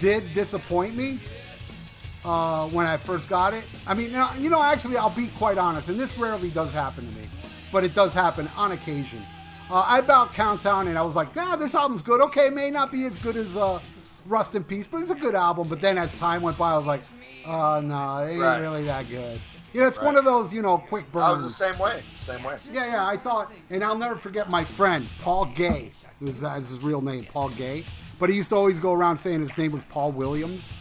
did 0.00 0.32
disappoint 0.32 0.96
me. 0.96 1.20
Uh, 2.24 2.66
when 2.68 2.86
I 2.86 2.96
first 2.96 3.28
got 3.28 3.54
it. 3.54 3.64
I 3.86 3.94
mean, 3.94 4.10
you 4.38 4.50
know, 4.50 4.62
actually, 4.62 4.96
I'll 4.96 5.10
be 5.10 5.28
quite 5.38 5.58
honest, 5.58 5.88
and 5.88 5.98
this 5.98 6.16
rarely 6.18 6.50
does 6.50 6.72
happen 6.72 7.08
to 7.10 7.16
me, 7.18 7.24
but 7.72 7.84
it 7.84 7.94
does 7.94 8.12
happen 8.14 8.48
on 8.56 8.72
occasion. 8.72 9.20
Uh, 9.70 9.84
I 9.86 10.00
bought 10.00 10.32
Countdown, 10.32 10.88
and 10.88 10.96
I 10.98 11.02
was 11.02 11.14
like, 11.14 11.28
"Ah, 11.36 11.56
this 11.56 11.74
album's 11.74 12.02
good. 12.02 12.20
Okay, 12.22 12.46
it 12.46 12.54
may 12.54 12.70
not 12.70 12.90
be 12.90 13.04
as 13.04 13.18
good 13.18 13.36
as 13.36 13.56
uh, 13.56 13.78
Rust 14.26 14.54
in 14.54 14.64
Peace, 14.64 14.86
but 14.90 15.02
it's 15.02 15.10
a 15.10 15.14
good 15.14 15.34
album." 15.34 15.68
But 15.68 15.80
then 15.80 15.98
as 15.98 16.12
time 16.18 16.40
went 16.42 16.56
by, 16.56 16.72
I 16.72 16.76
was 16.78 16.86
like, 16.86 17.02
"Oh 17.46 17.80
no, 17.80 18.18
it 18.24 18.32
ain't 18.32 18.40
Right. 18.42 18.58
really 18.58 18.84
that 18.84 19.08
good." 19.08 19.38
Yeah, 19.74 19.86
it's 19.86 20.00
one 20.00 20.16
of 20.16 20.24
those, 20.24 20.50
you 20.50 20.62
know, 20.62 20.78
quick 20.78 21.12
burns. 21.12 21.24
I 21.24 21.32
was 21.32 21.42
the 21.42 21.50
same 21.50 21.78
way. 21.78 22.02
Same 22.20 22.42
way. 22.42 22.56
Yeah, 22.72 22.86
yeah, 22.86 23.06
I 23.06 23.18
thought, 23.18 23.52
and 23.68 23.84
I'll 23.84 23.98
never 23.98 24.16
forget 24.16 24.48
my 24.48 24.64
friend, 24.64 25.06
Paul 25.20 25.44
Gay. 25.54 25.90
Is 26.22 26.40
his 26.40 26.82
real 26.82 27.02
name, 27.02 27.26
Paul 27.30 27.50
Gay. 27.50 27.84
But 28.18 28.30
he 28.30 28.36
used 28.36 28.48
to 28.48 28.56
always 28.56 28.80
go 28.80 28.92
around 28.94 29.18
saying 29.18 29.40
his 29.46 29.56
name 29.58 29.70
was 29.70 29.84
Paul 29.84 30.10
Williams, 30.12 30.72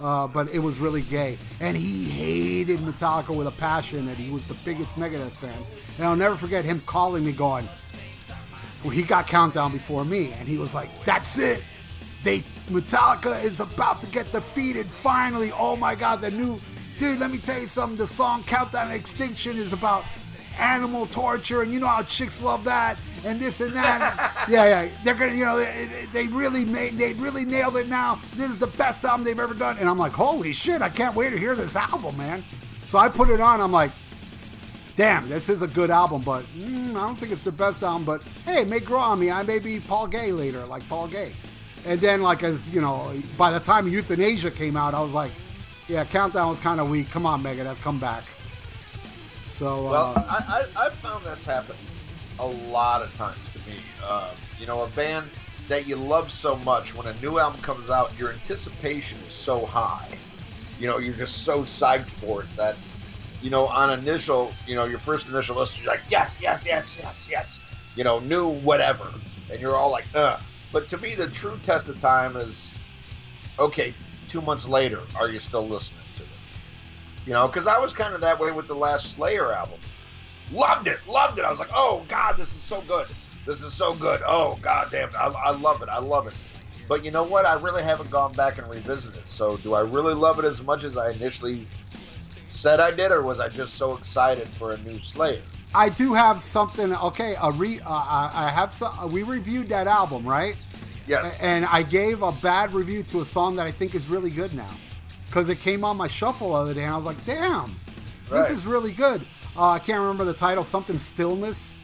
uh, 0.00 0.26
but 0.26 0.48
it 0.48 0.58
was 0.58 0.80
really 0.80 1.02
gay. 1.02 1.38
And 1.60 1.76
he 1.76 2.04
hated 2.04 2.80
Metallica 2.80 3.36
with 3.36 3.46
a 3.46 3.52
passion, 3.52 4.08
and 4.08 4.16
he 4.16 4.30
was 4.30 4.46
the 4.46 4.54
biggest 4.64 4.96
Megadeth 4.96 5.32
fan. 5.32 5.56
And 5.98 6.06
I'll 6.06 6.16
never 6.16 6.36
forget 6.36 6.64
him 6.64 6.82
calling 6.86 7.24
me 7.24 7.32
going, 7.32 7.68
well, 8.82 8.90
he 8.90 9.02
got 9.02 9.26
Countdown 9.26 9.72
before 9.72 10.04
me, 10.04 10.32
and 10.32 10.48
he 10.48 10.56
was 10.56 10.74
like, 10.74 10.88
that's 11.04 11.36
it. 11.38 11.62
They 12.24 12.40
Metallica 12.70 13.42
is 13.42 13.60
about 13.60 14.00
to 14.00 14.06
get 14.06 14.30
defeated 14.30 14.86
finally. 14.86 15.52
Oh 15.52 15.76
my 15.76 15.94
god, 15.94 16.20
the 16.20 16.30
new 16.30 16.58
dude, 16.98 17.18
let 17.18 17.30
me 17.30 17.38
tell 17.38 17.60
you 17.60 17.66
something. 17.66 17.96
The 17.96 18.06
song 18.06 18.42
Countdown 18.44 18.90
Extinction 18.92 19.56
is 19.56 19.72
about 19.72 20.04
animal 20.58 21.06
torture, 21.06 21.62
and 21.62 21.72
you 21.72 21.80
know 21.80 21.86
how 21.86 22.02
chicks 22.02 22.42
love 22.42 22.64
that, 22.64 23.00
and 23.24 23.40
this 23.40 23.60
and 23.60 23.74
that. 23.74 24.46
yeah, 24.48 24.64
yeah. 24.64 24.88
They're 25.04 25.14
gonna, 25.14 25.34
you 25.34 25.44
know, 25.44 25.58
they, 25.58 26.06
they 26.12 26.26
really 26.28 26.64
made, 26.64 26.98
they 26.98 27.12
really 27.14 27.44
nailed 27.44 27.76
it. 27.76 27.88
Now 27.88 28.20
this 28.34 28.50
is 28.50 28.58
the 28.58 28.66
best 28.66 29.04
album 29.04 29.24
they've 29.24 29.38
ever 29.38 29.54
done, 29.54 29.78
and 29.78 29.88
I'm 29.88 29.98
like, 29.98 30.12
holy 30.12 30.52
shit, 30.52 30.82
I 30.82 30.88
can't 30.88 31.14
wait 31.14 31.30
to 31.30 31.38
hear 31.38 31.54
this 31.54 31.76
album, 31.76 32.16
man. 32.16 32.44
So 32.86 32.98
I 32.98 33.08
put 33.08 33.30
it 33.30 33.40
on. 33.40 33.60
I'm 33.60 33.72
like, 33.72 33.92
damn, 34.96 35.28
this 35.28 35.48
is 35.48 35.62
a 35.62 35.68
good 35.68 35.90
album, 35.90 36.22
but 36.22 36.44
mm, 36.56 36.90
I 36.90 37.00
don't 37.06 37.16
think 37.16 37.32
it's 37.32 37.42
the 37.42 37.52
best 37.52 37.82
album. 37.82 38.04
But 38.04 38.22
hey, 38.44 38.62
it 38.62 38.68
may 38.68 38.80
grow 38.80 38.98
on 38.98 39.18
me. 39.18 39.30
I 39.30 39.42
may 39.42 39.58
be 39.58 39.80
Paul 39.80 40.06
Gay 40.06 40.32
later, 40.32 40.64
like 40.66 40.86
Paul 40.88 41.08
Gay. 41.08 41.32
And 41.86 42.00
then, 42.00 42.22
like 42.22 42.42
as 42.42 42.68
you 42.70 42.80
know, 42.80 43.12
by 43.38 43.50
the 43.50 43.60
time 43.60 43.90
Youthanasia 43.90 44.54
came 44.54 44.76
out, 44.76 44.94
I 44.94 45.00
was 45.00 45.12
like, 45.12 45.32
yeah, 45.88 46.04
Countdown 46.04 46.48
was 46.48 46.60
kind 46.60 46.80
of 46.80 46.88
weak. 46.88 47.10
Come 47.10 47.26
on, 47.26 47.42
Megadeth, 47.42 47.78
come 47.78 47.98
back. 47.98 48.24
So 49.46 49.84
Well, 49.90 50.12
uh, 50.16 50.24
I, 50.26 50.64
I, 50.76 50.86
I've 50.86 50.96
found 50.96 51.24
that's 51.24 51.44
happened 51.44 51.78
a 52.40 52.46
lot 52.46 53.02
of 53.02 53.12
times 53.14 53.38
to 53.52 53.58
me. 53.70 53.78
Uh, 54.02 54.32
you 54.58 54.66
know, 54.66 54.82
a 54.82 54.88
band 54.88 55.30
that 55.68 55.86
you 55.86 55.94
love 55.94 56.32
so 56.32 56.56
much, 56.56 56.94
when 56.96 57.06
a 57.06 57.20
new 57.20 57.38
album 57.38 57.60
comes 57.62 57.90
out, 57.90 58.18
your 58.18 58.32
anticipation 58.32 59.18
is 59.28 59.34
so 59.34 59.64
high. 59.66 60.08
You 60.80 60.88
know, 60.88 60.98
you're 60.98 61.14
just 61.14 61.44
so 61.44 61.60
psyched 61.60 62.10
for 62.10 62.42
it 62.42 62.56
that, 62.56 62.76
you 63.42 63.50
know, 63.50 63.66
on 63.66 63.96
initial, 63.98 64.52
you 64.66 64.74
know, 64.74 64.86
your 64.86 64.98
first 64.98 65.28
initial 65.28 65.56
listen, 65.56 65.84
you're 65.84 65.92
like, 65.92 66.02
yes, 66.08 66.38
yes, 66.40 66.64
yes, 66.66 66.98
yes, 67.00 67.28
yes. 67.30 67.60
You 67.94 68.04
know, 68.04 68.18
new 68.20 68.48
whatever. 68.48 69.12
And 69.50 69.60
you're 69.60 69.76
all 69.76 69.90
like. 69.90 70.06
But 70.12 70.88
to 70.88 70.98
me, 70.98 71.14
the 71.14 71.28
true 71.28 71.58
test 71.62 71.88
of 71.88 71.98
time 72.00 72.36
is, 72.36 72.70
okay, 73.58 73.92
two 74.28 74.40
months 74.40 74.66
later, 74.66 75.02
are 75.16 75.28
you 75.28 75.40
still 75.40 75.66
listening 75.66 76.04
to 76.16 76.22
it? 76.22 76.28
You 77.26 77.32
know, 77.34 77.46
because 77.46 77.66
I 77.66 77.78
was 77.78 77.92
kind 77.92 78.14
of 78.14 78.20
that 78.22 78.38
way 78.40 78.52
with 78.52 78.66
the 78.66 78.74
last 78.74 79.14
Slayer 79.14 79.52
album. 79.52 79.78
Loved 80.52 80.88
it, 80.88 80.98
loved 81.08 81.38
it. 81.38 81.44
I 81.44 81.50
was 81.50 81.58
like, 81.58 81.70
oh 81.74 82.04
God, 82.08 82.36
this 82.36 82.52
is 82.54 82.62
so 82.62 82.80
good. 82.82 83.06
This 83.46 83.62
is 83.62 83.72
so 83.72 83.94
good. 83.94 84.20
Oh 84.26 84.58
God 84.60 84.88
damn 84.90 85.08
it, 85.08 85.14
I, 85.14 85.28
I 85.28 85.50
love 85.50 85.82
it. 85.82 85.88
I 85.88 85.98
love 85.98 86.26
it. 86.26 86.34
But 86.88 87.04
you 87.04 87.10
know 87.10 87.22
what? 87.22 87.46
I 87.46 87.54
really 87.54 87.82
haven't 87.82 88.10
gone 88.10 88.32
back 88.32 88.58
and 88.58 88.68
revisited. 88.68 89.28
So 89.28 89.54
do 89.56 89.74
I 89.74 89.80
really 89.80 90.14
love 90.14 90.38
it 90.40 90.44
as 90.44 90.60
much 90.62 90.82
as 90.82 90.96
I 90.96 91.12
initially 91.12 91.68
said 92.48 92.80
I 92.80 92.90
did, 92.90 93.12
or 93.12 93.22
was 93.22 93.38
I 93.38 93.48
just 93.48 93.74
so 93.74 93.96
excited 93.96 94.48
for 94.48 94.72
a 94.72 94.78
new 94.78 95.00
Slayer? 95.00 95.40
I 95.72 95.88
do 95.88 96.14
have 96.14 96.42
something. 96.42 96.92
Okay, 96.92 97.36
a 97.40 97.52
re. 97.52 97.78
Uh, 97.78 97.88
I 97.88 98.30
I 98.34 98.50
have 98.50 98.72
some. 98.72 99.12
We 99.12 99.22
reviewed 99.22 99.68
that 99.68 99.86
album, 99.86 100.26
right? 100.26 100.56
Yes. 101.06 101.38
And 101.40 101.64
I 101.66 101.84
gave 101.84 102.22
a 102.22 102.32
bad 102.32 102.74
review 102.74 103.04
to 103.04 103.20
a 103.20 103.24
song 103.24 103.54
that 103.56 103.66
I 103.66 103.70
think 103.70 103.94
is 103.94 104.08
really 104.08 104.30
good 104.30 104.52
now, 104.52 104.70
because 105.28 105.48
it 105.48 105.60
came 105.60 105.84
on 105.84 105.96
my 105.96 106.08
shuffle 106.08 106.48
the 106.48 106.54
other 106.54 106.74
day, 106.74 106.82
and 106.82 106.92
I 106.92 106.96
was 106.96 107.06
like, 107.06 107.24
"Damn, 107.24 107.78
this 108.28 108.50
is 108.50 108.66
really 108.66 108.92
good." 108.92 109.24
Uh, 109.56 109.70
I 109.70 109.78
can't 109.78 110.00
remember 110.00 110.24
the 110.24 110.34
title. 110.34 110.64
Something 110.64 110.98
stillness. 110.98 111.80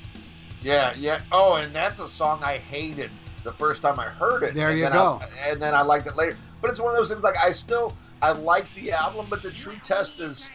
Yeah, 0.62 0.95
yeah. 0.97 1.21
Oh, 1.33 1.57
and 1.57 1.75
that's 1.75 1.99
a 2.01 2.09
song 2.09 2.43
I 2.43 2.59
hated 2.59 3.11
the 3.45 3.53
first 3.53 3.83
time 3.83 3.99
I 3.99 4.07
heard 4.07 4.43
it. 4.43 4.55
There 4.55 4.71
and 4.71 4.79
you 4.79 4.89
go. 4.89 5.21
I, 5.23 5.51
and 5.51 5.62
then 5.62 5.75
I 5.75 5.83
liked 5.83 6.07
it 6.07 6.17
later. 6.17 6.37
But 6.61 6.71
it's 6.71 6.81
one 6.81 6.91
of 6.93 6.97
those 6.97 7.09
things 7.09 7.23
like 7.23 7.37
I 7.39 7.51
still 7.51 7.95
I 8.23 8.33
like 8.33 8.73
the 8.75 8.93
album, 8.93 9.27
but 9.29 9.43
the 9.43 9.51
true 9.51 9.77
test 9.85 10.21
is 10.21 10.49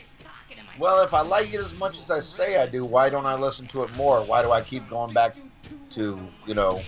well, 0.79 1.03
if 1.03 1.13
I 1.13 1.21
like 1.21 1.53
it 1.53 1.61
as 1.61 1.77
much 1.77 1.99
as 1.99 2.09
I 2.09 2.21
say 2.21 2.57
I 2.57 2.65
do, 2.65 2.83
why 2.83 3.09
don't 3.09 3.25
I 3.25 3.35
listen 3.35 3.67
to 3.67 3.83
it 3.83 3.93
more? 3.95 4.23
Why 4.23 4.41
do 4.41 4.51
I 4.51 4.61
keep 4.61 4.89
going 4.89 5.13
back 5.13 5.35
to 5.91 6.19
you 6.45 6.53
know, 6.53 6.81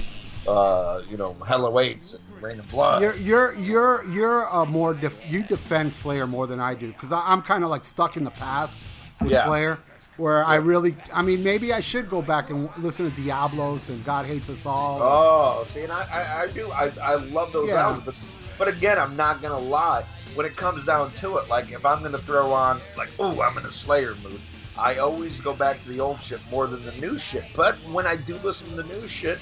uh, 0.47 1.01
you 1.09 1.17
know, 1.17 1.35
Hell 1.45 1.65
Awaits 1.65 2.13
and 2.13 2.23
Raining 2.41 2.65
Blood? 2.67 3.01
You're 3.01 3.15
you're 3.15 3.53
you're 3.55 4.05
you're 4.09 4.43
a 4.43 4.65
more 4.65 4.93
def- 4.93 5.29
you 5.29 5.43
defend 5.43 5.93
Slayer 5.93 6.25
more 6.25 6.47
than 6.47 6.59
I 6.59 6.73
do 6.75 6.87
because 6.87 7.11
I'm 7.11 7.41
kind 7.41 7.63
of 7.63 7.69
like 7.69 7.85
stuck 7.85 8.17
in 8.17 8.23
the 8.23 8.31
past 8.31 8.81
with 9.21 9.31
Yeah. 9.31 9.45
Slayer, 9.45 9.79
where 10.17 10.43
I 10.45 10.55
really 10.55 10.95
I 11.13 11.21
mean 11.21 11.43
maybe 11.43 11.73
I 11.73 11.79
should 11.81 12.09
go 12.09 12.21
back 12.21 12.49
and 12.49 12.69
listen 12.77 13.09
to 13.11 13.21
Diabolus 13.21 13.89
and 13.89 14.03
God 14.05 14.25
Hates 14.25 14.49
Us 14.49 14.65
All. 14.65 14.99
Oh, 15.01 15.65
see, 15.69 15.81
and 15.83 15.91
I, 15.91 16.01
I, 16.11 16.41
I 16.43 16.47
do. 16.47 16.71
I, 16.71 16.91
I 17.03 17.15
love 17.15 17.51
those 17.53 17.69
Yeah. 17.69 17.87
albums, 17.87 18.05
but, 18.05 18.15
but 18.57 18.67
again, 18.67 18.97
I'm 18.99 19.15
not 19.15 19.41
gonna 19.41 19.57
lie. 19.59 20.03
When 20.35 20.45
it 20.45 20.55
comes 20.55 20.85
down 20.85 21.11
to 21.15 21.37
it, 21.37 21.47
like 21.49 21.71
if 21.71 21.85
I'm 21.85 22.01
gonna 22.03 22.17
throw 22.19 22.51
on, 22.53 22.81
like, 22.97 23.09
oh, 23.19 23.41
I'm 23.41 23.57
in 23.57 23.65
a 23.65 23.71
Slayer 23.71 24.15
mood, 24.23 24.39
I 24.77 24.97
always 24.97 25.39
go 25.41 25.53
back 25.53 25.81
to 25.83 25.89
the 25.89 25.99
old 25.99 26.21
shit 26.21 26.39
more 26.49 26.65
than 26.67 26.83
the 26.85 26.91
new 26.93 27.17
shit. 27.17 27.45
But 27.55 27.75
when 27.91 28.07
I 28.07 28.15
do 28.15 28.35
listen 28.37 28.69
to 28.69 28.75
the 28.75 28.83
new 28.83 29.07
shit, 29.07 29.37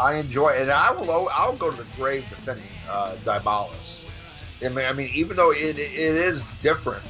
I 0.00 0.14
enjoy 0.16 0.50
it, 0.50 0.62
and 0.62 0.70
I 0.70 0.90
will. 0.92 1.28
I'll 1.32 1.56
go 1.56 1.70
to 1.70 1.76
the 1.76 1.86
grave 1.96 2.24
defending 2.28 2.66
uh, 2.90 3.16
Diabolus. 3.24 4.04
I 4.64 4.68
mean, 4.70 4.84
I 4.84 4.92
mean, 4.92 5.10
even 5.14 5.36
though 5.36 5.52
it, 5.52 5.78
it 5.78 5.78
is 5.78 6.42
different, 6.60 7.02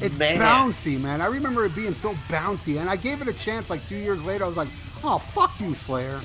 It's 0.00 0.18
Man. 0.18 0.40
bouncy, 0.40 1.00
man. 1.00 1.20
I 1.20 1.26
remember 1.26 1.64
it 1.64 1.74
being 1.74 1.94
so 1.94 2.14
bouncy, 2.28 2.80
and 2.80 2.90
I 2.90 2.96
gave 2.96 3.22
it 3.22 3.28
a 3.28 3.32
chance. 3.32 3.70
Like 3.70 3.86
two 3.86 3.96
years 3.96 4.24
later, 4.24 4.44
I 4.44 4.48
was 4.48 4.56
like, 4.56 4.68
"Oh, 5.02 5.18
fuck 5.18 5.58
you, 5.60 5.74
Slayer." 5.74 6.20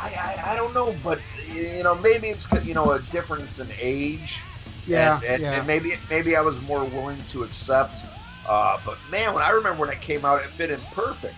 I, 0.00 0.08
I, 0.08 0.52
I 0.52 0.56
don't 0.56 0.74
know, 0.74 0.94
but 1.04 1.20
you 1.52 1.82
know, 1.82 1.94
maybe 1.96 2.28
it's 2.28 2.50
you 2.64 2.74
know 2.74 2.92
a 2.92 3.00
difference 3.02 3.58
in 3.58 3.68
age. 3.78 4.40
Yeah, 4.86 5.16
and, 5.16 5.24
and, 5.24 5.42
yeah. 5.42 5.52
and 5.58 5.66
maybe 5.66 5.94
maybe 6.10 6.34
I 6.34 6.40
was 6.40 6.60
more 6.62 6.84
willing 6.86 7.18
to 7.28 7.44
accept. 7.44 8.04
Uh, 8.48 8.80
but 8.84 8.98
man, 9.10 9.34
when 9.34 9.42
I 9.42 9.50
remember 9.50 9.80
when 9.80 9.90
it 9.90 10.00
came 10.00 10.24
out, 10.24 10.42
it 10.42 10.48
fit 10.48 10.70
in 10.70 10.80
perfect. 10.92 11.34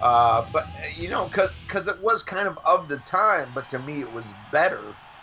Uh, 0.00 0.46
but 0.52 0.66
you 0.96 1.08
know, 1.08 1.26
because 1.26 1.88
it 1.88 2.00
was 2.00 2.22
kind 2.22 2.48
of 2.48 2.58
of 2.64 2.88
the 2.88 2.98
time, 2.98 3.50
but 3.54 3.68
to 3.68 3.78
me, 3.80 4.00
it 4.00 4.12
was 4.12 4.26
better, 4.50 4.80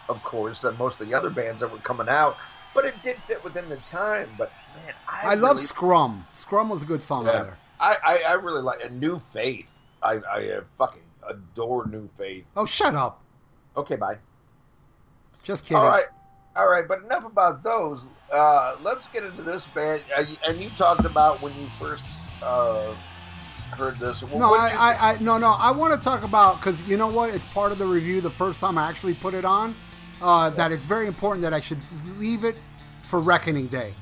of 0.07 0.21
course, 0.23 0.61
than 0.61 0.77
most 0.77 0.99
of 1.01 1.07
the 1.07 1.15
other 1.15 1.29
bands 1.29 1.61
that 1.61 1.71
were 1.71 1.79
coming 1.79 2.09
out. 2.09 2.37
But 2.75 2.85
it 2.85 3.01
did 3.01 3.15
fit 3.25 3.43
within 3.43 3.69
the 3.69 3.77
time. 3.77 4.29
But 4.37 4.51
man, 4.87 4.95
I, 5.07 5.31
I 5.31 5.33
love 5.35 5.59
Scrum. 5.59 6.25
Scrum 6.31 6.69
was 6.69 6.83
a 6.83 6.85
good 6.85 7.03
song 7.03 7.25
Yeah. 7.25 7.31
on 7.33 7.43
there. 7.43 7.57
I, 7.79 7.95
I, 8.03 8.17
I 8.29 8.33
really 8.33 8.61
like 8.61 8.83
a 8.83 8.89
New 8.89 9.21
Faith. 9.33 9.67
I, 10.01 10.13
I 10.31 10.49
uh, 10.49 10.61
fucking 10.77 11.01
adore 11.27 11.85
New 11.87 12.09
Faith. 12.17 12.45
Oh, 12.55 12.65
shut 12.65 12.95
up. 12.95 13.21
Okay, 13.75 13.95
bye. 13.95 14.15
Just 15.43 15.63
kidding. 15.63 15.77
All 15.77 15.85
right, 15.87 16.05
all 16.55 16.67
right, 16.67 16.87
but 16.87 17.03
enough 17.03 17.25
about 17.25 17.63
those. 17.63 18.05
Uh, 18.31 18.75
let's 18.81 19.07
get 19.07 19.23
into 19.23 19.41
this 19.43 19.65
band. 19.67 20.01
Uh, 20.17 20.25
and 20.47 20.59
you 20.59 20.69
talked 20.71 21.05
about 21.05 21.41
when 21.41 21.53
you 21.59 21.67
first 21.79 22.03
uh, 22.43 22.93
heard 23.77 23.97
this. 23.99 24.23
Well, 24.23 24.39
No, 24.39 24.53
I, 24.55 24.67
I, 24.69 25.11
I, 25.13 25.17
no, 25.19 25.37
no. 25.37 25.51
I 25.51 25.71
want 25.71 25.93
to 25.93 25.99
talk 26.03 26.23
about 26.23 26.57
because 26.57 26.81
you 26.83 26.97
know 26.97 27.07
what? 27.07 27.33
It's 27.33 27.45
part 27.45 27.71
of 27.71 27.77
the 27.77 27.85
review. 27.85 28.19
The 28.21 28.29
first 28.31 28.59
time 28.59 28.77
I 28.77 28.89
actually 28.89 29.13
put 29.13 29.33
it 29.33 29.45
on, 29.45 29.75
uh, 30.21 30.49
that 30.51 30.71
it's 30.71 30.85
very 30.85 31.07
important 31.07 31.43
that 31.43 31.53
I 31.53 31.61
should 31.61 31.79
leave 32.17 32.43
it 32.43 32.55
for 33.03 33.21
Reckoning 33.21 33.67
Day. 33.67 33.93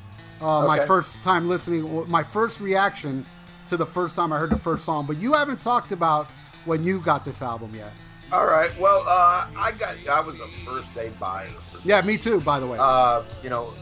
Uh, 0.41 0.65
My 0.67 0.85
first 0.85 1.23
time 1.23 1.47
listening, 1.47 2.09
my 2.09 2.23
first 2.23 2.59
reaction 2.59 3.25
to 3.67 3.77
the 3.77 3.85
first 3.85 4.15
time 4.15 4.31
I 4.33 4.37
heard 4.37 4.51
the 4.51 4.57
first 4.57 4.85
song. 4.85 5.05
But 5.05 5.17
you 5.17 5.33
haven't 5.33 5.61
talked 5.61 5.91
about 5.91 6.27
when 6.65 6.83
you 6.83 6.99
got 6.99 7.25
this 7.25 7.41
album 7.41 7.73
yet. 7.73 7.91
All 8.31 8.45
right. 8.45 8.77
Well, 8.79 9.03
uh, 9.07 9.47
I 9.55 9.71
got. 9.77 9.95
I 10.07 10.19
was 10.19 10.39
a 10.39 10.47
first 10.65 10.93
day 10.93 11.11
buyer. 11.19 11.47
For 11.49 11.87
Yeah, 11.87 12.01
me 12.01 12.17
too. 12.17 12.41
By 12.41 12.59
the 12.59 12.67
way. 12.67 12.77
Uh, 12.79 13.23
you 13.43 13.49
know, 13.49 13.73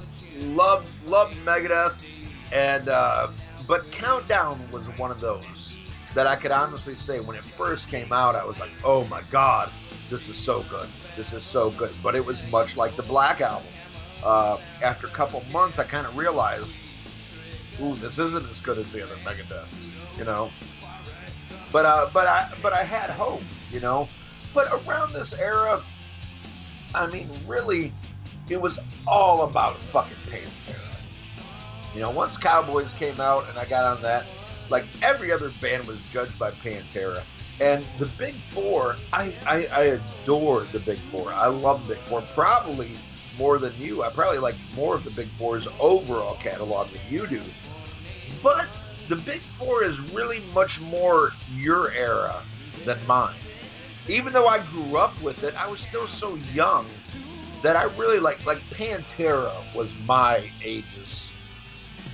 love 0.41 0.85
loved 1.05 1.35
Megadeth, 1.45 1.95
and 2.51 2.87
uh, 2.89 3.29
but 3.67 3.89
Countdown 3.91 4.59
was 4.71 4.87
one 4.97 5.11
of 5.11 5.19
those 5.19 5.77
that 6.13 6.27
I 6.27 6.35
could 6.35 6.51
honestly 6.51 6.93
say 6.93 7.19
when 7.19 7.35
it 7.35 7.43
first 7.43 7.89
came 7.89 8.13
out, 8.13 8.35
I 8.35 8.45
was 8.45 8.59
like, 8.59 8.69
oh 8.83 9.05
my 9.07 9.21
god, 9.31 9.71
this 10.09 10.29
is 10.29 10.37
so 10.37 10.61
good, 10.69 10.87
this 11.15 11.33
is 11.33 11.43
so 11.43 11.71
good. 11.71 11.91
But 12.03 12.13
it 12.15 12.23
was 12.23 12.43
much 12.51 12.77
like 12.77 12.95
the 12.95 13.03
Black 13.03 13.41
album. 13.41 13.67
Uh, 14.23 14.57
after 14.81 15.07
a 15.07 15.09
couple 15.09 15.43
months, 15.51 15.79
I 15.79 15.83
kind 15.83 16.07
of 16.07 16.15
realized, 16.17 16.69
ooh, 17.81 17.95
this 17.95 18.19
isn't 18.19 18.49
as 18.49 18.61
good 18.61 18.77
as 18.77 18.91
the 18.91 19.03
other 19.03 19.15
Megadeths, 19.17 19.91
you 20.17 20.23
know. 20.23 20.49
But 21.71 21.85
uh, 21.85 22.09
but 22.13 22.27
I 22.27 22.49
but 22.61 22.71
I 22.71 22.83
had 22.83 23.09
hope, 23.09 23.41
you 23.71 23.79
know. 23.79 24.07
But 24.53 24.71
around 24.71 25.11
this 25.11 25.33
era, 25.33 25.81
I 26.95 27.07
mean, 27.07 27.29
really, 27.47 27.91
it 28.49 28.61
was 28.61 28.79
all 29.07 29.43
about 29.43 29.77
fucking 29.77 30.15
Pantera. 30.31 30.79
You 31.93 32.01
know, 32.01 32.11
once 32.11 32.37
Cowboys 32.37 32.93
came 32.93 33.19
out 33.19 33.49
and 33.49 33.57
I 33.57 33.65
got 33.65 33.85
on 33.85 34.01
that, 34.03 34.25
like 34.69 34.85
every 35.01 35.31
other 35.31 35.51
band 35.61 35.85
was 35.85 35.97
judged 36.11 36.37
by 36.39 36.51
Pantera. 36.51 37.23
And 37.59 37.85
the 37.99 38.07
Big 38.17 38.33
Four, 38.51 38.95
I, 39.11 39.33
I, 39.45 39.67
I 39.67 39.99
adore 40.23 40.65
the 40.71 40.79
Big 40.79 40.97
Four. 41.11 41.31
I 41.33 41.47
love 41.47 41.87
Big 41.87 41.97
Four 41.99 42.21
probably 42.33 42.91
more 43.37 43.57
than 43.57 43.73
you. 43.79 44.03
I 44.03 44.09
probably 44.09 44.37
like 44.37 44.55
more 44.75 44.95
of 44.95 45.03
the 45.03 45.11
Big 45.11 45.27
Four's 45.29 45.67
overall 45.79 46.35
catalog 46.35 46.89
than 46.89 47.01
you 47.09 47.27
do. 47.27 47.41
But 48.41 48.67
the 49.09 49.15
Big 49.15 49.41
Four 49.57 49.83
is 49.83 49.99
really 49.99 50.41
much 50.53 50.79
more 50.79 51.31
your 51.55 51.91
era 51.91 52.41
than 52.85 52.99
mine. 53.07 53.35
Even 54.07 54.33
though 54.33 54.47
I 54.47 54.59
grew 54.59 54.97
up 54.97 55.19
with 55.21 55.43
it, 55.43 55.55
I 55.55 55.69
was 55.69 55.79
still 55.79 56.07
so 56.07 56.35
young 56.53 56.85
that 57.61 57.75
I 57.75 57.83
really 57.95 58.19
like 58.19 58.45
like 58.45 58.59
Pantera 58.69 59.53
was 59.73 59.93
my 60.05 60.49
age's 60.61 61.29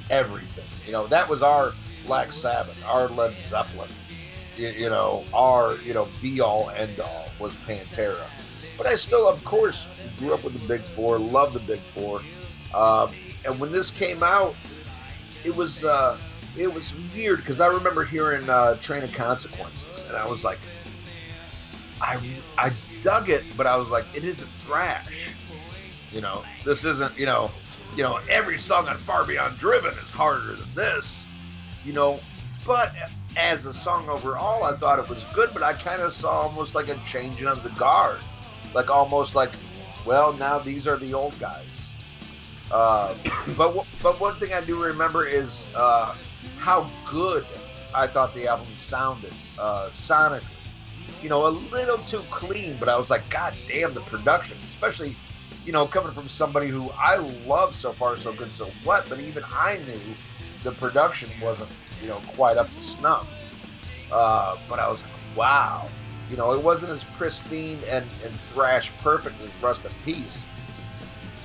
everything. 0.09 0.65
You 0.85 0.91
know, 0.91 1.07
that 1.07 1.27
was 1.27 1.41
our 1.41 1.73
Black 2.05 2.31
Sabbath, 2.31 2.77
our 2.85 3.07
Led 3.09 3.37
Zeppelin. 3.39 3.89
You, 4.57 4.69
you 4.69 4.89
know, 4.89 5.23
our 5.33 5.75
you 5.77 5.93
know 5.93 6.07
be 6.21 6.39
all 6.41 6.69
end 6.69 6.99
all 6.99 7.25
was 7.39 7.53
Pantera. 7.67 8.25
But 8.79 8.87
I 8.87 8.95
still, 8.95 9.27
of 9.27 9.43
course, 9.43 9.87
grew 10.17 10.33
up 10.33 10.41
with 10.43 10.59
the 10.59 10.65
Big 10.65 10.79
Four, 10.81 11.19
loved 11.19 11.53
the 11.53 11.59
Big 11.59 11.81
Four. 11.93 12.21
Um, 12.73 13.11
and 13.45 13.59
when 13.59 13.73
this 13.73 13.91
came 13.91 14.23
out, 14.23 14.55
it 15.43 15.53
was 15.53 15.83
uh, 15.83 16.17
it 16.57 16.73
was 16.73 16.93
weird 17.13 17.39
because 17.39 17.59
I 17.59 17.67
remember 17.67 18.05
hearing 18.05 18.49
uh, 18.49 18.75
Train 18.77 19.03
of 19.03 19.11
Consequences, 19.11 20.05
and 20.07 20.15
I 20.15 20.25
was 20.25 20.45
like, 20.45 20.59
I 22.01 22.19
I 22.57 22.71
dug 23.01 23.29
it, 23.29 23.43
but 23.57 23.67
I 23.67 23.75
was 23.75 23.89
like, 23.89 24.05
it 24.15 24.23
isn't 24.23 24.49
thrash. 24.65 25.29
You 26.13 26.21
know, 26.21 26.45
this 26.63 26.85
isn't 26.85 27.19
you 27.19 27.25
know, 27.25 27.51
you 27.97 28.03
know, 28.03 28.21
every 28.29 28.57
song 28.57 28.87
on 28.87 28.95
Far 28.95 29.25
Beyond 29.25 29.57
Driven 29.57 29.91
is 29.91 30.09
harder 30.09 30.55
than 30.55 30.73
this. 30.73 31.25
You 31.85 31.91
know, 31.91 32.21
but 32.65 32.93
as 33.35 33.65
a 33.65 33.73
song 33.73 34.07
overall, 34.07 34.63
I 34.63 34.75
thought 34.77 34.99
it 34.99 35.09
was 35.09 35.23
good, 35.33 35.49
but 35.53 35.63
I 35.63 35.73
kind 35.73 36.01
of 36.01 36.13
saw 36.13 36.43
almost 36.43 36.75
like 36.75 36.87
a 36.87 36.95
changing 37.05 37.47
of 37.47 37.61
the 37.63 37.69
guard, 37.71 38.19
like 38.73 38.89
almost 38.89 39.35
like, 39.35 39.51
well, 40.05 40.33
now 40.33 40.59
these 40.59 40.87
are 40.87 40.97
the 40.97 41.13
old 41.13 41.37
guys. 41.39 41.93
Uh, 42.71 43.15
but 43.57 43.85
but 44.01 44.19
one 44.19 44.35
thing 44.35 44.53
I 44.53 44.61
do 44.61 44.81
remember 44.81 45.25
is 45.25 45.67
uh, 45.75 46.15
how 46.57 46.89
good 47.09 47.45
I 47.93 48.07
thought 48.07 48.33
the 48.33 48.47
album 48.47 48.67
sounded 48.77 49.33
uh, 49.57 49.89
sonically. 49.91 50.45
You 51.21 51.29
know, 51.29 51.47
a 51.47 51.49
little 51.49 51.97
too 51.97 52.23
clean, 52.29 52.77
but 52.79 52.87
I 52.87 52.95
was 52.95 53.09
like, 53.09 53.27
God 53.29 53.53
damn, 53.67 53.93
the 53.93 54.01
production, 54.01 54.57
especially, 54.65 55.17
you 55.65 55.73
know, 55.73 55.85
coming 55.85 56.13
from 56.13 56.29
somebody 56.29 56.67
who 56.67 56.89
I 56.91 57.17
love 57.45 57.75
so 57.75 57.91
far, 57.91 58.15
so 58.17 58.31
good, 58.31 58.53
so 58.53 58.65
what. 58.85 59.09
But 59.09 59.19
even 59.19 59.43
I 59.51 59.79
knew 59.85 59.99
the 60.63 60.71
production 60.71 61.29
wasn't, 61.41 61.69
you 62.01 62.07
know, 62.07 62.21
quite 62.27 62.57
up 62.57 62.67
to 62.73 62.83
snuff. 62.83 63.35
Uh, 64.11 64.57
but 64.69 64.79
I 64.79 64.89
was 64.89 65.01
like, 65.01 65.11
wow. 65.35 65.89
You 66.29 66.37
know, 66.37 66.51
it 66.53 66.61
wasn't 66.61 66.91
as 66.91 67.03
pristine 67.03 67.79
and, 67.89 68.05
and 68.23 68.39
thrash 68.53 68.91
perfect 69.01 69.41
as 69.41 69.49
Rust 69.63 69.85
in 69.85 69.91
Peace. 70.05 70.45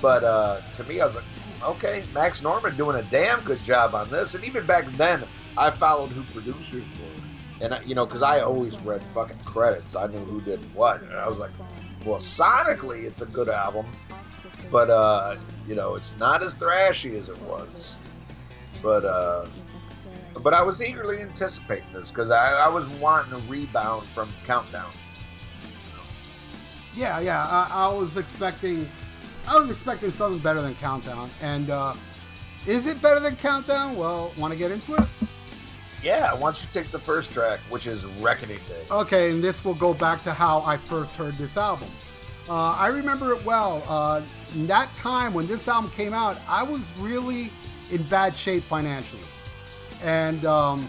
But 0.01 0.23
uh, 0.23 0.61
to 0.75 0.83
me, 0.83 1.01
I 1.01 1.05
was 1.05 1.15
like, 1.15 1.23
okay, 1.63 2.03
Max 2.13 2.41
Norman 2.43 2.75
doing 2.77 2.97
a 2.97 3.03
damn 3.03 3.41
good 3.41 3.63
job 3.63 3.95
on 3.95 4.09
this. 4.09 4.35
And 4.35 4.43
even 4.43 4.65
back 4.65 4.85
then, 4.91 5.23
I 5.57 5.71
followed 5.71 6.11
who 6.11 6.23
producers 6.39 6.83
were. 6.83 7.67
And, 7.67 7.87
you 7.87 7.95
know, 7.95 8.05
because 8.05 8.21
I 8.21 8.41
always 8.41 8.77
read 8.79 9.03
fucking 9.13 9.39
credits. 9.45 9.95
I 9.95 10.07
knew 10.07 10.19
who 10.19 10.41
did 10.41 10.59
what. 10.75 11.01
And 11.01 11.13
I 11.13 11.27
was 11.27 11.37
like, 11.37 11.51
well, 12.05 12.19
sonically, 12.19 13.05
it's 13.05 13.21
a 13.21 13.25
good 13.25 13.49
album. 13.49 13.87
But, 14.71 14.89
uh, 14.89 15.37
you 15.67 15.73
know, 15.73 15.95
it's 15.95 16.15
not 16.17 16.43
as 16.43 16.55
thrashy 16.55 17.17
as 17.17 17.29
it 17.29 17.41
was. 17.41 17.95
But, 18.83 19.05
uh, 19.05 19.47
but 20.41 20.53
I 20.53 20.61
was 20.61 20.81
eagerly 20.81 21.21
anticipating 21.21 21.91
this 21.93 22.11
because 22.11 22.31
I, 22.31 22.65
I, 22.65 22.67
was 22.67 22.85
wanting 22.99 23.33
a 23.33 23.37
rebound 23.49 24.07
from 24.09 24.29
Countdown. 24.45 24.91
Yeah, 26.95 27.19
yeah. 27.19 27.45
I, 27.45 27.87
I, 27.89 27.93
was 27.93 28.17
expecting, 28.17 28.87
I 29.47 29.57
was 29.57 29.69
expecting 29.69 30.11
something 30.11 30.39
better 30.41 30.61
than 30.61 30.75
Countdown. 30.75 31.29
And 31.41 31.69
uh, 31.69 31.95
is 32.67 32.85
it 32.85 33.01
better 33.01 33.19
than 33.19 33.35
Countdown? 33.35 33.95
Well, 33.95 34.33
want 34.37 34.51
to 34.51 34.57
get 34.57 34.71
into 34.71 34.95
it? 34.95 35.09
Yeah. 36.03 36.33
Why 36.33 36.39
don't 36.41 36.61
you 36.61 36.67
take 36.73 36.91
the 36.91 36.99
first 36.99 37.31
track, 37.31 37.59
which 37.69 37.87
is 37.87 38.05
Reckoning 38.05 38.59
Day? 38.67 38.85
Okay, 38.91 39.31
and 39.31 39.43
this 39.43 39.65
will 39.65 39.73
go 39.73 39.93
back 39.93 40.21
to 40.23 40.33
how 40.33 40.61
I 40.61 40.77
first 40.77 41.15
heard 41.15 41.37
this 41.37 41.57
album. 41.57 41.89
Uh, 42.47 42.73
I 42.73 42.87
remember 42.87 43.33
it 43.33 43.43
well. 43.43 43.83
Uh, 43.87 44.21
in 44.53 44.67
that 44.67 44.95
time 44.95 45.33
when 45.33 45.47
this 45.47 45.67
album 45.67 45.89
came 45.91 46.13
out, 46.13 46.37
I 46.47 46.63
was 46.63 46.91
really 46.99 47.51
in 47.89 48.03
bad 48.03 48.37
shape 48.37 48.63
financially. 48.63 49.23
And 50.03 50.45
um, 50.45 50.87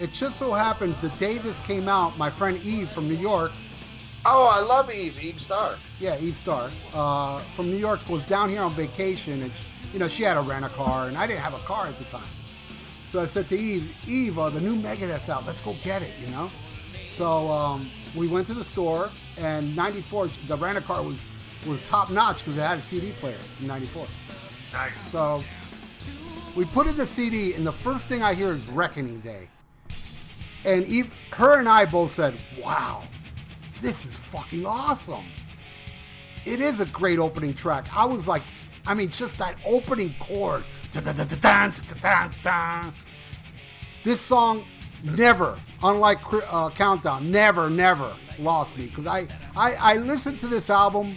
it 0.00 0.12
just 0.12 0.38
so 0.38 0.52
happens 0.52 1.00
the 1.00 1.08
day 1.10 1.38
this 1.38 1.58
came 1.60 1.88
out, 1.88 2.16
my 2.18 2.30
friend 2.30 2.60
Eve 2.62 2.88
from 2.88 3.08
New 3.08 3.16
York. 3.16 3.52
Oh, 4.24 4.46
I 4.46 4.60
love 4.60 4.92
Eve, 4.92 5.20
Eve 5.22 5.40
Star. 5.40 5.76
Yeah, 6.00 6.18
Eve 6.20 6.36
Star 6.36 6.70
uh, 6.94 7.38
from 7.54 7.70
New 7.70 7.76
York 7.76 8.06
was 8.08 8.24
down 8.24 8.50
here 8.50 8.62
on 8.62 8.72
vacation, 8.72 9.42
and 9.42 9.52
you 9.92 9.98
know 9.98 10.08
she 10.08 10.22
had 10.22 10.36
a 10.36 10.40
rent 10.40 10.64
a 10.64 10.68
car, 10.70 11.08
and 11.08 11.16
I 11.16 11.26
didn't 11.26 11.40
have 11.40 11.54
a 11.54 11.64
car 11.64 11.86
at 11.86 11.96
the 11.98 12.04
time. 12.04 12.28
So 13.10 13.22
I 13.22 13.26
said 13.26 13.48
to 13.48 13.58
Eve, 13.58 13.96
Eve, 14.06 14.38
uh, 14.38 14.50
the 14.50 14.60
new 14.60 14.76
Megadeth's 14.76 15.30
out. 15.30 15.46
Let's 15.46 15.60
go 15.60 15.74
get 15.82 16.02
it, 16.02 16.12
you 16.20 16.26
know. 16.28 16.50
So 17.08 17.50
um, 17.50 17.90
we 18.14 18.28
went 18.28 18.46
to 18.48 18.54
the 18.54 18.64
store, 18.64 19.10
and 19.38 19.74
'94, 19.74 20.28
the 20.46 20.56
rent 20.56 20.78
a 20.78 20.82
car 20.82 21.02
was 21.02 21.26
was 21.66 21.82
top 21.82 22.10
notch 22.10 22.38
because 22.38 22.58
it 22.58 22.62
had 22.62 22.78
a 22.78 22.82
CD 22.82 23.12
player 23.12 23.38
in 23.60 23.66
'94. 23.66 24.06
Nice. 24.72 25.10
So 25.10 25.42
we 26.56 26.64
put 26.66 26.86
in 26.86 26.96
the 26.96 27.06
CD, 27.06 27.54
and 27.54 27.66
the 27.66 27.72
first 27.72 28.08
thing 28.08 28.22
I 28.22 28.34
hear 28.34 28.52
is 28.52 28.66
Reckoning 28.68 29.20
Day. 29.20 29.48
And 30.64 30.84
Eve, 30.86 31.12
her 31.32 31.58
and 31.58 31.68
I 31.68 31.84
both 31.84 32.10
said, 32.10 32.34
wow, 32.62 33.04
this 33.80 34.04
is 34.04 34.14
fucking 34.14 34.66
awesome. 34.66 35.24
It 36.44 36.60
is 36.60 36.80
a 36.80 36.86
great 36.86 37.18
opening 37.18 37.54
track. 37.54 37.88
I 37.94 38.04
was 38.04 38.26
like, 38.26 38.42
I 38.86 38.94
mean, 38.94 39.10
just 39.10 39.38
that 39.38 39.56
opening 39.64 40.14
chord. 40.18 40.64
This 44.02 44.20
song 44.20 44.64
never, 45.04 45.58
unlike 45.82 46.18
uh, 46.32 46.70
Countdown, 46.70 47.30
never, 47.30 47.68
never 47.68 48.14
lost 48.38 48.78
me. 48.78 48.86
Because 48.86 49.06
I, 49.06 49.28
I, 49.56 49.74
I 49.74 49.96
listened 49.96 50.38
to 50.40 50.48
this 50.48 50.70
album 50.70 51.16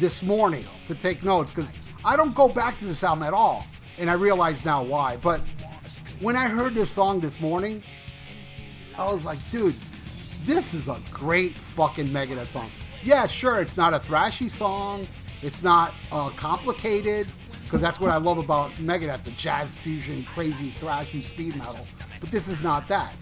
this 0.00 0.22
morning 0.22 0.66
to 0.86 0.94
take 0.94 1.22
notes 1.22 1.52
because 1.52 1.72
I 2.04 2.16
don't 2.16 2.34
go 2.34 2.48
back 2.48 2.78
to 2.80 2.84
this 2.84 3.04
album 3.04 3.22
at 3.22 3.32
all 3.32 3.66
and 3.98 4.10
I 4.10 4.14
realize 4.14 4.64
now 4.64 4.82
why. 4.82 5.16
But 5.16 5.40
when 6.20 6.36
I 6.36 6.48
heard 6.48 6.74
this 6.74 6.90
song 6.90 7.20
this 7.20 7.40
morning, 7.40 7.82
I 8.96 9.10
was 9.10 9.24
like, 9.24 9.38
dude, 9.50 9.74
this 10.44 10.74
is 10.74 10.88
a 10.88 11.00
great 11.10 11.56
fucking 11.56 12.08
Megadeth 12.08 12.46
song. 12.46 12.70
Yeah, 13.02 13.26
sure, 13.26 13.60
it's 13.60 13.76
not 13.76 13.94
a 13.94 13.98
thrashy 13.98 14.50
song, 14.50 15.06
it's 15.42 15.62
not 15.62 15.94
uh, 16.10 16.30
complicated, 16.30 17.26
because 17.64 17.80
that's 17.80 17.98
what 17.98 18.10
I 18.10 18.18
love 18.18 18.38
about 18.38 18.70
Megadeth, 18.72 19.24
the 19.24 19.30
jazz 19.32 19.74
fusion, 19.74 20.24
crazy 20.34 20.70
thrashy 20.78 21.22
speed 21.22 21.56
metal. 21.56 21.86
But 22.20 22.30
this 22.30 22.46
is 22.46 22.60
not 22.60 22.86
that. 22.88 23.14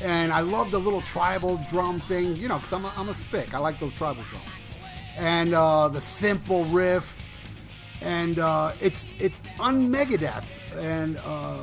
And 0.00 0.32
I 0.32 0.40
love 0.40 0.70
the 0.70 0.78
little 0.78 1.00
tribal 1.02 1.60
drum 1.70 2.00
thing, 2.00 2.36
you 2.36 2.48
know, 2.48 2.56
because 2.56 2.72
I'm 2.72 2.84
a, 2.84 2.92
I'm 2.96 3.08
a 3.08 3.14
spick. 3.14 3.54
I 3.54 3.58
like 3.58 3.80
those 3.80 3.92
tribal 3.92 4.24
drums. 4.24 4.44
And 5.16 5.54
uh, 5.54 5.88
the 5.88 6.00
simple 6.00 6.64
riff, 6.66 7.18
and 8.02 8.38
uh, 8.38 8.72
it's 8.80 9.06
it's 9.18 9.42
un 9.60 9.90
Megadeth, 9.92 10.44
and 10.76 11.18
uh, 11.24 11.58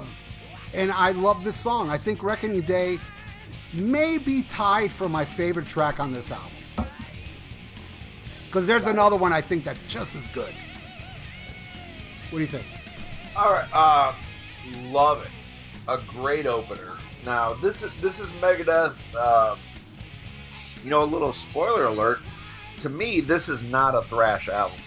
and 0.74 0.91
I 0.91 1.11
love 1.11 1.44
this 1.44 1.56
song. 1.56 1.90
I 1.90 1.98
think 1.98 2.24
Reckoning 2.24 2.61
Day 2.61 2.99
may 3.74 4.18
be 4.18 4.44
tied 4.44 4.91
for 4.91 5.10
my 5.10 5.26
favorite 5.26 5.68
track 5.68 5.99
on 5.99 6.14
this 6.14 6.32
album. 6.32 6.52
Because 8.45 8.66
there's 8.66 8.88
another 8.88 9.16
one 9.16 9.32
I 9.32 9.41
think 9.41 9.64
that's 9.64 9.84
just 9.84 10.16
as 10.16 10.28
good. 10.30 10.53
What 12.30 12.40
do 12.40 12.40
you 12.40 12.48
think? 12.48 12.66
All 13.36 13.52
right, 13.52 13.70
uh, 13.72 14.16
love 14.91 15.24
it. 15.24 15.32
A 15.88 15.99
great 16.07 16.48
opener. 16.48 16.98
Now 17.26 17.53
this 17.53 17.84
is 17.84 17.91
this 18.02 18.20
is 18.20 18.32
Megadeth. 18.34 18.95
Uh, 19.16 19.56
you 20.84 20.90
know, 20.90 21.03
a 21.03 21.06
little 21.06 21.34
spoiler 21.34 21.86
alert. 21.86 22.20
To 22.78 22.90
me, 22.90 23.20
this 23.20 23.49
is 23.49 23.64
not 23.64 23.94
a 23.94 24.02
thrash 24.03 24.48
album. 24.48 24.80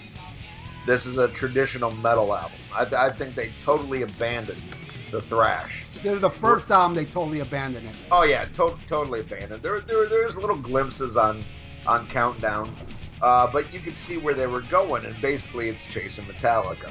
This 0.87 1.07
is 1.07 1.17
a 1.17 1.29
traditional 1.29 1.91
metal 1.97 2.35
album. 2.35 2.59
I, 2.75 2.87
I 3.07 3.09
think 3.09 3.35
they 3.35 3.53
totally 3.65 4.03
abandoned 4.03 4.63
the 5.11 5.21
thrash. 5.23 5.85
They're 6.03 6.19
the 6.19 6.31
first 6.31 6.71
album 6.71 6.95
they 6.95 7.05
totally 7.05 7.41
abandoned 7.41 7.87
it. 7.89 7.97
Oh 8.11 8.25
yeah, 8.25 8.45
to- 8.57 8.79
totally 8.89 9.21
abandoned. 9.21 9.63
There, 9.63 9.81
there, 9.81 10.09
there's 10.09 10.35
little 10.35 10.57
glimpses 10.57 11.17
on, 11.17 11.45
on 11.87 12.07
Countdown, 12.09 12.75
uh, 13.21 13.47
but 13.53 13.73
you 13.73 13.79
can 13.79 13.95
see 13.95 14.17
where 14.17 14.35
they 14.35 14.47
were 14.47 14.63
going, 14.63 15.05
and 15.05 15.21
basically 15.23 15.69
it's 15.69 15.85
chasing 15.87 16.25
Metallica, 16.25 16.91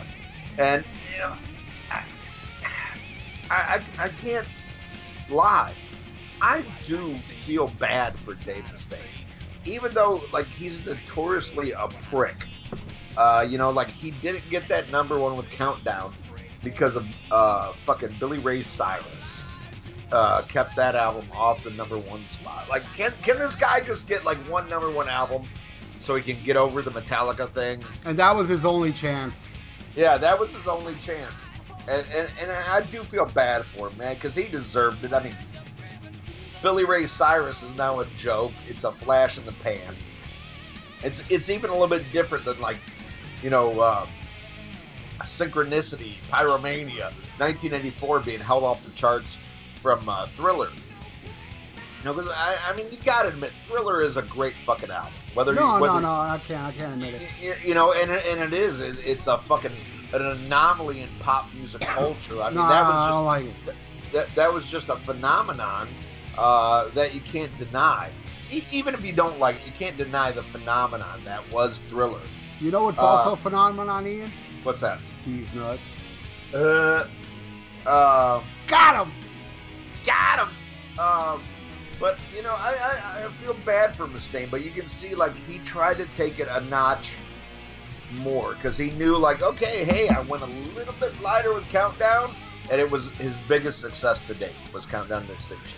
and 0.57 0.85
you 1.13 1.19
know, 1.19 1.33
I, 1.89 2.03
I, 3.49 3.81
I 3.99 4.07
can't 4.07 4.47
lie. 5.29 5.73
I 6.41 6.65
do 6.87 7.17
feel 7.45 7.67
bad 7.79 8.17
for 8.17 8.33
Dave 8.35 8.63
Mustaine, 8.65 8.97
even 9.65 9.91
though 9.91 10.21
like 10.31 10.47
he's 10.47 10.85
notoriously 10.85 11.71
a 11.73 11.87
prick 12.09 12.47
Uh, 13.17 13.45
you 13.47 13.57
know, 13.57 13.69
like 13.69 13.89
he 13.89 14.11
didn't 14.11 14.49
get 14.49 14.67
that 14.69 14.91
number 14.91 15.19
one 15.19 15.35
with 15.35 15.49
Countdown 15.49 16.13
because 16.63 16.95
of 16.95 17.05
uh, 17.31 17.73
fucking 17.85 18.15
Billy 18.19 18.37
Ray 18.39 18.61
Cyrus. 18.61 19.41
Uh, 20.11 20.41
kept 20.41 20.75
that 20.75 20.93
album 20.93 21.25
off 21.33 21.63
the 21.63 21.69
number 21.71 21.97
one 21.97 22.25
spot. 22.25 22.67
Like, 22.69 22.83
can 22.93 23.13
can 23.21 23.39
this 23.39 23.55
guy 23.55 23.79
just 23.79 24.07
get 24.07 24.25
like 24.25 24.37
one 24.49 24.67
number 24.67 24.91
one 24.91 25.07
album 25.07 25.43
so 26.01 26.15
he 26.15 26.21
can 26.21 26.43
get 26.43 26.57
over 26.57 26.81
the 26.81 26.91
Metallica 26.91 27.49
thing? 27.53 27.81
And 28.03 28.17
that 28.17 28.35
was 28.35 28.49
his 28.49 28.65
only 28.65 28.91
chance. 28.91 29.47
Yeah, 29.95 30.17
that 30.17 30.37
was 30.37 30.49
his 30.51 30.67
only 30.67 30.95
chance. 30.95 31.45
And 31.87 32.05
and, 32.13 32.29
and 32.39 32.51
I 32.51 32.81
do 32.81 33.03
feel 33.05 33.25
bad 33.25 33.65
for 33.77 33.89
him, 33.89 33.97
man, 33.97 34.15
because 34.15 34.35
he 34.35 34.49
deserved 34.49 35.03
it. 35.05 35.13
I 35.13 35.23
mean, 35.23 35.35
Billy 36.61 36.83
Ray 36.83 37.05
Cyrus 37.05 37.63
is 37.63 37.75
now 37.77 38.01
a 38.01 38.05
joke. 38.19 38.51
It's 38.69 38.83
a 38.83 38.91
flash 38.91 39.37
in 39.37 39.45
the 39.45 39.53
pan. 39.53 39.95
It's 41.03 41.23
it's 41.29 41.49
even 41.49 41.69
a 41.69 41.73
little 41.73 41.87
bit 41.87 42.03
different 42.11 42.45
than 42.45 42.59
like, 42.59 42.77
you 43.41 43.49
know, 43.49 43.79
uh, 43.79 44.07
Synchronicity, 45.21 46.15
Pyromania, 46.29 47.11
1984 47.37 48.19
being 48.21 48.39
held 48.39 48.63
off 48.63 48.83
the 48.83 48.91
charts 48.91 49.37
from 49.75 50.07
uh, 50.09 50.25
Thriller. 50.27 50.69
You 52.03 52.05
know, 52.05 52.31
I, 52.31 52.57
I 52.67 52.75
mean, 52.75 52.87
you 52.91 52.97
gotta 53.05 53.29
admit, 53.29 53.51
Thriller 53.67 54.01
is 54.01 54.17
a 54.17 54.23
great 54.23 54.53
fucking 54.65 54.89
album. 54.89 55.13
Whether 55.35 55.53
No, 55.53 55.75
you, 55.75 55.81
whether, 55.81 55.93
no, 55.95 55.99
no, 56.01 56.09
I 56.09 56.39
can't. 56.47 56.63
I 56.63 56.71
can't 56.71 56.93
admit 56.93 57.13
it. 57.15 57.21
you, 57.39 57.53
you 57.63 57.73
know, 57.75 57.93
and 57.93 58.09
and 58.11 58.41
it 58.41 58.53
is. 58.53 58.79
It, 58.79 58.97
it's 59.05 59.27
a 59.27 59.37
fucking 59.39 59.71
an 60.13 60.25
anomaly 60.25 61.01
in 61.01 61.09
pop 61.19 61.47
music 61.53 61.81
culture. 61.81 62.41
I 62.41 62.47
mean, 62.49 62.55
No, 62.55 62.67
that 62.67 62.87
was 62.87 62.99
just 63.01 63.09
don't 63.11 63.25
like 63.25 63.45
it. 63.45 63.75
that, 64.13 64.35
that 64.35 64.51
was 64.51 64.67
just 64.67 64.89
a 64.89 64.95
phenomenon 64.97 65.87
uh, 66.37 66.89
that 66.89 67.13
you 67.13 67.21
can't 67.21 67.55
deny. 67.59 68.09
E- 68.51 68.65
even 68.71 68.93
if 68.95 69.05
you 69.05 69.13
don't 69.13 69.39
like 69.39 69.57
it, 69.57 69.67
you 69.67 69.71
can't 69.71 69.95
deny 69.95 70.31
the 70.31 70.43
phenomenon 70.43 71.21
that 71.23 71.49
was 71.51 71.79
Thriller. 71.87 72.19
You 72.61 72.71
know 72.71 72.83
what's 72.83 72.99
Uh, 72.99 73.05
also 73.05 73.33
a 73.33 73.37
phenomenon, 73.37 74.05
Ian? 74.07 74.31
What's 74.63 74.81
that? 74.81 74.99
These 75.25 75.53
nuts. 75.53 75.81
Uh, 76.53 77.07
uh, 77.85 78.41
Got 78.67 79.05
him. 79.07 79.13
got 80.05 80.39
him. 80.47 80.99
Um, 80.99 81.41
but 81.99 82.19
you 82.35 82.43
know, 82.43 82.53
I, 82.57 82.75
I, 83.19 83.25
I 83.25 83.27
feel 83.43 83.53
bad 83.65 83.95
for 83.95 84.07
Mustaine, 84.07 84.49
but 84.51 84.63
you 84.63 84.71
can 84.71 84.87
see 84.87 85.15
like 85.15 85.35
he 85.47 85.59
tried 85.59 85.97
to 85.97 86.05
take 86.07 86.39
it 86.39 86.47
a 86.51 86.61
notch 86.65 87.13
more 88.19 88.53
because 88.55 88.77
he 88.77 88.91
knew 88.91 89.17
like, 89.17 89.41
okay, 89.41 89.83
hey, 89.85 90.09
I 90.09 90.21
went 90.21 90.43
a 90.43 90.47
little 90.75 90.93
bit 90.99 91.19
lighter 91.21 91.53
with 91.53 91.67
Countdown, 91.69 92.31
and 92.71 92.79
it 92.79 92.89
was 92.89 93.09
his 93.17 93.39
biggest 93.41 93.79
success 93.79 94.21
to 94.23 94.33
date 94.33 94.53
was 94.73 94.85
Countdown 94.85 95.25
to 95.27 95.33
Extinction. 95.33 95.77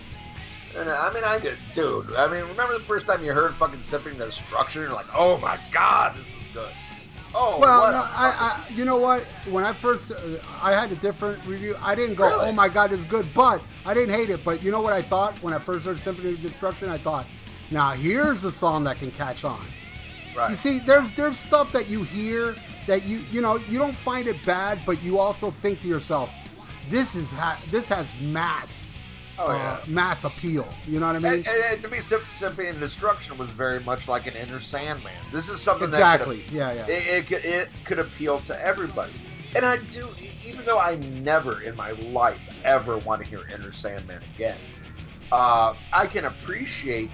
And 0.78 0.90
uh, 0.90 0.98
I 1.10 1.14
mean, 1.14 1.24
I 1.24 1.38
did, 1.40 1.58
dude. 1.76 2.14
I 2.16 2.26
mean, 2.28 2.42
remember 2.42 2.74
the 2.78 2.84
first 2.86 3.06
time 3.06 3.24
you 3.24 3.32
heard 3.32 3.54
fucking 3.56 3.84
Symphony 3.84 4.18
of 4.20 4.26
Destruction? 4.26 4.82
You're 4.82 4.92
like, 4.94 5.06
oh 5.16 5.38
my 5.38 5.60
god, 5.72 6.18
this 6.18 6.26
is 6.28 6.33
good. 6.54 6.70
Oh, 7.36 7.60
Well, 7.60 7.92
no, 7.92 7.98
I, 7.98 8.62
I, 8.68 8.70
you 8.74 8.86
know 8.86 8.98
what? 8.98 9.24
When 9.50 9.64
I 9.64 9.74
first, 9.74 10.12
uh, 10.12 10.18
I 10.62 10.72
had 10.72 10.92
a 10.92 10.96
different 10.96 11.44
review. 11.48 11.76
I 11.82 11.96
didn't 11.96 12.14
go, 12.16 12.28
Really? 12.28 12.50
"Oh 12.50 12.52
my 12.52 12.70
god, 12.70 12.94
it's 12.94 13.06
good," 13.06 13.28
but 13.34 13.60
I 13.88 13.96
didn't 13.96 14.14
hate 14.14 14.30
it. 14.30 14.44
But 14.46 14.62
you 14.64 14.70
know 14.72 14.82
what 14.82 14.94
I 14.94 15.02
thought 15.02 15.42
when 15.42 15.52
I 15.52 15.58
first 15.58 15.86
heard 15.88 15.98
Symphony 15.98 16.34
of 16.34 16.42
Destruction? 16.42 16.90
I 16.90 17.00
thought, 17.00 17.26
now 17.72 17.90
here's 17.92 18.44
a 18.44 18.52
song 18.52 18.84
that 18.84 18.98
can 18.98 19.10
catch 19.12 19.44
on. 19.44 19.60
right. 20.38 20.52
You 20.52 20.56
see, 20.56 20.78
there's 20.78 21.12
there's 21.14 21.40
stuff 21.40 21.72
that 21.72 21.90
you 21.90 22.04
hear 22.04 22.56
that 22.86 23.04
you 23.06 23.24
you 23.32 23.42
know 23.42 23.56
you 23.56 23.80
don't 23.80 23.96
find 23.98 24.28
it 24.28 24.38
bad, 24.46 24.82
but 24.86 25.02
you 25.02 25.18
also 25.18 25.50
think 25.50 25.82
to 25.82 25.88
yourself, 25.88 26.30
this 26.88 27.16
is 27.16 27.32
ha- 27.32 27.60
this 27.72 27.88
has 27.90 28.06
mass 28.22 28.92
Oh, 29.40 29.48
uh, 29.52 29.56
yeah. 29.56 29.80
mass 29.92 30.24
appeal. 30.26 30.68
You 30.88 31.00
know 31.00 31.08
what 31.08 31.16
I 31.16 31.20
mean? 31.20 31.34
And, 31.34 31.48
and, 31.48 31.64
and 31.74 31.82
to 31.82 31.88
me, 31.88 32.02
Symp- 32.02 32.28
Symphony 32.28 32.68
and 32.70 32.80
Destruction 32.80 33.38
was 33.38 33.50
very 33.50 33.80
much 33.80 34.08
like 34.08 34.28
an 34.28 34.36
Enter 34.36 34.60
Sandman. 34.60 35.12
This 35.32 35.50
is 35.50 35.60
something 35.60 35.90
that 35.90 36.20
could- 36.20 36.34
exactly. 36.38 36.58
Yeah, 36.58 36.74
yeah. 36.74 36.86
it, 36.88 37.08
it, 37.08 37.28
could, 37.28 37.44
it 37.46 37.70
could 37.84 38.00
appeal 38.00 38.40
to 38.42 38.62
everybody. 38.64 39.12
And 39.56 39.66
I 39.66 39.78
do, 39.78 40.08
even 40.46 40.64
though 40.66 40.80
I 40.80 40.96
never 40.96 41.62
in 41.62 41.76
my 41.76 41.92
life 41.92 42.40
ever 42.64 42.98
want 43.00 43.24
to 43.24 43.30
hear 43.30 43.42
Enter 43.52 43.72
Sandman 43.72 44.22
again, 44.36 44.58
uh, 45.32 45.74
I 45.92 46.06
can 46.08 46.26
appreciate 46.26 47.10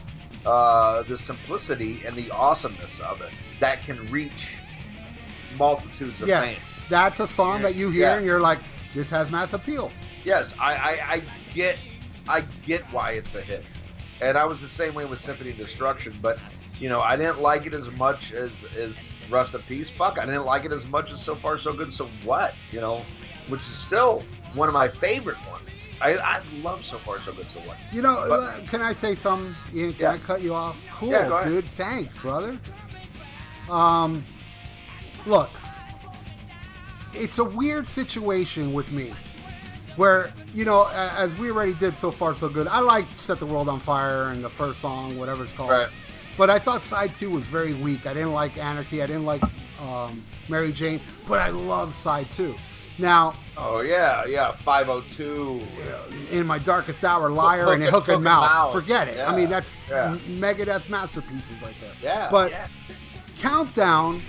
uh, 0.45 1.03
the 1.03 1.17
simplicity 1.17 2.01
and 2.05 2.15
the 2.15 2.31
awesomeness 2.31 2.99
of 3.01 3.21
it 3.21 3.31
that 3.59 3.81
can 3.81 4.05
reach 4.07 4.57
multitudes 5.57 6.21
of 6.21 6.27
yes, 6.27 6.45
fans. 6.45 6.59
that's 6.89 7.19
a 7.19 7.27
song 7.27 7.61
that 7.61 7.75
you 7.75 7.89
hear 7.89 8.03
Yeah. 8.03 8.15
and 8.17 8.25
you're 8.25 8.39
like, 8.39 8.59
this 8.93 9.09
has 9.09 9.29
mass 9.31 9.53
appeal. 9.53 9.91
Yes, 10.23 10.53
I, 10.59 10.73
I, 10.75 11.13
I 11.15 11.21
get 11.53 11.79
I 12.29 12.41
get 12.65 12.81
why 12.93 13.11
it's 13.13 13.35
a 13.35 13.41
hit. 13.41 13.65
And 14.21 14.37
I 14.37 14.45
was 14.45 14.61
the 14.61 14.67
same 14.67 14.93
way 14.93 15.05
with 15.05 15.19
Symphony 15.19 15.49
of 15.51 15.57
Destruction, 15.57 16.13
but 16.21 16.39
you 16.79 16.87
know, 16.89 16.99
I 17.01 17.15
didn't 17.15 17.41
like 17.41 17.65
it 17.65 17.73
as 17.73 17.89
much 17.97 18.31
as 18.33 18.51
as 18.77 19.07
Rust 19.29 19.53
in 19.53 19.61
Peace. 19.61 19.89
Fuck, 19.89 20.17
I 20.19 20.25
didn't 20.25 20.45
like 20.45 20.65
it 20.65 20.71
as 20.71 20.85
much 20.87 21.11
as 21.11 21.21
So 21.21 21.35
Far 21.35 21.57
So 21.57 21.73
Good. 21.73 21.91
So 21.93 22.07
what? 22.23 22.53
You 22.71 22.81
know, 22.81 23.01
which 23.47 23.61
is 23.61 23.77
still 23.77 24.23
one 24.53 24.67
of 24.67 24.73
my 24.73 24.87
favorite 24.87 25.37
ones. 25.49 25.87
I, 26.01 26.15
I 26.17 26.41
love 26.61 26.85
So 26.85 26.97
Far 26.99 27.19
So 27.19 27.33
Good. 27.33 27.49
So 27.49 27.59
what? 27.61 27.77
You 27.91 28.01
know, 28.01 28.23
But- 28.27 28.39
uh, 28.39 28.65
can 28.67 28.81
I 28.81 28.93
say 28.93 29.15
something, 29.15 29.55
Ian? 29.73 29.93
Can 29.93 30.01
Yeah. 30.01 30.11
I 30.11 30.17
cut 30.17 30.41
you 30.41 30.53
off? 30.53 30.77
Cool, 30.93 31.09
Yeah, 31.09 31.43
dude. 31.45 31.67
Thanks, 31.69 32.15
brother. 32.17 32.57
Um, 33.69 34.23
look, 35.25 35.49
it's 37.13 37.37
a 37.39 37.43
weird 37.43 37.87
situation 37.87 38.73
with 38.73 38.91
me, 38.91 39.13
where 39.99 40.31
you 40.53 40.63
know, 40.63 40.87
as 40.93 41.37
we 41.37 41.51
already 41.51 41.73
did 41.73 41.93
so 41.93 42.09
far 42.09 42.33
so 42.33 42.47
good. 42.47 42.67
I 42.67 42.79
like 42.79 43.05
"Set 43.17 43.37
the 43.39 43.45
World 43.45 43.67
on 43.67 43.81
Fire" 43.81 44.29
and 44.29 44.41
the 44.41 44.49
first 44.49 44.79
song, 44.79 45.17
whatever 45.17 45.43
it's 45.43 45.53
called. 45.53 45.71
Right. 45.71 45.89
But 46.37 46.49
I 46.49 46.57
thought 46.57 46.83
side 46.83 47.13
two 47.13 47.29
was 47.29 47.45
very 47.45 47.73
weak. 47.73 48.05
I 48.07 48.13
didn't 48.13 48.31
like 48.31 48.57
Anarchy. 48.57 49.03
I 49.03 49.07
didn't 49.07 49.25
like 49.25 49.43
um, 49.81 50.23
Mary 50.47 50.71
Jane. 50.71 51.01
But 51.27 51.41
I 51.41 51.49
love 51.49 51.93
side 51.93 52.31
two. 52.31 52.55
Now, 52.97 53.35
Oh 53.57 53.81
yeah, 53.81 54.23
yeah. 54.25 54.53
Five 54.53 54.87
oh 54.87 55.03
two. 55.11 55.61
in 56.31 56.47
my 56.47 56.59
darkest 56.59 57.03
hour, 57.03 57.29
liar 57.29 57.65
Hook 57.65 57.73
and 57.73 57.83
hook 57.83 57.93
and 57.93 58.05
Hook 58.05 58.15
and 58.15 58.23
mouth. 58.23 58.49
Mouth. 58.49 58.71
Forget 58.71 59.09
it. 59.09 59.19
I 59.19 59.35
mean, 59.35 59.49
that's 59.49 59.75
yeah. 59.89 60.15
Megadeth 60.29 60.89
masterpieces 60.89 61.61
right 61.61 61.75
there. 61.81 61.91
Yeah. 62.01 62.29
But 62.31 62.51
yeah. 62.51 62.67
Countdown 63.39 64.21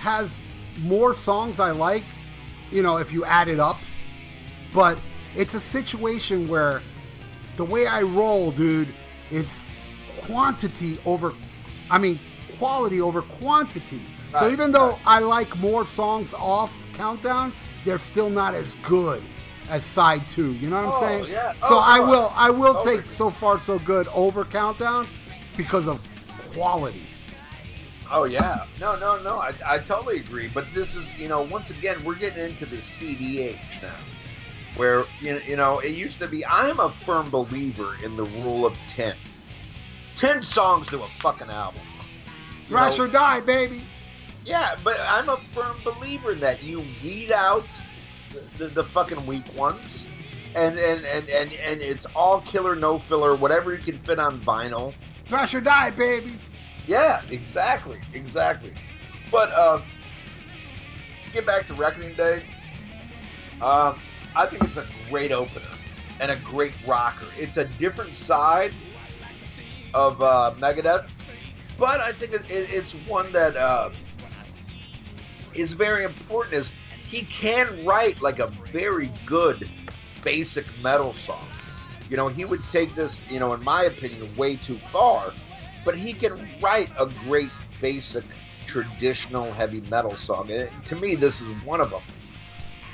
has 0.00 0.36
more 0.82 1.14
songs 1.14 1.60
I 1.60 1.70
like. 1.70 2.04
You 2.70 2.82
know, 2.82 2.98
if 2.98 3.10
you 3.10 3.24
add 3.24 3.48
it 3.48 3.58
up, 3.58 3.78
but 4.78 4.96
it's 5.34 5.54
a 5.54 5.60
situation 5.60 6.46
where 6.46 6.80
the 7.56 7.64
way 7.64 7.88
I 7.88 8.02
roll, 8.02 8.52
dude, 8.52 8.86
it's 9.32 9.64
quantity 10.20 10.98
over. 11.04 11.32
I 11.90 11.98
mean, 11.98 12.16
quality 12.58 13.00
over 13.00 13.22
quantity. 13.22 14.00
so 14.38 14.48
even 14.48 14.70
though 14.70 14.90
right. 14.90 15.00
I 15.04 15.18
like 15.18 15.58
more 15.58 15.84
songs 15.84 16.32
off 16.32 16.72
Countdown, 16.94 17.52
they're 17.84 17.98
still 17.98 18.30
not 18.30 18.54
as 18.54 18.74
good 18.84 19.20
as 19.68 19.84
side 19.84 20.28
two. 20.28 20.52
You 20.52 20.70
know 20.70 20.76
what 20.76 20.94
I'm 20.94 20.94
Oh, 20.94 21.00
saying? 21.00 21.32
yeah. 21.32 21.54
Oh, 21.64 21.68
so 21.70 21.74
Oh, 21.74 21.80
I 21.80 21.98
will 21.98 22.32
I 22.36 22.50
will 22.50 22.74
totally. 22.74 22.98
take 22.98 23.10
so 23.10 23.30
far 23.30 23.58
so 23.58 23.80
good 23.80 24.06
over 24.14 24.44
Countdown 24.44 25.08
because 25.56 25.88
of 25.88 25.98
quality. 26.54 27.02
Oh 28.12 28.26
yeah, 28.26 28.64
no, 28.80 28.94
no, 28.96 29.20
no. 29.24 29.38
I, 29.38 29.52
I 29.66 29.78
totally 29.78 30.18
agree. 30.20 30.48
But 30.54 30.66
this 30.72 30.94
is, 30.94 31.12
you 31.18 31.26
know, 31.28 31.42
once 31.42 31.70
again, 31.70 32.02
we're 32.04 32.14
getting 32.14 32.44
into 32.44 32.64
the 32.64 32.80
CD 32.80 33.40
age 33.40 33.58
now, 33.82 33.92
where 34.78 35.04
you 35.20 35.32
know, 35.32 35.40
you 35.46 35.56
know, 35.56 35.78
it 35.80 35.90
used 35.94 36.18
to 36.20 36.26
be. 36.28 36.46
I'm 36.46 36.80
a 36.80 36.90
firm 37.04 37.28
believer 37.28 37.96
in 38.02 38.16
the 38.16 38.24
rule 38.24 38.64
of 38.64 38.74
ten. 38.88 39.14
Ten 40.14 40.40
songs 40.40 40.86
to 40.88 41.02
a 41.02 41.08
fucking 41.20 41.50
album. 41.50 41.82
You 42.62 42.68
Thrash 42.68 42.98
know, 42.98 43.04
or 43.04 43.08
die, 43.08 43.40
baby. 43.40 43.82
yeah, 44.46 44.76
but 44.82 44.98
I'm 45.00 45.28
a 45.28 45.36
firm 45.36 45.76
believer 45.84 46.32
in 46.32 46.40
that 46.40 46.62
you 46.62 46.82
weed 47.02 47.32
out 47.32 47.64
the, 48.30 48.64
the, 48.64 48.66
the 48.68 48.84
fucking 48.84 49.24
weak 49.26 49.44
ones, 49.56 50.06
and 50.54 50.78
and, 50.78 51.04
and 51.04 51.28
and 51.28 51.52
and 51.52 51.80
it's 51.80 52.06
all 52.16 52.40
killer, 52.42 52.74
no 52.74 52.98
filler, 53.00 53.36
whatever 53.36 53.72
you 53.74 53.80
can 53.80 53.98
fit 54.00 54.18
on 54.18 54.38
vinyl. 54.40 54.94
Thrash 55.26 55.54
or 55.54 55.60
die, 55.60 55.90
baby. 55.90 56.32
Yeah, 56.86 57.20
exactly, 57.30 58.00
exactly. 58.14 58.72
But 59.30 59.50
uh, 59.52 59.82
to 61.20 61.30
get 61.30 61.44
back 61.44 61.66
to 61.66 61.74
Reckoning 61.74 62.14
Day, 62.16 62.42
um, 63.60 63.98
I 64.34 64.46
think 64.46 64.64
it's 64.64 64.76
a 64.76 64.86
great 65.08 65.32
opener 65.32 65.70
and 66.20 66.30
a 66.30 66.36
great 66.36 66.74
rocker. 66.86 67.26
It's 67.38 67.56
a 67.56 67.64
different 67.64 68.14
side 68.14 68.74
of 69.94 70.20
uh, 70.22 70.54
Megadeth, 70.58 71.08
but 71.78 72.00
I 72.00 72.12
think 72.12 72.32
it, 72.32 72.42
it, 72.50 72.70
it's 72.70 72.92
one 72.92 73.30
that 73.32 73.56
uh, 73.56 73.90
is 75.54 75.72
very 75.72 76.04
important. 76.04 76.54
Is 76.54 76.72
he 77.08 77.22
can 77.22 77.84
write 77.84 78.20
like 78.20 78.38
a 78.38 78.48
very 78.72 79.10
good 79.26 79.68
basic 80.22 80.66
metal 80.82 81.14
song. 81.14 81.46
You 82.08 82.16
know, 82.16 82.28
he 82.28 82.44
would 82.44 82.62
take 82.70 82.94
this, 82.94 83.20
you 83.30 83.38
know, 83.38 83.52
in 83.54 83.62
my 83.64 83.84
opinion, 83.84 84.34
way 84.36 84.56
too 84.56 84.78
far 84.90 85.32
but 85.88 85.96
he 85.96 86.12
can 86.12 86.48
write 86.60 86.90
a 86.98 87.06
great 87.24 87.48
basic 87.80 88.22
traditional 88.66 89.50
heavy 89.52 89.80
metal 89.88 90.14
song. 90.16 90.50
And 90.50 90.68
to 90.84 90.96
me, 90.96 91.14
this 91.14 91.40
is 91.40 91.50
one 91.62 91.80
of 91.80 91.88
them. 91.88 92.02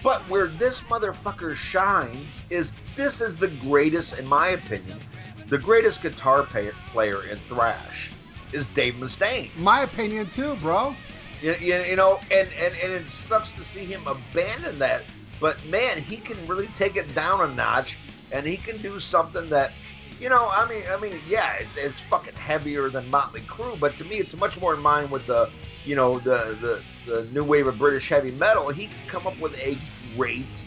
But 0.05 0.20
where 0.28 0.48
this 0.48 0.82
motherfucker 0.82 1.56
shines 1.56 2.43
is 2.51 2.76
this 2.94 3.22
is 3.22 3.39
the 3.39 3.48
greatest, 3.48 4.18
in 4.18 4.28
my 4.28 4.48
opinion, 4.48 5.01
the 5.48 5.56
greatest 5.56 6.02
guitar 6.02 6.43
pay- 6.43 6.70
player 6.89 7.24
in 7.24 7.39
thrash 7.48 8.10
is 8.52 8.66
Dave 8.68 8.94
Mustaine. 8.94 9.48
My 9.56 9.81
opinion 9.81 10.26
too, 10.26 10.56
bro. 10.56 10.94
You, 11.40 11.56
you, 11.59 11.76
you 11.76 11.97
know, 11.97 12.20
and, 12.31 12.48
and, 12.52 12.74
and 12.76 12.93
it 12.93 13.09
sucks 13.09 13.52
to 13.52 13.64
see 13.64 13.86
him 13.86 14.06
abandon 14.06 14.78
that. 14.78 15.05
But 15.40 15.64
man, 15.66 15.97
he 15.98 16.18
can 16.18 16.36
really 16.47 16.68
take 16.68 16.97
it 16.97 17.12
down 17.14 17.40
a 17.40 17.55
notch, 17.55 17.97
and 18.31 18.47
he 18.47 18.59
can 18.59 18.81
do 18.82 19.01
something 19.01 19.48
that, 19.48 19.72
you 20.20 20.28
know, 20.28 20.48
I 20.52 20.68
mean, 20.68 20.82
I 20.90 21.01
mean, 21.01 21.18
yeah, 21.26 21.55
it's, 21.55 21.76
it's 21.78 22.01
fucking 22.02 22.35
heavier 22.35 22.90
than 22.90 23.10
Motley 23.10 23.40
Crue, 23.40 23.81
but 23.81 23.97
to 23.97 24.05
me, 24.05 24.16
it's 24.16 24.36
much 24.36 24.60
more 24.60 24.74
in 24.74 24.82
line 24.82 25.10
with 25.10 25.26
the, 25.26 25.51
you 25.85 25.97
know, 25.97 26.18
the 26.18 26.56
the, 26.60 27.12
the 27.12 27.24
new 27.32 27.43
wave 27.43 27.66
of 27.66 27.78
British 27.78 28.09
heavy 28.09 28.31
metal. 28.32 28.70
He 28.70 28.86
can 28.86 28.97
come 29.06 29.26
up 29.26 29.39
with 29.40 29.55
a 29.59 29.76
great 30.16 30.64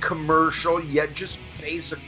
commercial 0.00 0.82
yet 0.84 1.14
just 1.14 1.38
basic 1.60 1.98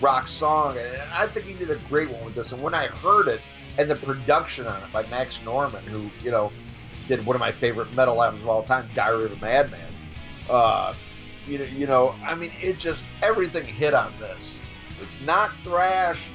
rock 0.00 0.28
song, 0.28 0.76
and 0.78 1.02
I 1.12 1.26
think 1.26 1.46
he 1.46 1.54
did 1.54 1.70
a 1.70 1.76
great 1.88 2.10
one 2.10 2.24
with 2.24 2.34
this. 2.34 2.52
And 2.52 2.62
when 2.62 2.74
I 2.74 2.86
heard 2.88 3.28
it, 3.28 3.40
and 3.78 3.90
the 3.90 3.96
production 3.96 4.66
on 4.66 4.82
it 4.82 4.92
by 4.92 5.06
Max 5.06 5.40
Norman, 5.44 5.84
who 5.86 6.10
you 6.22 6.30
know 6.30 6.52
did 7.06 7.24
one 7.24 7.36
of 7.36 7.40
my 7.40 7.52
favorite 7.52 7.94
metal 7.94 8.22
albums 8.22 8.42
of 8.42 8.48
all 8.48 8.62
time, 8.62 8.88
Diary 8.94 9.24
of 9.24 9.32
a 9.32 9.36
Madman. 9.36 9.80
Uh, 10.50 10.94
you 11.46 11.58
know, 11.58 11.64
you 11.64 11.86
know, 11.86 12.14
I 12.24 12.34
mean, 12.34 12.52
it 12.60 12.78
just 12.78 13.02
everything 13.22 13.64
hit 13.64 13.94
on 13.94 14.12
this. 14.20 14.60
It's 15.00 15.20
not 15.22 15.52
thrash. 15.62 16.30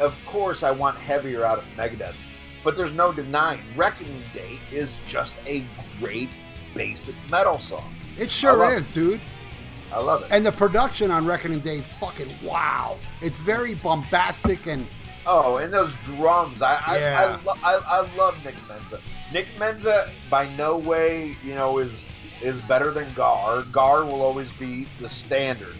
Of 0.00 0.20
course, 0.26 0.62
I 0.62 0.70
want 0.70 0.96
heavier 0.98 1.44
out 1.44 1.58
of 1.58 1.64
Megadeth, 1.76 2.14
but 2.62 2.76
there's 2.76 2.92
no 2.92 3.12
denying 3.12 3.60
Reckoning 3.74 4.22
Day 4.32 4.58
is 4.70 5.00
just 5.06 5.34
a 5.46 5.64
great 5.98 6.28
basic 6.74 7.14
metal 7.30 7.58
song. 7.58 7.94
It 8.18 8.30
sure 8.30 8.72
is, 8.74 8.90
dude. 8.90 9.20
I 9.92 10.00
love 10.00 10.22
it. 10.22 10.28
And 10.30 10.44
the 10.44 10.52
production 10.52 11.10
on 11.10 11.24
Reckoning 11.24 11.60
Day 11.60 11.78
is 11.78 11.86
fucking 11.86 12.28
wow. 12.42 12.98
It's 13.22 13.38
very 13.38 13.74
bombastic 13.74 14.66
and 14.66 14.86
Oh, 15.30 15.56
and 15.58 15.72
those 15.72 15.92
drums! 16.04 16.62
I 16.62 16.80
I, 16.86 16.98
Yeah. 16.98 17.38
I, 17.40 17.44
lo- 17.44 17.54
I, 17.62 17.80
I 18.02 18.16
love 18.16 18.42
Nick 18.44 18.54
Menza. 18.66 18.98
Nick 19.32 19.46
Menza, 19.58 20.10
by 20.30 20.48
no 20.56 20.78
way, 20.78 21.36
you 21.44 21.54
know, 21.54 21.78
is 21.78 22.00
is 22.42 22.60
better 22.62 22.90
than 22.90 23.12
Gar. 23.14 23.62
Gar 23.72 24.04
will 24.04 24.22
always 24.22 24.50
be 24.52 24.86
the 24.98 25.08
standard 25.08 25.76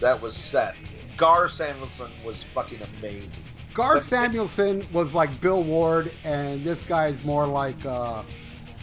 that 0.00 0.20
was 0.20 0.36
set. 0.36 0.76
Gar 1.16 1.48
Samuelson 1.48 2.10
was 2.24 2.44
fucking 2.54 2.80
amazing. 2.98 3.42
Gar 3.74 3.94
But- 3.94 4.02
Samuelson 4.04 4.86
was 4.92 5.14
like 5.14 5.40
Bill 5.40 5.62
Ward, 5.64 6.12
and 6.24 6.62
this 6.64 6.82
guy's 6.84 7.24
more 7.24 7.46
like, 7.46 7.84
uh, 7.86 8.22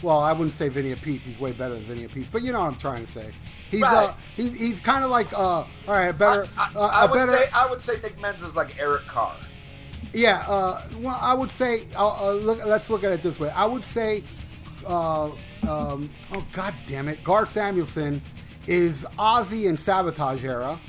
well, 0.02 0.20
I 0.20 0.32
wouldn't 0.32 0.52
say 0.52 0.68
Vinny 0.68 0.94
Appice. 0.94 1.22
He's 1.22 1.38
way 1.38 1.52
better 1.52 1.74
than 1.74 1.84
Vinny 1.84 2.06
Appice, 2.06 2.26
but 2.30 2.42
you 2.42 2.52
know 2.52 2.60
what 2.60 2.72
I'm 2.72 2.76
trying 2.78 3.04
to 3.04 3.10
say. 3.10 3.32
He's 3.70 3.82
uh, 3.82 4.14
he, 4.36 4.48
he's 4.48 4.80
kind 4.80 5.04
of 5.04 5.10
like, 5.10 5.32
uh, 5.32 5.38
all 5.38 5.66
right, 5.86 6.12
better, 6.12 6.46
I, 6.56 6.70
I, 6.74 6.78
uh, 6.78 6.86
I 6.86 7.06
would 7.06 7.14
better, 7.14 7.32
say 7.32 7.48
I 7.52 7.66
would 7.70 7.80
say 7.80 8.00
Nick 8.02 8.20
Menza's 8.20 8.56
like 8.56 8.76
Eric 8.80 9.06
Carr. 9.06 9.36
yeah. 10.12 10.44
Uh, 10.48 10.82
well, 10.98 11.18
I 11.20 11.34
would 11.34 11.52
say, 11.52 11.86
uh, 11.96 12.30
uh, 12.30 12.32
look, 12.32 12.64
let's 12.64 12.90
look 12.90 13.04
at 13.04 13.12
it 13.12 13.22
this 13.22 13.38
way. 13.38 13.50
I 13.50 13.66
would 13.66 13.84
say, 13.84 14.24
uh, 14.86 15.26
um, 15.68 16.10
oh 16.32 16.46
god 16.52 16.74
damn 16.86 17.06
it, 17.08 17.22
Gar 17.22 17.46
Samuelson 17.46 18.20
is 18.66 19.06
Ozzy 19.18 19.68
and 19.68 19.78
Sabotage 19.78 20.44
era, 20.44 20.80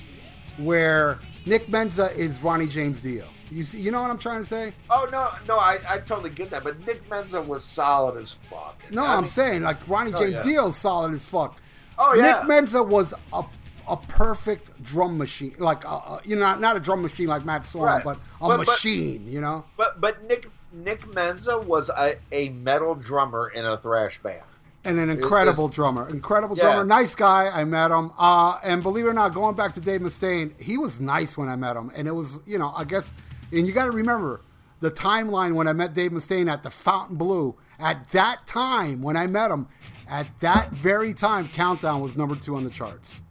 where 0.58 1.20
Nick 1.46 1.68
Menza 1.68 2.16
is 2.16 2.42
Ronnie 2.42 2.68
James 2.68 3.02
Dio. 3.02 3.28
You 3.52 3.64
see, 3.64 3.80
you 3.82 3.92
know 3.92 4.02
what 4.02 4.10
I'm 4.10 4.18
trying 4.18 4.40
to 4.42 4.46
say? 4.46 4.74
Oh 4.90 5.08
no, 5.12 5.30
no, 5.48 5.58
I, 5.60 5.78
I 5.88 6.00
totally 6.00 6.30
get 6.30 6.50
that. 6.52 6.64
But 6.64 6.86
Nick 6.88 7.08
Menza 7.10 7.46
was 7.46 7.64
solid 7.66 8.22
as 8.22 8.36
fuck. 8.50 8.80
No, 8.90 9.04
I 9.04 9.16
I'm 9.16 9.22
mean- 9.24 9.30
saying 9.30 9.62
like 9.64 9.86
Ronnie 9.88 10.14
Oh, 10.14 10.20
James 10.20 10.36
yeah. 10.36 10.44
Dio's 10.44 10.78
solid 10.78 11.14
as 11.14 11.26
fuck. 11.26 11.58
Oh, 11.98 12.14
yeah. 12.16 12.24
Nick 12.24 12.50
Menza 12.50 12.82
was 12.88 13.14
a, 13.34 13.44
a 13.88 13.98
perfect 13.98 14.82
drum 14.82 15.18
machine, 15.18 15.54
like 15.60 15.84
a, 15.84 15.88
a, 15.90 16.22
you 16.24 16.36
know, 16.36 16.42
not, 16.42 16.62
not 16.62 16.78
a 16.78 16.80
drum 16.80 17.02
machine 17.02 17.28
like 17.28 17.44
Matt 17.46 17.64
Sorum, 17.64 17.82
Right. 17.86 18.04
but 18.04 18.18
a 18.40 18.48
But- 18.48 18.58
but- 18.58 18.68
machine. 18.68 19.28
you 19.28 19.42
know, 19.42 19.66
But 19.78 20.00
but 20.00 20.24
Nick 20.28 20.48
Nick 20.74 21.02
Menza 21.08 21.62
was 21.66 21.90
a, 21.90 22.16
a 22.32 22.50
metal 22.50 22.96
drummer 22.96 23.50
in 23.54 23.66
a 23.66 23.78
thrash 23.78 24.20
band. 24.24 24.44
and 24.86 24.98
an 24.98 25.10
incredible 25.10 25.68
drummer, 25.68 26.08
incredible 26.10 26.56
Yeah. 26.56 26.64
drummer, 26.64 26.86
nice 26.86 27.14
guy. 27.16 27.50
I 27.54 27.66
met 27.66 27.92
him, 27.92 28.12
uh, 28.18 28.58
and 28.64 28.82
believe 28.82 29.06
it 29.06 29.10
or 29.10 29.14
not, 29.14 29.34
going 29.34 29.56
back 29.56 29.74
to 29.74 29.82
Dave 29.82 30.00
Mustaine, 30.02 30.58
he 30.60 30.78
was 30.78 31.02
nice 31.02 31.38
when 31.38 31.50
I 31.50 31.58
met 31.58 31.76
him, 31.76 31.92
and 31.94 32.08
it 32.08 32.16
was 32.16 32.40
you 32.46 32.58
know, 32.58 32.72
I 32.76 32.86
guess, 32.86 33.12
and 33.52 33.68
you 33.68 33.74
got 33.74 33.86
to 33.86 33.92
remember 33.92 34.42
the 34.80 34.92
timeline 34.92 35.54
when 35.54 35.68
I 35.68 35.74
met 35.74 35.94
Dave 35.94 36.12
Mustaine 36.12 36.52
at 36.52 36.64
the 36.64 36.70
Fontainebleau. 36.70 37.58
At 37.80 38.12
that 38.12 38.46
time, 38.46 39.02
when 39.02 39.18
I 39.18 39.28
met 39.28 39.50
him, 39.52 39.68
at 40.08 40.28
that 40.42 40.72
very 40.72 41.14
time, 41.14 41.50
Countdown 41.50 42.02
was 42.02 42.16
number 42.16 42.36
two 42.36 42.56
on 42.56 42.64
the 42.64 42.70
charts. 42.70 43.22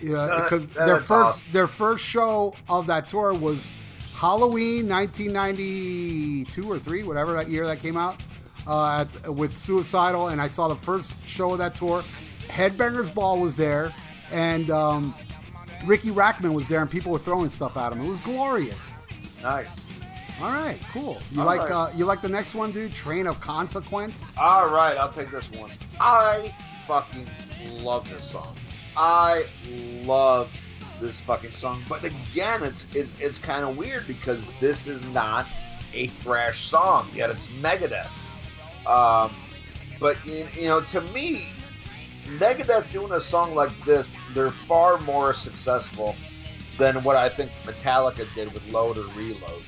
Yeah, 0.00 0.40
because 0.42 0.68
that- 0.70 0.86
their 0.86 0.96
first 0.98 1.10
awesome. 1.10 1.44
their 1.52 1.66
first 1.66 2.04
show 2.04 2.54
of 2.68 2.86
that 2.86 3.08
tour 3.08 3.34
was 3.34 3.70
Halloween 4.14 4.88
1992 4.88 6.70
or 6.70 6.78
three, 6.78 7.02
whatever 7.02 7.32
that 7.34 7.48
year 7.48 7.66
that 7.66 7.80
came 7.80 7.96
out, 7.96 8.22
uh, 8.66 9.04
at, 9.24 9.28
with 9.34 9.56
Suicidal, 9.56 10.28
and 10.28 10.40
I 10.40 10.48
saw 10.48 10.68
the 10.68 10.76
first 10.76 11.14
show 11.26 11.52
of 11.52 11.58
that 11.58 11.74
tour. 11.74 12.02
Headbangers 12.48 13.12
Ball 13.12 13.38
was 13.40 13.56
there, 13.56 13.92
and 14.32 14.70
um, 14.70 15.14
Riki 15.84 16.10
Rachtman 16.10 16.52
was 16.54 16.68
there, 16.68 16.80
and 16.80 16.90
people 16.90 17.12
were 17.12 17.18
throwing 17.18 17.50
stuff 17.50 17.76
at 17.76 17.92
him. 17.92 18.04
It 18.04 18.08
was 18.08 18.20
glorious. 18.20 18.97
Nice. 19.42 19.86
All 20.40 20.52
right, 20.52 20.78
cool. 20.92 21.20
You 21.32 21.40
All 21.40 21.46
like 21.46 21.62
right. 21.62 21.72
uh, 21.72 21.90
you 21.96 22.04
like 22.04 22.20
the 22.20 22.28
next 22.28 22.54
one, 22.54 22.70
dude? 22.70 22.92
Train 22.92 23.26
of 23.26 23.40
Consequence. 23.40 24.32
All 24.38 24.68
right, 24.68 24.96
I'll 24.96 25.12
take 25.12 25.30
this 25.32 25.50
one. 25.52 25.70
I 26.00 26.54
fucking 26.86 27.26
love 27.82 28.08
this 28.08 28.30
song. 28.30 28.54
I 28.96 29.44
love 30.04 30.50
this 31.00 31.18
fucking 31.20 31.50
song. 31.50 31.82
But 31.88 32.04
again, 32.04 32.62
it's 32.62 32.86
it's 32.94 33.18
it's 33.20 33.38
kind 33.38 33.64
of 33.64 33.76
weird 33.76 34.06
because 34.06 34.46
this 34.60 34.86
is 34.86 35.04
not 35.12 35.46
a 35.92 36.06
thrash 36.06 36.68
song 36.68 37.08
yet. 37.14 37.30
It's 37.30 37.48
Megadeth. 37.60 38.08
Um, 38.86 39.34
but 39.98 40.24
you, 40.24 40.46
you 40.54 40.66
know, 40.68 40.80
to 40.82 41.00
me, 41.00 41.48
Megadeth 42.36 42.90
doing 42.92 43.12
a 43.12 43.20
song 43.20 43.54
like 43.54 43.76
this, 43.84 44.16
they're 44.34 44.50
far 44.50 44.98
more 44.98 45.34
successful 45.34 46.14
than 46.78 47.02
what 47.02 47.16
I 47.16 47.28
think 47.28 47.50
Metallica 47.64 48.32
did 48.34 48.52
with 48.54 48.72
Load 48.72 48.96
or 48.98 49.04
Reload. 49.14 49.62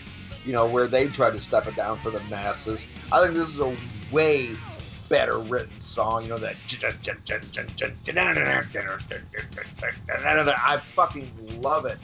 You 0.45 0.53
know, 0.53 0.67
where 0.67 0.87
they 0.87 1.07
tried 1.09 1.33
to 1.33 1.39
step 1.39 1.67
it 1.67 1.77
down 1.77 1.99
for 1.99 2.11
the 2.11 2.21
masses. 2.31 2.87
I 3.13 3.23
think 3.23 3.35
this 3.35 3.49
is 3.49 3.61
a 3.61 3.77
way 4.11 4.57
better 5.11 5.39
written 5.39 5.79
song. 5.79 6.23
You 6.23 6.31
know 6.31 6.39
that. 6.39 6.57
I 10.59 10.81
fucking 10.97 11.61
love 11.61 11.85
it, 11.85 11.99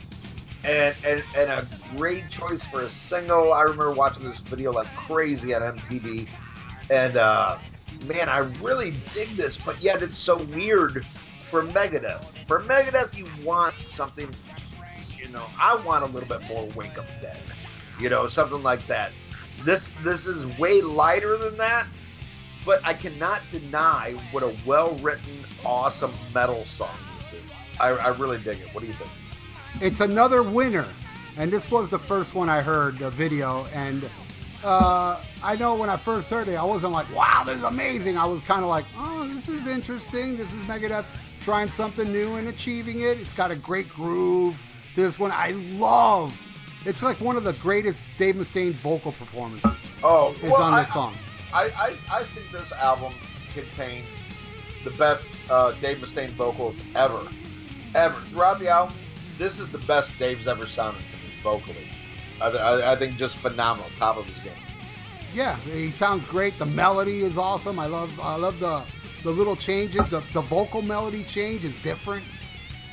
and 0.65 0.95
and 1.05 1.23
and 1.35 1.51
a 1.51 1.67
great 1.97 2.29
choice 2.29 2.67
for 2.67 2.83
a 2.83 2.91
single. 2.91 3.55
I 3.55 3.63
remember 3.63 3.95
watching 3.95 4.25
this 4.25 4.39
video 4.39 4.73
like 4.73 4.95
crazy 4.97 5.55
on 5.55 5.63
MTV, 5.63 6.29
and 6.91 7.17
uh, 7.17 7.57
man, 8.07 8.29
I 8.29 8.39
really 8.61 8.93
dig 9.15 9.31
this. 9.31 9.57
But 9.57 9.81
yet 9.81 10.03
it's 10.03 10.19
so 10.19 10.43
weird 10.45 11.07
for 11.51 11.63
Megadeth. 11.63 12.25
For 12.47 12.61
Megadeth, 12.61 13.17
you 13.17 13.27
want 13.45 13.75
something. 13.85 14.29
Know, 15.37 15.45
I 15.61 15.77
want 15.85 16.03
a 16.03 16.07
little 16.07 16.29
bit 16.29 16.49
more 16.49 16.67
Wake 16.75 16.99
Up 16.99 17.05
Dead. 17.21 17.39
You 18.01 18.09
know, 18.09 18.27
something 18.27 18.63
like 18.63 18.87
that. 18.87 19.13
This 19.65 19.89
this 20.03 20.27
is 20.27 20.47
way 20.59 20.81
lighter 20.81 21.37
than 21.37 21.59
that, 21.59 21.87
but 22.65 22.83
I 22.87 22.95
cannot 22.95 23.43
deny 23.53 24.13
what 24.33 24.43
a 24.43 24.55
well 24.65 24.95
written, 24.97 25.35
awesome 25.63 26.13
metal 26.35 26.65
song 26.65 26.97
this 27.19 27.35
is. 27.35 27.41
I, 27.79 27.89
I 27.89 28.09
really 28.09 28.39
dig 28.39 28.61
it. 28.61 28.75
What 28.75 28.81
do 28.81 28.87
you 28.87 28.95
think? 28.95 29.11
It's 29.83 30.01
another 30.01 30.43
winner, 30.43 30.87
and 31.37 31.51
this 31.51 31.71
was 31.71 31.91
the 31.91 31.99
first 31.99 32.35
one 32.35 32.49
I 32.49 32.63
heard 32.63 32.97
the 32.97 33.11
video, 33.11 33.67
and 33.75 34.09
uh, 34.65 35.21
I 35.45 35.57
know 35.57 35.75
when 35.75 35.91
I 35.91 35.99
first 35.99 36.31
heard 36.31 36.49
it, 36.49 36.55
I 36.55 36.65
wasn't 36.65 36.93
like, 36.95 37.15
"Wow, 37.15 37.43
this 37.45 37.59
is 37.59 37.65
amazing." 37.65 38.17
I 38.17 38.25
was 38.25 38.43
kind 38.43 38.63
of 38.63 38.71
like, 38.71 38.87
"Oh, 38.97 39.29
this 39.35 39.51
is 39.51 39.67
interesting. 39.67 40.39
This 40.39 40.51
is 40.51 40.67
Megadeth 40.67 41.05
trying 41.43 41.69
something 41.69 42.11
new 42.11 42.37
and 42.37 42.49
achieving 42.49 43.01
it." 43.01 43.21
It's 43.21 43.35
got 43.35 43.51
a 43.51 43.57
great 43.57 43.91
groove. 43.91 44.63
This 44.97 45.19
one 45.19 45.31
I 45.31 45.51
love. 45.51 46.33
It's 46.87 47.03
like 47.03 47.21
one 47.21 47.37
of 47.37 47.45
the 47.45 47.53
greatest 47.55 48.09
Dave 48.17 48.37
Mustaine 48.37 48.73
vocal 48.73 49.13
performances. 49.13 49.71
Oh, 50.03 50.33
is 50.43 50.51
well, 50.51 50.63
on 50.63 50.75
I- 50.75 50.81
this 50.83 50.93
song. 50.93 51.17
I, 51.53 51.65
I, 51.65 51.97
I 52.13 52.23
think 52.25 52.51
this 52.51 52.73
album 52.73 53.13
contains 53.55 54.07
the 54.85 54.91
best 54.93 55.29
uh, 55.49 55.73
Dave 55.81 55.99
Mustaine 55.99 56.31
vocals 56.31 56.83
ever. 56.95 57.21
Ever. 57.95 58.19
Throughout 58.31 58.59
the 58.59 58.69
album, 58.69 58.95
this 59.39 59.59
is 59.61 59.69
the 59.69 59.79
best 59.79 60.19
Dave's 60.19 60.47
ever 60.47 60.67
sounded 60.67 61.01
to 61.01 61.17
me 61.17 61.33
vocally. 61.43 61.89
I, 62.41 62.49
I, 62.49 62.93
I 62.93 62.97
think 62.97 63.17
just 63.17 63.37
phenomenal, 63.39 63.89
top 63.97 64.17
of 64.17 64.27
his 64.27 64.39
game. 64.39 64.53
Yeah, 65.35 65.57
he 65.61 65.89
sounds 65.89 66.25
great. 66.25 66.59
The 66.59 66.67
melody 66.67 67.21
is 67.21 67.37
awesome. 67.39 67.79
I 67.79 67.87
love 67.87 68.19
I 68.21 68.37
love 68.37 68.59
the 68.59 68.83
the 69.23 69.31
little 69.31 69.57
changes. 69.57 70.09
The 70.09 70.21
the 70.33 70.41
vocal 70.41 70.83
melody 70.83 71.25
change 71.25 71.65
is 71.65 71.79
different. 71.83 72.25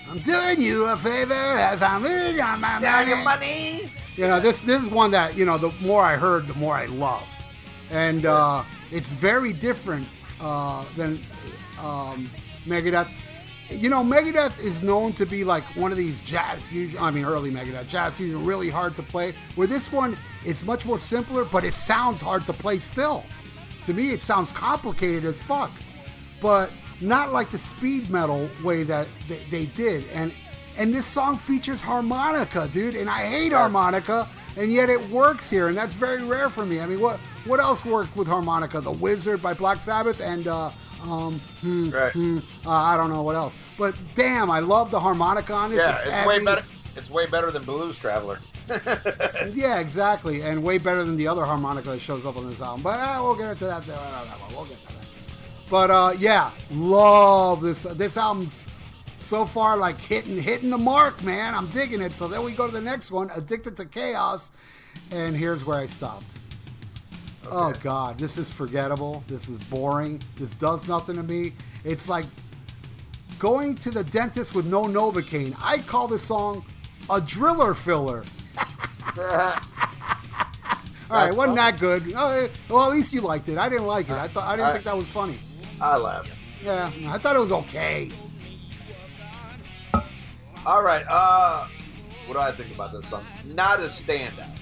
I'm 0.09 0.19
doing 0.19 0.61
you 0.61 0.85
a 0.85 0.97
favor 0.97 1.33
as 1.33 1.81
I'm 1.81 2.03
living 2.03 2.41
on 2.41 2.61
my 2.61 2.79
money. 2.79 3.23
money. 3.23 3.91
You 4.15 4.27
know, 4.27 4.39
this 4.39 4.59
this 4.61 4.81
is 4.81 4.89
one 4.89 5.11
that 5.11 5.35
you 5.35 5.45
know. 5.45 5.57
The 5.57 5.71
more 5.81 6.03
I 6.03 6.15
heard, 6.15 6.45
the 6.47 6.53
more 6.55 6.75
I 6.75 6.85
loved, 6.85 7.25
and 7.91 8.25
uh, 8.25 8.63
it's 8.91 9.09
very 9.09 9.53
different 9.53 10.07
uh, 10.39 10.85
than 10.95 11.17
um, 11.81 12.29
Megadeth. 12.67 13.09
You 13.71 13.89
know, 13.89 14.03
Megadeth 14.03 14.63
is 14.63 14.83
known 14.83 15.13
to 15.13 15.25
be 15.25 15.43
like 15.43 15.63
one 15.75 15.91
of 15.91 15.97
these 15.97 16.21
jazz 16.21 16.61
fusion. 16.61 16.99
I 16.99 17.09
mean, 17.09 17.25
early 17.25 17.49
Megadeth 17.49 17.89
jazz 17.89 18.13
fusion, 18.13 18.45
really 18.45 18.69
hard 18.69 18.95
to 18.97 19.03
play. 19.03 19.33
Where 19.55 19.65
this 19.67 19.91
one, 19.91 20.15
it's 20.45 20.63
much 20.63 20.85
more 20.85 20.99
simpler, 20.99 21.43
but 21.45 21.63
it 21.63 21.73
sounds 21.73 22.21
hard 22.21 22.45
to 22.45 22.53
play 22.53 22.77
still. 22.79 23.23
to 23.85 23.93
me 23.93 24.11
it 24.11 24.21
sounds 24.21 24.51
complicated 24.51 25.25
as 25.25 25.39
fuck, 25.39 25.71
but 26.41 26.71
not 27.03 27.31
like 27.31 27.51
the 27.51 27.57
speed 27.57 28.09
metal 28.09 28.49
way 28.63 28.83
that 28.83 29.07
they, 29.27 29.37
they 29.49 29.65
did. 29.67 30.05
And 30.13 30.33
and 30.77 30.93
this 30.93 31.05
song 31.05 31.37
features 31.37 31.83
harmonica, 31.83 32.67
dude, 32.73 32.95
and 32.95 33.07
I 33.09 33.25
hate 33.27 33.51
harmonica, 33.53 34.27
and 34.57 34.71
yet 34.73 34.89
it 34.89 35.07
works 35.09 35.47
here, 35.49 35.67
and 35.67 35.77
that's 35.77 35.93
very 35.93 36.23
rare 36.23 36.49
for 36.49 36.65
me. 36.65 36.79
I 36.79 36.87
mean, 36.87 36.99
what 36.99 37.19
what 37.45 37.59
else 37.59 37.85
worked 37.85 38.15
with 38.15 38.27
harmonica? 38.27 38.81
The 38.81 38.91
Wizard 38.91 39.41
by 39.41 39.53
Black 39.53 39.81
Sabbath 39.83 40.19
and. 40.21 40.47
Uh, 40.47 40.71
um, 41.03 41.37
hmm, 41.59 41.89
Right. 41.89 42.13
hmm, 42.13 42.37
uh, 42.65 42.69
I 42.69 42.95
don't 42.95 43.09
know 43.09 43.23
what 43.23 43.35
else, 43.35 43.53
but 43.77 43.93
damn, 44.15 44.49
I 44.49 44.59
love 44.59 44.89
the 44.89 45.01
harmonica 45.01 45.53
on 45.53 45.69
this. 45.69 45.79
Yeah, 45.79 45.99
it's, 46.01 46.25
way 46.25 46.41
better. 46.41 46.63
It's 46.95 47.09
way 47.09 47.25
better 47.25 47.51
than 47.51 47.61
Blues 47.63 47.99
Traveler. 47.99 48.39
Yeah, 49.53 49.79
exactly, 49.79 50.41
and 50.43 50.63
way 50.63 50.77
better 50.77 51.03
than 51.03 51.17
the 51.17 51.27
other 51.27 51.43
harmonica 51.43 51.89
that 51.89 51.99
shows 51.99 52.25
up 52.25 52.37
on 52.37 52.49
this 52.49 52.61
album. 52.61 52.81
But 52.83 52.99
uh, 53.01 53.19
we'll 53.21 53.35
get 53.35 53.49
into 53.49 53.65
that. 53.65 53.83
Uh, 53.89 54.25
we'll 54.51 54.63
get 54.63 54.79
to 54.79 54.87
that. 54.87 54.92
But 55.73 55.89
uh, 55.89 56.13
yeah, 56.19 56.51
love 56.69 57.61
this. 57.61 57.81
This 57.81 58.15
album's 58.15 58.61
so 59.17 59.43
far 59.43 59.75
like 59.75 59.97
hitting 59.97 60.39
hitting 60.39 60.69
the 60.69 60.77
mark, 60.77 61.23
man. 61.23 61.55
I'm 61.55 61.65
digging 61.65 61.99
it. 61.99 62.11
So 62.11 62.27
then 62.27 62.43
we 62.43 62.51
go 62.51 62.67
to 62.67 62.71
the 62.71 62.79
next 62.79 63.09
one, 63.09 63.31
Addicted 63.35 63.75
to 63.77 63.85
Chaos, 63.85 64.51
and 65.11 65.35
here's 65.35 65.65
where 65.65 65.79
I 65.79 65.87
stopped. 65.87 66.31
Oh 67.49 67.73
God, 67.81 68.19
this 68.19 68.37
is 68.37 68.51
forgettable. 68.51 69.23
This 69.27 69.49
is 69.49 69.57
boring. 69.57 70.21
This 70.35 70.53
does 70.53 70.87
nothing 70.87 71.15
to 71.15 71.23
me. 71.23 71.53
It's 71.83 72.07
like 72.07 72.25
going 73.39 73.73
to 73.77 73.89
the 73.89 74.03
dentist 74.03 74.53
with 74.53 74.67
no 74.67 74.83
Novocaine. 74.83 75.55
I 75.59 75.79
call 75.79 76.07
this 76.07 76.21
song 76.21 76.63
a 77.09 77.19
driller 77.19 77.73
filler. 77.73 78.23
All 79.17 79.23
right, 81.09 81.35
wasn't 81.35 81.37
fun. 81.37 81.55
that 81.55 81.79
good? 81.79 82.13
Oh, 82.15 82.47
well, 82.69 82.91
at 82.91 82.95
least 82.95 83.11
you 83.11 83.21
liked 83.21 83.49
it. 83.49 83.57
I 83.57 83.69
didn't 83.69 83.87
like 83.87 84.09
it. 84.09 84.13
I 84.13 84.27
thought 84.27 84.43
I 84.43 84.55
didn't 84.55 84.67
I- 84.67 84.73
think 84.73 84.85
that 84.85 84.97
was 84.97 85.07
funny. 85.07 85.39
I 85.83 85.97
laughed. 85.97 86.31
Yeah, 86.63 86.89
I 87.07 87.17
thought 87.17 87.35
it 87.35 87.39
was 87.39 87.51
okay. 87.51 88.09
All 90.65 90.81
right. 90.81 91.03
Uh, 91.09 91.67
what 92.25 92.35
do 92.35 92.39
I 92.39 92.53
think 92.53 92.73
about 92.73 92.93
this 92.93 93.09
song? 93.09 93.25
Not 93.43 93.81
a 93.81 93.87
standout, 93.87 94.57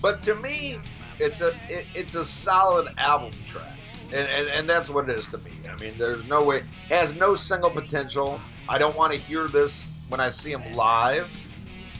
but 0.00 0.22
to 0.22 0.34
me, 0.36 0.78
it's 1.18 1.42
a 1.42 1.48
it, 1.68 1.86
it's 1.94 2.14
a 2.14 2.24
solid 2.24 2.88
album 2.96 3.32
track, 3.46 3.76
and, 4.14 4.26
and 4.30 4.48
and 4.48 4.68
that's 4.70 4.88
what 4.88 5.10
it 5.10 5.18
is 5.18 5.28
to 5.28 5.38
me. 5.38 5.50
I 5.70 5.78
mean, 5.78 5.92
there's 5.98 6.26
no 6.26 6.42
way 6.42 6.58
it 6.58 6.64
has 6.88 7.14
no 7.14 7.34
single 7.34 7.68
potential. 7.68 8.40
I 8.66 8.78
don't 8.78 8.96
want 8.96 9.12
to 9.12 9.18
hear 9.18 9.48
this 9.48 9.90
when 10.08 10.20
I 10.20 10.30
see 10.30 10.52
him 10.52 10.72
live, 10.72 11.28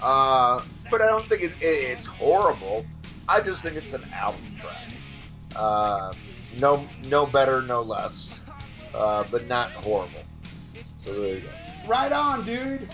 uh, 0.02 0.62
but 0.90 1.02
I 1.02 1.06
don't 1.08 1.26
think 1.26 1.42
it, 1.42 1.52
it, 1.60 1.84
it's 1.90 2.06
horrible. 2.06 2.86
I 3.28 3.42
just 3.42 3.62
think 3.62 3.76
it's 3.76 3.92
an 3.92 4.04
album 4.14 4.40
track. 4.62 4.76
Uh, 5.54 6.14
no, 6.58 6.86
no 7.08 7.26
better, 7.26 7.60
no 7.60 7.82
less, 7.82 8.40
uh, 8.96 9.24
but 9.30 9.46
not 9.46 9.70
horrible. 9.72 10.20
So 10.98 11.12
there 11.20 11.34
you 11.36 11.40
go. 11.40 11.48
Right 11.86 12.12
on, 12.12 12.44
dude. 12.44 12.88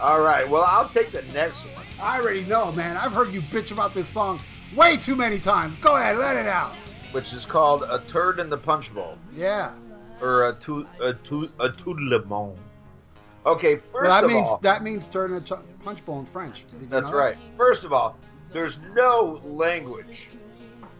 All 0.00 0.20
right. 0.20 0.48
Well, 0.48 0.64
I'll 0.64 0.88
take 0.88 1.10
the 1.10 1.22
next 1.34 1.64
one. 1.74 1.84
I 2.00 2.20
already 2.20 2.44
know, 2.44 2.72
man. 2.72 2.96
I've 2.96 3.12
heard 3.12 3.32
you 3.32 3.40
bitch 3.42 3.72
about 3.72 3.94
this 3.94 4.08
song 4.08 4.40
way 4.76 4.96
too 4.96 5.16
many 5.16 5.38
times. 5.38 5.74
Go 5.76 5.96
ahead, 5.96 6.16
let 6.16 6.36
it 6.36 6.46
out. 6.46 6.72
which 7.12 7.32
is 7.32 7.46
called 7.46 7.84
a 7.84 8.00
turd 8.06 8.38
in 8.38 8.50
the 8.50 8.56
punch 8.58 8.92
bowl 8.94 9.16
Yeah. 9.34 9.72
or 10.20 10.48
a 10.48 10.52
tout 10.52 10.86
a 11.00 11.14
tout 11.14 11.50
a 11.58 11.70
tout 11.70 11.96
le 11.98 12.22
monde. 12.26 12.58
Okay, 13.46 13.76
first 13.76 13.92
Well, 13.94 14.04
that 14.04 14.24
of 14.24 14.30
means 14.30 14.46
all, 14.48 14.58
that 14.58 14.82
means 14.82 15.08
turn 15.08 15.32
a 15.32 15.40
ch- 15.40 15.52
punch 15.82 16.04
bowl 16.04 16.18
in 16.20 16.26
French. 16.26 16.64
That's 16.68 17.08
know 17.10 17.16
that? 17.16 17.22
right. 17.24 17.36
First 17.56 17.84
of 17.84 17.92
all, 17.94 18.16
there's 18.52 18.78
no 18.94 19.40
language 19.42 20.28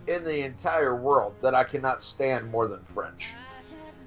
in 0.06 0.24
the 0.24 0.40
entire 0.47 0.97
world 0.97 1.35
that 1.43 1.55
I 1.55 1.62
cannot 1.62 2.02
stand 2.02 2.51
more 2.51 2.66
than 2.69 2.81
French. 2.94 3.35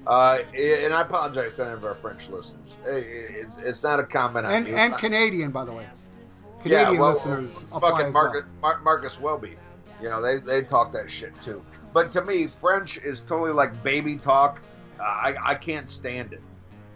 Uh, 0.06 0.38
and 0.58 0.92
I 0.92 1.02
apologize 1.02 1.54
to 1.54 1.62
any 1.64 1.72
of 1.74 1.84
our 1.84 1.94
French 1.96 2.28
listeners. 2.28 2.76
It's 2.84 3.56
it's 3.58 3.82
not 3.82 4.00
a 4.00 4.04
comment 4.04 4.46
on 4.46 4.52
And 4.52 4.66
and 4.68 4.94
Canadian, 4.94 5.50
by 5.52 5.64
the 5.64 5.72
way. 5.72 5.84
yeah, 5.84 6.62
Canadian 6.62 6.98
well, 7.00 7.12
listeners 7.12 7.62
fucking 7.70 8.12
Marcus, 8.12 8.42
well. 8.42 8.72
Mar- 8.74 8.80
Marcus 8.82 9.20
Welby. 9.20 9.56
You 10.02 10.08
know, 10.10 10.20
they, 10.20 10.38
they 10.38 10.62
talk 10.62 10.92
that 10.94 11.08
shit 11.08 11.38
too. 11.40 11.64
But 11.92 12.10
to 12.12 12.24
me, 12.24 12.48
French 12.48 12.98
is 12.98 13.20
totally 13.20 13.52
like 13.52 13.80
baby 13.84 14.16
talk. 14.16 14.60
Uh, 14.98 15.02
I, 15.04 15.34
I 15.50 15.54
can't 15.54 15.88
stand 15.88 16.32
it. 16.32 16.40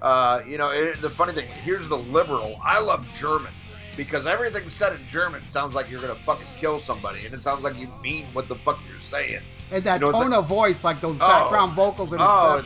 Uh, 0.03 0.41
you 0.45 0.59
know, 0.59 0.71
it, 0.71 1.01
the 1.01 1.09
funny 1.09 1.33
thing, 1.33 1.47
here's 1.63 1.89
the 1.89 1.97
liberal. 1.99 2.59
I 2.65 2.81
love 2.81 3.07
German 3.15 3.53
because 3.97 4.27
everything 4.27 4.69
said 4.69 4.93
in 4.95 5.07
German 5.07 5.47
sounds 5.47 5.75
like 5.77 5.89
you're 5.91 6.01
going 6.03 6.15
to 6.15 6.23
fucking 6.25 6.47
kill 6.59 6.81
somebody 6.81 7.25
and 7.25 7.33
it 7.35 7.41
sounds 7.43 7.63
like 7.63 7.77
you 7.79 7.89
mean 8.03 8.27
what 8.33 8.49
the 8.49 8.57
fuck 8.57 8.79
you're 8.91 9.01
saying. 9.01 9.41
And 9.71 9.83
that 9.85 10.01
You 10.01 10.07
know, 10.07 10.13
tone 10.13 10.31
like- 10.31 10.39
of 10.41 10.47
voice, 10.47 10.83
like 10.85 11.01
those 11.01 11.17
Oh. 11.17 11.19
background 11.29 11.73
vocals 11.75 12.13
and 12.13 12.21
Oh. 12.21 12.63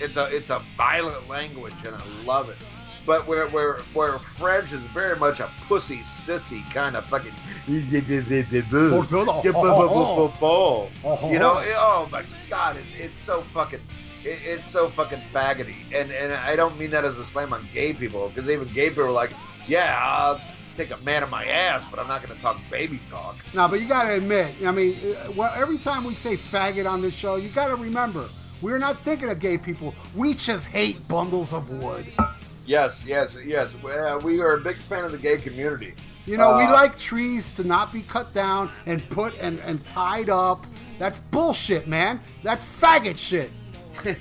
It's, 0.00 0.16
a 0.16 0.34
it's 0.34 0.50
a 0.50 0.62
violent 0.76 1.28
language 1.28 1.74
and 1.86 1.94
I 1.94 2.02
love 2.24 2.50
it. 2.50 2.56
But 3.06 3.26
where 3.26 3.48
where 3.48 3.78
where 3.94 4.18
French 4.18 4.72
is 4.72 4.80
very 4.82 5.16
much 5.18 5.40
a 5.40 5.50
pussy 5.66 5.98
sissy 6.00 6.68
kind 6.70 6.96
of 6.96 7.04
fucking 7.06 7.32
you 11.32 11.38
know 11.38 11.54
oh 11.76 12.08
my 12.12 12.22
god 12.48 12.76
it, 12.76 12.84
it's 12.98 13.18
so 13.18 13.40
fucking 13.40 13.80
it, 14.22 14.38
it's 14.44 14.66
so 14.66 14.88
fucking 14.88 15.22
faggoty. 15.32 15.76
And 15.94 16.12
and 16.12 16.32
I 16.34 16.56
don't 16.56 16.78
mean 16.78 16.90
that 16.90 17.04
as 17.04 17.16
a 17.18 17.24
slam 17.24 17.54
on 17.54 17.66
gay 17.72 17.94
people 17.94 18.28
because 18.28 18.50
even 18.50 18.68
gay 18.68 18.90
people 18.90 19.04
are 19.04 19.10
like 19.10 19.32
yeah 19.66 19.98
I'll 20.00 20.40
take 20.76 20.90
a 20.90 20.98
man 20.98 21.22
in 21.22 21.30
my 21.30 21.44
ass 21.46 21.82
but 21.90 21.98
I'm 21.98 22.06
not 22.06 22.22
gonna 22.22 22.38
talk 22.40 22.60
baby 22.70 23.00
talk. 23.08 23.36
No, 23.54 23.66
but 23.66 23.80
you 23.80 23.88
got 23.88 24.04
to 24.04 24.14
admit, 24.14 24.54
I 24.64 24.70
mean, 24.70 24.96
uh, 25.04 25.32
well, 25.32 25.52
every 25.56 25.78
time 25.78 26.04
we 26.04 26.14
say 26.14 26.36
faggot 26.36 26.88
on 26.88 27.02
this 27.02 27.14
show, 27.14 27.36
you 27.36 27.48
got 27.48 27.68
to 27.68 27.76
remember, 27.76 28.28
we're 28.62 28.78
not 28.78 28.98
thinking 29.00 29.28
of 29.30 29.38
gay 29.38 29.58
people. 29.58 29.94
We 30.14 30.34
just 30.34 30.66
hate 30.68 31.06
bundles 31.08 31.52
of 31.52 31.70
wood. 31.70 32.12
yes 32.66 33.04
yes 33.04 33.36
yes 33.44 33.74
uh, 33.84 34.20
we 34.22 34.40
are 34.40 34.54
a 34.54 34.60
big 34.60 34.76
fan 34.76 35.02
of 35.04 35.10
the 35.12 35.18
gay 35.18 35.36
community 35.38 35.94
You 36.26 36.36
know, 36.36 36.56
we 36.58 36.64
Uh, 36.64 36.72
like 36.72 36.96
trees 36.98 37.50
to 37.52 37.64
not 37.64 37.92
be 37.92 38.02
cut 38.02 38.32
down 38.34 38.70
and 38.86 39.08
put 39.10 39.36
and, 39.40 39.58
and 39.60 39.84
tied 39.86 40.28
up. 40.28 40.66
That's 40.98 41.18
bullshit, 41.18 41.88
man. 41.88 42.20
That's 42.44 42.64
faggot 42.64 43.18
shit. 43.18 43.50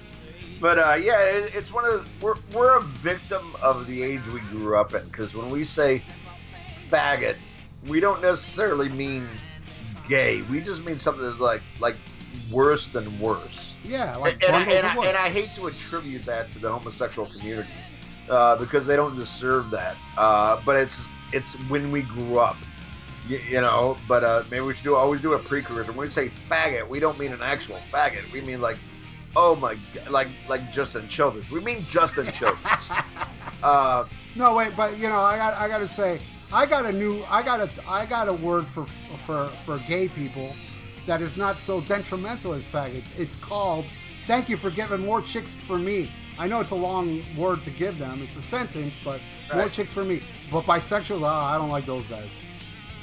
But 0.61 0.77
uh, 0.77 0.97
yeah, 0.99 1.21
it, 1.23 1.55
it's 1.55 1.71
one 1.71 1.85
of 1.85 1.93
the, 2.03 2.25
we're 2.25 2.35
we're 2.53 2.77
a 2.77 2.81
victim 2.81 3.55
of 3.61 3.87
the 3.87 4.03
age 4.03 4.25
we 4.27 4.41
grew 4.51 4.75
up 4.75 4.93
in 4.93 5.05
because 5.05 5.33
when 5.33 5.47
we 5.49 5.63
say 5.63 6.01
faggot, 6.91 7.35
we 7.87 7.99
don't 8.01 8.21
necessarily 8.21 8.89
mean 8.89 9.27
gay. 10.09 10.41
We 10.43 10.59
just 10.59 10.83
mean 10.83 10.97
something 10.99 11.23
that's 11.23 11.39
like 11.39 11.61
like 11.79 11.95
worse 12.51 12.87
than 12.87 13.19
worse. 13.19 13.79
Yeah, 13.85 14.15
like 14.17 14.35
and, 14.35 14.43
and, 14.43 14.55
I, 14.55 14.61
and, 14.61 14.87
I, 14.87 15.07
and 15.07 15.17
I 15.17 15.29
hate 15.29 15.55
to 15.55 15.67
attribute 15.67 16.23
that 16.25 16.51
to 16.53 16.59
the 16.59 16.71
homosexual 16.71 17.27
community 17.29 17.69
uh, 18.29 18.55
because 18.57 18.85
they 18.85 18.95
don't 18.95 19.15
deserve 19.15 19.69
that. 19.71 19.95
Uh, 20.17 20.61
but 20.65 20.75
it's 20.77 21.11
it's 21.33 21.53
when 21.69 21.91
we 21.91 22.03
grew 22.03 22.39
up. 22.39 22.57
You, 23.27 23.39
you 23.47 23.61
know, 23.61 23.95
but 24.07 24.23
uh, 24.23 24.43
maybe 24.49 24.65
we 24.65 24.73
should 24.73 24.83
do 24.83 24.95
always 24.95 25.21
do 25.21 25.33
a 25.33 25.39
precursor. 25.39 25.91
When 25.91 26.01
we 26.01 26.09
say 26.09 26.29
faggot, 26.49 26.87
we 26.87 26.99
don't 26.99 27.19
mean 27.19 27.31
an 27.31 27.41
actual 27.41 27.77
faggot. 27.91 28.31
We 28.31 28.41
mean 28.41 28.59
like, 28.61 28.77
oh 29.35 29.55
my, 29.57 29.75
god, 29.93 30.09
like 30.09 30.27
like 30.47 30.71
Justin 30.71 31.07
Childers. 31.07 31.49
We 31.51 31.59
mean 31.61 31.85
Justin 31.85 32.31
Childers. 32.31 32.89
uh, 33.63 34.05
No, 34.35 34.55
wait, 34.55 34.75
but 34.75 34.97
you 34.97 35.09
know, 35.09 35.19
I 35.19 35.37
got 35.37 35.53
I 35.55 35.67
got 35.67 35.79
to 35.79 35.87
say, 35.87 36.19
I 36.51 36.65
got 36.65 36.85
a 36.85 36.91
new, 36.91 37.23
I 37.29 37.43
got 37.43 37.59
a, 37.59 37.69
I 37.87 38.05
got 38.05 38.27
a 38.27 38.33
word 38.33 38.65
for 38.65 38.85
for 38.85 39.45
for 39.47 39.77
gay 39.79 40.07
people 40.07 40.55
that 41.09 41.23
is 41.23 41.35
not 41.35 41.57
so 41.57 41.81
detrimental 41.81 42.53
as 42.53 42.63
faggots. 42.63 43.19
It's 43.19 43.35
called 43.35 43.85
"Thank 44.27 44.47
you 44.47 44.57
for 44.57 44.69
giving 44.69 45.01
more 45.01 45.21
chicks 45.21 45.55
for 45.55 45.77
me." 45.79 46.11
I 46.37 46.47
know 46.47 46.59
it's 46.61 46.71
a 46.71 46.75
long 46.75 47.23
word 47.35 47.63
to 47.63 47.71
give 47.71 47.97
them. 47.97 48.21
It's 48.21 48.35
a 48.37 48.41
sentence, 48.41 48.95
but 49.03 49.19
more 49.53 49.67
chicks 49.69 49.91
for 49.91 50.05
me. 50.05 50.21
But 50.51 50.65
bisexuals, 50.65 51.23
ah, 51.23 51.53
I 51.53 51.57
don't 51.57 51.69
like 51.69 51.85
those 51.85 52.05
guys. 52.05 52.29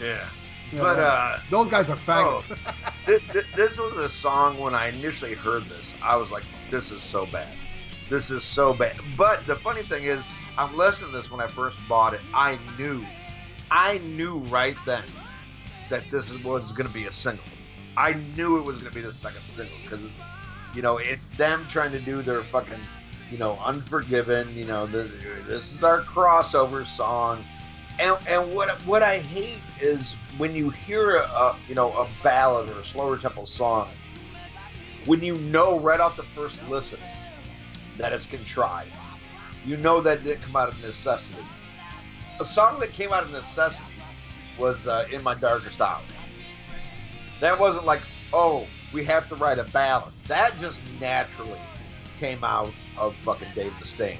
yeah. 0.01 0.25
Yeah, 0.73 0.81
But 0.81 0.99
uh, 0.99 1.39
those 1.51 1.69
guys 1.69 1.91
are 1.91 1.97
faggots. 1.97 2.49
this, 3.07 3.23
this 3.55 3.79
was 3.79 3.93
a 3.99 4.09
song 4.09 4.59
when 4.59 4.75
I 4.75 4.89
initially 4.89 5.35
heard 5.35 5.65
this. 5.69 5.95
I 6.03 6.17
was 6.17 6.33
like, 6.33 6.43
this 6.73 6.91
is 6.91 7.05
so 7.05 7.25
bad. 7.27 7.55
This 8.09 8.31
is 8.33 8.43
so 8.43 8.73
bad. 8.75 8.97
But 9.17 9.47
the 9.47 9.55
funny 9.55 9.83
thing 9.83 10.05
is, 10.05 10.25
I'm 10.59 10.75
listening 10.77 11.13
to 11.13 11.17
this 11.19 11.31
when 11.31 11.41
I 11.41 11.47
first 11.47 11.79
bought 11.89 12.15
it. 12.15 12.21
I 12.35 12.59
knew, 12.79 13.07
I 13.71 13.99
knew 13.99 14.39
right 14.59 14.77
then 14.85 15.05
that 15.89 16.03
this 16.11 16.33
was 16.43 16.73
going 16.73 16.89
to 16.89 16.93
be 16.95 17.05
a 17.07 17.13
single. 17.13 17.45
I 17.97 18.15
knew 18.37 18.59
it 18.59 18.65
was 18.65 18.77
going 18.77 18.89
to 18.89 18.95
be 18.95 19.01
the 19.01 19.13
second 19.13 19.43
single 19.45 19.77
because 19.83 20.05
it's, 20.05 20.21
you 20.75 20.83
know, 20.83 20.99
it's 20.99 21.29
them 21.29 21.65
trying 21.71 21.93
to 21.93 22.01
do 22.01 22.23
their 22.23 22.43
fucking, 22.43 22.81
you 23.31 23.39
know, 23.39 23.59
Unforgiven. 23.65 24.55
You 24.55 24.65
know, 24.65 24.87
the, 24.87 25.05
this 25.49 25.73
is 25.73 25.83
our 25.83 26.03
crossover 26.03 26.87
song. 26.87 27.43
And, 27.99 28.17
and 28.29 28.55
what 28.55 28.71
what 28.85 29.03
I 29.03 29.19
hate 29.21 29.61
is 29.81 30.15
when 30.37 30.55
you 30.55 30.69
hear 30.69 31.17
a 31.17 31.57
you 31.67 31.75
know 31.75 31.93
a 31.93 32.07
ballad 32.23 32.69
or 32.69 32.81
a 32.81 32.85
slower 32.85 33.17
tempo 33.17 33.47
song, 33.47 33.89
when 35.07 35.23
you 35.23 35.35
know 35.37 35.81
right 35.81 35.99
off 35.99 36.17
the 36.17 36.23
first 36.23 36.69
listen 36.69 37.01
that 37.97 38.13
it's 38.13 38.27
contrived, 38.27 38.95
you 39.65 39.79
know 39.79 40.03
that 40.03 40.19
it 40.19 40.25
didn't 40.25 40.43
come 40.43 40.57
out 40.57 40.69
of 40.69 40.85
necessity. 40.85 41.43
A 42.39 42.45
song 42.45 42.79
that 42.81 42.93
came 42.93 43.15
out 43.15 43.23
of 43.23 43.33
necessity 43.33 43.89
was 44.59 44.87
uh, 44.87 45.09
"In 45.11 45.23
My 45.23 45.35
Darkest 45.35 45.81
Hour." 45.81 46.03
That 47.41 47.59
wasn't 47.59 47.85
like, 47.85 48.03
oh, 48.33 48.67
we 48.93 49.05
have 49.05 49.29
to 49.29 49.35
write 49.37 49.59
a 49.59 49.65
ballad. 49.65 50.13
That 50.29 50.59
just 50.59 50.81
naturally 51.01 51.61
came 52.19 52.43
out 52.43 52.73
of 52.97 53.15
fucking 53.17 53.49
Dave 53.55 53.73
Mustaine. 53.73 54.19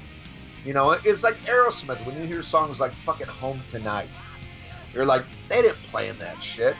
You 0.65 0.73
know, 0.73 0.91
it's 0.91 1.23
like 1.23 1.35
Aerosmith 1.45 2.05
when 2.05 2.19
you 2.19 2.27
hear 2.27 2.43
songs 2.43 2.79
like 2.79 2.91
fucking 2.91 3.27
Home 3.27 3.61
Tonight. 3.69 4.09
You're 4.93 5.05
like, 5.05 5.23
they 5.49 5.61
didn't 5.61 5.81
plan 5.83 6.17
that 6.19 6.41
shit. 6.43 6.75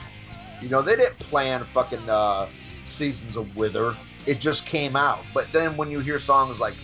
You 0.60 0.68
know, 0.68 0.82
they 0.82 0.96
didn't 0.96 1.18
plan 1.18 1.64
fucking 1.72 2.08
uh, 2.08 2.48
Seasons 2.84 3.36
of 3.36 3.56
Wither. 3.56 3.96
It 4.26 4.40
just 4.40 4.66
came 4.66 4.96
out. 4.96 5.20
But 5.32 5.50
then 5.52 5.76
when 5.76 5.90
you 5.90 6.00
hear 6.00 6.18
songs 6.18 6.60
like 6.60 6.74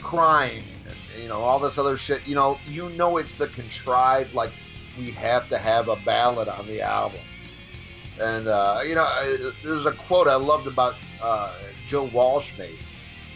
Crying 0.00 0.64
and, 0.86 1.22
you 1.22 1.28
know, 1.28 1.40
all 1.40 1.58
this 1.58 1.76
other 1.76 1.96
shit, 1.96 2.26
you 2.26 2.34
know, 2.34 2.58
you 2.66 2.88
know 2.90 3.18
it's 3.18 3.34
the 3.34 3.48
contrived, 3.48 4.34
like, 4.34 4.52
we 4.98 5.10
have 5.12 5.48
to 5.50 5.58
have 5.58 5.88
a 5.88 5.96
ballad 5.96 6.48
on 6.48 6.66
the 6.66 6.80
album. 6.80 7.20
And, 8.20 8.48
uh, 8.48 8.80
you 8.86 8.94
know, 8.94 9.02
I, 9.04 9.50
there's 9.64 9.86
a 9.86 9.92
quote 9.92 10.28
I 10.28 10.34
loved 10.34 10.66
about 10.66 10.94
uh, 11.22 11.52
Joe 11.86 12.04
Walsh 12.12 12.52
made 12.58 12.78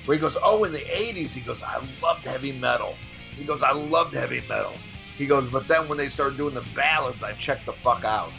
where 0.05 0.16
he 0.16 0.20
goes, 0.20 0.36
Oh, 0.43 0.65
in 0.65 0.73
the 0.73 0.81
80s, 0.81 1.32
he 1.32 1.40
goes, 1.40 1.62
I 1.62 1.82
loved 2.02 2.24
heavy 2.27 2.52
metal. 2.52 2.94
He 3.36 3.44
goes, 3.44 3.62
I 3.62 3.73
loved 3.73 4.15
heavy 4.15 4.43
metal. 4.48 4.73
He 5.16 5.27
goes, 5.27 5.51
But 5.51 5.66
then 5.66 5.89
when 5.89 5.97
they 5.97 6.09
started 6.11 6.36
doing 6.36 6.55
the 6.55 6.66
ballads, 6.74 7.23
I 7.23 7.32
checked 7.32 7.65
the 7.66 7.73
fuck 7.73 8.05
out. 8.05 8.31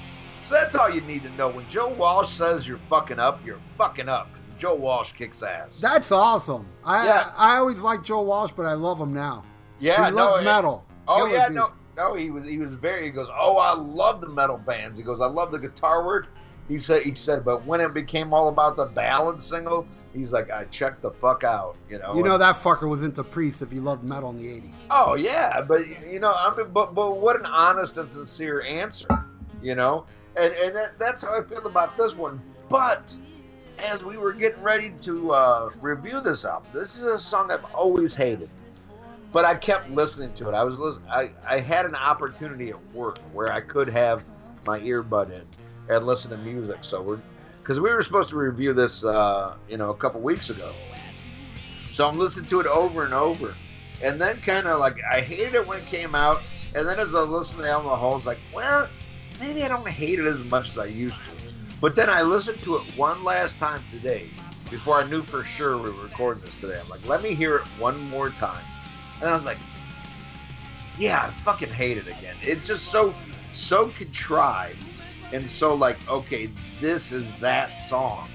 So 0.43 0.53
that's 0.53 0.75
all 0.75 0.89
you 0.93 1.01
need 1.01 1.23
to 1.23 1.29
know. 1.31 1.49
When 1.49 1.67
Joe 1.69 1.87
Walsh 1.89 2.29
says 2.29 2.67
you're 2.67 2.79
fucking 2.89 3.17
up, 3.17 3.43
you're 3.43 3.59
fucking 3.79 4.07
up. 4.07 4.29
Joe 4.59 4.75
Walsh 4.75 5.13
kicks 5.13 5.41
ass. 5.41 5.81
That's 5.81 6.11
awesome. 6.11 6.67
I 6.83 7.05
Yeah. 7.07 7.31
I, 7.35 7.55
I 7.55 7.57
always 7.57 7.81
liked 7.81 8.05
Joe 8.05 8.21
Walsh, 8.21 8.51
but 8.55 8.67
I 8.67 8.73
love 8.73 9.01
him 9.01 9.13
now. 9.13 9.43
yeah, 9.79 10.05
he 10.05 10.11
no, 10.11 10.17
loved 10.17 10.41
it- 10.43 10.45
metal. 10.45 10.85
Oh 11.07 11.25
Killer 11.25 11.29
yeah, 11.31 11.47
no, 11.49 11.71
no, 11.97 12.13
he 12.13 12.29
was 12.29 12.45
he 12.47 12.57
was 12.57 12.73
very. 12.73 13.05
He 13.05 13.11
goes, 13.11 13.27
oh, 13.37 13.57
I 13.57 13.73
love 13.75 14.21
the 14.21 14.29
metal 14.29 14.57
bands. 14.57 14.97
He 14.97 15.03
goes, 15.03 15.21
I 15.21 15.27
love 15.27 15.51
the 15.51 15.59
guitar 15.59 16.05
work. 16.05 16.27
He 16.67 16.79
said 16.79 17.03
he 17.03 17.13
said, 17.15 17.45
but 17.45 17.65
when 17.65 17.79
it 17.81 17.93
became 17.93 18.33
all 18.33 18.49
about 18.49 18.75
the 18.75 18.85
ballad 18.85 19.41
single, 19.41 19.85
he's 20.13 20.33
like, 20.33 20.49
I 20.49 20.65
checked 20.65 21.01
the 21.03 21.11
fuck 21.11 21.43
out. 21.43 21.75
You 21.89 21.99
know. 21.99 22.15
You 22.15 22.23
know 22.23 22.33
And- 22.33 22.41
that 22.41 22.55
fucker 22.55 22.89
was 22.89 23.03
into 23.03 23.23
Priest 23.23 23.61
if 23.61 23.71
he 23.71 23.79
loved 23.79 24.03
metal 24.03 24.31
in 24.31 24.37
the 24.37 24.47
'80s. 24.47 24.75
Oh 24.89 25.15
yeah, 25.15 25.61
but 25.61 25.81
you 26.11 26.19
know, 26.19 26.31
I 26.33 26.55
mean, 26.55 26.67
but 26.73 26.95
but 26.95 27.17
what 27.17 27.39
an 27.39 27.45
honest 27.45 27.97
and 27.97 28.09
sincere 28.09 28.61
answer, 28.63 29.07
you 29.61 29.75
know, 29.75 30.05
and 30.35 30.53
and 30.53 30.75
that, 30.75 30.97
that's 30.99 31.21
how 31.21 31.39
I 31.39 31.43
feel 31.47 31.65
about 31.67 31.95
this 31.97 32.15
one. 32.15 32.41
But 32.67 33.15
as 33.77 34.03
we 34.03 34.17
were 34.17 34.33
getting 34.33 34.63
ready 34.63 34.91
to 35.01 35.33
uh, 35.33 35.69
review 35.81 36.19
this 36.21 36.45
album, 36.45 36.71
this 36.73 36.95
is 36.95 37.03
a 37.05 37.19
song 37.19 37.51
I've 37.51 37.65
always 37.75 38.15
hated, 38.15 38.49
but 39.35 39.43
I 39.43 39.53
kept 39.53 39.89
listening 39.89 40.33
to 40.35 40.47
it. 40.47 40.53
I 40.53 40.63
was 40.63 40.79
listen, 40.79 41.03
I 41.11 41.29
I 41.45 41.59
had 41.59 41.85
an 41.85 41.93
opportunity 41.93 42.69
at 42.69 42.93
work 42.93 43.19
where 43.33 43.51
I 43.51 43.59
could 43.59 43.89
have 43.89 44.23
my 44.65 44.79
earbud 44.79 45.29
in 45.29 45.43
and 45.93 46.07
listen 46.07 46.31
to 46.31 46.37
music. 46.37 46.77
So 46.83 47.01
we're 47.01 47.19
because 47.61 47.81
we 47.81 47.93
were 47.93 48.01
supposed 48.01 48.29
to 48.29 48.37
review 48.37 48.71
this, 48.71 49.03
uh, 49.03 49.55
you 49.67 49.75
know, 49.75 49.89
a 49.89 49.93
couple 49.93 50.21
weeks 50.21 50.49
ago. 50.51 50.71
So 51.91 52.07
I'm 52.07 52.17
listening 52.17 52.45
to 52.45 52.61
it 52.61 52.65
over 52.65 53.03
and 53.03 53.13
over 53.13 53.53
and 54.01 54.21
then 54.21 54.39
kind 54.39 54.67
of 54.67 54.79
like 54.79 55.03
I 55.03 55.19
hated 55.19 55.55
it 55.55 55.67
when 55.67 55.79
it 55.79 55.85
came 55.87 56.15
out, 56.15 56.41
and 56.73 56.87
then 56.87 56.97
as 56.97 57.13
I 57.13 57.19
listened 57.19 57.57
to 57.57 57.63
the 57.63 57.71
album, 57.71 57.91
I 57.91 58.01
was 58.07 58.25
like, 58.25 58.39
well, 58.53 58.87
maybe 59.41 59.63
I 59.63 59.67
don't 59.67 59.85
hate 59.85 60.17
it 60.17 60.27
as 60.27 60.45
much 60.45 60.69
as 60.69 60.77
I 60.77 60.85
used 60.85 61.15
to. 61.15 61.53
But 61.81 61.97
then 61.97 62.09
I 62.09 62.21
listened 62.21 62.59
to 62.59 62.77
it 62.77 62.83
one 62.97 63.21
last 63.25 63.57
time 63.57 63.83
today 63.91 64.29
before 64.69 65.01
I 65.01 65.05
knew 65.09 65.23
for 65.23 65.43
sure 65.43 65.77
we 65.77 65.89
were 65.89 66.03
recording 66.03 66.41
this 66.41 66.55
today. 66.61 66.79
I'm 66.81 66.87
like, 66.87 67.05
let 67.05 67.21
me 67.21 67.33
hear 67.33 67.57
it 67.57 67.67
one 67.79 67.99
more 68.09 68.29
time, 68.29 68.63
and 69.25 69.33
I 69.33 69.35
was 69.35 69.45
like, 69.45 69.57
yeah, 70.99 71.23
I 71.23 71.41
fucking 71.41 71.69
hate 71.69 71.97
it 71.97 72.07
again. 72.07 72.35
It's 72.41 72.67
just 72.67 72.89
so 72.89 73.13
so 73.53 73.87
contrived 73.89 74.83
and 75.33 75.49
so 75.49 75.73
like, 75.73 75.97
okay, 76.07 76.49
this 76.79 77.11
is 77.11 77.31
that 77.39 77.73
song. 77.73 78.29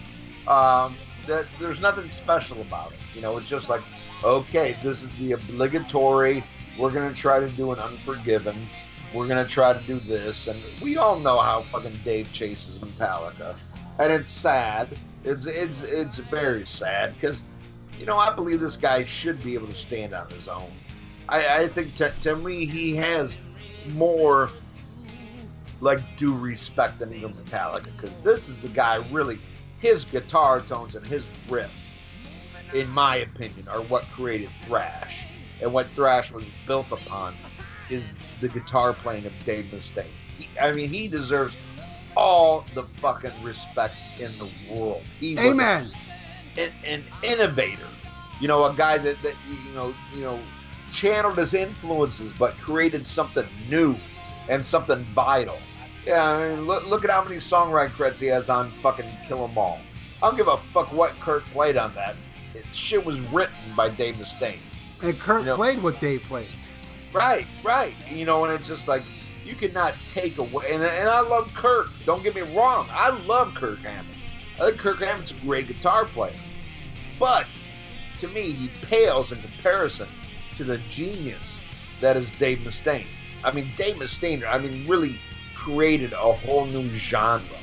Um, 0.49 0.97
that 1.27 1.47
there's 1.61 1.81
nothing 1.81 2.11
special 2.11 2.61
about 2.63 2.91
it. 2.91 2.99
You 3.15 3.23
know, 3.23 3.37
it's 3.37 3.49
just 3.49 3.69
like 3.69 3.83
okay, 4.25 4.77
this 4.83 5.03
is 5.03 5.09
the 5.11 5.33
obligatory. 5.33 6.43
We're 6.77 6.91
gonna 6.91 7.15
try 7.15 7.39
to 7.39 7.49
do 7.51 7.73
an 7.73 7.79
Unforgiven. 7.79 8.57
We're 9.15 9.29
gonna 9.29 9.47
try 9.47 9.73
to 9.73 9.81
do 9.81 10.01
this, 10.01 10.49
and 10.49 10.61
we 10.83 10.97
all 10.97 11.19
know 11.19 11.39
how 11.39 11.63
fucking 11.63 12.01
Dave 12.05 12.33
chases 12.33 12.79
Metallica, 12.79 13.57
and 13.99 14.13
it's 14.13 14.31
sad. 14.31 14.99
It's 15.25 15.47
it's 15.47 15.83
it's 15.83 16.17
very 16.17 16.67
sad 16.67 17.15
because, 17.15 17.45
you 17.99 18.07
know, 18.07 18.17
I 18.17 18.35
believe 18.35 18.61
this 18.61 18.77
guy 18.77 19.05
should 19.05 19.43
be 19.43 19.55
able 19.55 19.69
to 19.69 19.75
stand 19.75 20.15
on 20.15 20.29
his 20.31 20.49
own. 20.49 20.71
I, 21.31 21.63
I 21.63 21.69
think 21.69 21.95
to, 21.97 22.13
to 22.23 22.37
me 22.37 22.67
he 22.67 22.95
has 22.97 23.39
more 23.95 24.51
like 25.81 26.01
due 26.19 26.37
respect 26.37 26.99
than 26.99 27.15
even 27.15 27.33
Metallica 27.33 27.87
because 27.97 28.19
this 28.19 28.49
is 28.49 28.61
the 28.61 28.69
guy 28.69 28.97
really 29.11 29.39
his 29.79 30.05
guitar 30.05 30.61
tones 30.61 30.95
and 30.95 31.07
his 31.07 31.31
riff 31.49 31.75
in 32.75 32.89
my 32.91 33.17
opinion, 33.17 33.67
are 33.69 33.83
what 33.83 34.05
created 34.11 34.51
thrash. 34.51 35.25
And 35.61 35.73
what 35.73 35.87
thrash 35.89 36.33
was 36.33 36.45
built 36.67 36.91
upon 36.93 37.35
is 37.89 38.15
the 38.41 38.49
guitar 38.49 38.93
playing 38.93 39.27
of 39.27 39.33
Dave 39.45 39.67
Mustaine. 39.67 40.05
He, 40.39 40.49
I 40.61 40.73
mean, 40.73 40.89
he 40.89 41.09
deserves 41.09 41.57
all 42.17 42.65
the 42.75 42.83
fucking 42.83 43.33
respect 43.43 43.95
in 44.19 44.33
the 44.39 44.49
world. 44.73 45.03
He 45.19 45.35
was 45.35 45.45
Amen. 45.45 45.91
an, 46.57 46.71
an 46.85 47.05
innovator. 47.23 47.87
You 48.41 48.49
know, 48.49 48.65
a 48.65 48.75
guy 48.75 48.99
that, 48.99 49.21
that 49.23 49.35
you 49.67 49.73
know, 49.73 49.95
you 50.15 50.23
know, 50.23 50.39
channeled 50.93 51.37
his 51.39 51.55
influences, 51.55 52.33
but 52.39 52.57
created 52.59 53.07
something 53.07 53.47
new 53.69 53.95
and 54.49 54.65
something 54.65 54.99
vital. 55.15 55.59
Yeah, 56.07 56.25
I 56.25 56.49
mean, 56.51 56.67
look, 56.67 56.87
look 56.89 57.05
at 57.05 57.11
how 57.11 57.23
many 57.23 57.37
songwriting 57.37 57.91
credits 57.93 58.21
he 58.21 58.27
has 58.29 58.49
on 58.51 58.71
fucking 58.71 59.09
Kill 59.27 59.45
'Em 59.45 59.57
All. 59.59 59.81
I 60.23 60.29
don't 60.29 60.37
give 60.37 60.49
a 60.49 60.57
fuck 60.57 60.93
what 60.93 61.19
Kirk 61.21 61.45
played 61.47 61.77
on 61.77 61.95
that. 61.95 62.15
It, 62.55 62.65
shit 62.73 63.05
was 63.05 63.21
written 63.33 63.55
by 63.77 63.89
Dave 63.91 64.17
Mustaine. 64.17 64.59
And 65.03 65.19
Kirk 65.19 65.41
You 65.41 65.47
know- 65.47 65.57
played 65.57 65.83
what 65.83 66.01
Dave 66.01 66.23
played. 66.25 66.49
Right, 67.13 67.47
right. 67.63 67.95
You 68.11 68.25
know, 68.25 68.45
and 68.45 68.53
it's 68.53 68.69
just 68.69 68.87
like 68.89 69.03
you 69.45 69.55
cannot 69.55 69.95
take 70.07 70.39
away. 70.39 70.73
And, 70.73 70.83
and 70.83 71.09
I 71.09 71.21
love 71.21 71.53
Kirk. 71.55 71.89
Don't 72.07 72.23
get 72.23 72.35
me 72.35 72.43
wrong. 72.43 72.87
I 72.91 73.11
love 73.11 73.55
Kirk 73.55 73.81
Hammett. 73.81 74.05
I 74.57 74.67
think 74.67 74.79
Kirk 74.79 74.99
Hammett's 74.99 75.33
a 75.33 75.35
great 75.37 75.67
guitar 75.69 76.05
player. 76.05 76.37
But 77.19 77.47
to 78.19 78.29
me, 78.29 78.53
he 78.53 78.69
pales 78.87 79.33
in 79.33 79.41
comparison 79.41 80.09
to 80.61 80.65
the 80.65 80.79
genius 80.91 81.59
that 82.03 82.19
is 82.19 82.31
Dave 82.33 82.59
Mustaine. 82.59 83.07
I 83.43 83.51
mean, 83.51 83.71
Dave 83.79 83.97
Mustaine. 83.97 84.47
I 84.47 84.59
mean, 84.59 84.87
really 84.87 85.19
created 85.57 86.13
a 86.13 86.35
whole 86.35 86.67
new 86.67 86.87
genre 86.91 87.59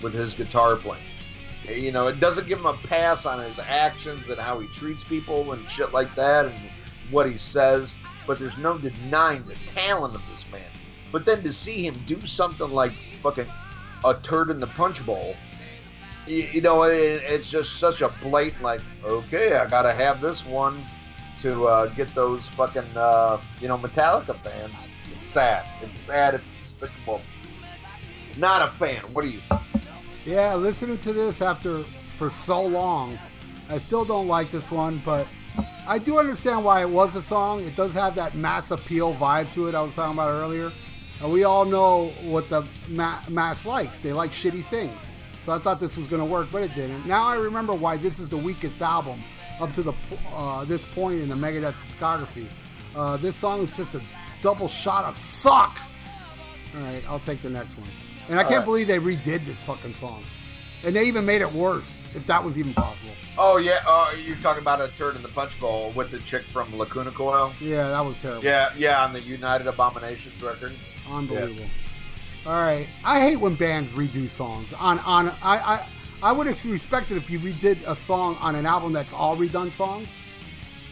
with 0.00 0.14
his 0.14 0.32
guitar 0.32 0.76
playing. 0.76 1.04
You 1.68 1.92
know, 1.92 2.06
it 2.06 2.20
doesn't 2.20 2.48
give 2.48 2.58
him 2.58 2.64
a 2.66 2.72
pass 2.72 3.26
on 3.26 3.38
his 3.38 3.58
actions 3.58 4.30
and 4.30 4.38
how 4.38 4.58
he 4.60 4.66
treats 4.68 5.04
people 5.04 5.52
and 5.52 5.68
shit 5.68 5.92
like 5.92 6.14
that 6.14 6.46
and 6.46 6.54
what 7.10 7.30
he 7.30 7.36
says, 7.36 7.96
but 8.26 8.38
there's 8.38 8.56
no 8.56 8.78
denying 8.78 9.44
the 9.44 9.54
talent 9.66 10.14
of 10.14 10.22
this 10.32 10.46
man. 10.50 10.62
But 11.12 11.26
then 11.26 11.42
to 11.42 11.52
see 11.52 11.86
him 11.86 11.94
do 12.06 12.26
something 12.26 12.70
like 12.72 12.92
fucking 13.20 13.46
a 14.06 14.14
turd 14.22 14.48
in 14.48 14.58
the 14.58 14.68
punch 14.68 15.04
bowl, 15.04 15.36
you, 16.26 16.48
you 16.50 16.60
know, 16.62 16.84
it, 16.84 17.22
it's 17.26 17.50
just 17.50 17.78
such 17.78 18.00
a 18.00 18.08
blatant, 18.22 18.62
like, 18.62 18.80
okay, 19.04 19.56
I 19.56 19.68
gotta 19.68 19.92
have 19.92 20.22
this 20.22 20.46
one 20.46 20.82
to 21.42 21.66
uh, 21.66 21.86
get 21.88 22.08
those 22.14 22.48
fucking, 22.50 22.84
uh, 22.96 23.38
you 23.60 23.68
know, 23.68 23.76
Metallica 23.76 24.36
fans. 24.38 24.86
It's 25.12 25.24
sad. 25.24 25.66
It's 25.82 25.96
sad. 25.96 26.34
It's 26.34 26.50
despicable. 26.62 27.20
Not 28.36 28.62
a 28.62 28.68
fan. 28.68 29.02
What 29.12 29.24
are 29.24 29.28
you? 29.28 29.40
Yeah, 30.24 30.54
listening 30.54 30.98
to 30.98 31.12
this 31.12 31.42
after 31.42 31.82
for 32.16 32.30
so 32.30 32.62
long, 32.62 33.18
I 33.68 33.78
still 33.78 34.04
don't 34.04 34.28
like 34.28 34.50
this 34.52 34.70
one, 34.70 35.02
but 35.04 35.26
I 35.86 35.98
do 35.98 36.18
understand 36.18 36.64
why 36.64 36.82
it 36.82 36.88
was 36.88 37.16
a 37.16 37.22
song. 37.22 37.60
It 37.60 37.74
does 37.74 37.92
have 37.94 38.14
that 38.14 38.36
mass 38.36 38.70
appeal 38.70 39.14
vibe 39.14 39.52
to 39.54 39.68
it 39.68 39.74
I 39.74 39.82
was 39.82 39.92
talking 39.94 40.14
about 40.14 40.30
earlier. 40.30 40.72
And 41.20 41.32
we 41.32 41.44
all 41.44 41.64
know 41.64 42.08
what 42.22 42.48
the 42.48 42.66
ma- 42.88 43.20
mass 43.28 43.66
likes. 43.66 44.00
They 44.00 44.12
like 44.12 44.30
shitty 44.30 44.64
things. 44.66 45.10
So 45.42 45.52
I 45.52 45.58
thought 45.58 45.80
this 45.80 45.96
was 45.96 46.06
going 46.06 46.22
to 46.22 46.26
work, 46.26 46.48
but 46.52 46.62
it 46.62 46.74
didn't. 46.74 47.04
Now 47.06 47.26
I 47.26 47.34
remember 47.34 47.74
why 47.74 47.96
this 47.96 48.20
is 48.20 48.28
the 48.28 48.36
weakest 48.36 48.80
album 48.80 49.20
up 49.62 49.72
to 49.74 49.82
the 49.82 49.94
uh, 50.34 50.64
this 50.64 50.84
point 50.84 51.20
in 51.20 51.28
the 51.28 51.36
Megadeth 51.36 51.74
discography. 51.88 52.46
Uh, 52.94 53.16
this 53.18 53.36
song 53.36 53.62
is 53.62 53.72
just 53.72 53.94
a 53.94 54.02
double 54.42 54.68
shot 54.68 55.04
of 55.04 55.16
suck. 55.16 55.78
All 56.74 56.82
right, 56.82 57.02
I'll 57.08 57.20
take 57.20 57.40
the 57.42 57.50
next 57.50 57.78
one. 57.78 57.88
And 58.28 58.38
I 58.38 58.42
can't 58.42 58.58
right. 58.58 58.64
believe 58.64 58.86
they 58.88 58.98
redid 58.98 59.44
this 59.46 59.62
fucking 59.62 59.94
song. 59.94 60.24
And 60.84 60.96
they 60.96 61.04
even 61.04 61.24
made 61.24 61.42
it 61.42 61.52
worse, 61.52 62.02
if 62.12 62.26
that 62.26 62.42
was 62.42 62.58
even 62.58 62.74
possible. 62.74 63.12
Oh 63.38 63.56
yeah, 63.56 63.78
uh, 63.86 64.12
you're 64.26 64.36
talking 64.36 64.62
about 64.62 64.80
a 64.80 64.88
turd 64.88 65.14
in 65.14 65.22
the 65.22 65.28
punch 65.28 65.58
bowl 65.60 65.92
with 65.92 66.10
the 66.10 66.18
chick 66.20 66.42
from 66.42 66.76
Lacuna 66.76 67.12
Coil. 67.12 67.52
Yeah, 67.60 67.88
that 67.88 68.04
was 68.04 68.18
terrible. 68.18 68.42
Yeah, 68.42 68.72
yeah, 68.76 69.04
on 69.04 69.12
the 69.12 69.20
United 69.20 69.68
Abominations 69.68 70.42
record. 70.42 70.72
Unbelievable. 71.08 71.64
All 72.44 72.60
right, 72.60 72.88
I 73.04 73.20
hate 73.20 73.36
when 73.36 73.54
bands 73.54 73.90
redo 73.90 74.28
songs. 74.28 74.72
On 74.72 74.98
on 75.00 75.28
I 75.40 75.58
I 75.58 75.86
I 76.22 76.32
would 76.32 76.46
have 76.46 76.64
respected 76.64 77.16
if 77.16 77.28
you 77.30 77.38
redid 77.40 77.78
a 77.86 77.96
song 77.96 78.36
on 78.40 78.54
an 78.54 78.64
album 78.66 78.92
that's 78.92 79.12
all 79.12 79.36
redone 79.36 79.72
songs. 79.72 80.08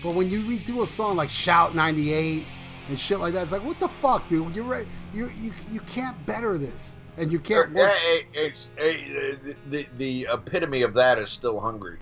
But 0.03 0.15
when 0.15 0.31
you 0.31 0.41
redo 0.41 0.83
a 0.83 0.87
song 0.87 1.17
like 1.17 1.31
Shout 1.31 1.75
'98 1.75 2.45
and 2.89 2.99
shit 2.99 3.21
like 3.21 3.35
that, 3.35 3.45
it's 3.45 3.53
like 3.53 3.65
what 3.65 3.79
the 3.79 3.89
fuck, 3.89 4.29
dude? 4.29 4.57
You're 4.57 4.65
right. 4.65 4.87
You 5.15 5.31
you 5.41 5.53
you 5.71 5.81
can't 5.81 6.17
better 6.27 6.59
this. 6.59 6.97
and 7.17 7.31
you 7.31 7.39
can't 7.39 7.71
Yeah, 7.73 7.83
work. 7.83 7.93
it- 8.05 8.27
it's 8.33 8.71
the, 8.79 9.57
the 9.69 9.87
the 9.99 10.27
epitome 10.33 10.83
of 10.83 10.95
that 10.95 11.19
is 11.19 11.31
still 11.31 11.61
hungry. 11.61 11.99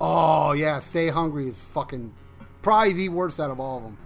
Oh 0.00 0.52
yeah, 0.52 0.78
Stay 0.80 1.08
Hungry 1.08 1.48
is 1.48 1.60
fucking 1.60 2.12
probably 2.62 2.92
the 2.94 3.08
worst 3.10 3.38
out 3.40 3.50
of 3.50 3.60
all 3.60 3.78
of 3.78 3.82
them. 3.84 3.98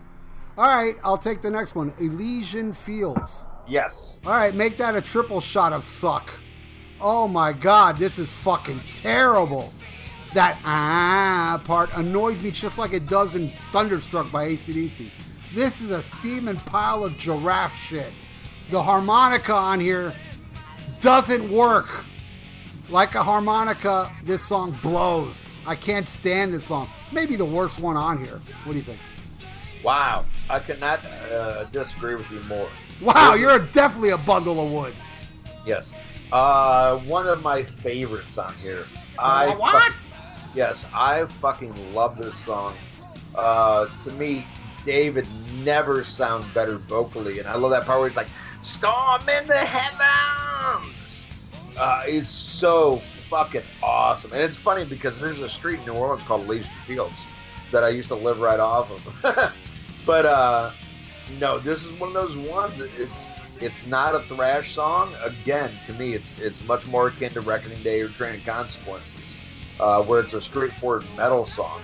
All 0.58 0.66
right, 0.66 0.96
I'll 1.02 1.16
take 1.18 1.40
the 1.40 1.50
next 1.50 1.74
one. 1.74 1.94
Elysian 1.98 2.74
Fields. 2.74 3.44
Yes. 3.66 4.20
All 4.26 4.32
right, 4.32 4.54
make 4.54 4.76
that 4.78 4.94
a 4.96 5.00
triple 5.00 5.40
shot 5.40 5.72
of 5.72 5.82
suck. 5.84 6.30
Oh 7.04 7.26
my 7.26 7.52
god, 7.52 7.96
this 7.96 8.16
is 8.16 8.30
fucking 8.30 8.80
terrible. 8.94 9.72
That 10.34 10.56
ah 10.64 11.60
part 11.64 11.90
annoys 11.96 12.40
me 12.42 12.52
just 12.52 12.78
like 12.78 12.92
it 12.92 13.08
does 13.08 13.34
in 13.34 13.52
Thunderstruck 13.72 14.30
by 14.30 14.50
ACDC. 14.50 15.10
This 15.52 15.80
is 15.80 15.90
a 15.90 16.00
steaming 16.02 16.56
pile 16.56 17.04
of 17.04 17.18
giraffe 17.18 17.76
shit. 17.76 18.12
The 18.70 18.80
harmonica 18.80 19.52
on 19.52 19.80
here 19.80 20.14
doesn't 21.00 21.50
work. 21.50 22.04
Like 22.88 23.16
a 23.16 23.22
harmonica, 23.22 24.10
this 24.24 24.42
song 24.42 24.78
blows. 24.80 25.42
I 25.66 25.74
can't 25.74 26.06
stand 26.06 26.54
this 26.54 26.64
song. 26.64 26.88
Maybe 27.10 27.34
the 27.34 27.44
worst 27.44 27.80
one 27.80 27.96
on 27.96 28.24
here. 28.24 28.40
What 28.64 28.72
do 28.72 28.78
you 28.78 28.84
think? 28.84 29.00
Wow. 29.82 30.24
I 30.48 30.60
cannot 30.60 31.04
uh, 31.06 31.64
disagree 31.64 32.14
with 32.14 32.30
you 32.30 32.40
more. 32.44 32.68
Wow, 33.00 33.34
you're 33.34 33.58
definitely 33.58 34.10
a 34.10 34.18
bundle 34.18 34.64
of 34.64 34.70
wood. 34.70 34.94
Yes. 35.66 35.92
Uh, 36.32 36.98
one 37.00 37.26
of 37.26 37.42
my 37.42 37.62
favorites 37.62 38.38
on 38.38 38.54
here. 38.54 38.86
I 39.18 39.54
what? 39.54 39.92
yes, 40.54 40.86
I 40.94 41.26
fucking 41.26 41.94
love 41.94 42.16
this 42.16 42.34
song. 42.34 42.74
Uh, 43.34 43.86
to 44.04 44.10
me, 44.12 44.46
David 44.82 45.28
never 45.62 46.04
sound 46.04 46.52
better 46.54 46.78
vocally, 46.78 47.38
and 47.38 47.46
I 47.46 47.56
love 47.56 47.70
that 47.72 47.84
part 47.84 48.00
where 48.00 48.08
he's 48.08 48.16
like, 48.16 48.30
"Storm 48.62 49.20
in 49.28 49.46
the 49.46 49.58
heavens." 49.58 51.26
Uh, 51.76 52.02
it's 52.06 52.30
so 52.30 52.96
fucking 53.28 53.62
awesome, 53.82 54.32
and 54.32 54.40
it's 54.40 54.56
funny 54.56 54.86
because 54.86 55.20
there's 55.20 55.40
a 55.40 55.50
street 55.50 55.80
in 55.80 55.86
New 55.86 55.92
Orleans 55.92 56.26
called 56.26 56.44
Elysian 56.46 56.70
Fields 56.86 57.26
that 57.72 57.84
I 57.84 57.90
used 57.90 58.08
to 58.08 58.14
live 58.14 58.40
right 58.40 58.60
off 58.60 58.90
of. 58.90 59.54
but 60.06 60.24
uh, 60.24 60.70
no, 61.38 61.58
this 61.58 61.84
is 61.84 61.92
one 62.00 62.08
of 62.08 62.14
those 62.14 62.36
ones. 62.36 62.80
It's 62.80 63.26
it's 63.62 63.86
not 63.86 64.14
a 64.14 64.20
thrash 64.20 64.74
song. 64.74 65.12
Again, 65.22 65.70
to 65.86 65.92
me, 65.94 66.12
it's 66.14 66.40
it's 66.40 66.66
much 66.66 66.86
more 66.88 67.08
akin 67.08 67.30
to 67.30 67.40
Reckoning 67.40 67.82
Day 67.82 68.00
or 68.00 68.08
Train 68.08 68.34
of 68.34 68.44
Consequences, 68.44 69.36
uh, 69.80 70.02
where 70.02 70.20
it's 70.20 70.34
a 70.34 70.40
straightforward 70.40 71.04
metal 71.16 71.46
song. 71.46 71.80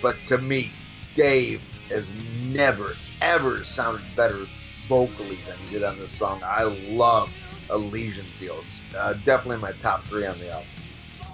But 0.00 0.16
to 0.26 0.38
me, 0.38 0.70
Dave 1.14 1.62
has 1.88 2.12
never 2.44 2.94
ever 3.20 3.64
sounded 3.64 4.02
better 4.14 4.46
vocally 4.88 5.38
than 5.46 5.56
he 5.58 5.72
did 5.72 5.84
on 5.84 5.98
this 5.98 6.12
song. 6.12 6.42
I 6.44 6.64
love 6.64 7.32
Elysian 7.70 8.24
Fields. 8.24 8.82
Uh, 8.96 9.14
definitely 9.24 9.58
my 9.58 9.72
top 9.72 10.06
three 10.06 10.26
on 10.26 10.38
the 10.38 10.50
album. 10.50 10.68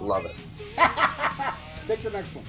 Love 0.01 0.25
it. 0.25 0.35
Take 1.87 2.03
the 2.03 2.09
next 2.09 2.35
one. 2.35 2.45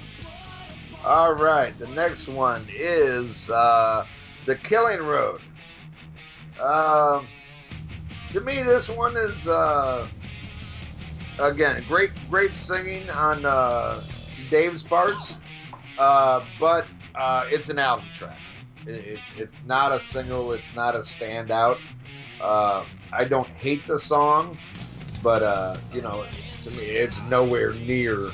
All 1.03 1.33
right, 1.33 1.77
the 1.79 1.87
next 1.87 2.27
one 2.27 2.65
is 2.69 3.49
uh, 3.49 4.05
the 4.45 4.55
Killing 4.55 4.99
Road. 4.99 5.41
Um, 6.61 7.27
to 8.31 8.41
me, 8.41 8.63
this 8.63 8.89
one 8.89 9.17
is 9.17 9.47
uh, 9.47 10.07
again 11.39 11.83
great, 11.87 12.11
great 12.29 12.55
singing 12.55 13.09
on 13.09 13.45
uh, 13.45 14.01
Dave's 14.49 14.83
parts, 14.83 15.37
uh, 15.97 16.43
but 16.59 16.85
uh, 17.15 17.45
it's 17.49 17.69
an 17.69 17.79
album 17.79 18.05
track. 18.13 18.39
It, 18.85 18.91
it, 18.91 19.19
it's 19.37 19.55
not 19.65 19.91
a 19.91 19.99
single. 19.99 20.53
It's 20.53 20.75
not 20.75 20.95
a 20.95 20.99
standout. 20.99 21.77
Uh, 22.39 22.85
I 23.11 23.25
don't 23.25 23.47
hate 23.47 23.85
the 23.87 23.99
song, 23.99 24.57
but 25.21 25.43
uh, 25.43 25.77
you 25.93 26.01
know, 26.01 26.25
to 26.63 26.71
me, 26.71 26.83
it's 26.83 27.19
nowhere 27.29 27.73
near 27.73 28.27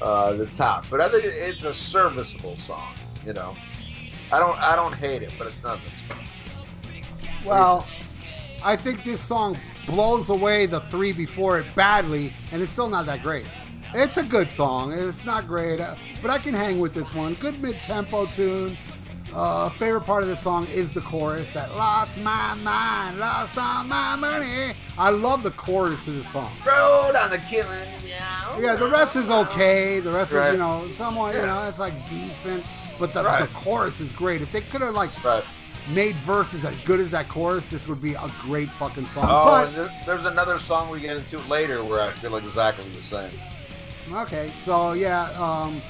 uh, 0.00 0.32
the 0.32 0.46
top. 0.46 0.88
But 0.90 1.02
I 1.02 1.08
think 1.08 1.24
it's 1.26 1.64
a 1.64 1.74
serviceable 1.74 2.56
song. 2.56 2.94
You 3.26 3.34
know, 3.34 3.54
I 4.32 4.38
don't 4.38 4.58
I 4.58 4.74
don't 4.74 4.94
hate 4.94 5.22
it, 5.22 5.32
but 5.36 5.46
it's 5.46 5.62
nothing 5.62 5.92
special. 5.94 6.24
Well, 7.44 7.86
I 8.64 8.76
think 8.76 9.04
this 9.04 9.20
song 9.20 9.56
blows 9.86 10.30
away 10.30 10.66
the 10.66 10.80
three 10.80 11.12
before 11.12 11.58
it 11.58 11.66
badly, 11.74 12.32
and 12.52 12.62
it's 12.62 12.70
still 12.72 12.88
not 12.88 13.06
that 13.06 13.22
great. 13.22 13.46
It's 13.94 14.16
a 14.16 14.22
good 14.22 14.48
song. 14.48 14.92
It's 14.92 15.24
not 15.24 15.46
great, 15.46 15.80
uh, 15.80 15.94
but 16.22 16.30
I 16.30 16.38
can 16.38 16.54
hang 16.54 16.78
with 16.78 16.94
this 16.94 17.12
one. 17.12 17.34
Good 17.34 17.60
mid-tempo 17.60 18.26
tune. 18.26 18.78
Uh, 19.34 19.68
favorite 19.70 20.02
part 20.02 20.22
of 20.22 20.28
the 20.28 20.36
song 20.36 20.66
is 20.68 20.92
the 20.92 21.00
chorus 21.00 21.52
that 21.54 21.74
lost 21.74 22.18
my 22.18 22.54
mind, 22.62 23.18
lost 23.18 23.56
all 23.56 23.82
my 23.84 24.14
money. 24.16 24.72
I 24.98 25.08
love 25.10 25.42
the 25.42 25.50
chorus 25.52 26.04
to 26.04 26.10
the 26.10 26.22
song. 26.24 26.52
Road 26.66 27.14
on 27.16 27.30
the 27.30 27.38
killing. 27.38 27.88
Yeah. 28.06 28.58
Yeah, 28.60 28.76
the 28.76 28.88
rest 28.88 29.16
is 29.16 29.30
okay. 29.30 30.00
The 30.00 30.10
rest 30.12 30.32
Right. 30.32 30.48
is, 30.48 30.52
you 30.54 30.58
know, 30.58 30.86
somewhat, 30.92 31.34
you 31.34 31.42
know, 31.42 31.66
it's 31.66 31.78
like 31.78 31.94
decent. 32.10 32.62
But 32.98 33.14
the, 33.14 33.24
Right. 33.24 33.40
the 33.40 33.54
chorus 33.58 34.00
is 34.00 34.12
great. 34.12 34.42
If 34.42 34.52
they 34.52 34.60
could 34.60 34.82
have 34.82 34.94
like 34.94 35.10
Right. 35.24 35.42
Made 35.90 36.14
verses 36.16 36.64
as 36.64 36.80
good 36.82 37.00
as 37.00 37.10
that 37.10 37.28
chorus, 37.28 37.68
this 37.68 37.88
would 37.88 38.00
be 38.00 38.14
a 38.14 38.30
great 38.40 38.70
fucking 38.70 39.06
song. 39.06 39.26
Oh, 39.28 39.44
but 39.44 39.68
and 39.68 39.76
there, 39.76 39.90
there's 40.06 40.26
another 40.26 40.58
song 40.58 40.90
we 40.90 41.00
get 41.00 41.16
into 41.16 41.38
later 41.48 41.84
where 41.84 42.00
I 42.00 42.10
feel 42.10 42.36
exactly 42.36 42.88
the 42.90 42.96
same. 42.96 43.30
Okay, 44.12 44.50
so 44.62 44.92
yeah, 44.92 45.30
um, 45.38 45.80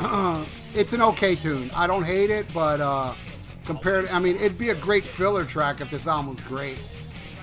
it's 0.74 0.92
an 0.92 1.02
okay 1.02 1.34
tune. 1.34 1.70
I 1.74 1.86
don't 1.86 2.04
hate 2.04 2.30
it, 2.30 2.46
but 2.52 2.80
uh, 2.80 3.14
compared, 3.64 4.08
I 4.08 4.18
mean, 4.18 4.36
it'd 4.36 4.58
be 4.58 4.70
a 4.70 4.74
great 4.74 5.04
filler 5.04 5.44
track 5.44 5.80
if 5.80 5.90
this 5.90 6.06
album 6.06 6.34
was 6.34 6.40
great. 6.40 6.80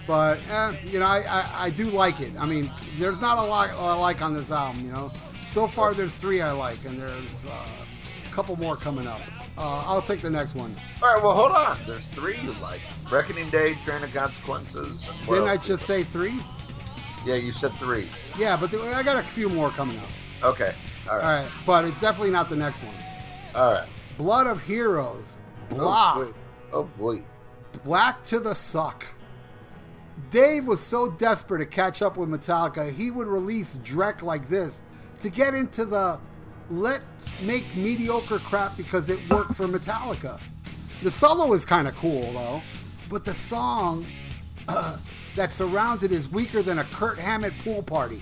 But 0.08 0.40
eh, 0.50 0.78
you 0.86 1.00
know, 1.00 1.06
I, 1.06 1.22
I, 1.22 1.66
I 1.66 1.70
do 1.70 1.86
like 1.86 2.20
it. 2.20 2.32
I 2.38 2.46
mean, 2.46 2.70
there's 3.00 3.20
not 3.20 3.40
a 3.40 3.48
lot 3.48 3.72
I 3.72 3.94
like 3.96 4.22
on 4.22 4.36
this 4.36 4.52
album. 4.52 4.86
You 4.86 4.92
know, 4.92 5.12
so 5.48 5.68
far 5.68 5.94
there's 5.94 6.18
three 6.18 6.42
I 6.42 6.52
like, 6.52 6.86
and 6.86 7.00
there's 7.00 7.46
uh, 7.46 7.68
a 8.24 8.34
couple 8.34 8.56
more 8.58 8.76
coming 8.76 9.08
up. 9.08 9.22
Uh, 9.58 9.84
I'll 9.86 10.02
take 10.02 10.22
the 10.22 10.30
next 10.30 10.54
one. 10.56 10.76
All 11.02 11.14
right, 11.14 11.24
well, 11.24 11.34
hold 11.34 11.52
on. 11.52 11.78
There's 11.88 12.06
three 12.08 12.38
you 12.40 12.54
like: 12.62 12.82
Reckoning 13.10 13.50
Day, 13.50 13.76
Train 13.84 14.04
of 14.04 14.14
Consequences. 14.14 15.08
and 15.08 15.28
Didn't 15.28 15.48
I 15.48 15.58
just 15.58 15.86
say 15.86 16.04
three? 16.04 16.40
Yeah, 17.26 17.36
you 17.36 17.52
said 17.54 17.72
three. 17.80 18.08
Yeah, 18.38 18.58
but 18.58 18.74
I 18.74 19.02
got 19.02 19.18
a 19.18 19.24
few 19.28 19.50
more 19.50 19.70
coming 19.72 19.98
up. 19.98 20.06
Okay. 20.44 20.74
All 21.08 21.14
All 21.14 21.20
right. 21.20 21.42
right, 21.44 21.52
but 21.66 21.86
it's 21.86 22.00
definitely 22.02 22.32
not 22.32 22.50
the 22.50 22.56
next 22.56 22.80
one. 22.84 22.96
All 23.56 23.72
right. 23.74 23.88
Blood 24.18 24.48
of 24.48 24.62
Heroes. 24.64 25.36
Blah. 25.70 26.14
Oh 26.18 26.26
boy. 26.26 26.34
Oh 26.74 26.84
boy. 26.84 27.22
Black 27.84 28.24
to 28.26 28.40
the 28.40 28.54
suck. 28.54 29.06
Dave 30.30 30.66
was 30.66 30.80
so 30.80 31.10
desperate 31.10 31.60
to 31.60 31.66
catch 31.66 32.02
up 32.02 32.18
with 32.18 32.30
Metallica, 32.30 32.92
he 32.94 33.12
would 33.12 33.28
release 33.28 33.78
Drek 33.78 34.22
like 34.22 34.50
this 34.50 34.82
to 35.22 35.30
get 35.30 35.54
into 35.54 35.86
the 35.86 36.20
let's 36.70 37.04
make 37.44 37.64
mediocre 37.76 38.40
crap 38.40 38.76
because 38.78 39.10
it 39.10 39.20
worked 39.30 39.56
for 39.56 39.66
Metallica. 39.66 40.40
The 41.04 41.12
solo 41.12 41.54
is 41.54 41.66
kind 41.66 41.88
of 41.88 41.96
cool 41.96 42.32
though, 42.34 42.62
but 43.10 43.26
the 43.26 43.34
song 43.34 44.06
uh, 44.68 44.98
that 45.36 45.54
surrounds 45.54 46.04
it 46.04 46.12
is 46.12 46.30
weaker 46.32 46.62
than 46.62 46.80
a 46.80 46.84
Kirk 46.86 47.18
Hammett 47.20 47.54
pool 47.64 47.84
party. 47.84 48.22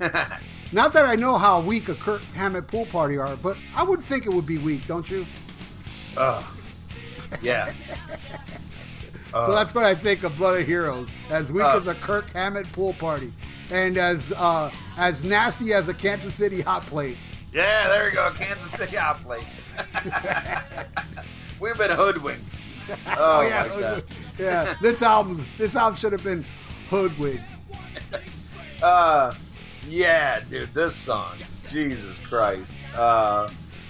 Not 0.72 0.92
that 0.92 1.04
I 1.04 1.16
know 1.16 1.36
how 1.36 1.60
weak 1.60 1.88
a 1.88 1.94
Kirk 1.94 2.22
Hammett 2.34 2.66
pool 2.68 2.86
party 2.86 3.16
are, 3.18 3.36
but 3.36 3.56
I 3.74 3.82
would 3.82 4.00
think 4.02 4.26
it 4.26 4.32
would 4.32 4.46
be 4.46 4.58
weak, 4.58 4.86
don't 4.86 5.08
you? 5.10 5.26
Ugh. 6.16 6.44
Yeah. 7.42 7.72
So 9.32 9.52
that's 9.52 9.72
what 9.76 9.84
I 9.84 9.94
think 9.94 10.24
of 10.24 10.36
Blood 10.36 10.58
of 10.58 10.66
Heroes, 10.66 11.08
as 11.30 11.52
weak 11.52 11.62
Uh. 11.62 11.76
as 11.76 11.86
a 11.86 11.94
Kirk 11.94 12.28
Hammett 12.32 12.70
pool 12.72 12.94
party, 12.94 13.32
and 13.70 13.96
as 13.96 14.32
uh, 14.32 14.72
as 14.96 15.22
nasty 15.22 15.72
as 15.72 15.86
a 15.86 15.94
Kansas 15.94 16.34
City 16.34 16.62
hot 16.62 16.82
plate. 16.82 17.16
Yeah, 17.52 17.88
there 17.88 18.08
you 18.08 18.14
go. 18.14 18.32
Kansas 18.36 18.70
City 18.70 18.96
hot 18.96 19.22
plate. 19.22 19.44
We've 21.60 21.76
been 21.76 21.90
hoodwinked. 21.90 22.44
Oh, 23.16 23.42
yeah, 23.42 23.66
my 23.68 23.80
god. 23.80 24.04
yeah. 24.38 24.74
This 24.80 25.02
album's 25.02 25.44
this 25.58 25.76
album 25.76 25.96
should 25.96 26.12
have 26.12 26.24
been 26.24 26.44
hoodwinked. 26.88 27.44
Uh, 28.82 29.30
yeah, 29.86 30.40
dude, 30.48 30.72
this 30.72 30.96
song, 30.96 31.36
Jesus 31.68 32.16
Christ. 32.26 32.72
Uh, 32.96 33.46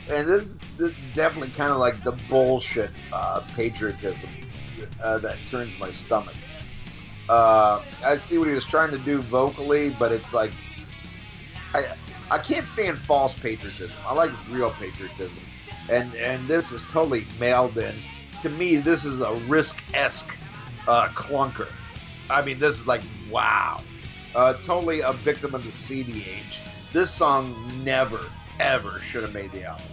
and 0.08 0.26
this, 0.28 0.58
this 0.76 0.88
is 0.88 0.96
definitely 1.14 1.50
kind 1.50 1.70
of 1.70 1.76
like 1.76 2.02
the 2.02 2.10
bullshit 2.28 2.90
uh, 3.12 3.40
patriotism 3.54 4.28
uh, 5.00 5.18
that 5.18 5.36
turns 5.48 5.78
my 5.78 5.90
stomach. 5.90 6.34
Uh, 7.28 7.80
I 8.04 8.16
see 8.16 8.38
what 8.38 8.48
he 8.48 8.54
was 8.54 8.64
trying 8.64 8.90
to 8.90 8.98
do 8.98 9.18
vocally, 9.18 9.90
but 9.90 10.10
it's 10.10 10.34
like 10.34 10.50
I 11.72 11.94
I 12.30 12.38
can't 12.38 12.68
stand 12.68 12.98
false 12.98 13.34
patriotism. 13.34 13.96
I 14.06 14.14
like 14.14 14.30
real 14.50 14.70
patriotism, 14.70 15.42
and 15.90 16.14
and 16.14 16.46
this 16.46 16.70
is 16.70 16.82
totally 16.90 17.26
mailed 17.38 17.76
in. 17.76 17.94
To 18.42 18.48
me, 18.50 18.76
this 18.76 19.04
is 19.04 19.20
a 19.20 19.32
risk 19.48 19.82
esque 19.94 20.38
uh, 20.86 21.08
clunker. 21.08 21.68
I 22.30 22.42
mean, 22.42 22.58
this 22.58 22.78
is 22.78 22.86
like 22.86 23.02
wow, 23.30 23.82
uh, 24.34 24.54
totally 24.64 25.00
a 25.00 25.12
victim 25.12 25.54
of 25.54 25.64
the 25.64 25.72
CD 25.72 26.20
age. 26.20 26.60
This 26.92 27.10
song 27.10 27.54
never 27.84 28.20
ever 28.60 29.00
should 29.00 29.22
have 29.22 29.34
made 29.34 29.50
the 29.52 29.64
album, 29.64 29.86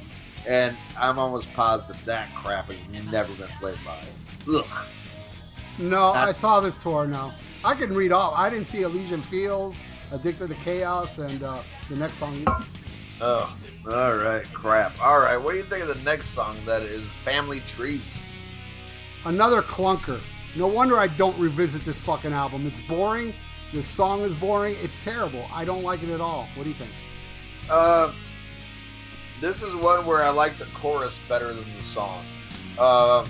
and 0.47 0.77
I'm 0.99 1.17
almost 1.17 1.51
positive 1.53 2.03
that 2.05 2.33
crap 2.35 2.71
has 2.71 3.11
never 3.11 3.33
been 3.33 3.47
played 3.59 3.79
by. 3.83 3.99
Ugh. 4.53 4.87
No, 5.79 6.09
I 6.09 6.31
saw 6.31 6.59
this 6.59 6.77
tour 6.77 7.07
now. 7.07 7.33
I 7.63 7.75
can 7.75 7.93
read 7.93 8.11
off. 8.11 8.33
I 8.35 8.49
didn't 8.49 8.65
see 8.65 8.81
Elysian 8.81 9.21
Fields, 9.21 9.77
Addicted 10.11 10.47
to 10.49 10.55
Chaos, 10.55 11.17
and 11.17 11.43
uh, 11.43 11.61
the 11.89 11.95
next 11.95 12.15
song. 12.15 12.37
Oh, 13.19 13.55
all 13.91 14.15
right, 14.15 14.45
crap. 14.53 14.99
All 15.01 15.19
right, 15.19 15.37
what 15.37 15.51
do 15.51 15.57
you 15.57 15.63
think 15.63 15.83
of 15.83 15.89
the 15.89 16.03
next 16.03 16.29
song 16.29 16.55
that 16.65 16.81
is 16.81 17.03
Family 17.25 17.61
Tree? 17.61 18.01
Another 19.25 19.61
clunker. 19.61 20.19
No 20.55 20.67
wonder 20.67 20.97
I 20.97 21.07
don't 21.07 21.37
revisit 21.37 21.81
this 21.81 21.97
fucking 21.99 22.31
album. 22.31 22.65
It's 22.65 22.79
boring. 22.87 23.33
This 23.73 23.87
song 23.87 24.21
is 24.21 24.33
boring. 24.35 24.75
It's 24.81 24.95
terrible. 25.03 25.45
I 25.53 25.65
don't 25.65 25.83
like 25.83 26.01
it 26.03 26.09
at 26.09 26.21
all. 26.21 26.47
What 26.55 26.63
do 26.63 26.69
you 26.69 26.75
think? 26.75 26.91
Uh, 27.69 28.13
this 29.41 29.61
is 29.61 29.75
one 29.75 30.05
where 30.05 30.23
I 30.23 30.29
like 30.29 30.57
the 30.57 30.65
chorus 30.65 31.17
better 31.27 31.53
than 31.53 31.65
the 31.75 31.83
song. 31.83 32.23
Um, 32.79 33.29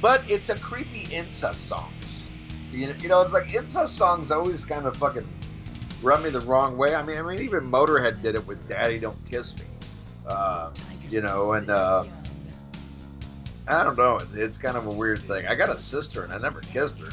but 0.00 0.28
it's 0.30 0.48
a 0.48 0.56
creepy 0.58 1.12
incest 1.14 1.66
songs. 1.66 1.92
You 2.76 2.88
know, 2.88 2.94
you 3.00 3.08
know, 3.08 3.22
it's 3.22 3.32
like 3.32 3.54
incest 3.54 3.96
songs 3.96 4.30
always 4.30 4.64
kind 4.64 4.86
of 4.86 4.96
fucking 4.96 5.26
rub 6.02 6.22
me 6.22 6.30
the 6.30 6.40
wrong 6.40 6.76
way. 6.76 6.94
I 6.94 7.02
mean, 7.02 7.16
I 7.18 7.22
mean, 7.22 7.40
even 7.40 7.60
Motorhead 7.70 8.20
did 8.22 8.34
it 8.34 8.46
with 8.46 8.68
"Daddy 8.68 8.98
Don't 8.98 9.16
Kiss 9.30 9.56
Me," 9.56 9.62
uh, 10.26 10.70
you 11.08 11.22
know, 11.22 11.52
and 11.52 11.70
uh, 11.70 12.04
I 13.66 13.82
don't 13.82 13.96
know. 13.96 14.16
It's, 14.18 14.34
it's 14.34 14.58
kind 14.58 14.76
of 14.76 14.86
a 14.86 14.90
weird 14.90 15.22
thing. 15.22 15.46
I 15.46 15.54
got 15.54 15.70
a 15.70 15.78
sister, 15.78 16.22
and 16.22 16.32
I 16.32 16.38
never 16.38 16.60
kissed 16.60 16.98
her. 16.98 17.08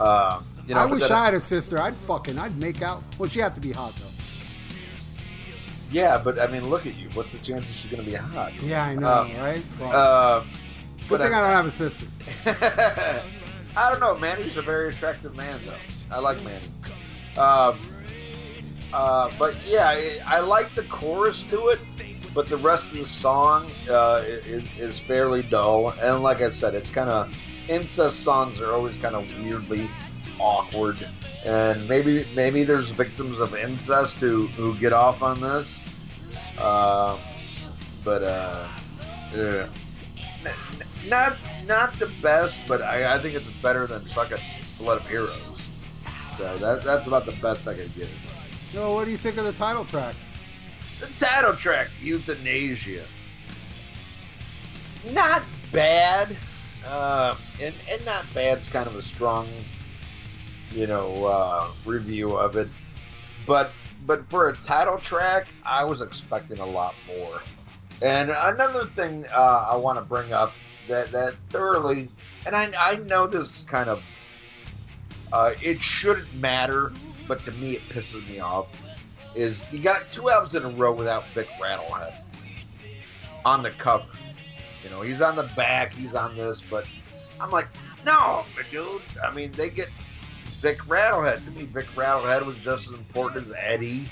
Uh, 0.00 0.40
you 0.66 0.74
know, 0.74 0.80
I 0.80 0.86
wish 0.86 1.04
I 1.10 1.24
had 1.26 1.34
a 1.34 1.40
sister. 1.40 1.78
I'd 1.78 1.94
fucking, 1.94 2.36
I'd 2.38 2.56
make 2.58 2.82
out. 2.82 3.02
Well, 3.18 3.28
she 3.30 3.38
have 3.38 3.54
to 3.54 3.60
be 3.60 3.70
hot 3.72 3.92
though. 3.94 4.04
Yeah, 5.90 6.20
but 6.22 6.38
I 6.40 6.48
mean, 6.48 6.68
look 6.68 6.86
at 6.86 6.96
you. 6.98 7.08
What's 7.14 7.32
the 7.32 7.38
chances 7.38 7.74
she's 7.74 7.90
going 7.90 8.04
to 8.04 8.10
be 8.10 8.16
hot? 8.16 8.52
Yeah, 8.62 8.84
I 8.84 8.94
know, 8.94 9.08
Um, 9.22 9.36
right? 9.36 9.58
Fuck. 9.60 9.94
Uh, 9.94 10.40
Good 10.40 11.08
but 11.08 11.20
thing 11.22 11.32
I- 11.32 11.38
I 11.38 11.40
don't 11.40 11.50
have 11.52 11.66
a 11.66 11.70
sister. 11.70 13.22
I 13.78 13.90
don't 13.92 14.00
know. 14.00 14.18
Manny's 14.18 14.56
a 14.56 14.62
very 14.62 14.88
attractive 14.88 15.36
man, 15.36 15.60
though. 15.64 15.72
I 16.10 16.18
like 16.18 16.42
Manny. 16.42 16.66
Um, 17.38 17.78
uh, 18.92 19.30
but 19.38 19.54
yeah, 19.68 20.18
I, 20.26 20.40
like 20.40 20.74
the 20.74 20.82
chorus 20.84 21.44
to 21.44 21.68
it, 21.68 21.78
but 22.34 22.48
the 22.48 22.56
rest 22.56 22.90
of 22.90 22.98
the 22.98 23.06
song 23.06 23.70
uh, 23.88 24.20
is, 24.24 24.68
is 24.80 24.98
fairly 24.98 25.42
dull. 25.42 25.90
And 25.90 26.24
like 26.24 26.40
I 26.40 26.50
said, 26.50 26.74
it's 26.74 26.90
kind 26.90 27.08
of 27.08 27.32
incest 27.68 28.24
songs 28.24 28.60
are 28.60 28.72
always 28.72 28.96
kind 28.96 29.14
of 29.14 29.44
weirdly 29.44 29.88
awkward. 30.40 31.06
And 31.46 31.88
maybe 31.88 32.26
maybe 32.34 32.64
there's 32.64 32.90
victims 32.90 33.38
of 33.38 33.54
incest 33.54 34.16
who, 34.16 34.48
who 34.48 34.76
get 34.76 34.92
off 34.92 35.22
on 35.22 35.40
this. 35.40 35.84
Uh, 36.58 37.16
but 38.04 38.24
uh, 38.24 38.66
yeah. 39.36 39.68
Not 41.08 41.36
not 41.68 41.92
the 41.98 42.10
best, 42.22 42.60
but 42.66 42.82
I, 42.82 43.14
I 43.14 43.18
think 43.18 43.34
it's 43.34 43.46
better 43.62 43.86
than 43.86 44.00
fucking 44.00 44.38
Blood 44.78 44.98
of 44.98 45.08
Heroes. 45.08 45.68
So 46.36 46.56
that, 46.56 46.82
that's 46.82 47.06
about 47.06 47.26
the 47.26 47.32
best 47.32 47.68
I 47.68 47.74
could 47.74 47.94
give. 47.94 48.04
it. 48.04 48.72
So, 48.72 48.94
what 48.94 49.04
do 49.04 49.10
you 49.10 49.18
think 49.18 49.36
of 49.36 49.44
the 49.44 49.52
title 49.52 49.84
track? 49.84 50.14
The 51.00 51.06
title 51.18 51.54
track, 51.54 51.88
Youthanasia. 52.02 53.04
Not 55.12 55.42
bad. 55.72 56.36
Uh, 56.86 57.36
and, 57.60 57.74
and 57.90 58.04
not 58.04 58.24
bad's 58.34 58.68
kind 58.68 58.86
of 58.86 58.96
a 58.96 59.02
strong, 59.02 59.46
you 60.70 60.86
know, 60.86 61.26
uh, 61.26 61.68
review 61.84 62.36
of 62.36 62.56
it. 62.56 62.68
But 63.46 63.72
but 64.06 64.28
for 64.30 64.48
a 64.48 64.54
title 64.54 64.98
track, 64.98 65.48
I 65.64 65.84
was 65.84 66.00
expecting 66.00 66.60
a 66.60 66.66
lot 66.66 66.94
more. 67.06 67.42
And 68.00 68.30
another 68.30 68.86
thing 68.86 69.26
uh, 69.34 69.68
I 69.72 69.76
want 69.76 69.98
to 69.98 70.04
bring 70.04 70.32
up 70.32 70.52
that 70.88 71.12
that 71.12 71.34
thoroughly, 71.50 72.08
and 72.46 72.54
I 72.54 72.72
I 72.78 72.96
know 72.96 73.26
this 73.26 73.64
kind 73.68 73.88
of, 73.88 74.02
uh, 75.32 75.52
it 75.62 75.80
shouldn't 75.80 76.32
matter, 76.40 76.92
but 77.26 77.44
to 77.44 77.52
me 77.52 77.76
it 77.76 77.88
pisses 77.88 78.26
me 78.28 78.40
off. 78.40 78.66
Is 79.34 79.62
you 79.72 79.78
got 79.78 80.10
two 80.10 80.30
albums 80.30 80.54
in 80.54 80.64
a 80.64 80.68
row 80.70 80.92
without 80.92 81.26
Vic 81.28 81.48
Rattlehead 81.62 82.14
on 83.44 83.62
the 83.62 83.70
cover. 83.70 84.06
You 84.82 84.90
know, 84.90 85.02
he's 85.02 85.20
on 85.20 85.36
the 85.36 85.50
back, 85.56 85.92
he's 85.94 86.14
on 86.14 86.36
this, 86.36 86.62
but 86.68 86.86
I'm 87.40 87.50
like, 87.50 87.68
no, 88.04 88.44
dude. 88.70 89.02
I 89.22 89.32
mean, 89.32 89.52
they 89.52 89.70
get 89.70 89.88
Vic 90.60 90.78
Rattlehead. 90.80 91.44
To 91.44 91.50
me, 91.52 91.64
Vic 91.64 91.86
Rattlehead 91.94 92.44
was 92.44 92.56
just 92.58 92.88
as 92.88 92.94
important 92.94 93.44
as 93.44 93.52
Eddie, 93.56 94.06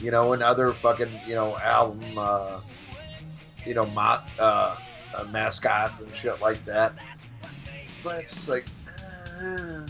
you 0.00 0.10
know, 0.10 0.32
and 0.32 0.42
other 0.42 0.72
fucking, 0.72 1.10
you 1.26 1.34
know, 1.34 1.56
album, 1.58 2.00
uh, 2.16 2.60
you 3.64 3.74
know, 3.74 3.84
mo- 3.86 4.22
uh, 4.38 4.76
uh, 5.14 5.24
mascots 5.24 6.00
and 6.00 6.14
shit 6.14 6.40
like 6.40 6.64
that. 6.64 6.94
But 8.02 8.20
it's 8.20 8.48
like, 8.48 8.64
uh, 9.40 9.80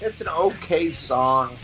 it's 0.00 0.20
an 0.20 0.28
okay 0.28 0.92
song, 0.92 1.56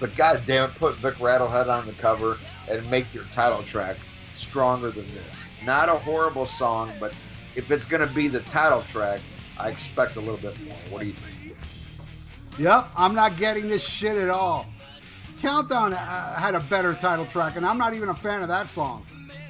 but 0.00 0.14
god 0.16 0.42
damn 0.46 0.70
it, 0.70 0.74
put 0.76 0.94
Vic 0.96 1.14
Rattlehead 1.14 1.72
on 1.72 1.86
the 1.86 1.92
cover 1.94 2.38
and 2.70 2.88
make 2.90 3.12
your 3.14 3.24
title 3.32 3.62
track 3.62 3.96
stronger 4.34 4.90
than 4.90 5.06
this. 5.08 5.44
Not 5.64 5.88
a 5.88 5.96
horrible 5.96 6.46
song, 6.46 6.92
but 6.98 7.14
if 7.54 7.70
it's 7.70 7.86
gonna 7.86 8.06
be 8.06 8.28
the 8.28 8.40
title 8.40 8.82
track, 8.82 9.20
I 9.58 9.68
expect 9.68 10.16
a 10.16 10.20
little 10.20 10.36
bit 10.36 10.60
more. 10.64 10.76
What 10.90 11.00
do 11.02 11.06
you 11.06 11.12
think? 11.12 11.56
Yep, 12.58 12.88
I'm 12.96 13.14
not 13.14 13.36
getting 13.36 13.68
this 13.68 13.82
shit 13.82 14.16
at 14.16 14.30
all. 14.30 14.66
Countdown 15.40 15.92
uh, 15.92 16.34
had 16.36 16.54
a 16.54 16.60
better 16.60 16.94
title 16.94 17.26
track, 17.26 17.56
and 17.56 17.66
I'm 17.66 17.78
not 17.78 17.94
even 17.94 18.08
a 18.08 18.14
fan 18.14 18.42
of 18.42 18.48
that 18.48 18.70
song. 18.70 19.04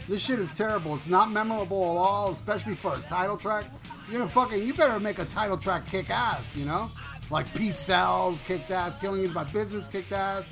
This 0.08 0.22
shit 0.22 0.38
is 0.38 0.52
terrible. 0.52 0.94
It's 0.94 1.06
not 1.06 1.30
memorable 1.30 1.82
at 1.82 1.98
all, 1.98 2.30
especially 2.30 2.74
for 2.74 2.94
a 2.94 3.00
title 3.02 3.36
track. 3.36 3.64
You're 4.08 4.18
gonna 4.18 4.30
fucking, 4.30 4.66
you 4.66 4.74
better 4.74 5.00
make 5.00 5.18
a 5.18 5.24
title 5.24 5.56
track 5.56 5.86
kick 5.86 6.10
ass, 6.10 6.54
you 6.54 6.66
know? 6.66 6.90
Like 7.30 7.52
Peace 7.54 7.78
Sells 7.78 8.42
kicked 8.42 8.70
ass, 8.70 9.00
Killing 9.00 9.22
Is 9.22 9.34
My 9.34 9.44
Business 9.44 9.86
kicked 9.86 10.12
ass, 10.12 10.44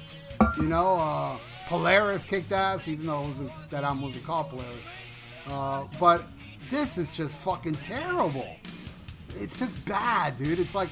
you 0.56 0.64
know? 0.64 0.96
Uh, 0.96 1.36
Polaris 1.66 2.24
kicked 2.24 2.52
ass, 2.52 2.88
even 2.88 3.06
though 3.06 3.30
that 3.70 3.84
album 3.84 4.02
wasn't 4.02 4.24
called 4.24 4.48
Polaris. 4.48 4.86
Uh, 5.46 5.84
but 6.00 6.24
this 6.70 6.96
is 6.96 7.10
just 7.10 7.36
fucking 7.36 7.74
terrible 7.74 8.56
it's 9.38 9.58
just 9.58 9.84
bad, 9.84 10.36
dude. 10.36 10.58
It's 10.58 10.74
like, 10.74 10.88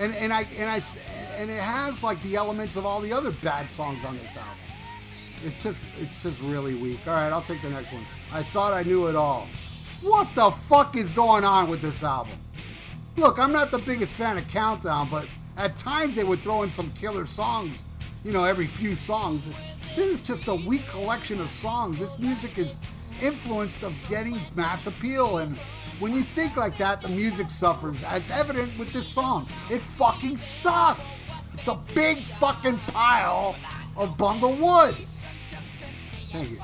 and 0.00 0.14
and 0.16 0.32
I 0.32 0.42
and 0.58 0.68
I 0.68 0.82
and 1.36 1.50
it 1.50 1.60
has 1.60 2.02
like 2.02 2.20
the 2.22 2.36
elements 2.36 2.76
of 2.76 2.86
all 2.86 3.00
the 3.00 3.12
other 3.12 3.30
bad 3.30 3.70
songs 3.70 4.04
on 4.04 4.16
this 4.16 4.36
album. 4.36 4.63
It's 5.44 5.62
just 5.62 5.84
it's 6.00 6.16
just 6.22 6.40
really 6.42 6.74
weak. 6.74 7.00
All 7.06 7.14
right, 7.14 7.30
I'll 7.30 7.42
take 7.42 7.62
the 7.62 7.70
next 7.70 7.92
one. 7.92 8.04
I 8.32 8.42
thought 8.42 8.72
I 8.72 8.82
knew 8.82 9.06
it 9.08 9.16
all. 9.16 9.46
What 10.02 10.28
the 10.34 10.50
fuck 10.50 10.96
is 10.96 11.12
going 11.12 11.44
on 11.44 11.68
with 11.68 11.80
this 11.80 12.02
album? 12.02 12.34
Look, 13.16 13.38
I'm 13.38 13.52
not 13.52 13.70
the 13.70 13.78
biggest 13.78 14.12
fan 14.12 14.38
of 14.38 14.46
Countdown, 14.48 15.08
but 15.10 15.26
at 15.56 15.76
times 15.76 16.16
they 16.16 16.24
would 16.24 16.40
throw 16.40 16.62
in 16.62 16.70
some 16.70 16.90
killer 16.92 17.26
songs, 17.26 17.82
you 18.24 18.32
know, 18.32 18.44
every 18.44 18.66
few 18.66 18.96
songs. 18.96 19.46
This 19.96 20.10
is 20.10 20.20
just 20.20 20.48
a 20.48 20.54
weak 20.54 20.86
collection 20.88 21.40
of 21.40 21.48
songs. 21.48 21.98
This 21.98 22.18
music 22.18 22.58
is 22.58 22.76
influenced 23.22 23.82
of 23.82 23.94
getting 24.08 24.40
mass 24.56 24.86
appeal 24.86 25.38
and 25.38 25.56
when 26.00 26.12
you 26.12 26.22
think 26.22 26.56
like 26.56 26.76
that, 26.78 27.00
the 27.00 27.08
music 27.08 27.50
suffers, 27.50 28.02
as 28.02 28.28
evident 28.30 28.76
with 28.78 28.92
this 28.92 29.06
song. 29.06 29.46
It 29.70 29.80
fucking 29.80 30.38
sucks. 30.38 31.24
It's 31.54 31.68
a 31.68 31.78
big 31.94 32.18
fucking 32.18 32.78
pile 32.88 33.54
of 33.96 34.18
bundle 34.18 34.54
wood. 34.54 34.96
Thank 36.34 36.50
you. 36.50 36.58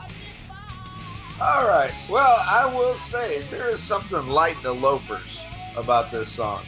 All 1.41 1.69
right. 1.69 1.93
Well, 2.11 2.45
I 2.45 2.67
will 2.75 2.99
say 2.99 3.43
there 3.53 3.69
is 3.69 3.81
something 3.81 4.27
light 4.27 4.57
in 4.57 4.63
the 4.65 4.75
loafers 4.75 5.41
about 5.77 6.11
this 6.11 6.29
song, 6.29 6.65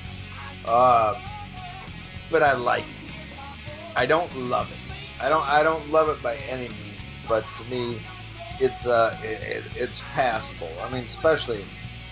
uh, 0.66 1.20
but 2.30 2.44
I 2.44 2.52
like 2.52 2.84
it. 2.84 3.12
I 3.96 4.06
don't 4.06 4.32
love 4.36 4.70
it. 4.70 5.20
I 5.20 5.28
don't. 5.28 5.44
I 5.48 5.64
don't 5.64 5.90
love 5.90 6.10
it 6.10 6.22
by 6.22 6.36
any 6.48 6.68
means. 6.68 7.18
But 7.28 7.44
to 7.58 7.70
me, 7.72 7.98
it's 8.60 8.86
uh, 8.86 9.18
it, 9.24 9.42
it, 9.42 9.64
it's 9.74 10.00
passable. 10.12 10.70
I 10.80 10.88
mean, 10.92 11.02
especially 11.02 11.64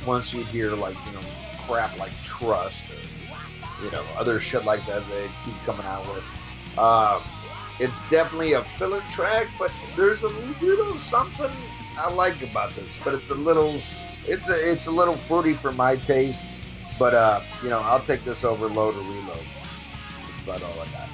once 0.05 0.35
you 0.35 0.43
hear 0.43 0.73
like 0.73 0.97
you 1.07 1.13
know 1.13 1.21
crap 1.69 1.97
like 2.01 2.11
Trust 2.25 2.85
or 2.91 3.85
you 3.85 3.93
know 3.93 4.03
other 4.19 4.41
shit 4.41 4.65
like 4.65 4.85
that 4.87 5.09
they 5.09 5.29
keep 5.45 5.55
coming 5.65 5.87
out 5.87 6.05
with. 6.13 6.25
Uh, 6.77 7.21
it's 7.81 7.99
definitely 8.11 8.53
a 8.53 8.63
filler 8.79 9.01
track, 9.13 9.49
but 9.59 9.73
there's 9.97 10.23
a 10.23 10.29
little 10.63 10.97
something 10.97 11.51
I 11.99 12.13
like 12.13 12.41
about 12.43 12.71
this. 12.73 12.97
But 13.03 13.15
it's 13.15 13.31
a 13.31 13.35
little, 13.35 13.81
it's 14.27 14.49
a 14.49 14.71
it's 14.71 14.87
a 14.87 14.91
little 14.91 15.15
fruity 15.15 15.55
for 15.55 15.73
my 15.73 15.97
taste. 15.97 16.43
But 16.99 17.15
uh, 17.15 17.41
you 17.63 17.71
know, 17.71 17.81
I'll 17.81 18.01
take 18.01 18.23
this 18.25 18.45
over 18.45 18.67
load 18.69 18.95
or 18.95 19.01
reload. 19.01 19.39
That's 20.27 20.41
about 20.43 20.63
all 20.63 20.81
I 20.81 20.87
got. 20.93 21.09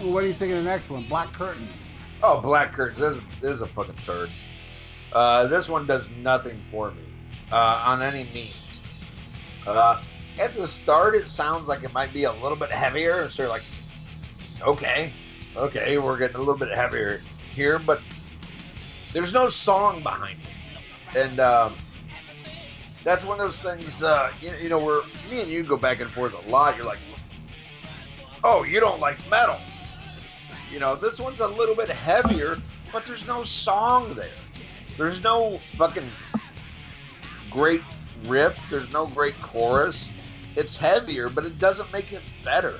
Well, 0.00 0.12
what 0.14 0.22
do 0.22 0.26
you 0.28 0.32
think 0.32 0.52
of 0.52 0.58
the 0.58 0.64
next 0.64 0.90
one? 0.90 1.02
Black 1.04 1.32
Curtains. 1.32 1.90
Oh, 2.22 2.40
Black 2.40 2.72
Curtains. 2.72 2.98
This, 2.98 3.16
is- 3.16 3.22
this 3.40 3.52
is 3.56 3.60
a 3.60 3.66
fucking 3.66 3.96
turd. 4.06 4.30
Uh, 5.12 5.46
this 5.48 5.68
one 5.68 5.86
does 5.86 6.08
nothing 6.16 6.62
for 6.70 6.90
me 6.92 7.02
uh, 7.52 7.84
on 7.86 8.00
any 8.00 8.24
means. 8.32 8.80
Uh, 9.66 10.02
at 10.40 10.54
the 10.54 10.66
start, 10.66 11.14
it 11.14 11.28
sounds 11.28 11.68
like 11.68 11.82
it 11.84 11.92
might 11.92 12.12
be 12.14 12.24
a 12.24 12.32
little 12.32 12.56
bit 12.56 12.70
heavier. 12.70 13.28
So 13.28 13.42
you're 13.42 13.50
like, 13.52 13.62
okay, 14.62 15.12
okay, 15.56 15.98
we're 15.98 16.18
getting 16.18 16.36
a 16.36 16.40
little 16.40 16.56
bit 16.56 16.74
heavier 16.74 17.22
here, 17.54 17.78
but 17.80 18.00
there's 19.12 19.32
no 19.32 19.48
song 19.48 20.02
behind 20.02 20.38
it. 20.40 21.16
And 21.16 21.40
um, 21.40 21.74
that's 23.04 23.24
one 23.24 23.40
of 23.40 23.46
those 23.46 23.60
things, 23.60 24.02
uh, 24.02 24.32
you, 24.40 24.52
you 24.62 24.68
know, 24.68 24.78
where 24.78 25.02
me 25.30 25.42
and 25.42 25.50
you 25.50 25.62
go 25.62 25.76
back 25.76 26.00
and 26.00 26.10
forth 26.10 26.34
a 26.34 26.50
lot. 26.50 26.76
You're 26.76 26.86
like, 26.86 26.98
oh, 28.44 28.62
you 28.62 28.80
don't 28.80 29.00
like 29.00 29.18
metal. 29.30 29.58
You 30.72 30.80
know, 30.80 30.96
this 30.96 31.20
one's 31.20 31.40
a 31.40 31.48
little 31.48 31.74
bit 31.74 31.90
heavier, 31.90 32.56
but 32.92 33.04
there's 33.04 33.26
no 33.26 33.44
song 33.44 34.14
there. 34.14 34.28
There's 34.96 35.22
no 35.22 35.58
fucking 35.76 36.08
great 37.50 37.82
riff. 38.26 38.58
There's 38.70 38.92
no 38.92 39.06
great 39.06 39.38
chorus. 39.42 40.10
It's 40.56 40.76
heavier, 40.76 41.28
but 41.28 41.44
it 41.44 41.58
doesn't 41.58 41.92
make 41.92 42.12
it 42.12 42.22
better. 42.44 42.78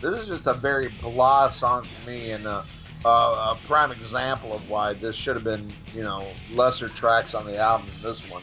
This 0.00 0.22
is 0.22 0.28
just 0.28 0.46
a 0.46 0.54
very 0.54 0.88
blah 1.00 1.48
song 1.48 1.82
for 1.82 2.10
me, 2.10 2.32
and 2.32 2.44
a, 2.46 2.64
a, 3.04 3.08
a 3.08 3.58
prime 3.66 3.92
example 3.92 4.54
of 4.54 4.68
why 4.68 4.92
this 4.92 5.16
should 5.16 5.36
have 5.36 5.44
been, 5.44 5.72
you 5.94 6.02
know, 6.02 6.26
lesser 6.52 6.88
tracks 6.88 7.34
on 7.34 7.46
the 7.46 7.58
album 7.58 7.86
than 7.86 8.10
this 8.10 8.30
one, 8.30 8.42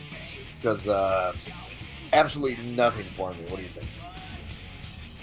because 0.55 0.87
uh, 0.87 1.35
absolutely 2.11 2.63
nothing 2.65 3.05
for 3.15 3.33
me. 3.33 3.43
What 3.49 3.57
do 3.57 3.63
you 3.63 3.69
think? 3.69 3.87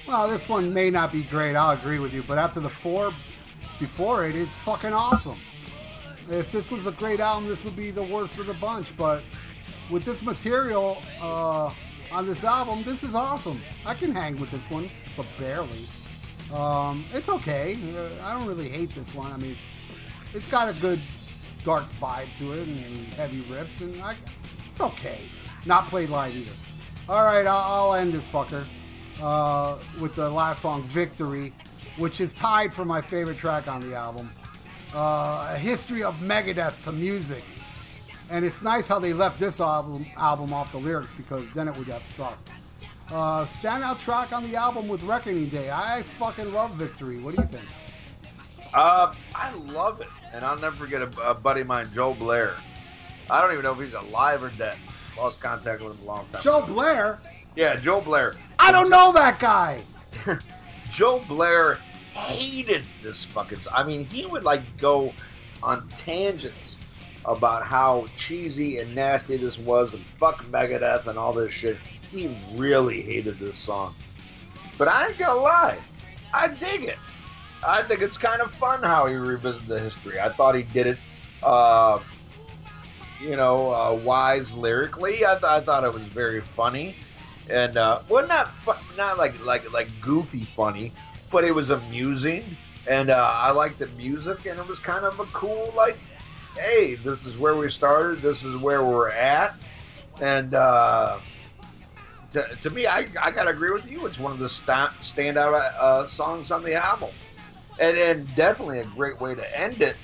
Well, 0.07 0.29
this 0.29 0.49
one 0.49 0.73
may 0.73 0.91
not 0.91 1.13
be 1.13 1.23
great. 1.23 1.57
I'll 1.57 1.77
agree 1.77 1.99
with 1.99 2.13
you, 2.15 2.23
but 2.23 2.39
after 2.39 2.61
the 2.61 2.71
four 2.71 3.13
before 3.79 4.27
it, 4.27 4.35
it's 4.35 4.57
fucking 4.59 4.93
awesome. 4.93 5.39
If 6.29 6.53
this 6.53 6.71
was 6.71 6.87
a 6.87 6.93
great 6.93 7.19
album, 7.19 7.49
this 7.49 7.65
would 7.65 7.77
be 7.77 7.91
the 7.91 8.03
worst 8.03 8.39
of 8.39 8.47
the 8.47 8.55
bunch. 8.55 8.97
But 8.97 9.23
with 9.91 10.05
this 10.05 10.23
material 10.23 10.99
uh, 11.21 11.73
on 12.13 12.27
this 12.27 12.45
album, 12.45 12.85
this 12.85 13.03
is 13.03 13.15
awesome. 13.15 13.61
I 13.85 13.95
can 13.95 14.13
hang 14.13 14.39
with 14.39 14.51
this 14.51 14.69
one, 14.71 14.91
but 15.17 15.27
barely. 15.39 15.87
Um, 16.53 17.05
it's 17.13 17.29
okay. 17.29 17.77
Uh, 17.97 18.25
I 18.25 18.33
don't 18.33 18.47
really 18.47 18.69
hate 18.69 18.95
this 18.95 19.15
one. 19.15 19.33
I 19.33 19.37
mean, 19.37 19.57
it's 20.35 20.49
got 20.49 20.69
a 20.69 20.81
good 20.81 21.01
dark 21.65 21.85
vibe 22.01 22.35
to 22.39 22.53
it 22.53 22.67
and, 22.67 23.15
heavy 23.15 23.43
riffs, 23.43 23.81
and 23.81 24.03
I, 24.03 24.17
it's 24.73 24.81
okay. 24.81 25.21
Not 25.67 25.87
played 25.89 26.09
live 26.11 26.35
either. 26.35 26.53
All 27.09 27.25
right, 27.25 27.47
I'll, 27.47 27.91
I'll 27.91 27.95
end 27.95 28.13
this 28.13 28.27
fucker 28.27 28.65
uh, 29.21 29.79
with 30.01 30.15
the 30.15 30.31
last 30.31 30.63
song, 30.63 30.83
"Victory," 30.85 31.53
which 31.97 32.21
is 32.21 32.33
tied 32.33 32.73
for 32.73 32.85
my 32.85 33.01
favorite 33.01 33.39
track 33.39 33.69
on 33.69 33.81
the 33.81 33.95
album. 33.95 34.31
Uh, 34.95 35.51
a 35.53 35.59
history 35.59 36.03
of 36.03 36.15
Megadeth 36.17 36.81
to 36.83 36.93
music, 36.93 37.45
and 38.31 38.45
it's 38.45 38.63
nice 38.63 38.89
how 38.89 38.99
they 38.99 39.13
left 39.13 39.39
this 39.39 39.61
album 39.61 40.07
album 40.17 40.53
off 40.53 40.73
the 40.73 40.79
lyrics 40.79 41.13
because 41.13 41.51
then 41.53 41.69
it 41.69 41.77
would 41.77 41.89
have 41.89 42.05
sucked. 42.07 42.51
Uh, 43.13 43.45
standout 43.45 43.99
track 43.99 44.33
on 44.33 44.49
the 44.49 44.55
album 44.55 44.87
with 44.87 45.03
Reckoning 45.03 45.49
Day. 45.49 45.69
I 45.71 46.03
fucking 46.03 46.53
love 46.53 46.75
Victory. 46.75 47.19
What 47.19 47.35
do 47.35 47.43
you 47.43 47.49
think? 47.49 47.65
Uh, 48.73 49.13
I 49.35 49.53
love 49.73 50.01
it, 50.01 50.07
and 50.33 50.45
I'll 50.45 50.59
never 50.59 50.77
forget 50.77 51.03
a, 51.03 51.31
a 51.31 51.35
buddy 51.35 51.63
of 51.63 51.67
mine, 51.67 51.89
Joe 51.93 52.15
Blair. 52.15 52.55
I 53.29 53.41
don't 53.41 53.51
even 53.51 53.65
know 53.65 53.73
if 53.73 53.81
he's 53.81 53.95
alive 53.95 54.45
or 54.45 54.51
dead. 54.51 54.77
Lost 55.19 55.41
contact 55.41 55.83
with 55.83 55.99
him 55.99 56.05
a 56.05 56.07
long 56.07 56.27
time. 56.31 56.41
Joe 56.41 56.59
ago. 56.59 56.73
Blair? 56.73 57.21
Yeah, 57.57 57.77
Joe 57.77 58.01
Blair. 58.01 58.37
I 58.61 58.71
don't 58.71 58.91
know 58.91 59.13
that 59.13 59.41
guy. 59.41 59.83
Joe 60.91 61.21
Blair 61.27 61.79
hated 62.13 62.85
this 63.03 63.25
fucking. 63.25 63.59
I 63.75 63.83
mean, 63.83 64.05
he 64.05 64.25
would 64.25 64.45
like 64.45 64.63
go 64.79 65.13
on 65.65 65.89
tangents 65.89 66.77
about 67.25 67.65
how 67.65 68.07
cheesy 68.17 68.79
and 68.79 68.95
nasty 68.95 69.37
this 69.37 69.59
was, 69.59 69.95
and 69.95 70.05
fuck 70.21 70.45
Megadeth 70.45 71.09
and 71.09 71.19
all 71.19 71.33
this 71.33 71.53
shit. 71.53 71.77
He 72.11 72.35
really 72.55 73.03
hated 73.03 73.39
this 73.39 73.57
song. 73.57 73.95
But 74.79 74.89
I 74.89 75.09
ain't 75.09 75.19
gonna 75.19 75.41
lie, 75.41 75.79
I 76.33 76.49
dig 76.49 76.85
it. 76.85 76.99
I 77.67 77.83
think 77.83 78.01
it's 78.01 78.17
kind 78.17 78.41
of 78.41 78.53
fun 78.55 78.83
how 78.83 79.07
he 79.07 79.15
revisited 79.15 79.69
the 79.69 79.79
history. 79.79 80.19
I 80.19 80.31
thought 80.31 80.55
he 80.55 80.63
did 80.63 80.87
it, 80.87 80.99
uh, 81.43 82.01
you 83.23 83.37
know, 83.37 83.73
uh, 83.73 84.01
wise 84.03 84.55
lyrically. 84.55 85.27
I, 85.27 85.33
th- 85.33 85.45
I 85.45 85.61
thought 85.61 85.85
it 85.85 85.93
was 85.93 86.05
very 86.05 86.41
funny, 86.41 86.95
and 87.51 87.77
uh, 87.77 88.01
well, 88.09 88.27
not 88.27 88.55
fu- 88.55 88.97
not 88.97 89.19
like 89.19 89.45
like 89.45 89.71
like 89.73 89.89
goofy 90.01 90.45
funny, 90.45 90.93
but 91.31 91.45
it 91.45 91.55
was 91.55 91.69
amusing, 91.69 92.57
and 92.87 93.11
uh, 93.11 93.31
I 93.35 93.51
liked 93.51 93.79
the 93.79 93.89
music, 93.89 94.47
and 94.47 94.59
it 94.59 94.67
was 94.67 94.79
kind 94.79 95.05
of 95.05 95.21
a 95.21 95.27
cool 95.27 95.73
like, 95.77 95.99
hey, 96.57 96.95
this 96.95 97.27
is 97.27 97.37
where 97.37 97.57
we 97.57 97.71
started, 97.71 98.23
this 98.23 98.43
is 98.43 98.57
where 98.57 98.83
we're 98.83 99.11
at, 99.11 99.55
and 100.23 100.55
uh, 100.55 101.19
to, 102.33 102.57
to 102.63 102.71
me, 102.71 102.87
I, 102.87 103.07
I 103.21 103.31
gotta 103.31 103.51
agree 103.51 103.73
with 103.73 103.91
you. 103.91 104.07
It's 104.07 104.19
one 104.19 104.33
of 104.33 104.39
the 104.39 104.49
sta- 104.49 104.93
standout 105.01 105.55
uh, 105.55 106.07
songs 106.07 106.51
on 106.51 106.63
the 106.63 106.75
album, 106.75 107.11
and 107.81 107.97
and 107.97 108.37
definitely 108.37 108.81
a 108.81 108.85
great 108.85 109.21
way 109.21 109.35
to 109.35 109.59
end 109.59 109.81
it. 109.83 109.97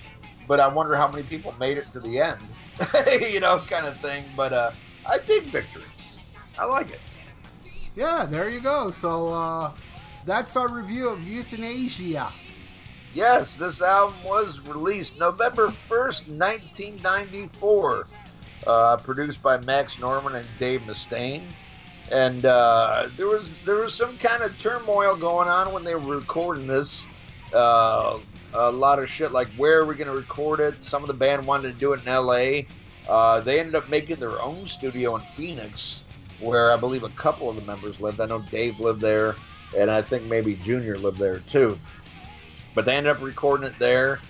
But 0.48 0.60
I 0.60 0.68
wonder 0.68 0.94
how 0.94 1.08
many 1.08 1.24
people 1.24 1.54
made 1.58 1.78
it 1.78 1.90
to 1.92 2.00
the 2.00 2.20
end, 2.20 2.40
you 3.20 3.40
know, 3.40 3.58
kind 3.68 3.86
of 3.86 3.98
thing. 4.00 4.24
But 4.36 4.52
uh, 4.52 4.70
I 5.04 5.18
dig 5.18 5.44
Victory. 5.44 5.82
I 6.58 6.64
like 6.64 6.90
it. 6.90 7.00
Yeah, 7.94 8.26
there 8.28 8.48
you 8.50 8.60
go. 8.60 8.90
So 8.90 9.28
uh, 9.28 9.72
that's 10.24 10.56
our 10.56 10.68
review 10.68 11.08
of 11.08 11.20
Youthanasia. 11.20 12.30
Yes, 13.14 13.56
this 13.56 13.80
album 13.80 14.16
was 14.24 14.60
released 14.66 15.18
November 15.18 15.68
1st, 15.88 16.28
1994. 16.28 18.06
Uh, 18.66 18.96
produced 18.96 19.42
by 19.42 19.56
Max 19.58 19.98
Norman 20.00 20.34
and 20.34 20.46
Dave 20.58 20.82
Mustaine. 20.82 21.42
And 22.12 22.46
uh, 22.46 23.08
there 23.16 23.26
was 23.26 23.50
there 23.64 23.76
was 23.76 23.94
some 23.94 24.16
kind 24.18 24.42
of 24.42 24.58
turmoil 24.60 25.16
going 25.16 25.48
on 25.48 25.72
when 25.72 25.84
they 25.84 25.94
were 25.94 26.16
recording 26.16 26.66
this. 26.66 27.06
Uh, 27.52 28.18
a 28.54 28.70
lot 28.70 28.98
of 28.98 29.08
shit 29.08 29.32
like 29.32 29.48
where 29.56 29.80
are 29.80 29.84
we 29.84 29.94
going 29.94 30.08
to 30.08 30.14
record 30.14 30.60
it? 30.60 30.82
Some 30.82 31.02
of 31.02 31.08
the 31.08 31.14
band 31.14 31.46
wanted 31.46 31.72
to 31.72 31.78
do 31.78 31.92
it 31.92 32.02
in 32.02 32.08
L.A. 32.08 32.66
Uh, 33.08 33.40
they 33.40 33.60
ended 33.60 33.74
up 33.74 33.88
making 33.88 34.16
their 34.16 34.40
own 34.40 34.66
studio 34.66 35.16
in 35.16 35.22
Phoenix, 35.36 36.02
where 36.40 36.72
I 36.72 36.76
believe 36.76 37.02
a 37.02 37.08
couple 37.10 37.50
of 37.50 37.56
the 37.56 37.62
members 37.62 38.00
lived. 38.00 38.20
I 38.20 38.26
know 38.26 38.40
Dave 38.50 38.80
lived 38.80 39.00
there, 39.00 39.36
and 39.76 39.90
I 39.90 40.02
think 40.02 40.24
maybe 40.24 40.54
Junior 40.56 40.96
lived 40.98 41.18
there 41.18 41.38
too 41.40 41.78
but 42.76 42.84
they 42.84 42.94
ended 42.94 43.16
up 43.16 43.22
recording 43.22 43.66
it 43.66 43.74
there. 43.80 44.20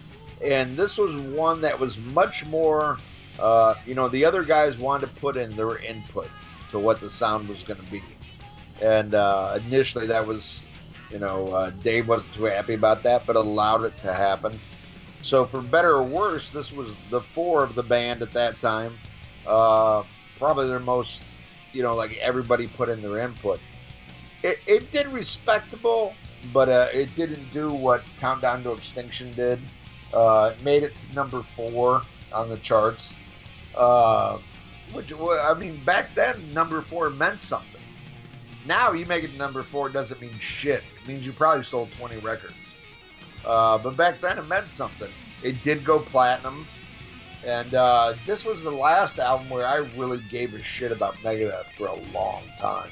And 0.43 0.77
this 0.77 0.97
was 0.97 1.15
one 1.33 1.61
that 1.63 1.79
was 1.79 1.99
much 1.99 2.47
more, 2.47 2.97
uh, 3.39 3.75
you 3.85 3.95
know, 3.95 4.09
the 4.09 4.25
other 4.25 4.45
guys 4.45 4.79
wanted 4.79 5.09
to 5.09 5.13
put 5.17 5.37
in 5.37 5.51
their 5.57 5.79
input 5.79 6.31
to 6.77 6.85
what 6.85 7.01
the 7.01 7.11
sound 7.11 7.49
was 7.49 7.63
going 7.63 7.81
to 7.81 7.91
be. 7.91 8.03
And 8.83 9.15
uh, 9.15 9.59
initially, 9.67 10.07
that 10.07 10.27
was, 10.27 10.65
you 11.11 11.19
know, 11.19 11.49
uh, 11.49 11.71
Dave 11.83 12.09
wasn't 12.09 12.35
too 12.35 12.45
happy 12.45 12.75
about 12.75 13.03
that, 13.05 13.27
but 13.27 13.37
allowed 13.37 13.85
it 13.85 13.99
to 14.01 14.13
happen. 14.13 14.59
So, 15.23 15.47
for 15.47 15.61
better 15.61 15.93
or 15.93 16.03
worse, 16.03 16.51
this 16.51 16.73
was 16.73 16.95
the 17.11 17.21
four 17.21 17.65
of 17.65 17.75
the 17.75 17.83
band 17.83 18.23
at 18.23 18.31
that 18.33 18.61
time. 18.61 18.97
Uh, 19.47 20.05
probably 20.39 20.69
their 20.69 20.79
most, 20.79 21.23
you 21.73 21.83
know, 21.83 21.95
like 21.95 22.17
everybody 22.19 22.67
put 22.67 22.89
in 22.89 23.01
their 23.01 23.19
input. 23.19 23.61
It, 24.43 24.61
it 24.67 24.93
did 24.93 25.09
respectable, 25.09 26.15
but 26.53 26.69
uh, 26.69 26.89
it 26.93 27.15
didn't 27.17 27.51
do 27.51 27.73
what 27.73 28.05
Countdown 28.21 28.63
to 28.65 28.73
Extinction 28.73 29.33
did. 29.35 29.59
Uh, 30.13 30.53
it 30.55 30.63
made 30.63 30.83
it 30.83 30.95
to 30.95 31.15
number 31.15 31.43
four 31.57 32.03
on 32.33 32.49
the 32.49 32.59
charts. 32.59 33.13
Which 34.93 35.13
I 35.13 35.55
mean, 35.59 35.83
back 35.85 36.15
then, 36.15 36.53
number 36.53 36.81
four 36.81 37.11
meant 37.11 37.41
something. 37.41 37.81
Now 38.67 38.93
you 38.93 39.07
make 39.07 39.25
it 39.25 39.37
number 39.39 39.63
four, 39.63 39.89
doesn't 39.89 40.21
mean 40.21 40.37
shit. 40.39 40.83
It 41.03 41.09
means 41.09 41.27
you 41.27 41.33
probably 41.33 41.63
sold 41.63 41.93
20 41.93 42.19
records. 42.19 42.75
Uh, 43.45 43.79
but 43.79 43.97
back 43.97 44.21
then, 44.21 44.39
it 44.39 44.47
meant 44.47 44.69
something. 44.69 45.11
It 45.43 45.63
did 45.63 45.85
go 45.85 46.01
platinum. 46.01 46.67
And 47.45 47.75
uh, 47.75 48.15
this 48.25 48.45
was 48.45 48.63
the 48.63 48.71
last 48.73 49.21
album 49.21 49.49
where 49.49 49.67
I 49.67 49.77
really 49.97 50.21
gave 50.29 50.55
a 50.55 50.63
shit 50.63 50.91
about 50.91 51.15
Megadeth 51.19 51.67
for 51.77 51.87
a 51.87 51.95
long 52.13 52.43
time 52.59 52.91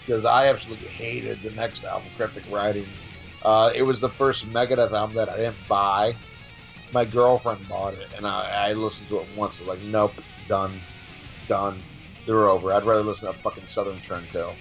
because 0.00 0.24
I 0.24 0.48
absolutely 0.48 0.88
hated 0.88 1.40
the 1.42 1.52
next 1.52 1.84
album, 1.84 2.08
Cryptic 2.16 2.50
Writings. 2.50 3.10
Uh, 3.42 3.70
it 3.72 3.82
was 3.82 4.00
the 4.00 4.08
first 4.08 4.44
Megadeth 4.52 4.90
album 4.90 5.14
that 5.14 5.28
I 5.28 5.36
didn't 5.36 5.68
buy. 5.68 6.16
My 6.92 7.04
girlfriend 7.04 7.68
bought 7.68 7.94
it, 7.94 8.08
and 8.16 8.26
I, 8.26 8.70
I 8.70 8.72
listened 8.72 9.08
to 9.10 9.20
it 9.20 9.28
once. 9.36 9.60
I 9.60 9.62
was 9.64 9.68
like, 9.68 9.82
nope, 9.82 10.14
done, 10.48 10.80
done. 11.50 11.76
They're 12.26 12.48
over. 12.48 12.72
I'd 12.72 12.84
rather 12.84 13.02
listen 13.02 13.26
to 13.26 13.36
fucking 13.40 13.66
Southern 13.66 13.96
Trendkill. 13.96 14.54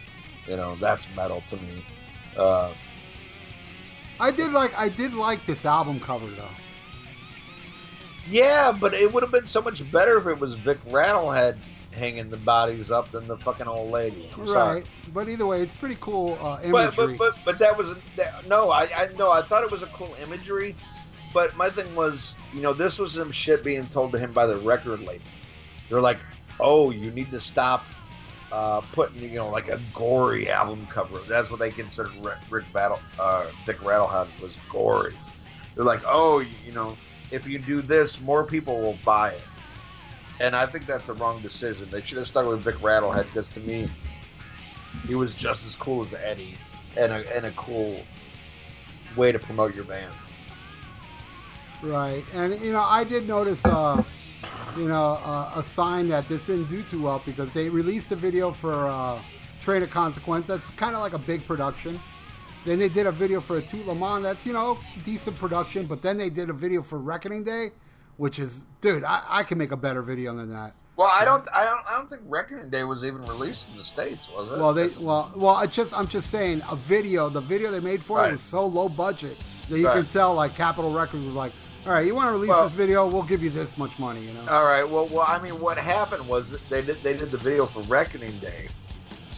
You 0.48 0.58
know, 0.58 0.76
that's 0.78 1.06
metal 1.16 1.44
to 1.50 1.56
me. 1.58 1.86
Uh, 2.36 2.74
I 4.20 4.32
did 4.32 4.52
like 4.52 4.78
I 4.78 4.90
did 4.90 5.14
like 5.14 5.46
this 5.46 5.66
album 5.66 6.00
cover 6.00 6.28
though. 6.32 6.50
yeah, 8.28 8.72
but 8.72 8.96
it 8.96 9.14
would 9.14 9.22
have 9.22 9.32
been 9.32 9.46
so 9.46 9.62
much 9.62 9.90
better 9.92 10.18
if 10.18 10.26
it 10.26 10.40
was 10.40 10.56
Vic 10.56 10.84
Rattlehead 10.86 11.58
hanging 11.92 12.30
the 12.30 12.38
bodies 12.38 12.90
up 12.90 13.12
than 13.12 13.28
the 13.28 13.38
fucking 13.38 13.68
old 13.68 13.92
lady. 13.92 14.28
I'm 14.36 14.48
sorry. 14.48 14.80
Right, 14.80 14.86
but 15.14 15.30
either 15.30 15.46
way, 15.46 15.62
it's 15.62 15.74
pretty 15.74 15.98
cool 16.02 16.40
uh, 16.42 16.58
but, 16.72 16.96
imagery. 16.96 17.18
but 17.18 17.36
but 17.36 17.46
but 17.46 17.60
that 17.60 17.78
was 17.78 17.96
that, 18.16 18.48
no 18.48 18.72
I 18.72 18.90
I 18.96 19.10
no 19.16 19.32
I 19.32 19.44
thought 19.44 19.64
it 19.64 19.72
was 19.72 19.84
a 19.84 19.88
cool 19.88 20.16
imagery, 20.24 20.76
but 21.36 21.56
my 21.56 21.70
thing 21.70 21.94
was 21.96 22.34
you 22.52 22.62
know 22.62 22.74
this 22.74 22.98
was 22.98 23.14
some 23.14 23.32
shit 23.32 23.64
being 23.64 23.86
told 23.86 24.12
to 24.14 24.18
him 24.18 24.34
by 24.34 24.48
the 24.48 24.58
record 24.58 25.02
label. 25.02 25.24
They're 25.88 26.02
like, 26.02 26.20
oh, 26.60 26.92
you 26.92 27.12
need 27.12 27.30
to 27.32 27.40
stop 27.40 27.86
uh, 28.52 28.82
putting 28.94 29.22
you 29.22 29.36
know 29.36 29.50
like 29.50 29.70
a 29.70 29.80
gory 29.94 30.50
album 30.50 30.86
cover. 30.88 31.20
That's 31.20 31.50
what 31.50 31.60
they 31.60 31.72
considered 31.72 32.12
Rick, 32.50 32.72
Battle 32.74 33.00
uh, 33.20 33.48
Dick 33.66 33.78
Rattlehead 33.78 34.28
was 34.42 34.54
gory. 34.70 35.14
They're 35.76 35.86
like, 35.86 36.02
oh, 36.06 36.40
you 36.40 36.72
know, 36.72 36.98
if 37.32 37.48
you 37.48 37.60
do 37.60 37.82
this, 37.82 38.20
more 38.22 38.44
people 38.44 38.82
will 38.82 38.98
buy 39.06 39.32
it. 39.32 39.42
And 40.40 40.56
I 40.56 40.66
think 40.66 40.86
that's 40.86 41.10
a 41.10 41.14
wrong 41.14 41.42
decision. 41.42 41.88
They 41.92 42.02
should 42.02 42.18
have 42.18 42.28
stuck 42.28 42.48
with 42.48 42.62
Vic 42.62 42.76
Rattlehead 42.76 43.26
because 43.26 43.50
to 43.50 43.60
me, 43.60 43.88
he 45.08 45.16
was 45.16 45.36
just 45.36 45.66
as 45.66 45.76
cool 45.76 46.04
as 46.04 46.14
Eddie 46.14 46.56
and 46.98 47.12
a, 47.12 47.36
and 47.36 47.46
a 47.46 47.52
cool 47.52 48.02
way 49.16 49.32
to 49.32 49.40
promote 49.40 49.76
your 49.76 49.84
band. 49.86 50.12
Right, 51.82 52.24
and 52.34 52.60
you 52.60 52.74
know, 52.74 52.82
I 52.82 53.04
did 53.04 53.28
notice, 53.28 53.66
uh, 53.66 54.04
you 54.78 54.88
know, 54.88 55.20
uh, 55.24 55.52
a 55.56 55.64
sign 55.64 56.10
that 56.10 56.28
this 56.28 56.46
didn't 56.46 56.70
do 56.70 56.82
too 56.84 57.02
well 57.04 57.22
because 57.26 57.52
they 57.54 57.70
released 57.70 58.12
a 58.12 58.16
video 58.16 58.52
for 58.52 58.74
uh, 58.88 59.20
Train 59.62 59.84
of 59.84 59.90
Consequence. 59.90 60.48
That's 60.48 60.68
kind 60.72 60.96
of 60.96 61.02
like 61.02 61.14
a 61.14 61.18
big 61.20 61.46
production. 61.46 62.00
Then 62.66 62.80
they 62.80 62.90
did 62.90 63.08
a 63.08 63.12
video 63.12 63.40
for 63.42 63.58
a 63.58 63.62
Tout 63.62 63.86
Le 63.88 63.96
Monde. 63.96 64.26
That's 64.26 64.46
you 64.46 64.54
know 64.54 64.78
decent 65.04 65.38
production. 65.38 65.86
But 65.86 66.02
then 66.02 66.18
they 66.18 66.30
did 66.30 66.50
a 66.50 66.54
video 66.54 66.82
for 66.82 67.00
Reckoning 67.00 67.44
Day, 67.44 67.72
which 68.18 68.38
is, 68.40 68.66
dude, 68.82 69.04
I, 69.04 69.24
I 69.28 69.44
can 69.44 69.58
make 69.58 69.72
a 69.72 69.78
better 69.78 70.02
video 70.02 70.36
than 70.36 70.52
that. 70.52 70.74
Well, 70.98 71.10
I 71.10 71.24
don't, 71.24 71.48
I 71.56 71.64
don't, 71.64 71.80
I 71.88 71.98
don't 71.98 72.10
think 72.10 72.24
Reckoning 72.26 72.70
Day 72.70 72.84
was 72.84 73.06
even 73.06 73.24
released 73.24 73.70
in 73.70 73.78
the 73.78 73.86
states, 73.86 74.28
was 74.30 74.52
it? 74.52 74.60
Well, 74.60 74.74
they 74.74 74.90
well 75.00 75.32
well. 75.36 75.56
I 75.56 75.66
just 75.66 75.98
I'm 75.98 76.08
just 76.08 76.30
saying 76.30 76.62
a 76.70 76.76
video. 76.76 77.30
The 77.30 77.40
video 77.40 77.72
they 77.72 77.80
made 77.80 78.04
for 78.04 78.18
Right. 78.18 78.28
it 78.28 78.32
was 78.34 78.42
so 78.42 78.66
low 78.66 78.90
budget 78.90 79.38
that 79.70 79.80
you 79.80 79.88
Right. 79.88 79.96
can 80.04 80.06
tell 80.08 80.34
like 80.36 80.56
Capitol 80.56 80.92
Records 80.92 81.24
was 81.24 81.36
like, 81.36 81.54
all 81.86 81.94
right, 81.94 82.06
you 82.06 82.14
want 82.14 82.28
to 82.28 82.32
release 82.34 82.50
Well- 82.50 82.64
this 82.64 82.74
video? 82.74 83.08
We'll 83.08 83.24
give 83.24 83.44
you 83.44 83.50
this 83.50 83.78
much 83.78 83.98
money. 84.00 84.22
You 84.22 84.34
know. 84.34 84.46
All 84.50 84.66
right. 84.66 84.88
Well, 84.88 85.08
well, 85.08 85.26
I 85.28 85.40
mean, 85.40 85.60
what 85.60 85.78
happened 85.78 86.28
was 86.28 86.52
they 86.70 86.82
did 86.82 87.02
they 87.04 87.16
did 87.16 87.32
the 87.32 87.38
video 87.38 87.66
for 87.66 87.82
Reckoning 87.82 88.38
Day, 88.40 88.68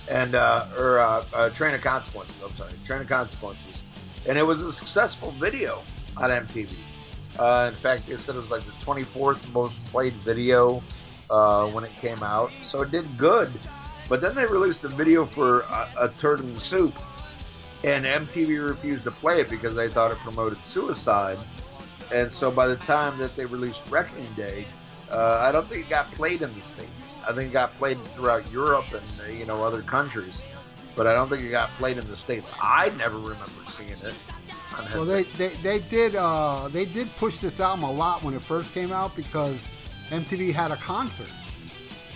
and 0.07 0.35
uh, 0.35 0.65
or 0.77 0.99
uh, 0.99 1.23
uh, 1.34 1.49
Train 1.51 1.73
of 1.76 1.81
Consequences. 1.81 2.41
I'm 2.43 2.55
sorry, 2.55 2.72
Train 2.85 3.01
of 3.01 3.09
Consequences, 3.09 3.84
and 4.27 4.38
it 4.38 4.45
was 4.45 4.61
a 4.61 4.73
successful 4.73 5.31
video 5.31 5.81
on 6.18 6.30
MTV. 6.31 6.76
Uh, 7.39 7.69
in 7.72 7.76
fact, 7.76 8.07
they 8.07 8.18
said 8.18 8.35
it 8.35 8.39
was 8.39 8.49
like 8.51 8.63
the 8.63 8.72
24th 8.85 9.51
most 9.53 9.84
played 9.85 10.13
video 10.26 10.84
uh, 11.30 11.65
when 11.68 11.84
it 11.84 11.91
came 12.01 12.22
out, 12.23 12.51
so 12.61 12.81
it 12.81 12.91
did 12.91 13.18
good. 13.18 13.49
But 14.09 14.19
then 14.19 14.35
they 14.35 14.45
released 14.45 14.84
a 14.84 14.89
video 14.89 15.26
for 15.26 15.61
a, 15.61 15.89
a 16.01 16.09
turd 16.09 16.41
in 16.41 16.53
the 16.53 16.59
soup, 16.59 16.93
and 17.85 18.03
MTV 18.03 18.68
refused 18.68 19.05
to 19.05 19.11
play 19.11 19.39
it 19.39 19.49
because 19.49 19.73
they 19.73 19.88
thought 19.88 20.11
it 20.11 20.18
promoted 20.18 20.63
suicide. 20.65 21.38
And 22.11 22.31
so 22.31 22.51
by 22.51 22.67
the 22.67 22.75
time 22.77 23.17
that 23.19 23.35
they 23.35 23.45
released 23.45 23.81
Reckoning 23.89 24.31
Day, 24.33 24.65
uh, 25.09 25.38
I 25.39 25.51
don't 25.51 25.67
think 25.67 25.85
it 25.85 25.89
got 25.89 26.11
played 26.13 26.41
in 26.41 26.53
the 26.53 26.61
states. 26.61 27.15
I 27.27 27.33
think 27.33 27.49
it 27.49 27.53
got 27.53 27.73
played 27.73 27.97
throughout 28.15 28.49
Europe 28.51 28.91
and 28.93 29.03
uh, 29.21 29.31
you 29.31 29.45
know 29.45 29.63
other 29.63 29.81
countries, 29.81 30.41
but 30.95 31.07
I 31.07 31.13
don't 31.13 31.27
think 31.29 31.41
it 31.43 31.49
got 31.51 31.69
played 31.77 31.97
in 31.97 32.05
the 32.07 32.17
states. 32.17 32.51
I 32.61 32.89
never 32.97 33.17
remember 33.17 33.45
seeing 33.67 33.89
it. 33.89 34.13
Well, 34.93 35.03
they, 35.05 35.23
they, 35.23 35.49
they 35.61 35.79
did 35.79 36.15
uh, 36.15 36.69
they 36.69 36.85
did 36.85 37.13
push 37.17 37.39
this 37.39 37.59
album 37.59 37.83
a 37.83 37.91
lot 37.91 38.23
when 38.23 38.33
it 38.33 38.41
first 38.41 38.73
came 38.73 38.91
out 38.91 39.13
because 39.15 39.67
MTV 40.09 40.53
had 40.53 40.71
a 40.71 40.77
concert, 40.77 41.27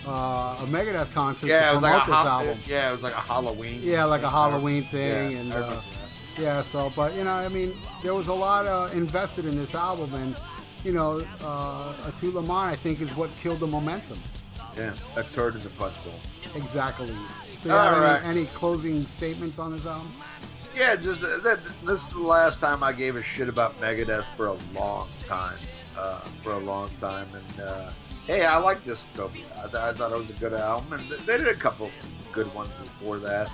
uh, 0.06 0.56
a 0.60 0.66
Megadeth 0.66 1.12
concert 1.12 1.48
yeah, 1.48 1.68
it 1.68 1.68
to 1.68 1.74
was 1.76 1.82
promote 1.82 1.98
like 1.98 2.08
a 2.08 2.10
this 2.10 2.20
ho- 2.20 2.28
album. 2.28 2.58
yeah, 2.66 2.88
it 2.88 2.92
was 2.92 3.02
like 3.02 3.12
a 3.14 3.20
Halloween. 3.20 3.80
Yeah, 3.82 4.04
like 4.04 4.22
a 4.22 4.30
Halloween 4.30 4.84
thing, 4.84 5.36
I 5.36 5.40
and 5.40 5.52
uh. 5.54 5.80
Yeah. 6.38 6.62
So, 6.62 6.92
but 6.96 7.14
you 7.14 7.24
know, 7.24 7.32
I 7.32 7.48
mean, 7.48 7.72
there 8.02 8.14
was 8.14 8.28
a 8.28 8.34
lot 8.34 8.66
uh, 8.66 8.88
invested 8.92 9.44
in 9.44 9.56
this 9.56 9.74
album, 9.74 10.12
and 10.14 10.36
you 10.84 10.92
know, 10.92 11.22
uh, 11.42 11.92
a 12.06 12.12
Tout 12.20 12.36
I 12.50 12.76
think, 12.76 13.00
is 13.00 13.14
what 13.16 13.30
killed 13.38 13.60
the 13.60 13.66
momentum. 13.66 14.18
yeah, 14.76 14.94
a 15.16 15.22
turd 15.24 15.54
in 15.54 15.60
the 15.62 15.70
punch 15.70 15.94
bowl. 16.04 16.14
Exactly. 16.54 17.08
So, 17.58 17.68
you 17.70 17.74
have 17.74 17.94
All 17.94 18.02
any, 18.04 18.12
right. 18.14 18.24
any 18.24 18.46
closing 18.46 19.04
statements 19.04 19.58
on 19.58 19.72
this 19.72 19.86
album? 19.86 20.12
Yeah, 20.76 20.94
just 20.96 21.22
uh, 21.24 21.38
that. 21.42 21.58
This 21.84 22.02
is 22.06 22.10
the 22.10 22.18
last 22.20 22.60
time 22.60 22.82
I 22.82 22.92
gave 22.92 23.16
a 23.16 23.22
shit 23.22 23.48
about 23.48 23.78
Megadeth 23.80 24.24
for 24.36 24.46
a 24.48 24.56
long 24.74 25.08
time. 25.24 25.56
Uh, 25.98 26.18
for 26.42 26.52
a 26.52 26.58
long 26.58 26.90
time, 27.00 27.26
and 27.34 27.60
uh, 27.62 27.90
hey, 28.26 28.44
I 28.44 28.58
like 28.58 28.84
this 28.84 29.06
Utopia. 29.14 29.44
I, 29.56 29.62
th- 29.62 29.74
I 29.76 29.92
thought 29.94 30.12
it 30.12 30.18
was 30.18 30.28
a 30.28 30.34
good 30.34 30.52
album, 30.52 30.92
and 30.92 31.08
th- 31.08 31.20
they 31.22 31.38
did 31.38 31.48
a 31.48 31.54
couple 31.54 31.90
good 32.32 32.52
ones 32.54 32.68
before 32.82 33.16
that. 33.20 33.50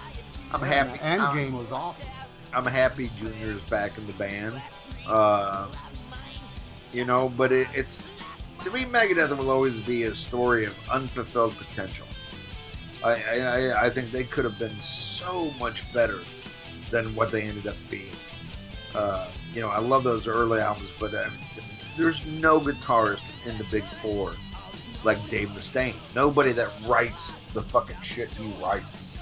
I'm 0.52 0.60
Yeah, 0.62 0.66
happy. 0.84 0.98
I'm, 1.04 1.20
Endgame 1.20 1.56
was 1.56 1.70
awesome. 1.70 2.09
I'm 2.55 2.66
happy 2.66 3.11
Junior's 3.16 3.61
back 3.62 3.97
in 3.99 4.07
the 4.07 4.12
band. 4.15 4.61
Uh, 5.07 5.66
you 6.93 7.05
know, 7.05 7.29
but 7.31 7.53
it, 7.53 7.69
it's 7.74 8.03
to 8.62 8.70
me, 8.70 8.85
Megadeth 8.85 9.37
will 9.37 9.51
always 9.51 9.77
be 9.79 10.05
a 10.05 10.15
story 10.15 10.65
of 10.66 10.79
unfulfilled 10.91 11.57
potential. 11.57 12.07
I, 13.03 13.15
I, 13.15 13.87
I- 13.87 13.91
think 13.91 14.12
they 14.12 14.24
could 14.24 14.45
have 14.45 14.59
been 14.59 14.79
so 14.79 15.51
much 15.59 15.91
better 15.93 16.20
than 16.91 17.15
what 17.16 17.33
they 17.33 17.43
ended 17.43 17.66
up 17.66 17.74
being. 17.91 18.12
Uh, 18.95 19.29
you 19.55 19.61
know, 19.61 19.69
I 19.69 19.79
love 19.79 20.05
those 20.05 20.27
early 20.29 20.61
albums, 20.61 20.91
but 21.01 21.12
uh, 21.15 21.29
there's 21.97 22.24
no 22.27 22.61
guitarist 22.61 23.23
in 23.47 23.57
the 23.59 23.65
Big 23.65 23.85
Four 23.85 24.35
like 25.03 25.19
Dave 25.31 25.49
Mustaine. 25.49 25.95
Nobody 26.15 26.53
that 26.53 26.70
writes 26.87 27.33
the 27.55 27.62
fucking 27.62 28.01
shit 28.03 28.29
he 28.31 28.53
writes. 28.62 29.19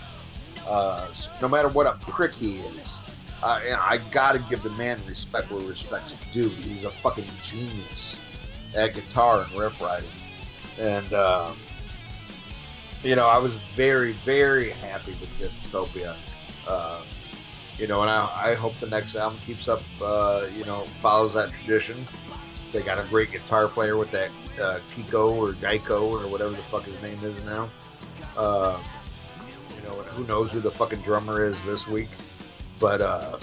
Uh, 0.67 1.09
no 1.41 1.49
matter 1.49 1.69
what 1.69 1.87
a 1.87 1.93
prick 2.11 2.33
he 2.35 2.59
is, 2.59 3.03
uh, 3.43 3.61
I 3.81 3.99
gotta 4.11 4.39
give 4.51 4.63
the 4.63 4.71
man 4.71 5.01
respect 5.07 5.51
where 5.51 5.61
respect's 5.63 6.15
due. 6.33 6.49
He's 6.49 6.85
a 6.85 6.91
fucking 6.91 7.27
genius 7.43 8.19
at 8.75 8.95
guitar 8.95 9.43
and 9.43 9.59
riff 9.59 9.81
writing, 9.81 10.09
and 10.79 11.13
um, 11.15 11.57
you 13.03 13.17
know 13.17 13.27
I 13.27 13.39
was 13.39 13.55
very, 13.75 14.13
very 14.25 14.71
happy 14.71 15.17
with 15.21 15.31
Dystopia. 15.39 16.17
Uh, 16.67 17.03
you 17.79 17.87
know, 17.87 18.03
and 18.03 18.11
I, 18.11 18.51
I 18.51 18.55
hope 18.55 18.79
the 18.79 18.87
next 18.87 19.17
album 19.17 19.39
keeps 19.47 19.67
up. 19.69 19.83
Uh, 20.03 20.47
you 20.57 20.67
know, 20.67 20.83
follows 21.01 21.33
that 21.35 21.51
tradition. 21.51 22.07
They 22.73 22.83
got 22.83 23.01
a 23.01 23.05
great 23.05 23.33
guitar 23.33 23.69
player 23.69 23.97
with 23.97 24.11
that 24.11 24.31
uh, 24.61 24.79
Kiko 24.95 25.33
or 25.33 25.53
Geico 25.55 26.03
or 26.03 26.29
whatever 26.29 26.51
the 26.51 26.63
fuck 26.65 26.85
his 26.85 27.01
name 27.03 27.19
is 27.23 27.43
now. 27.45 27.71
Uh, 28.37 28.79
you 29.75 29.89
know, 29.89 29.95
who 29.95 30.25
knows 30.27 30.53
who 30.53 30.61
the 30.61 30.71
fucking 30.71 31.01
drummer 31.01 31.43
is 31.43 31.63
this 31.65 31.89
week? 31.89 32.09
But 32.81 33.01
uh, 33.03 33.39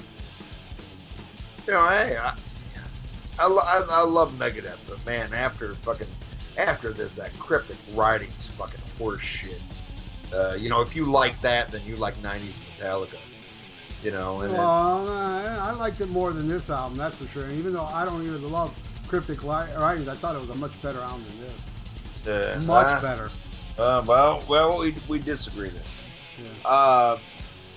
you 1.65 1.73
know, 1.73 1.87
hey, 1.89 2.17
I, 2.17 2.33
I, 3.39 3.45
I, 3.45 3.85
I 3.89 4.01
love 4.01 4.33
Megadeth, 4.33 4.79
but 4.89 5.05
man, 5.05 5.31
after 5.33 5.75
fucking 5.75 6.07
after 6.57 6.91
this, 6.91 7.13
that 7.15 7.37
cryptic 7.37 7.77
writing's 7.93 8.47
fucking 8.47 8.81
horse 8.97 9.21
shit. 9.21 9.61
Uh, 10.33 10.55
you 10.59 10.69
know, 10.69 10.81
if 10.81 10.95
you 10.95 11.05
like 11.05 11.39
that, 11.41 11.69
then 11.69 11.81
you 11.85 11.95
like 11.95 12.17
'90s 12.17 12.55
Metallica. 12.79 13.17
You 14.03 14.11
know, 14.11 14.41
and 14.41 14.51
Well, 14.53 15.07
I 15.09 15.57
I 15.59 15.71
liked 15.71 16.01
it 16.01 16.09
more 16.09 16.31
than 16.33 16.47
this 16.47 16.69
album, 16.69 16.97
that's 16.97 17.15
for 17.15 17.27
sure. 17.27 17.49
Even 17.51 17.73
though 17.73 17.85
I 17.85 18.05
don't 18.05 18.23
even 18.23 18.49
love 18.51 18.77
Cryptic 19.07 19.43
Writings, 19.43 20.07
I 20.07 20.15
thought 20.15 20.35
it 20.35 20.39
was 20.39 20.49
a 20.49 20.55
much 20.55 20.79
better 20.81 20.99
album 20.99 21.23
than 21.29 21.47
this. 22.25 22.55
uh, 22.57 22.59
Much 22.61 22.87
uh, 22.87 23.01
better. 23.01 23.31
Uh, 23.77 24.03
well, 24.05 24.43
well, 24.47 24.79
we, 24.79 24.95
we 25.07 25.19
disagree 25.19 25.69
there. 25.69 25.81
Yeah. 26.63 27.17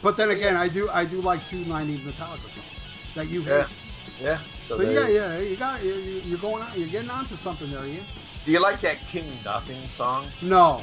Uh, 0.01 0.02
But 0.02 0.16
then 0.16 0.31
again, 0.31 0.56
I 0.56 0.68
do 0.68 0.89
I 0.90 1.05
do 1.05 1.20
like 1.20 1.47
two 1.48 1.64
'90s 1.64 2.01
Metallica 2.01 2.48
songs 2.55 2.66
that 3.14 3.28
you 3.28 3.43
yeah, 3.43 3.66
hate. 3.66 3.77
yeah. 4.22 4.39
So, 4.66 4.77
So, 4.77 4.82
you 4.82 4.94
got 4.98 5.10
yeah, 5.12 5.39
you 5.39 5.56
got 5.56 5.82
you, 5.82 5.94
you- 5.94 6.22
you're 6.24 6.39
going 6.39 6.62
on, 6.62 6.70
you're 6.78 6.89
getting 6.89 7.10
onto 7.10 7.36
something 7.36 7.70
there, 7.70 7.85
Ian. 7.86 8.05
Do 8.44 8.52
you 8.52 8.60
like 8.60 8.81
that 8.81 8.97
King 9.09 9.31
Nothing 9.44 9.86
song? 9.89 10.27
No, 10.43 10.82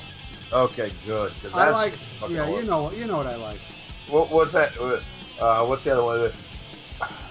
Okay, 0.54 0.92
good. 1.06 1.32
I 1.54 1.70
like 1.72 1.94
yeah, 2.30 2.48
you 2.50 2.64
know 2.64 2.92
you 2.92 3.06
know 3.06 3.18
what 3.18 3.28
I 3.28 3.36
like. 3.36 3.60
What, 4.08 4.30
what's 4.30 4.54
that? 4.54 4.78
Uh, 4.80 5.66
what's 5.66 5.84
the 5.84 5.92
other 5.92 6.04
one? 6.04 6.20
that- 6.22 6.34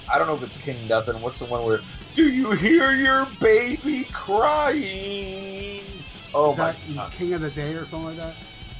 I 0.09 0.19
don't 0.19 0.27
know 0.29 0.35
if 0.35 0.43
it's 0.43 0.57
King 0.59 0.87
Nothing. 0.87 1.21
What's 1.21 1.39
the 1.39 1.47
one 1.47 1.65
where? 1.65 1.81
Do 2.15 2.29
you 2.29 2.53
hear 2.53 2.93
your 2.93 3.27
baby 3.41 4.05
crying? 4.13 5.83
Oh 6.35 6.53
Is 6.53 6.59
my! 6.59 7.09
King 7.11 7.33
of 7.35 7.41
the 7.41 7.51
Day 7.51 7.73
or 7.75 7.85
something 7.85 8.09
like 8.09 8.17
that? 8.17 8.35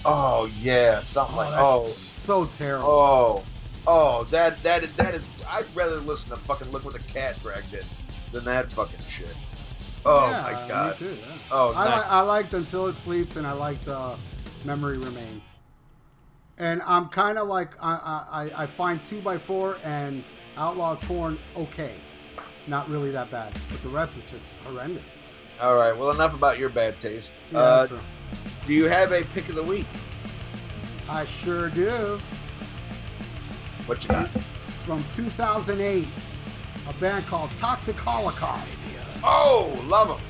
Oh 0.05 0.47
yeah, 0.61 1.01
something 1.01 1.35
Oh, 1.35 1.39
like 1.39 1.51
that's 1.51 1.63
oh 1.63 1.85
so 1.87 2.45
terrible. 2.45 2.89
oh 2.89 3.45
oh 3.87 4.25
that 4.25 4.63
that 4.63 4.85
is 4.85 4.95
that 4.97 5.15
is. 5.15 5.27
I'd 5.49 5.65
rather 5.75 5.99
listen 5.99 6.31
to 6.31 6.37
fucking 6.37 6.71
look 6.71 6.85
what 6.85 6.95
the 6.95 7.01
cat 7.01 7.41
dragged 7.43 7.73
in 7.75 7.85
than 8.33 8.45
that 8.45 8.73
fucking 8.73 9.05
shit. 9.09 9.35
Oh 10.05 10.29
Yeah, 10.31 10.43
my 10.43 10.69
god! 10.69 11.01
Me 11.01 11.07
too. 11.09 11.15
Yeah. 11.15 11.33
Oh, 11.51 11.73
I, 11.75 11.85
nice. 11.85 11.99
li- 11.99 12.07
I 12.09 12.21
liked 12.21 12.55
Until 12.55 12.87
It 12.87 12.97
Sleeps, 12.97 13.37
and 13.37 13.47
I 13.47 13.53
liked 13.53 13.89
uh, 13.89 14.17
Memory 14.65 14.99
Remains. 14.99 15.43
And 16.59 16.81
I'm 16.87 17.09
kind 17.09 17.37
of 17.39 17.49
like 17.49 17.73
I, 17.83 18.51
I 18.57 18.63
I 18.63 18.67
find 18.67 19.05
two 19.05 19.21
by 19.21 19.39
four 19.39 19.79
and 19.85 20.23
Outlaw 20.57 20.95
Torn 20.97 21.39
okay, 21.57 21.95
not 22.67 22.89
really 22.89 23.11
that 23.11 23.31
bad, 23.31 23.59
but 23.71 23.83
the 23.83 23.89
rest 23.89 24.17
is 24.17 24.25
just 24.25 24.57
horrendous. 24.59 25.19
All 25.61 25.75
right. 25.77 25.97
Well, 25.97 26.11
enough 26.13 26.35
about 26.35 26.59
your 26.59 26.69
bad 26.69 27.01
taste. 27.01 27.33
Yeah, 27.51 27.59
uh, 27.59 27.77
that's 27.79 27.89
true. 27.91 28.01
Do 28.67 28.75
you 28.75 28.85
have 28.85 29.13
a 29.13 29.23
pick 29.35 29.49
of 29.49 29.55
the 29.55 29.63
week? 29.63 29.87
I 31.09 31.25
sure 31.25 31.69
do. 31.71 32.21
What 33.87 34.03
you 34.03 34.09
got? 34.09 34.29
It's 34.69 34.77
from 34.79 35.05
2008, 35.15 36.09
a 36.89 36.93
band 36.95 37.27
called 37.27 37.51
Toxic 37.57 37.97
Holocaust. 37.97 38.81
Oh, 39.23 39.81
love 39.87 40.09
them. 40.09 40.21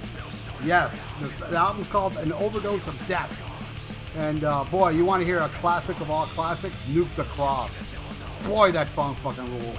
Yes, 0.65 1.03
this, 1.21 1.39
the 1.39 1.57
album's 1.57 1.87
called 1.89 2.17
An 2.19 2.33
Overdose 2.33 2.87
of 2.87 3.07
Death. 3.07 3.43
And 4.17 4.45
uh, 4.45 4.65
boy, 4.65 4.91
you 4.91 5.05
want 5.05 5.21
to 5.21 5.27
hear 5.27 5.41
a 5.41 5.49
classic 5.49 6.01
of 6.01 6.11
all 6.11 6.27
classics? 6.27 6.83
Nuke 6.85 7.15
the 7.15 7.25
Cross. 7.25 7.83
Boy, 8.45 8.73
that 8.73 8.91
song 8.91 9.15
fucking 9.17 9.51
rules. 9.61 9.79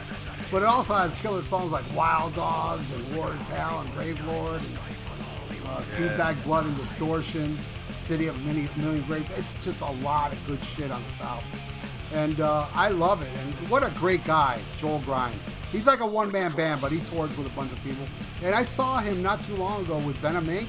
But 0.51 0.61
it 0.61 0.65
also 0.65 0.93
has 0.93 1.13
killer 1.15 1.43
songs 1.43 1.71
like 1.71 1.83
Wild 1.95 2.35
Dogs 2.35 2.91
and 2.91 3.15
War 3.15 3.33
is 3.33 3.47
Hell 3.47 3.81
and 3.81 3.93
Grave 3.93 4.23
Lord 4.25 4.61
and 4.61 4.77
uh, 5.67 5.81
Feedback, 5.95 6.41
Blood 6.43 6.65
and 6.65 6.77
Distortion, 6.77 7.57
City 8.07 8.27
of 8.27 8.41
Many 8.45 8.69
Million 8.77 9.03
Graves. 9.05 9.29
It's 9.37 9.53
just 9.63 9.81
a 9.81 9.91
lot 10.01 10.31
of 10.31 10.47
good 10.47 10.63
shit 10.63 10.91
on 10.91 11.03
this 11.09 11.19
album. 11.21 11.45
and 12.13 12.39
uh, 12.39 12.67
I 12.73 12.87
love 12.87 13.21
it. 13.21 13.29
And 13.37 13.69
what 13.69 13.83
a 13.85 13.89
great 13.99 14.23
guy, 14.23 14.59
Joel 14.77 14.99
Grind. 14.99 15.37
He's 15.73 15.85
like 15.85 15.99
a 15.99 16.07
one 16.07 16.31
man 16.31 16.53
band, 16.53 16.79
but 16.79 16.89
he 16.91 16.99
tours 17.01 17.35
with 17.37 17.47
a 17.47 17.49
bunch 17.49 17.71
of 17.73 17.83
people. 17.83 18.05
And 18.41 18.55
I 18.55 18.63
saw 18.63 18.99
him 18.99 19.21
not 19.21 19.41
too 19.41 19.55
long 19.55 19.83
ago 19.83 19.97
with 19.99 20.15
Venom 20.17 20.47
Inc. 20.47 20.67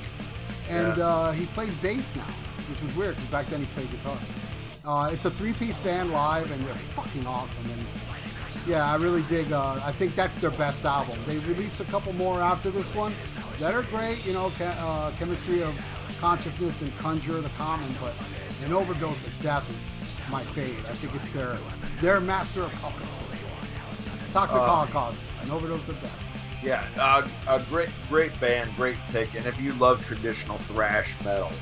And 0.69 0.97
Yeah. 0.97 1.07
uh, 1.07 1.33
he 1.33 1.47
plays 1.47 1.75
bass 1.77 2.05
now, 2.17 2.25
which 2.69 2.83
was 2.83 2.95
weird 2.97 3.15
because 3.15 3.31
back 3.31 3.47
then 3.47 3.61
he 3.61 3.67
played 3.67 3.89
guitar. 3.93 4.19
Uh, 4.85 5.11
it's 5.13 5.25
a 5.25 5.31
three 5.31 5.53
piece 5.53 5.79
band 5.79 6.11
live, 6.11 6.51
and 6.51 6.67
they're 6.67 6.75
fucking 6.97 7.25
awesome. 7.27 7.65
And 7.71 7.87
yeah, 8.67 8.91
I 8.93 8.97
really 8.97 9.23
dig. 9.31 9.53
Uh, 9.53 9.81
I 9.85 9.93
think 9.93 10.15
that's 10.17 10.39
their 10.39 10.51
best 10.51 10.85
album. 10.85 11.17
They 11.27 11.39
released 11.39 11.79
a 11.81 11.85
couple 11.85 12.13
more 12.15 12.41
after 12.41 12.71
this 12.71 12.93
one 12.95 13.15
that 13.61 13.75
are 13.75 13.83
great. 13.83 14.27
You 14.27 14.33
know, 14.33 14.51
uh, 14.61 15.13
Chemistry 15.13 15.63
of 15.63 15.75
Consciousness 16.19 16.83
and 16.83 16.97
Conjure 16.99 17.39
and 17.39 17.57
Command, 17.57 17.97
but 18.01 18.15
an 18.65 18.73
overdose 18.73 19.25
of 19.27 19.43
death 19.43 19.69
is 19.71 20.31
my 20.31 20.43
favorite. 20.43 20.89
I 20.91 20.95
think 20.95 21.15
it's 21.15 21.31
their 21.33 21.57
their 22.01 22.21
master 22.21 22.63
of 22.63 22.73
puppets. 22.73 23.23
Toxic 24.33 24.59
Holocaust, 24.59 25.25
an 25.43 25.51
overdose 25.51 25.89
of 25.89 25.99
death. 26.01 26.19
Yeah, 26.63 26.85
uh, 26.99 27.27
a 27.49 27.63
great, 27.71 27.89
great 28.09 28.39
band, 28.41 28.75
great 28.77 28.97
pick. 29.11 29.35
And 29.35 29.47
if 29.47 29.59
you 29.61 29.73
love 29.75 30.05
traditional 30.05 30.59
thrash 30.59 31.15
metal, 31.25 31.53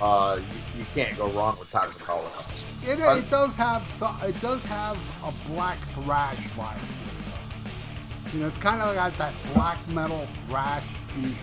uh, 0.00 0.38
you, 0.74 0.80
you 0.80 0.86
can't 0.94 1.16
go 1.18 1.28
wrong 1.30 1.58
with 1.58 1.70
Toxic 1.70 2.00
Holocaust. 2.00 2.64
It, 2.84 3.00
Uh, 3.00 3.16
it 3.16 3.28
does 3.28 3.56
have 3.56 3.86
some, 3.88 4.16
it 4.22 4.40
does 4.40 4.64
have 4.66 4.96
a 5.24 5.32
black 5.50 5.78
thrash 5.88 6.38
vibe 6.50 6.76
to 6.78 7.02
it. 7.02 7.24
Though. 7.26 8.32
You 8.32 8.40
know, 8.40 8.46
it's 8.46 8.56
kind 8.56 8.80
of 8.80 8.94
got 8.94 9.18
that 9.18 9.34
black 9.54 9.86
metal 9.88 10.26
thrash 10.46 10.84
fusion, 11.08 11.36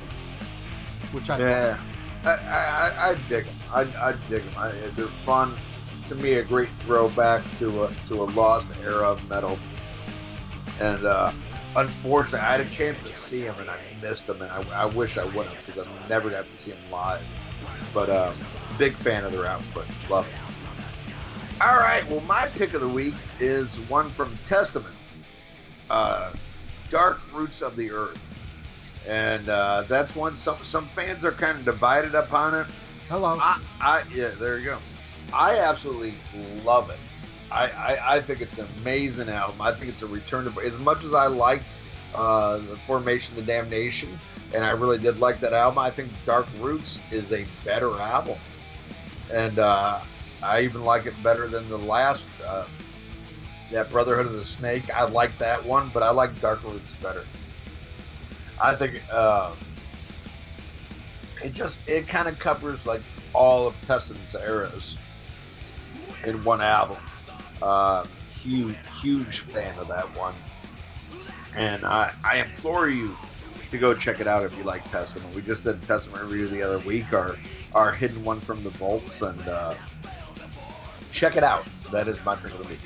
which 1.11 1.30
I 1.30 1.38
Yeah, 1.40 1.68
love. 1.68 1.80
I, 2.26 2.32
I, 2.32 3.10
I, 3.12 3.16
dig 3.28 3.46
them. 3.46 3.56
I, 3.74 3.82
I 3.82 4.16
dig 4.30 4.44
them. 4.44 4.54
I, 4.58 4.72
they're 4.96 5.06
fun. 5.06 5.56
To 6.08 6.16
me, 6.16 6.34
a 6.34 6.44
great 6.44 6.70
throwback 6.82 7.44
to 7.60 7.86
a 7.86 7.94
to 8.08 8.22
a 8.22 8.26
lost 8.26 8.68
era 8.84 9.10
of 9.12 9.30
metal. 9.30 9.58
And 10.80 11.06
uh, 11.06 11.32
unfortunately, 11.76 12.46
I 12.46 12.52
had 12.52 12.62
a 12.62 12.70
chance 12.70 13.04
to 13.04 13.14
see 13.14 13.42
him, 13.42 13.56
and 13.60 13.70
I 13.70 13.78
missed 14.02 14.28
him, 14.28 14.42
and 14.42 14.52
I, 14.52 14.84
I 14.84 14.86
wish 14.86 15.18
I 15.18 15.24
would 15.24 15.48
have 15.48 15.66
because 15.66 15.86
I'm 15.86 15.92
never 16.10 16.30
got 16.30 16.50
to 16.52 16.58
see 16.58 16.72
him 16.72 16.92
live. 16.92 17.24
But 17.94 18.10
um, 18.10 18.34
big 18.78 18.94
fan 18.94 19.24
of 19.24 19.32
their 19.32 19.46
output. 19.46 19.86
Love 20.10 20.28
it. 20.28 21.62
All 21.62 21.78
right. 21.78 22.08
Well, 22.10 22.22
my 22.22 22.48
pick 22.48 22.74
of 22.74 22.82
the 22.82 22.90
week 22.90 23.16
is 23.40 23.76
one 23.90 24.10
from 24.10 24.38
Testament, 24.46 24.96
uh, 25.90 26.34
"Dark 26.90 27.22
Roots 27.34 27.62
of 27.62 27.76
the 27.76 27.92
Earth," 27.92 28.20
and 29.07 29.48
uh, 29.49 29.84
that's 29.88 30.15
one 30.15 30.36
some 30.36 30.57
some 30.64 30.88
fans 30.90 31.26
are 31.26 31.32
kind 31.32 31.57
of 31.60 31.65
divided 31.65 32.15
upon 32.15 32.56
it. 32.56 32.68
Hello. 33.10 33.38
I, 33.40 33.61
I 33.80 34.03
yeah, 34.14 34.30
there 34.40 34.57
you 34.57 34.65
go. 34.65 34.77
I 35.34 35.60
absolutely 35.60 36.15
love 36.64 36.90
it. 36.90 36.98
I, 37.52 37.69
I, 37.69 38.15
I 38.15 38.22
think 38.22 38.41
it's 38.41 38.57
an 38.57 38.68
amazing 38.82 39.30
album. 39.30 39.61
I 39.61 39.72
think 39.72 39.91
it's 39.91 40.02
a 40.02 40.07
return 40.07 40.52
to 40.52 40.61
as 40.61 40.77
much 40.80 41.03
as 41.03 41.14
I 41.14 41.27
liked 41.27 41.68
uh, 42.15 42.57
the 42.57 42.77
Formation, 42.88 43.38
of 43.38 43.45
the 43.45 43.52
Damnation, 43.52 44.19
and 44.53 44.64
I 44.64 44.72
really 44.72 44.98
did 44.98 45.19
like 45.19 45.40
that 45.41 45.53
album. 45.53 45.80
I 45.80 45.91
think 45.91 46.10
Dark 46.26 46.48
Roots 46.60 46.99
is 47.11 47.32
a 47.32 47.45
better 47.64 47.99
album, 47.99 48.38
and 49.32 49.60
uh, 49.60 49.99
I 50.41 50.61
even 50.61 50.84
like 50.84 51.06
it 51.06 51.14
better 51.23 51.48
than 51.48 51.69
the 51.69 51.77
last. 51.77 52.26
Uh, 52.45 52.65
that 53.72 53.91
Brotherhood 53.91 54.27
of 54.27 54.34
the 54.34 54.45
Snake. 54.45 54.90
I 54.94 55.06
like 55.06 55.38
that 55.40 55.64
one, 55.65 55.90
but 55.94 56.03
I 56.03 56.11
like 56.11 56.40
Dark 56.40 56.64
Roots 56.64 56.94
better. 57.02 57.26
I 58.61 58.76
think. 58.76 59.02
Uh, 59.11 59.53
it 61.44 61.53
just 61.53 61.80
it 61.88 62.07
kind 62.07 62.27
of 62.27 62.40
covers 62.40 62.86
like 62.86 63.02
all 63.34 63.68
of 63.68 63.80
Testament's 63.82 64.36
eras 64.36 64.98
in 66.26 66.41
one 66.44 66.61
album. 66.61 66.98
Uh, 67.61 68.06
huge, 68.41 68.76
huge 69.02 69.40
fan 69.40 69.77
of 69.77 69.88
that 69.88 70.18
one, 70.18 70.34
and 71.56 71.86
I 71.86 72.14
I 72.23 72.38
implore 72.38 72.90
you 72.90 73.15
to 73.72 73.77
go 73.77 73.94
check 73.94 74.19
it 74.19 74.27
out 74.27 74.44
if 74.44 74.57
you 74.57 74.64
like 74.64 74.90
Testament. 74.91 75.34
We 75.36 75.41
just 75.41 75.64
did 75.64 75.76
a 75.76 75.86
Testament 75.86 76.23
review 76.23 76.48
the 76.48 76.61
other 76.61 76.80
week, 76.80 77.14
our 77.14 77.38
our 77.73 77.91
hidden 77.91 78.23
one 78.23 78.40
from 78.40 78.64
the 78.64 78.72
vaults, 78.72 79.22
and 79.22 79.40
uh, 79.48 79.76
check 81.11 81.36
it 81.36 81.44
out. 81.44 81.65
That 81.91 82.07
is 82.07 82.23
my 82.26 82.36
pick 82.36 82.53
of 82.53 82.64
the 82.64 82.69
week. 82.69 82.80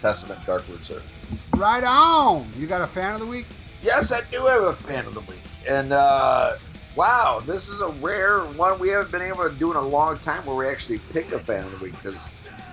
Testament 0.00 0.44
Dark 0.46 0.66
Roots 0.68 0.90
Earth. 0.90 1.08
Right 1.56 1.84
on. 1.84 2.48
You 2.58 2.66
got 2.66 2.80
a 2.80 2.86
fan 2.86 3.14
of 3.14 3.20
the 3.20 3.26
week? 3.26 3.46
Yes, 3.82 4.12
I 4.12 4.20
do 4.30 4.44
have 4.46 4.62
a 4.62 4.72
fan 4.74 5.06
of 5.06 5.14
the 5.14 5.20
week. 5.20 5.40
And 5.68 5.92
uh, 5.92 6.56
wow, 6.96 7.40
this 7.44 7.68
is 7.68 7.80
a 7.80 7.88
rare 7.88 8.40
one 8.40 8.78
we 8.78 8.90
haven't 8.90 9.10
been 9.10 9.22
able 9.22 9.48
to 9.48 9.54
do 9.56 9.70
in 9.70 9.76
a 9.76 9.82
long 9.82 10.16
time 10.18 10.44
where 10.44 10.56
we 10.56 10.68
actually 10.68 10.98
pick 11.12 11.32
a 11.32 11.38
fan 11.38 11.64
of 11.64 11.72
the 11.72 11.84
week 11.84 11.92
because 12.02 12.28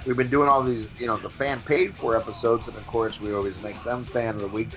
we've 0.06 0.18
been 0.18 0.30
doing 0.30 0.50
all 0.50 0.64
these, 0.64 0.88
you 1.00 1.08
know, 1.08 1.18
the 1.18 1.30
fan 1.30 1.62
paid 1.62 1.96
for 1.96 2.18
episodes, 2.18 2.68
and 2.68 2.76
of 2.76 2.86
course 2.88 3.22
we 3.22 3.34
always 3.34 3.62
make 3.62 3.82
them 3.84 4.04
fan 4.04 4.36
of 4.36 4.42
the 4.42 4.48
week. 4.48 4.70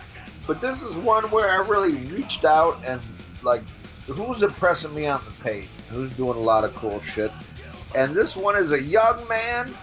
But 0.47 0.61
this 0.61 0.83
is 0.83 0.95
one 0.97 1.31
where 1.31 1.51
I 1.51 1.67
really 1.67 1.95
reached 2.13 2.45
out 2.45 2.83
and 2.85 3.01
like, 3.43 3.63
who's 4.07 4.43
impressing 4.43 4.95
me 4.95 5.07
on 5.07 5.23
the 5.25 5.43
page? 5.43 5.69
Who's 5.91 6.13
doing 6.15 6.37
a 6.37 6.41
lot 6.41 6.65
of 6.65 6.75
cool 6.75 7.01
shit? 7.03 7.33
And 7.95 8.15
this 8.15 8.37
one 8.37 8.57
is 8.57 8.73
a 8.73 8.81
young 8.81 9.27
man 9.29 9.75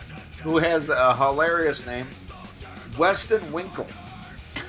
who 0.41 0.57
has 0.57 0.89
a 0.89 1.15
hilarious 1.15 1.85
name, 1.85 2.07
Weston 2.97 3.51
Winkle. 3.51 3.87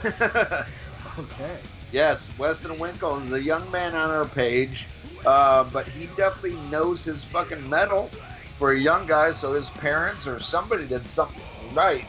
Okay. 1.18 1.58
Yes, 1.92 2.30
Weston 2.38 2.78
Winkle 2.78 3.18
is 3.18 3.32
a 3.32 3.42
young 3.42 3.68
man 3.70 3.94
on 3.94 4.10
our 4.10 4.26
page, 4.26 4.86
uh, 5.24 5.64
but 5.64 5.88
he 5.88 6.06
definitely 6.16 6.56
knows 6.70 7.02
his 7.02 7.24
fucking 7.24 7.68
metal 7.68 8.10
for 8.58 8.72
a 8.72 8.78
young 8.78 9.06
guy. 9.06 9.32
So 9.32 9.54
his 9.54 9.70
parents 9.70 10.26
or 10.26 10.38
somebody 10.40 10.86
did 10.86 11.06
something 11.06 11.42
right 11.72 12.04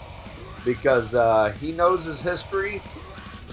because 0.66 1.16
uh, 1.16 1.56
he 1.62 1.72
knows 1.72 2.04
his 2.04 2.20
history 2.20 2.82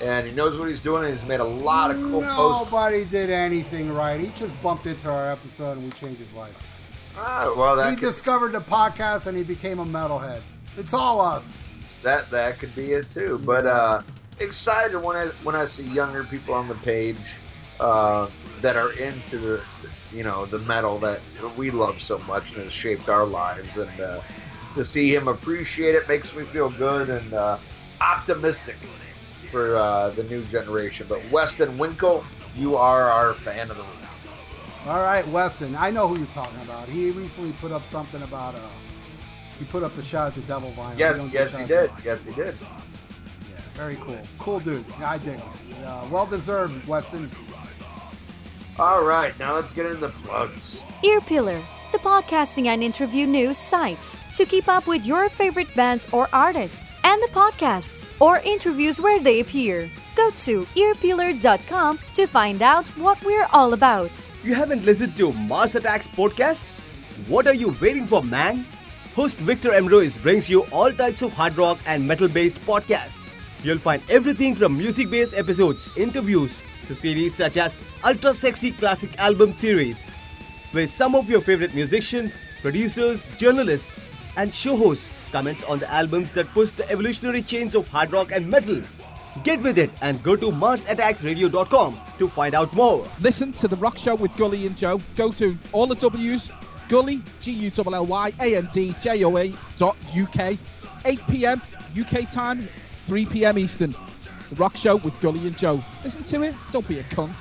and 0.02 0.26
he 0.26 0.32
knows 0.34 0.58
what 0.58 0.68
he's 0.68 0.82
doing. 0.82 1.04
And 1.04 1.12
he's 1.12 1.24
made 1.24 1.40
a 1.40 1.44
lot 1.44 1.90
of 1.90 1.96
cool 1.98 2.22
posts. 2.22 2.70
Nobody 2.70 3.04
did 3.04 3.30
anything 3.30 3.92
right. 3.92 4.20
He 4.20 4.28
just 4.38 4.60
bumped 4.62 4.86
into 4.86 5.08
our 5.08 5.30
episode 5.30 5.72
and 5.72 5.84
we 5.84 5.90
changed 5.92 6.20
his 6.20 6.32
life. 6.34 6.54
Ah, 7.16 7.54
well, 7.56 7.76
that 7.76 7.90
he 7.90 7.96
could, 7.96 8.06
discovered 8.06 8.52
the 8.52 8.60
podcast 8.60 9.26
and 9.26 9.36
he 9.36 9.42
became 9.44 9.78
a 9.78 9.86
metalhead. 9.86 10.42
It's 10.76 10.92
all 10.92 11.20
us. 11.20 11.56
that 12.02 12.28
that 12.30 12.58
could 12.58 12.74
be 12.74 12.92
it 12.92 13.08
too. 13.08 13.40
But 13.44 13.64
uh, 13.64 14.02
excited 14.38 14.98
when 14.98 15.16
I 15.16 15.26
when 15.42 15.54
I 15.54 15.64
see 15.64 15.84
younger 15.84 16.24
people 16.24 16.54
on 16.54 16.68
the 16.68 16.74
page 16.76 17.16
uh, 17.80 18.28
that 18.60 18.76
are 18.76 18.92
into 18.92 19.38
the 19.38 19.64
you 20.12 20.22
know 20.22 20.46
the 20.46 20.58
metal 20.60 20.98
that 20.98 21.20
we 21.56 21.70
love 21.70 22.00
so 22.00 22.18
much 22.18 22.52
and 22.52 22.62
has 22.62 22.72
shaped 22.72 23.08
our 23.08 23.26
lives, 23.26 23.76
and 23.76 24.00
uh, 24.00 24.20
to 24.74 24.84
see 24.84 25.14
him 25.14 25.28
appreciate 25.28 25.94
it 25.94 26.08
makes 26.08 26.34
me 26.34 26.44
feel 26.44 26.70
good 26.70 27.08
and 27.08 27.32
uh, 27.34 27.58
optimistic 28.00 28.76
for 29.50 29.76
uh, 29.76 30.10
the 30.10 30.24
new 30.24 30.44
generation. 30.44 31.06
But 31.08 31.22
Weston 31.30 31.78
Winkle, 31.78 32.24
you 32.54 32.76
are 32.76 33.10
our 33.10 33.34
fan 33.34 33.70
of 33.70 33.76
the 33.76 33.82
week. 33.82 33.92
All 34.86 35.02
right, 35.02 35.26
Weston. 35.28 35.74
I 35.74 35.90
know 35.90 36.06
who 36.06 36.18
you're 36.18 36.26
talking 36.28 36.60
about. 36.62 36.88
He 36.88 37.10
recently 37.10 37.52
put 37.52 37.72
up 37.72 37.86
something 37.86 38.22
about 38.22 38.54
uh 38.54 38.60
he 39.58 39.64
put 39.64 39.82
up 39.82 39.94
the 39.96 40.02
shout 40.02 40.28
out 40.28 40.34
to 40.34 40.40
Devil 40.42 40.70
Vine. 40.70 40.98
Yes, 40.98 41.18
yes, 41.32 41.56
he 41.56 41.64
did. 41.64 41.90
Yes, 42.04 42.24
he 42.26 42.32
did. 42.34 42.54
Yeah, 43.76 43.82
very 43.82 43.96
cool. 43.96 44.18
Cool 44.38 44.60
dude. 44.60 44.84
I 45.00 45.18
dig 45.18 45.38
him. 45.38 45.50
Uh, 45.84 46.06
well 46.10 46.26
deserved, 46.26 46.86
Weston. 46.86 47.30
All 48.78 49.02
right, 49.04 49.38
now 49.38 49.54
let's 49.54 49.72
get 49.72 49.86
into 49.86 49.98
the 49.98 50.08
plugs. 50.10 50.82
Earpillar, 51.02 51.62
the 51.92 51.98
podcasting 51.98 52.66
and 52.66 52.82
interview 52.82 53.26
news 53.26 53.56
site. 53.56 54.16
To 54.34 54.44
keep 54.44 54.68
up 54.68 54.86
with 54.86 55.06
your 55.06 55.30
favorite 55.30 55.74
bands 55.74 56.06
or 56.12 56.28
artists 56.32 56.92
and 57.04 57.22
the 57.22 57.28
podcasts 57.28 58.12
or 58.20 58.40
interviews 58.40 59.00
where 59.00 59.18
they 59.18 59.40
appear, 59.40 59.88
go 60.14 60.30
to 60.30 60.64
earpillar.com 60.74 61.98
to 62.16 62.26
find 62.26 62.60
out 62.60 62.88
what 62.98 63.22
we're 63.24 63.48
all 63.52 63.72
about. 63.72 64.30
You 64.44 64.54
haven't 64.54 64.84
listened 64.84 65.16
to 65.16 65.32
Mars 65.32 65.74
Attacks 65.74 66.08
podcast? 66.08 66.68
What 67.28 67.46
are 67.46 67.54
you 67.54 67.74
waiting 67.80 68.06
for, 68.06 68.22
man? 68.22 68.66
Host 69.14 69.38
Victor 69.38 69.70
Emrois 69.70 70.20
brings 70.20 70.50
you 70.50 70.64
all 70.70 70.92
types 70.92 71.22
of 71.22 71.32
hard 71.32 71.56
rock 71.56 71.78
and 71.86 72.06
metal 72.06 72.28
based 72.28 72.60
podcasts. 72.66 73.22
You'll 73.66 73.78
find 73.78 74.00
everything 74.08 74.54
from 74.54 74.78
music 74.78 75.10
based 75.10 75.34
episodes, 75.34 75.90
interviews, 75.96 76.62
to 76.86 76.94
series 76.94 77.34
such 77.34 77.56
as 77.56 77.80
Ultra 78.04 78.32
Sexy 78.32 78.70
Classic 78.70 79.10
Album 79.18 79.54
Series, 79.54 80.06
where 80.70 80.86
some 80.86 81.16
of 81.16 81.28
your 81.28 81.40
favorite 81.40 81.74
musicians, 81.74 82.38
producers, 82.62 83.24
journalists, 83.38 83.96
and 84.36 84.54
show 84.54 84.76
hosts 84.76 85.10
comments 85.32 85.64
on 85.64 85.80
the 85.80 85.92
albums 85.92 86.30
that 86.30 86.46
push 86.52 86.70
the 86.70 86.88
evolutionary 86.88 87.42
chains 87.42 87.74
of 87.74 87.88
hard 87.88 88.12
rock 88.12 88.30
and 88.30 88.48
metal. 88.48 88.80
Get 89.42 89.60
with 89.62 89.78
it 89.78 89.90
and 90.00 90.22
go 90.22 90.36
to 90.36 90.46
MarsAttacksRadio.com 90.52 92.00
to 92.20 92.28
find 92.28 92.54
out 92.54 92.72
more. 92.72 93.04
Listen 93.18 93.52
to 93.54 93.66
The 93.66 93.74
Rock 93.78 93.98
Show 93.98 94.14
with 94.14 94.32
Gully 94.36 94.64
and 94.68 94.76
Joe. 94.76 95.00
Go 95.16 95.32
to 95.32 95.58
all 95.72 95.88
the 95.88 95.96
W's, 95.96 96.50
Gully, 96.88 97.20
G 97.40 97.50
U 97.50 97.72
L 97.84 97.94
L 97.96 98.06
Y 98.06 98.32
A 98.38 98.56
N 98.58 98.68
D 98.72 98.94
J 99.00 99.24
O 99.24 99.36
A 99.36 99.52
dot 99.76 99.96
UK. 100.16 100.56
8 101.04 101.20
pm 101.28 101.62
UK 101.98 102.28
time, 102.30 102.68
3 103.06 103.24
pm 103.26 103.56
Eastern. 103.56 103.94
The 104.50 104.56
Rock 104.56 104.76
Show 104.76 104.96
with 104.96 105.18
Gully 105.20 105.46
and 105.46 105.56
Joe. 105.56 105.80
Listen 106.02 106.24
to 106.24 106.42
it, 106.42 106.56
don't 106.72 106.86
be 106.88 106.98
a 106.98 107.04
cunt. 107.04 107.36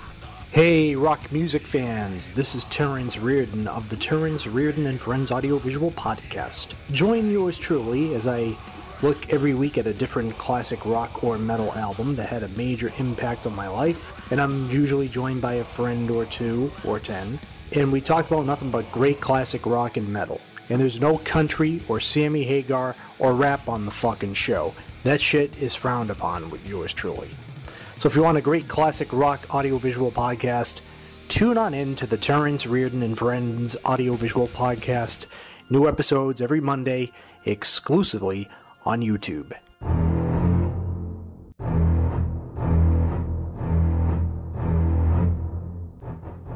Hey, 0.52 0.96
rock 0.96 1.32
music 1.32 1.66
fans! 1.66 2.32
This 2.32 2.54
is 2.54 2.66
Terrence 2.66 3.18
Reardon 3.18 3.68
of 3.68 3.90
the 3.90 3.96
Terrence 3.96 4.46
Reardon 4.46 4.86
and 4.86 5.02
Friends 5.02 5.32
Audiovisual 5.32 5.90
Podcast. 5.92 6.76
Join 6.92 7.32
yours 7.32 7.58
truly 7.58 8.14
as 8.14 8.28
I 8.28 8.56
look 9.02 9.34
every 9.34 9.56
week 9.56 9.80
at 9.80 9.88
a 9.88 9.94
different 9.94 10.38
classic 10.38 10.86
rock 10.86 11.24
or 11.24 11.40
metal 11.40 11.74
album 11.74 12.14
that 12.14 12.30
had 12.30 12.44
a 12.44 12.48
major 12.50 12.94
impact 13.00 13.48
on 13.48 13.56
my 13.56 13.68
life, 13.68 14.14
and 14.32 14.40
I'm 14.40 14.70
usually 14.70 15.10
joined 15.10 15.42
by 15.42 15.56
a 15.56 15.64
friend 15.64 16.12
or 16.12 16.26
two 16.26 16.72
or 16.86 17.00
ten, 17.00 17.40
and 17.72 17.92
we 17.92 18.02
talk 18.02 18.30
about 18.30 18.46
nothing 18.46 18.70
but 18.70 18.90
great 18.92 19.20
classic 19.20 19.66
rock 19.66 19.98
and 19.98 20.08
metal. 20.08 20.40
And 20.70 20.80
there's 20.80 21.02
no 21.02 21.18
country 21.20 21.82
or 21.88 22.00
Sammy 22.00 22.44
Hagar 22.44 22.96
or 23.20 23.34
rap 23.34 23.68
on 23.68 23.86
the 23.86 23.92
fucking 23.92 24.34
show. 24.34 24.74
That 25.06 25.22
shit 25.22 25.56
is 25.60 25.76
frowned 25.76 26.10
upon 26.10 26.50
with 26.50 26.68
yours 26.68 26.92
truly. 26.92 27.30
So 27.96 28.08
if 28.10 28.16
you 28.16 28.24
want 28.24 28.40
a 28.40 28.42
great 28.42 28.68
classic 28.68 29.08
rock 29.14 29.54
audiovisual 29.54 30.12
podcast, 30.12 30.82
tune 31.28 31.60
on 31.60 31.76
in 31.76 31.96
to 31.98 32.08
the 32.08 32.18
Terrence 32.18 32.66
Reardon 32.66 33.04
and 33.04 33.16
Friends 33.16 33.78
audiovisual 33.86 34.48
podcast. 34.48 35.28
New 35.70 35.88
episodes 35.88 36.42
every 36.42 36.60
Monday 36.60 37.12
exclusively 37.46 38.50
on 38.84 39.02
YouTube. 39.02 39.54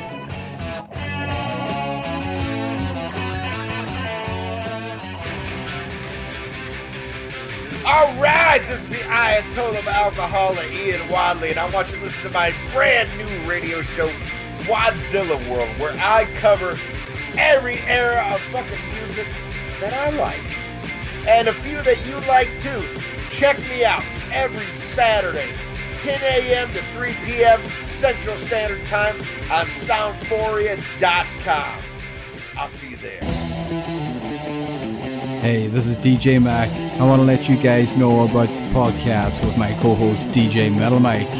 All 7.84 8.14
right, 8.22 8.60
this 8.68 8.82
is 8.82 8.90
the 8.90 8.98
Ayatollah 8.98 9.80
of 9.80 9.88
Alcoholic, 9.88 10.70
Ian 10.70 11.08
Wadley, 11.08 11.50
and 11.50 11.58
I 11.58 11.68
want 11.70 11.90
you 11.90 11.98
to 11.98 12.04
listen 12.04 12.22
to 12.22 12.30
my 12.30 12.54
brand 12.72 13.10
new 13.18 13.50
radio 13.50 13.82
show, 13.82 14.08
Wadzilla 14.60 15.50
World, 15.50 15.76
where 15.80 15.94
I 15.98 16.26
cover 16.36 16.78
every 17.36 17.80
era 17.80 18.24
of 18.32 18.40
fucking 18.52 18.94
music 18.94 19.26
that 19.80 19.92
I 19.92 20.10
like. 20.10 20.38
And 21.26 21.48
a 21.48 21.52
few 21.52 21.82
that 21.82 22.06
you 22.06 22.14
like 22.28 22.56
too. 22.60 22.86
Check 23.28 23.58
me 23.68 23.84
out 23.84 24.04
every 24.30 24.66
Saturday, 24.66 25.52
10 26.02 26.20
a.m. 26.20 26.68
to 26.72 26.82
3 26.94 27.14
p.m. 27.24 27.60
Central 27.86 28.36
Standard 28.36 28.84
Time 28.88 29.16
on 29.52 29.66
Soundphoria.com. 29.66 31.82
I'll 32.56 32.66
see 32.66 32.88
you 32.88 32.96
there. 32.96 33.20
Hey, 35.40 35.68
this 35.68 35.86
is 35.86 35.96
DJ 35.98 36.42
Mac. 36.42 36.68
I 37.00 37.04
want 37.06 37.20
to 37.20 37.24
let 37.24 37.48
you 37.48 37.56
guys 37.56 37.96
know 37.96 38.24
about 38.24 38.48
the 38.48 38.70
podcast 38.74 39.44
with 39.44 39.56
my 39.56 39.72
co-host 39.74 40.28
DJ 40.30 40.76
Metal 40.76 40.98
Mike, 40.98 41.30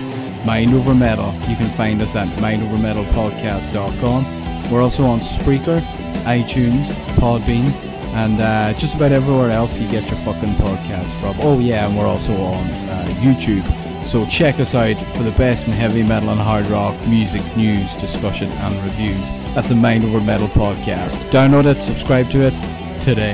Mind 0.47 0.73
Over 0.75 0.95
Metal. 0.95 1.33
You 1.49 1.57
can 1.57 1.69
find 1.71 2.01
us 2.01 2.15
at 2.15 2.29
mindovermetalpodcast.com. 2.39 4.71
We're 4.71 4.83
also 4.83 5.03
on 5.03 5.19
Spreaker, 5.19 5.81
iTunes, 6.23 6.85
Podbean, 7.17 7.69
and 8.15 8.41
uh, 8.41 8.75
just 8.79 8.95
about 8.95 9.11
everywhere 9.11 9.51
else 9.51 9.77
you 9.77 9.89
get 9.91 10.07
your 10.09 10.19
fucking 10.21 10.55
podcast 10.55 11.11
from. 11.21 11.37
Oh 11.41 11.59
yeah, 11.59 11.89
and 11.89 11.99
we're 11.99 12.07
also 12.07 12.33
on 12.37 12.71
uh, 12.71 13.07
YouTube. 13.19 13.67
So 14.13 14.27
check 14.27 14.61
us 14.61 14.75
out 14.75 14.99
for 15.17 15.23
the 15.23 15.31
best 15.31 15.67
in 15.67 15.73
heavy 15.73 16.03
metal 16.03 16.29
and 16.29 16.39
hard 16.39 16.67
rock 16.67 16.95
music 17.09 17.41
news, 17.57 17.97
discussion, 17.97 18.53
and 18.53 18.85
reviews. 18.85 19.31
That's 19.55 19.71
the 19.71 19.75
Mind 19.75 20.05
Over 20.05 20.21
Metal 20.21 20.49
podcast. 20.49 21.17
Download 21.31 21.65
it, 21.65 21.81
subscribe 21.81 22.29
to 22.29 22.43
it 22.43 23.01
today. 23.01 23.33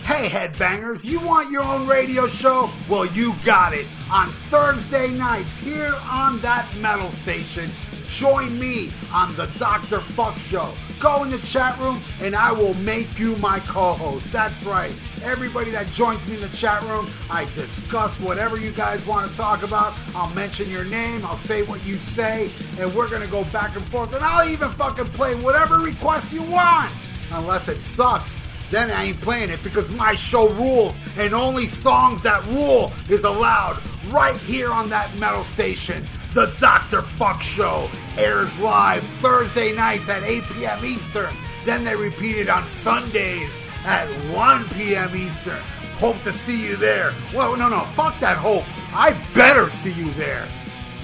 Hey, 0.00 0.28
headbangers, 0.28 1.04
you 1.04 1.20
want 1.20 1.52
your 1.52 1.62
own 1.62 1.86
radio 1.86 2.26
show? 2.26 2.68
Well, 2.88 3.06
you 3.06 3.36
got 3.44 3.72
it. 3.72 3.86
On 4.10 4.26
Thursday 4.26 5.12
nights 5.12 5.56
here 5.58 5.94
on 6.10 6.40
that 6.40 6.66
metal 6.78 7.12
station, 7.12 7.70
join 8.08 8.58
me 8.58 8.90
on 9.12 9.32
the 9.36 9.46
Dr. 9.60 10.00
Fuck 10.00 10.36
Show. 10.38 10.74
Go 10.98 11.22
in 11.22 11.30
the 11.30 11.38
chat 11.38 11.78
room 11.78 12.02
and 12.20 12.34
I 12.34 12.50
will 12.50 12.74
make 12.74 13.16
you 13.16 13.36
my 13.36 13.60
co 13.60 13.92
host. 13.92 14.32
That's 14.32 14.60
right. 14.64 14.92
Everybody 15.22 15.70
that 15.72 15.86
joins 15.92 16.26
me 16.26 16.34
in 16.34 16.40
the 16.40 16.48
chat 16.48 16.82
room, 16.84 17.08
I 17.30 17.44
discuss 17.54 18.18
whatever 18.20 18.58
you 18.58 18.70
guys 18.70 19.06
want 19.06 19.30
to 19.30 19.36
talk 19.36 19.62
about. 19.62 19.98
I'll 20.14 20.30
mention 20.34 20.70
your 20.70 20.84
name, 20.84 21.24
I'll 21.26 21.36
say 21.36 21.62
what 21.62 21.84
you 21.84 21.96
say, 21.96 22.50
and 22.78 22.94
we're 22.94 23.08
going 23.08 23.22
to 23.22 23.28
go 23.28 23.44
back 23.44 23.76
and 23.76 23.86
forth. 23.88 24.14
And 24.14 24.24
I'll 24.24 24.48
even 24.48 24.70
fucking 24.70 25.06
play 25.08 25.34
whatever 25.34 25.78
request 25.78 26.32
you 26.32 26.42
want. 26.42 26.92
Unless 27.32 27.68
it 27.68 27.80
sucks 27.80 28.40
then 28.70 28.90
I 28.92 29.06
ain't 29.06 29.20
playing 29.20 29.50
it 29.50 29.62
because 29.64 29.90
my 29.90 30.14
show 30.14 30.48
rules 30.50 30.94
and 31.18 31.34
only 31.34 31.66
songs 31.66 32.22
that 32.22 32.46
rule 32.46 32.92
is 33.08 33.24
allowed 33.24 33.80
right 34.10 34.36
here 34.36 34.70
on 34.70 34.88
that 34.90 35.14
metal 35.18 35.42
station. 35.42 36.06
The 36.34 36.54
Dr. 36.60 37.02
Fuck 37.02 37.42
Show 37.42 37.90
airs 38.16 38.56
live 38.60 39.02
Thursday 39.18 39.72
nights 39.72 40.08
at 40.08 40.22
8 40.22 40.44
p.m. 40.54 40.84
Eastern. 40.84 41.36
Then 41.66 41.82
they 41.82 41.96
repeat 41.96 42.36
it 42.36 42.48
on 42.48 42.68
Sundays 42.68 43.50
at 43.84 44.08
1 44.26 44.68
p.m. 44.70 45.14
Eastern. 45.16 45.60
Hope 45.98 46.22
to 46.22 46.32
see 46.32 46.66
you 46.66 46.76
there. 46.76 47.12
Well, 47.34 47.56
no, 47.56 47.68
no, 47.68 47.80
fuck 47.94 48.18
that 48.20 48.38
hope. 48.38 48.64
I 48.94 49.12
better 49.34 49.68
see 49.68 49.92
you 49.92 50.06
there, 50.14 50.46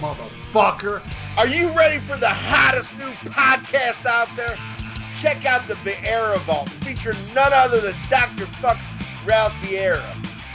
motherfucker. 0.01 1.03
Are 1.37 1.47
you 1.47 1.71
ready 1.73 1.99
for 1.99 2.17
the 2.17 2.29
hottest 2.29 2.97
new 2.97 3.11
podcast 3.31 4.07
out 4.07 4.29
there? 4.37 4.57
Check 5.17 5.45
out 5.45 5.69
the 5.69 5.75
Vieira 5.77 6.39
Vault, 6.41 6.69
featuring 6.69 7.19
none 7.35 7.53
other 7.53 7.81
than 7.81 7.95
Dr. 8.09 8.47
Fuck 8.47 8.79
Ralph 9.27 9.53
Vieira. 9.63 10.05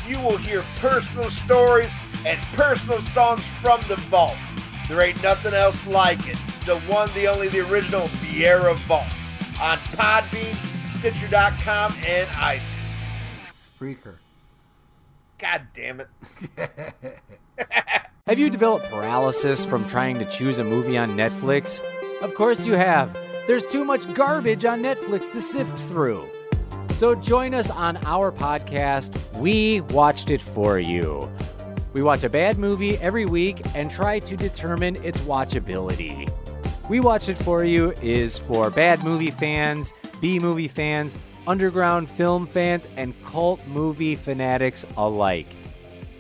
You 0.08 0.20
will 0.20 0.38
hear 0.38 0.64
personal 0.78 1.30
stories 1.30 1.94
and 2.26 2.40
personal 2.54 3.00
songs 3.00 3.48
from 3.62 3.82
the 3.88 3.96
vault. 3.96 4.36
There 4.88 5.02
ain't 5.02 5.22
nothing 5.24 5.54
else 5.54 5.86
like 5.88 6.28
it. 6.28 6.38
The 6.66 6.80
one, 6.82 7.10
the 7.14 7.28
only, 7.28 7.48
the 7.48 7.68
original 7.70 8.08
Vieira 8.08 8.78
Vault 8.88 9.06
on 9.62 9.78
Podbean, 9.96 10.56
Stitcher.com, 11.02 11.96
and 12.06 12.30
iTunes. 12.30 12.62
Spreaker. 13.52 14.18
God 15.40 15.64
damn 15.74 16.00
it. 16.00 16.08
Have 18.28 18.38
you 18.38 18.52
developed 18.52 18.86
paralysis 18.86 19.66
from 19.66 19.90
trying 19.90 20.20
to 20.20 20.26
choose 20.26 20.60
a 20.60 20.64
movie 20.64 21.00
on 21.00 21.14
Netflix? 21.14 21.82
Of 22.22 22.36
course 22.36 22.68
you 22.68 22.74
have. 22.74 23.18
There's 23.48 23.66
too 23.70 23.84
much 23.84 24.14
garbage 24.14 24.64
on 24.64 24.84
Netflix 24.84 25.32
to 25.32 25.42
sift 25.42 25.76
through. 25.90 26.24
So 26.98 27.16
join 27.16 27.56
us 27.56 27.72
on 27.72 27.98
our 28.06 28.32
podcast, 28.32 29.12
We 29.40 29.82
Watched 29.82 30.30
It 30.30 30.40
For 30.40 30.78
You. 30.78 31.32
We 31.94 32.04
watch 32.04 32.24
a 32.24 32.30
bad 32.30 32.60
movie 32.60 32.98
every 32.98 33.26
week 33.26 33.64
and 33.74 33.90
try 33.90 34.20
to 34.20 34.38
determine 34.38 35.04
its 35.04 35.18
watchability. 35.22 36.32
We 36.88 37.00
Watched 37.00 37.30
It 37.30 37.40
For 37.40 37.64
You 37.64 37.94
is 38.04 38.38
for 38.38 38.70
bad 38.70 39.04
movie 39.04 39.32
fans, 39.32 39.92
B 40.22 40.40
movie 40.40 40.68
fans, 40.68 41.14
underground 41.48 42.10
film 42.10 42.46
fans, 42.46 42.88
and 42.96 43.14
cult 43.26 43.66
movie 43.68 44.16
fanatics 44.16 44.86
alike. 44.96 45.48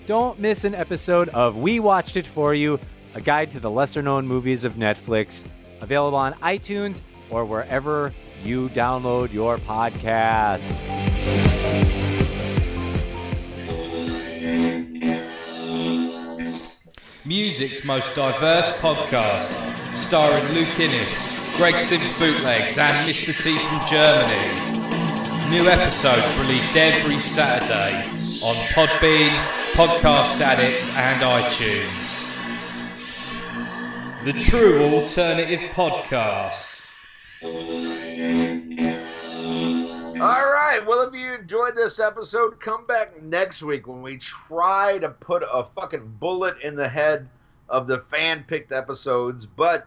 Don't 0.07 0.39
miss 0.39 0.63
an 0.65 0.73
episode 0.75 1.29
of 1.29 1.55
We 1.55 1.79
Watched 1.79 2.17
It 2.17 2.25
For 2.25 2.53
You, 2.55 2.79
a 3.13 3.21
guide 3.21 3.51
to 3.51 3.59
the 3.59 3.69
lesser 3.69 4.01
known 4.01 4.27
movies 4.27 4.63
of 4.63 4.73
Netflix, 4.73 5.43
available 5.79 6.17
on 6.17 6.33
iTunes 6.35 6.99
or 7.29 7.45
wherever 7.45 8.11
you 8.43 8.69
download 8.69 9.31
your 9.31 9.57
podcasts. 9.59 10.61
Music's 17.27 17.85
most 17.85 18.15
diverse 18.15 18.71
podcast, 18.81 19.95
starring 19.95 20.43
Luke 20.53 20.79
Innes, 20.79 21.40
Greg 21.61 21.75
Simp 21.75 22.01
Bootlegs, 22.17 22.79
and 22.79 23.07
Mr. 23.07 23.39
T 23.39 23.55
from 23.55 23.88
Germany. 23.88 24.49
New 25.51 25.69
episodes 25.69 26.35
released 26.39 26.75
every 26.75 27.19
Saturday 27.19 27.97
on 28.43 28.55
Podbean, 28.73 29.29
Podcast 29.73 30.41
Addict, 30.41 30.83
and 30.97 31.21
iTunes. 31.21 32.17
The 34.25 34.33
True 34.33 34.85
Alternative 34.85 35.59
Podcast. 35.75 36.95
All 40.19 40.53
right. 40.53 40.81
Well, 40.83 41.03
if 41.03 41.13
you 41.13 41.31
enjoyed 41.35 41.75
this 41.75 41.99
episode, 41.99 42.59
come 42.59 42.88
back 42.88 43.21
next 43.21 43.61
week 43.61 43.85
when 43.85 44.01
we 44.01 44.17
try 44.17 44.97
to 44.97 45.09
put 45.09 45.43
a 45.43 45.67
fucking 45.75 46.15
bullet 46.19 46.55
in 46.63 46.75
the 46.75 46.89
head 46.89 47.29
of 47.69 47.85
the 47.85 47.99
fan 48.09 48.45
picked 48.47 48.71
episodes. 48.71 49.45
But 49.45 49.85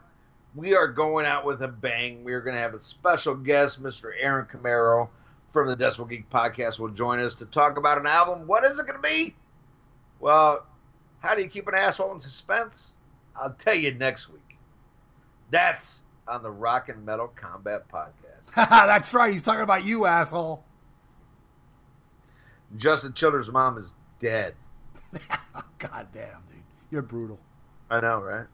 we 0.54 0.74
are 0.74 0.88
going 0.88 1.26
out 1.26 1.44
with 1.44 1.62
a 1.62 1.68
bang. 1.68 2.22
We 2.22 2.32
are 2.32 2.40
going 2.40 2.54
to 2.54 2.60
have 2.60 2.74
a 2.74 2.80
special 2.80 3.34
guest, 3.34 3.82
Mr. 3.82 4.12
Aaron 4.18 4.46
Camaro 4.46 5.08
from 5.52 5.68
the 5.68 5.76
Decibel 5.76 6.08
Geek 6.08 6.28
podcast, 6.30 6.78
will 6.78 6.88
join 6.88 7.20
us 7.20 7.34
to 7.36 7.46
talk 7.46 7.76
about 7.76 7.98
an 7.98 8.06
album. 8.06 8.46
What 8.46 8.64
is 8.64 8.78
it 8.78 8.86
going 8.86 9.00
to 9.00 9.08
be? 9.08 9.34
Well, 10.20 10.64
how 11.20 11.34
do 11.34 11.42
you 11.42 11.48
keep 11.48 11.68
an 11.68 11.74
asshole 11.74 12.12
in 12.12 12.20
suspense? 12.20 12.92
I'll 13.36 13.52
tell 13.52 13.74
you 13.74 13.92
next 13.94 14.28
week. 14.30 14.58
That's 15.50 16.04
on 16.26 16.42
the 16.42 16.50
Rock 16.50 16.88
and 16.88 17.04
Metal 17.04 17.28
Combat 17.36 17.88
Podcast. 17.88 18.54
That's 18.56 19.12
right. 19.14 19.32
He's 19.32 19.42
talking 19.42 19.62
about 19.62 19.84
you, 19.84 20.06
asshole. 20.06 20.64
Justin 22.76 23.12
Childers' 23.12 23.50
mom 23.50 23.78
is 23.78 23.94
dead. 24.18 24.54
God 25.78 26.08
damn, 26.12 26.42
dude. 26.48 26.58
You're 26.90 27.02
brutal. 27.02 27.38
I 27.90 28.00
know, 28.00 28.20
right? 28.20 28.46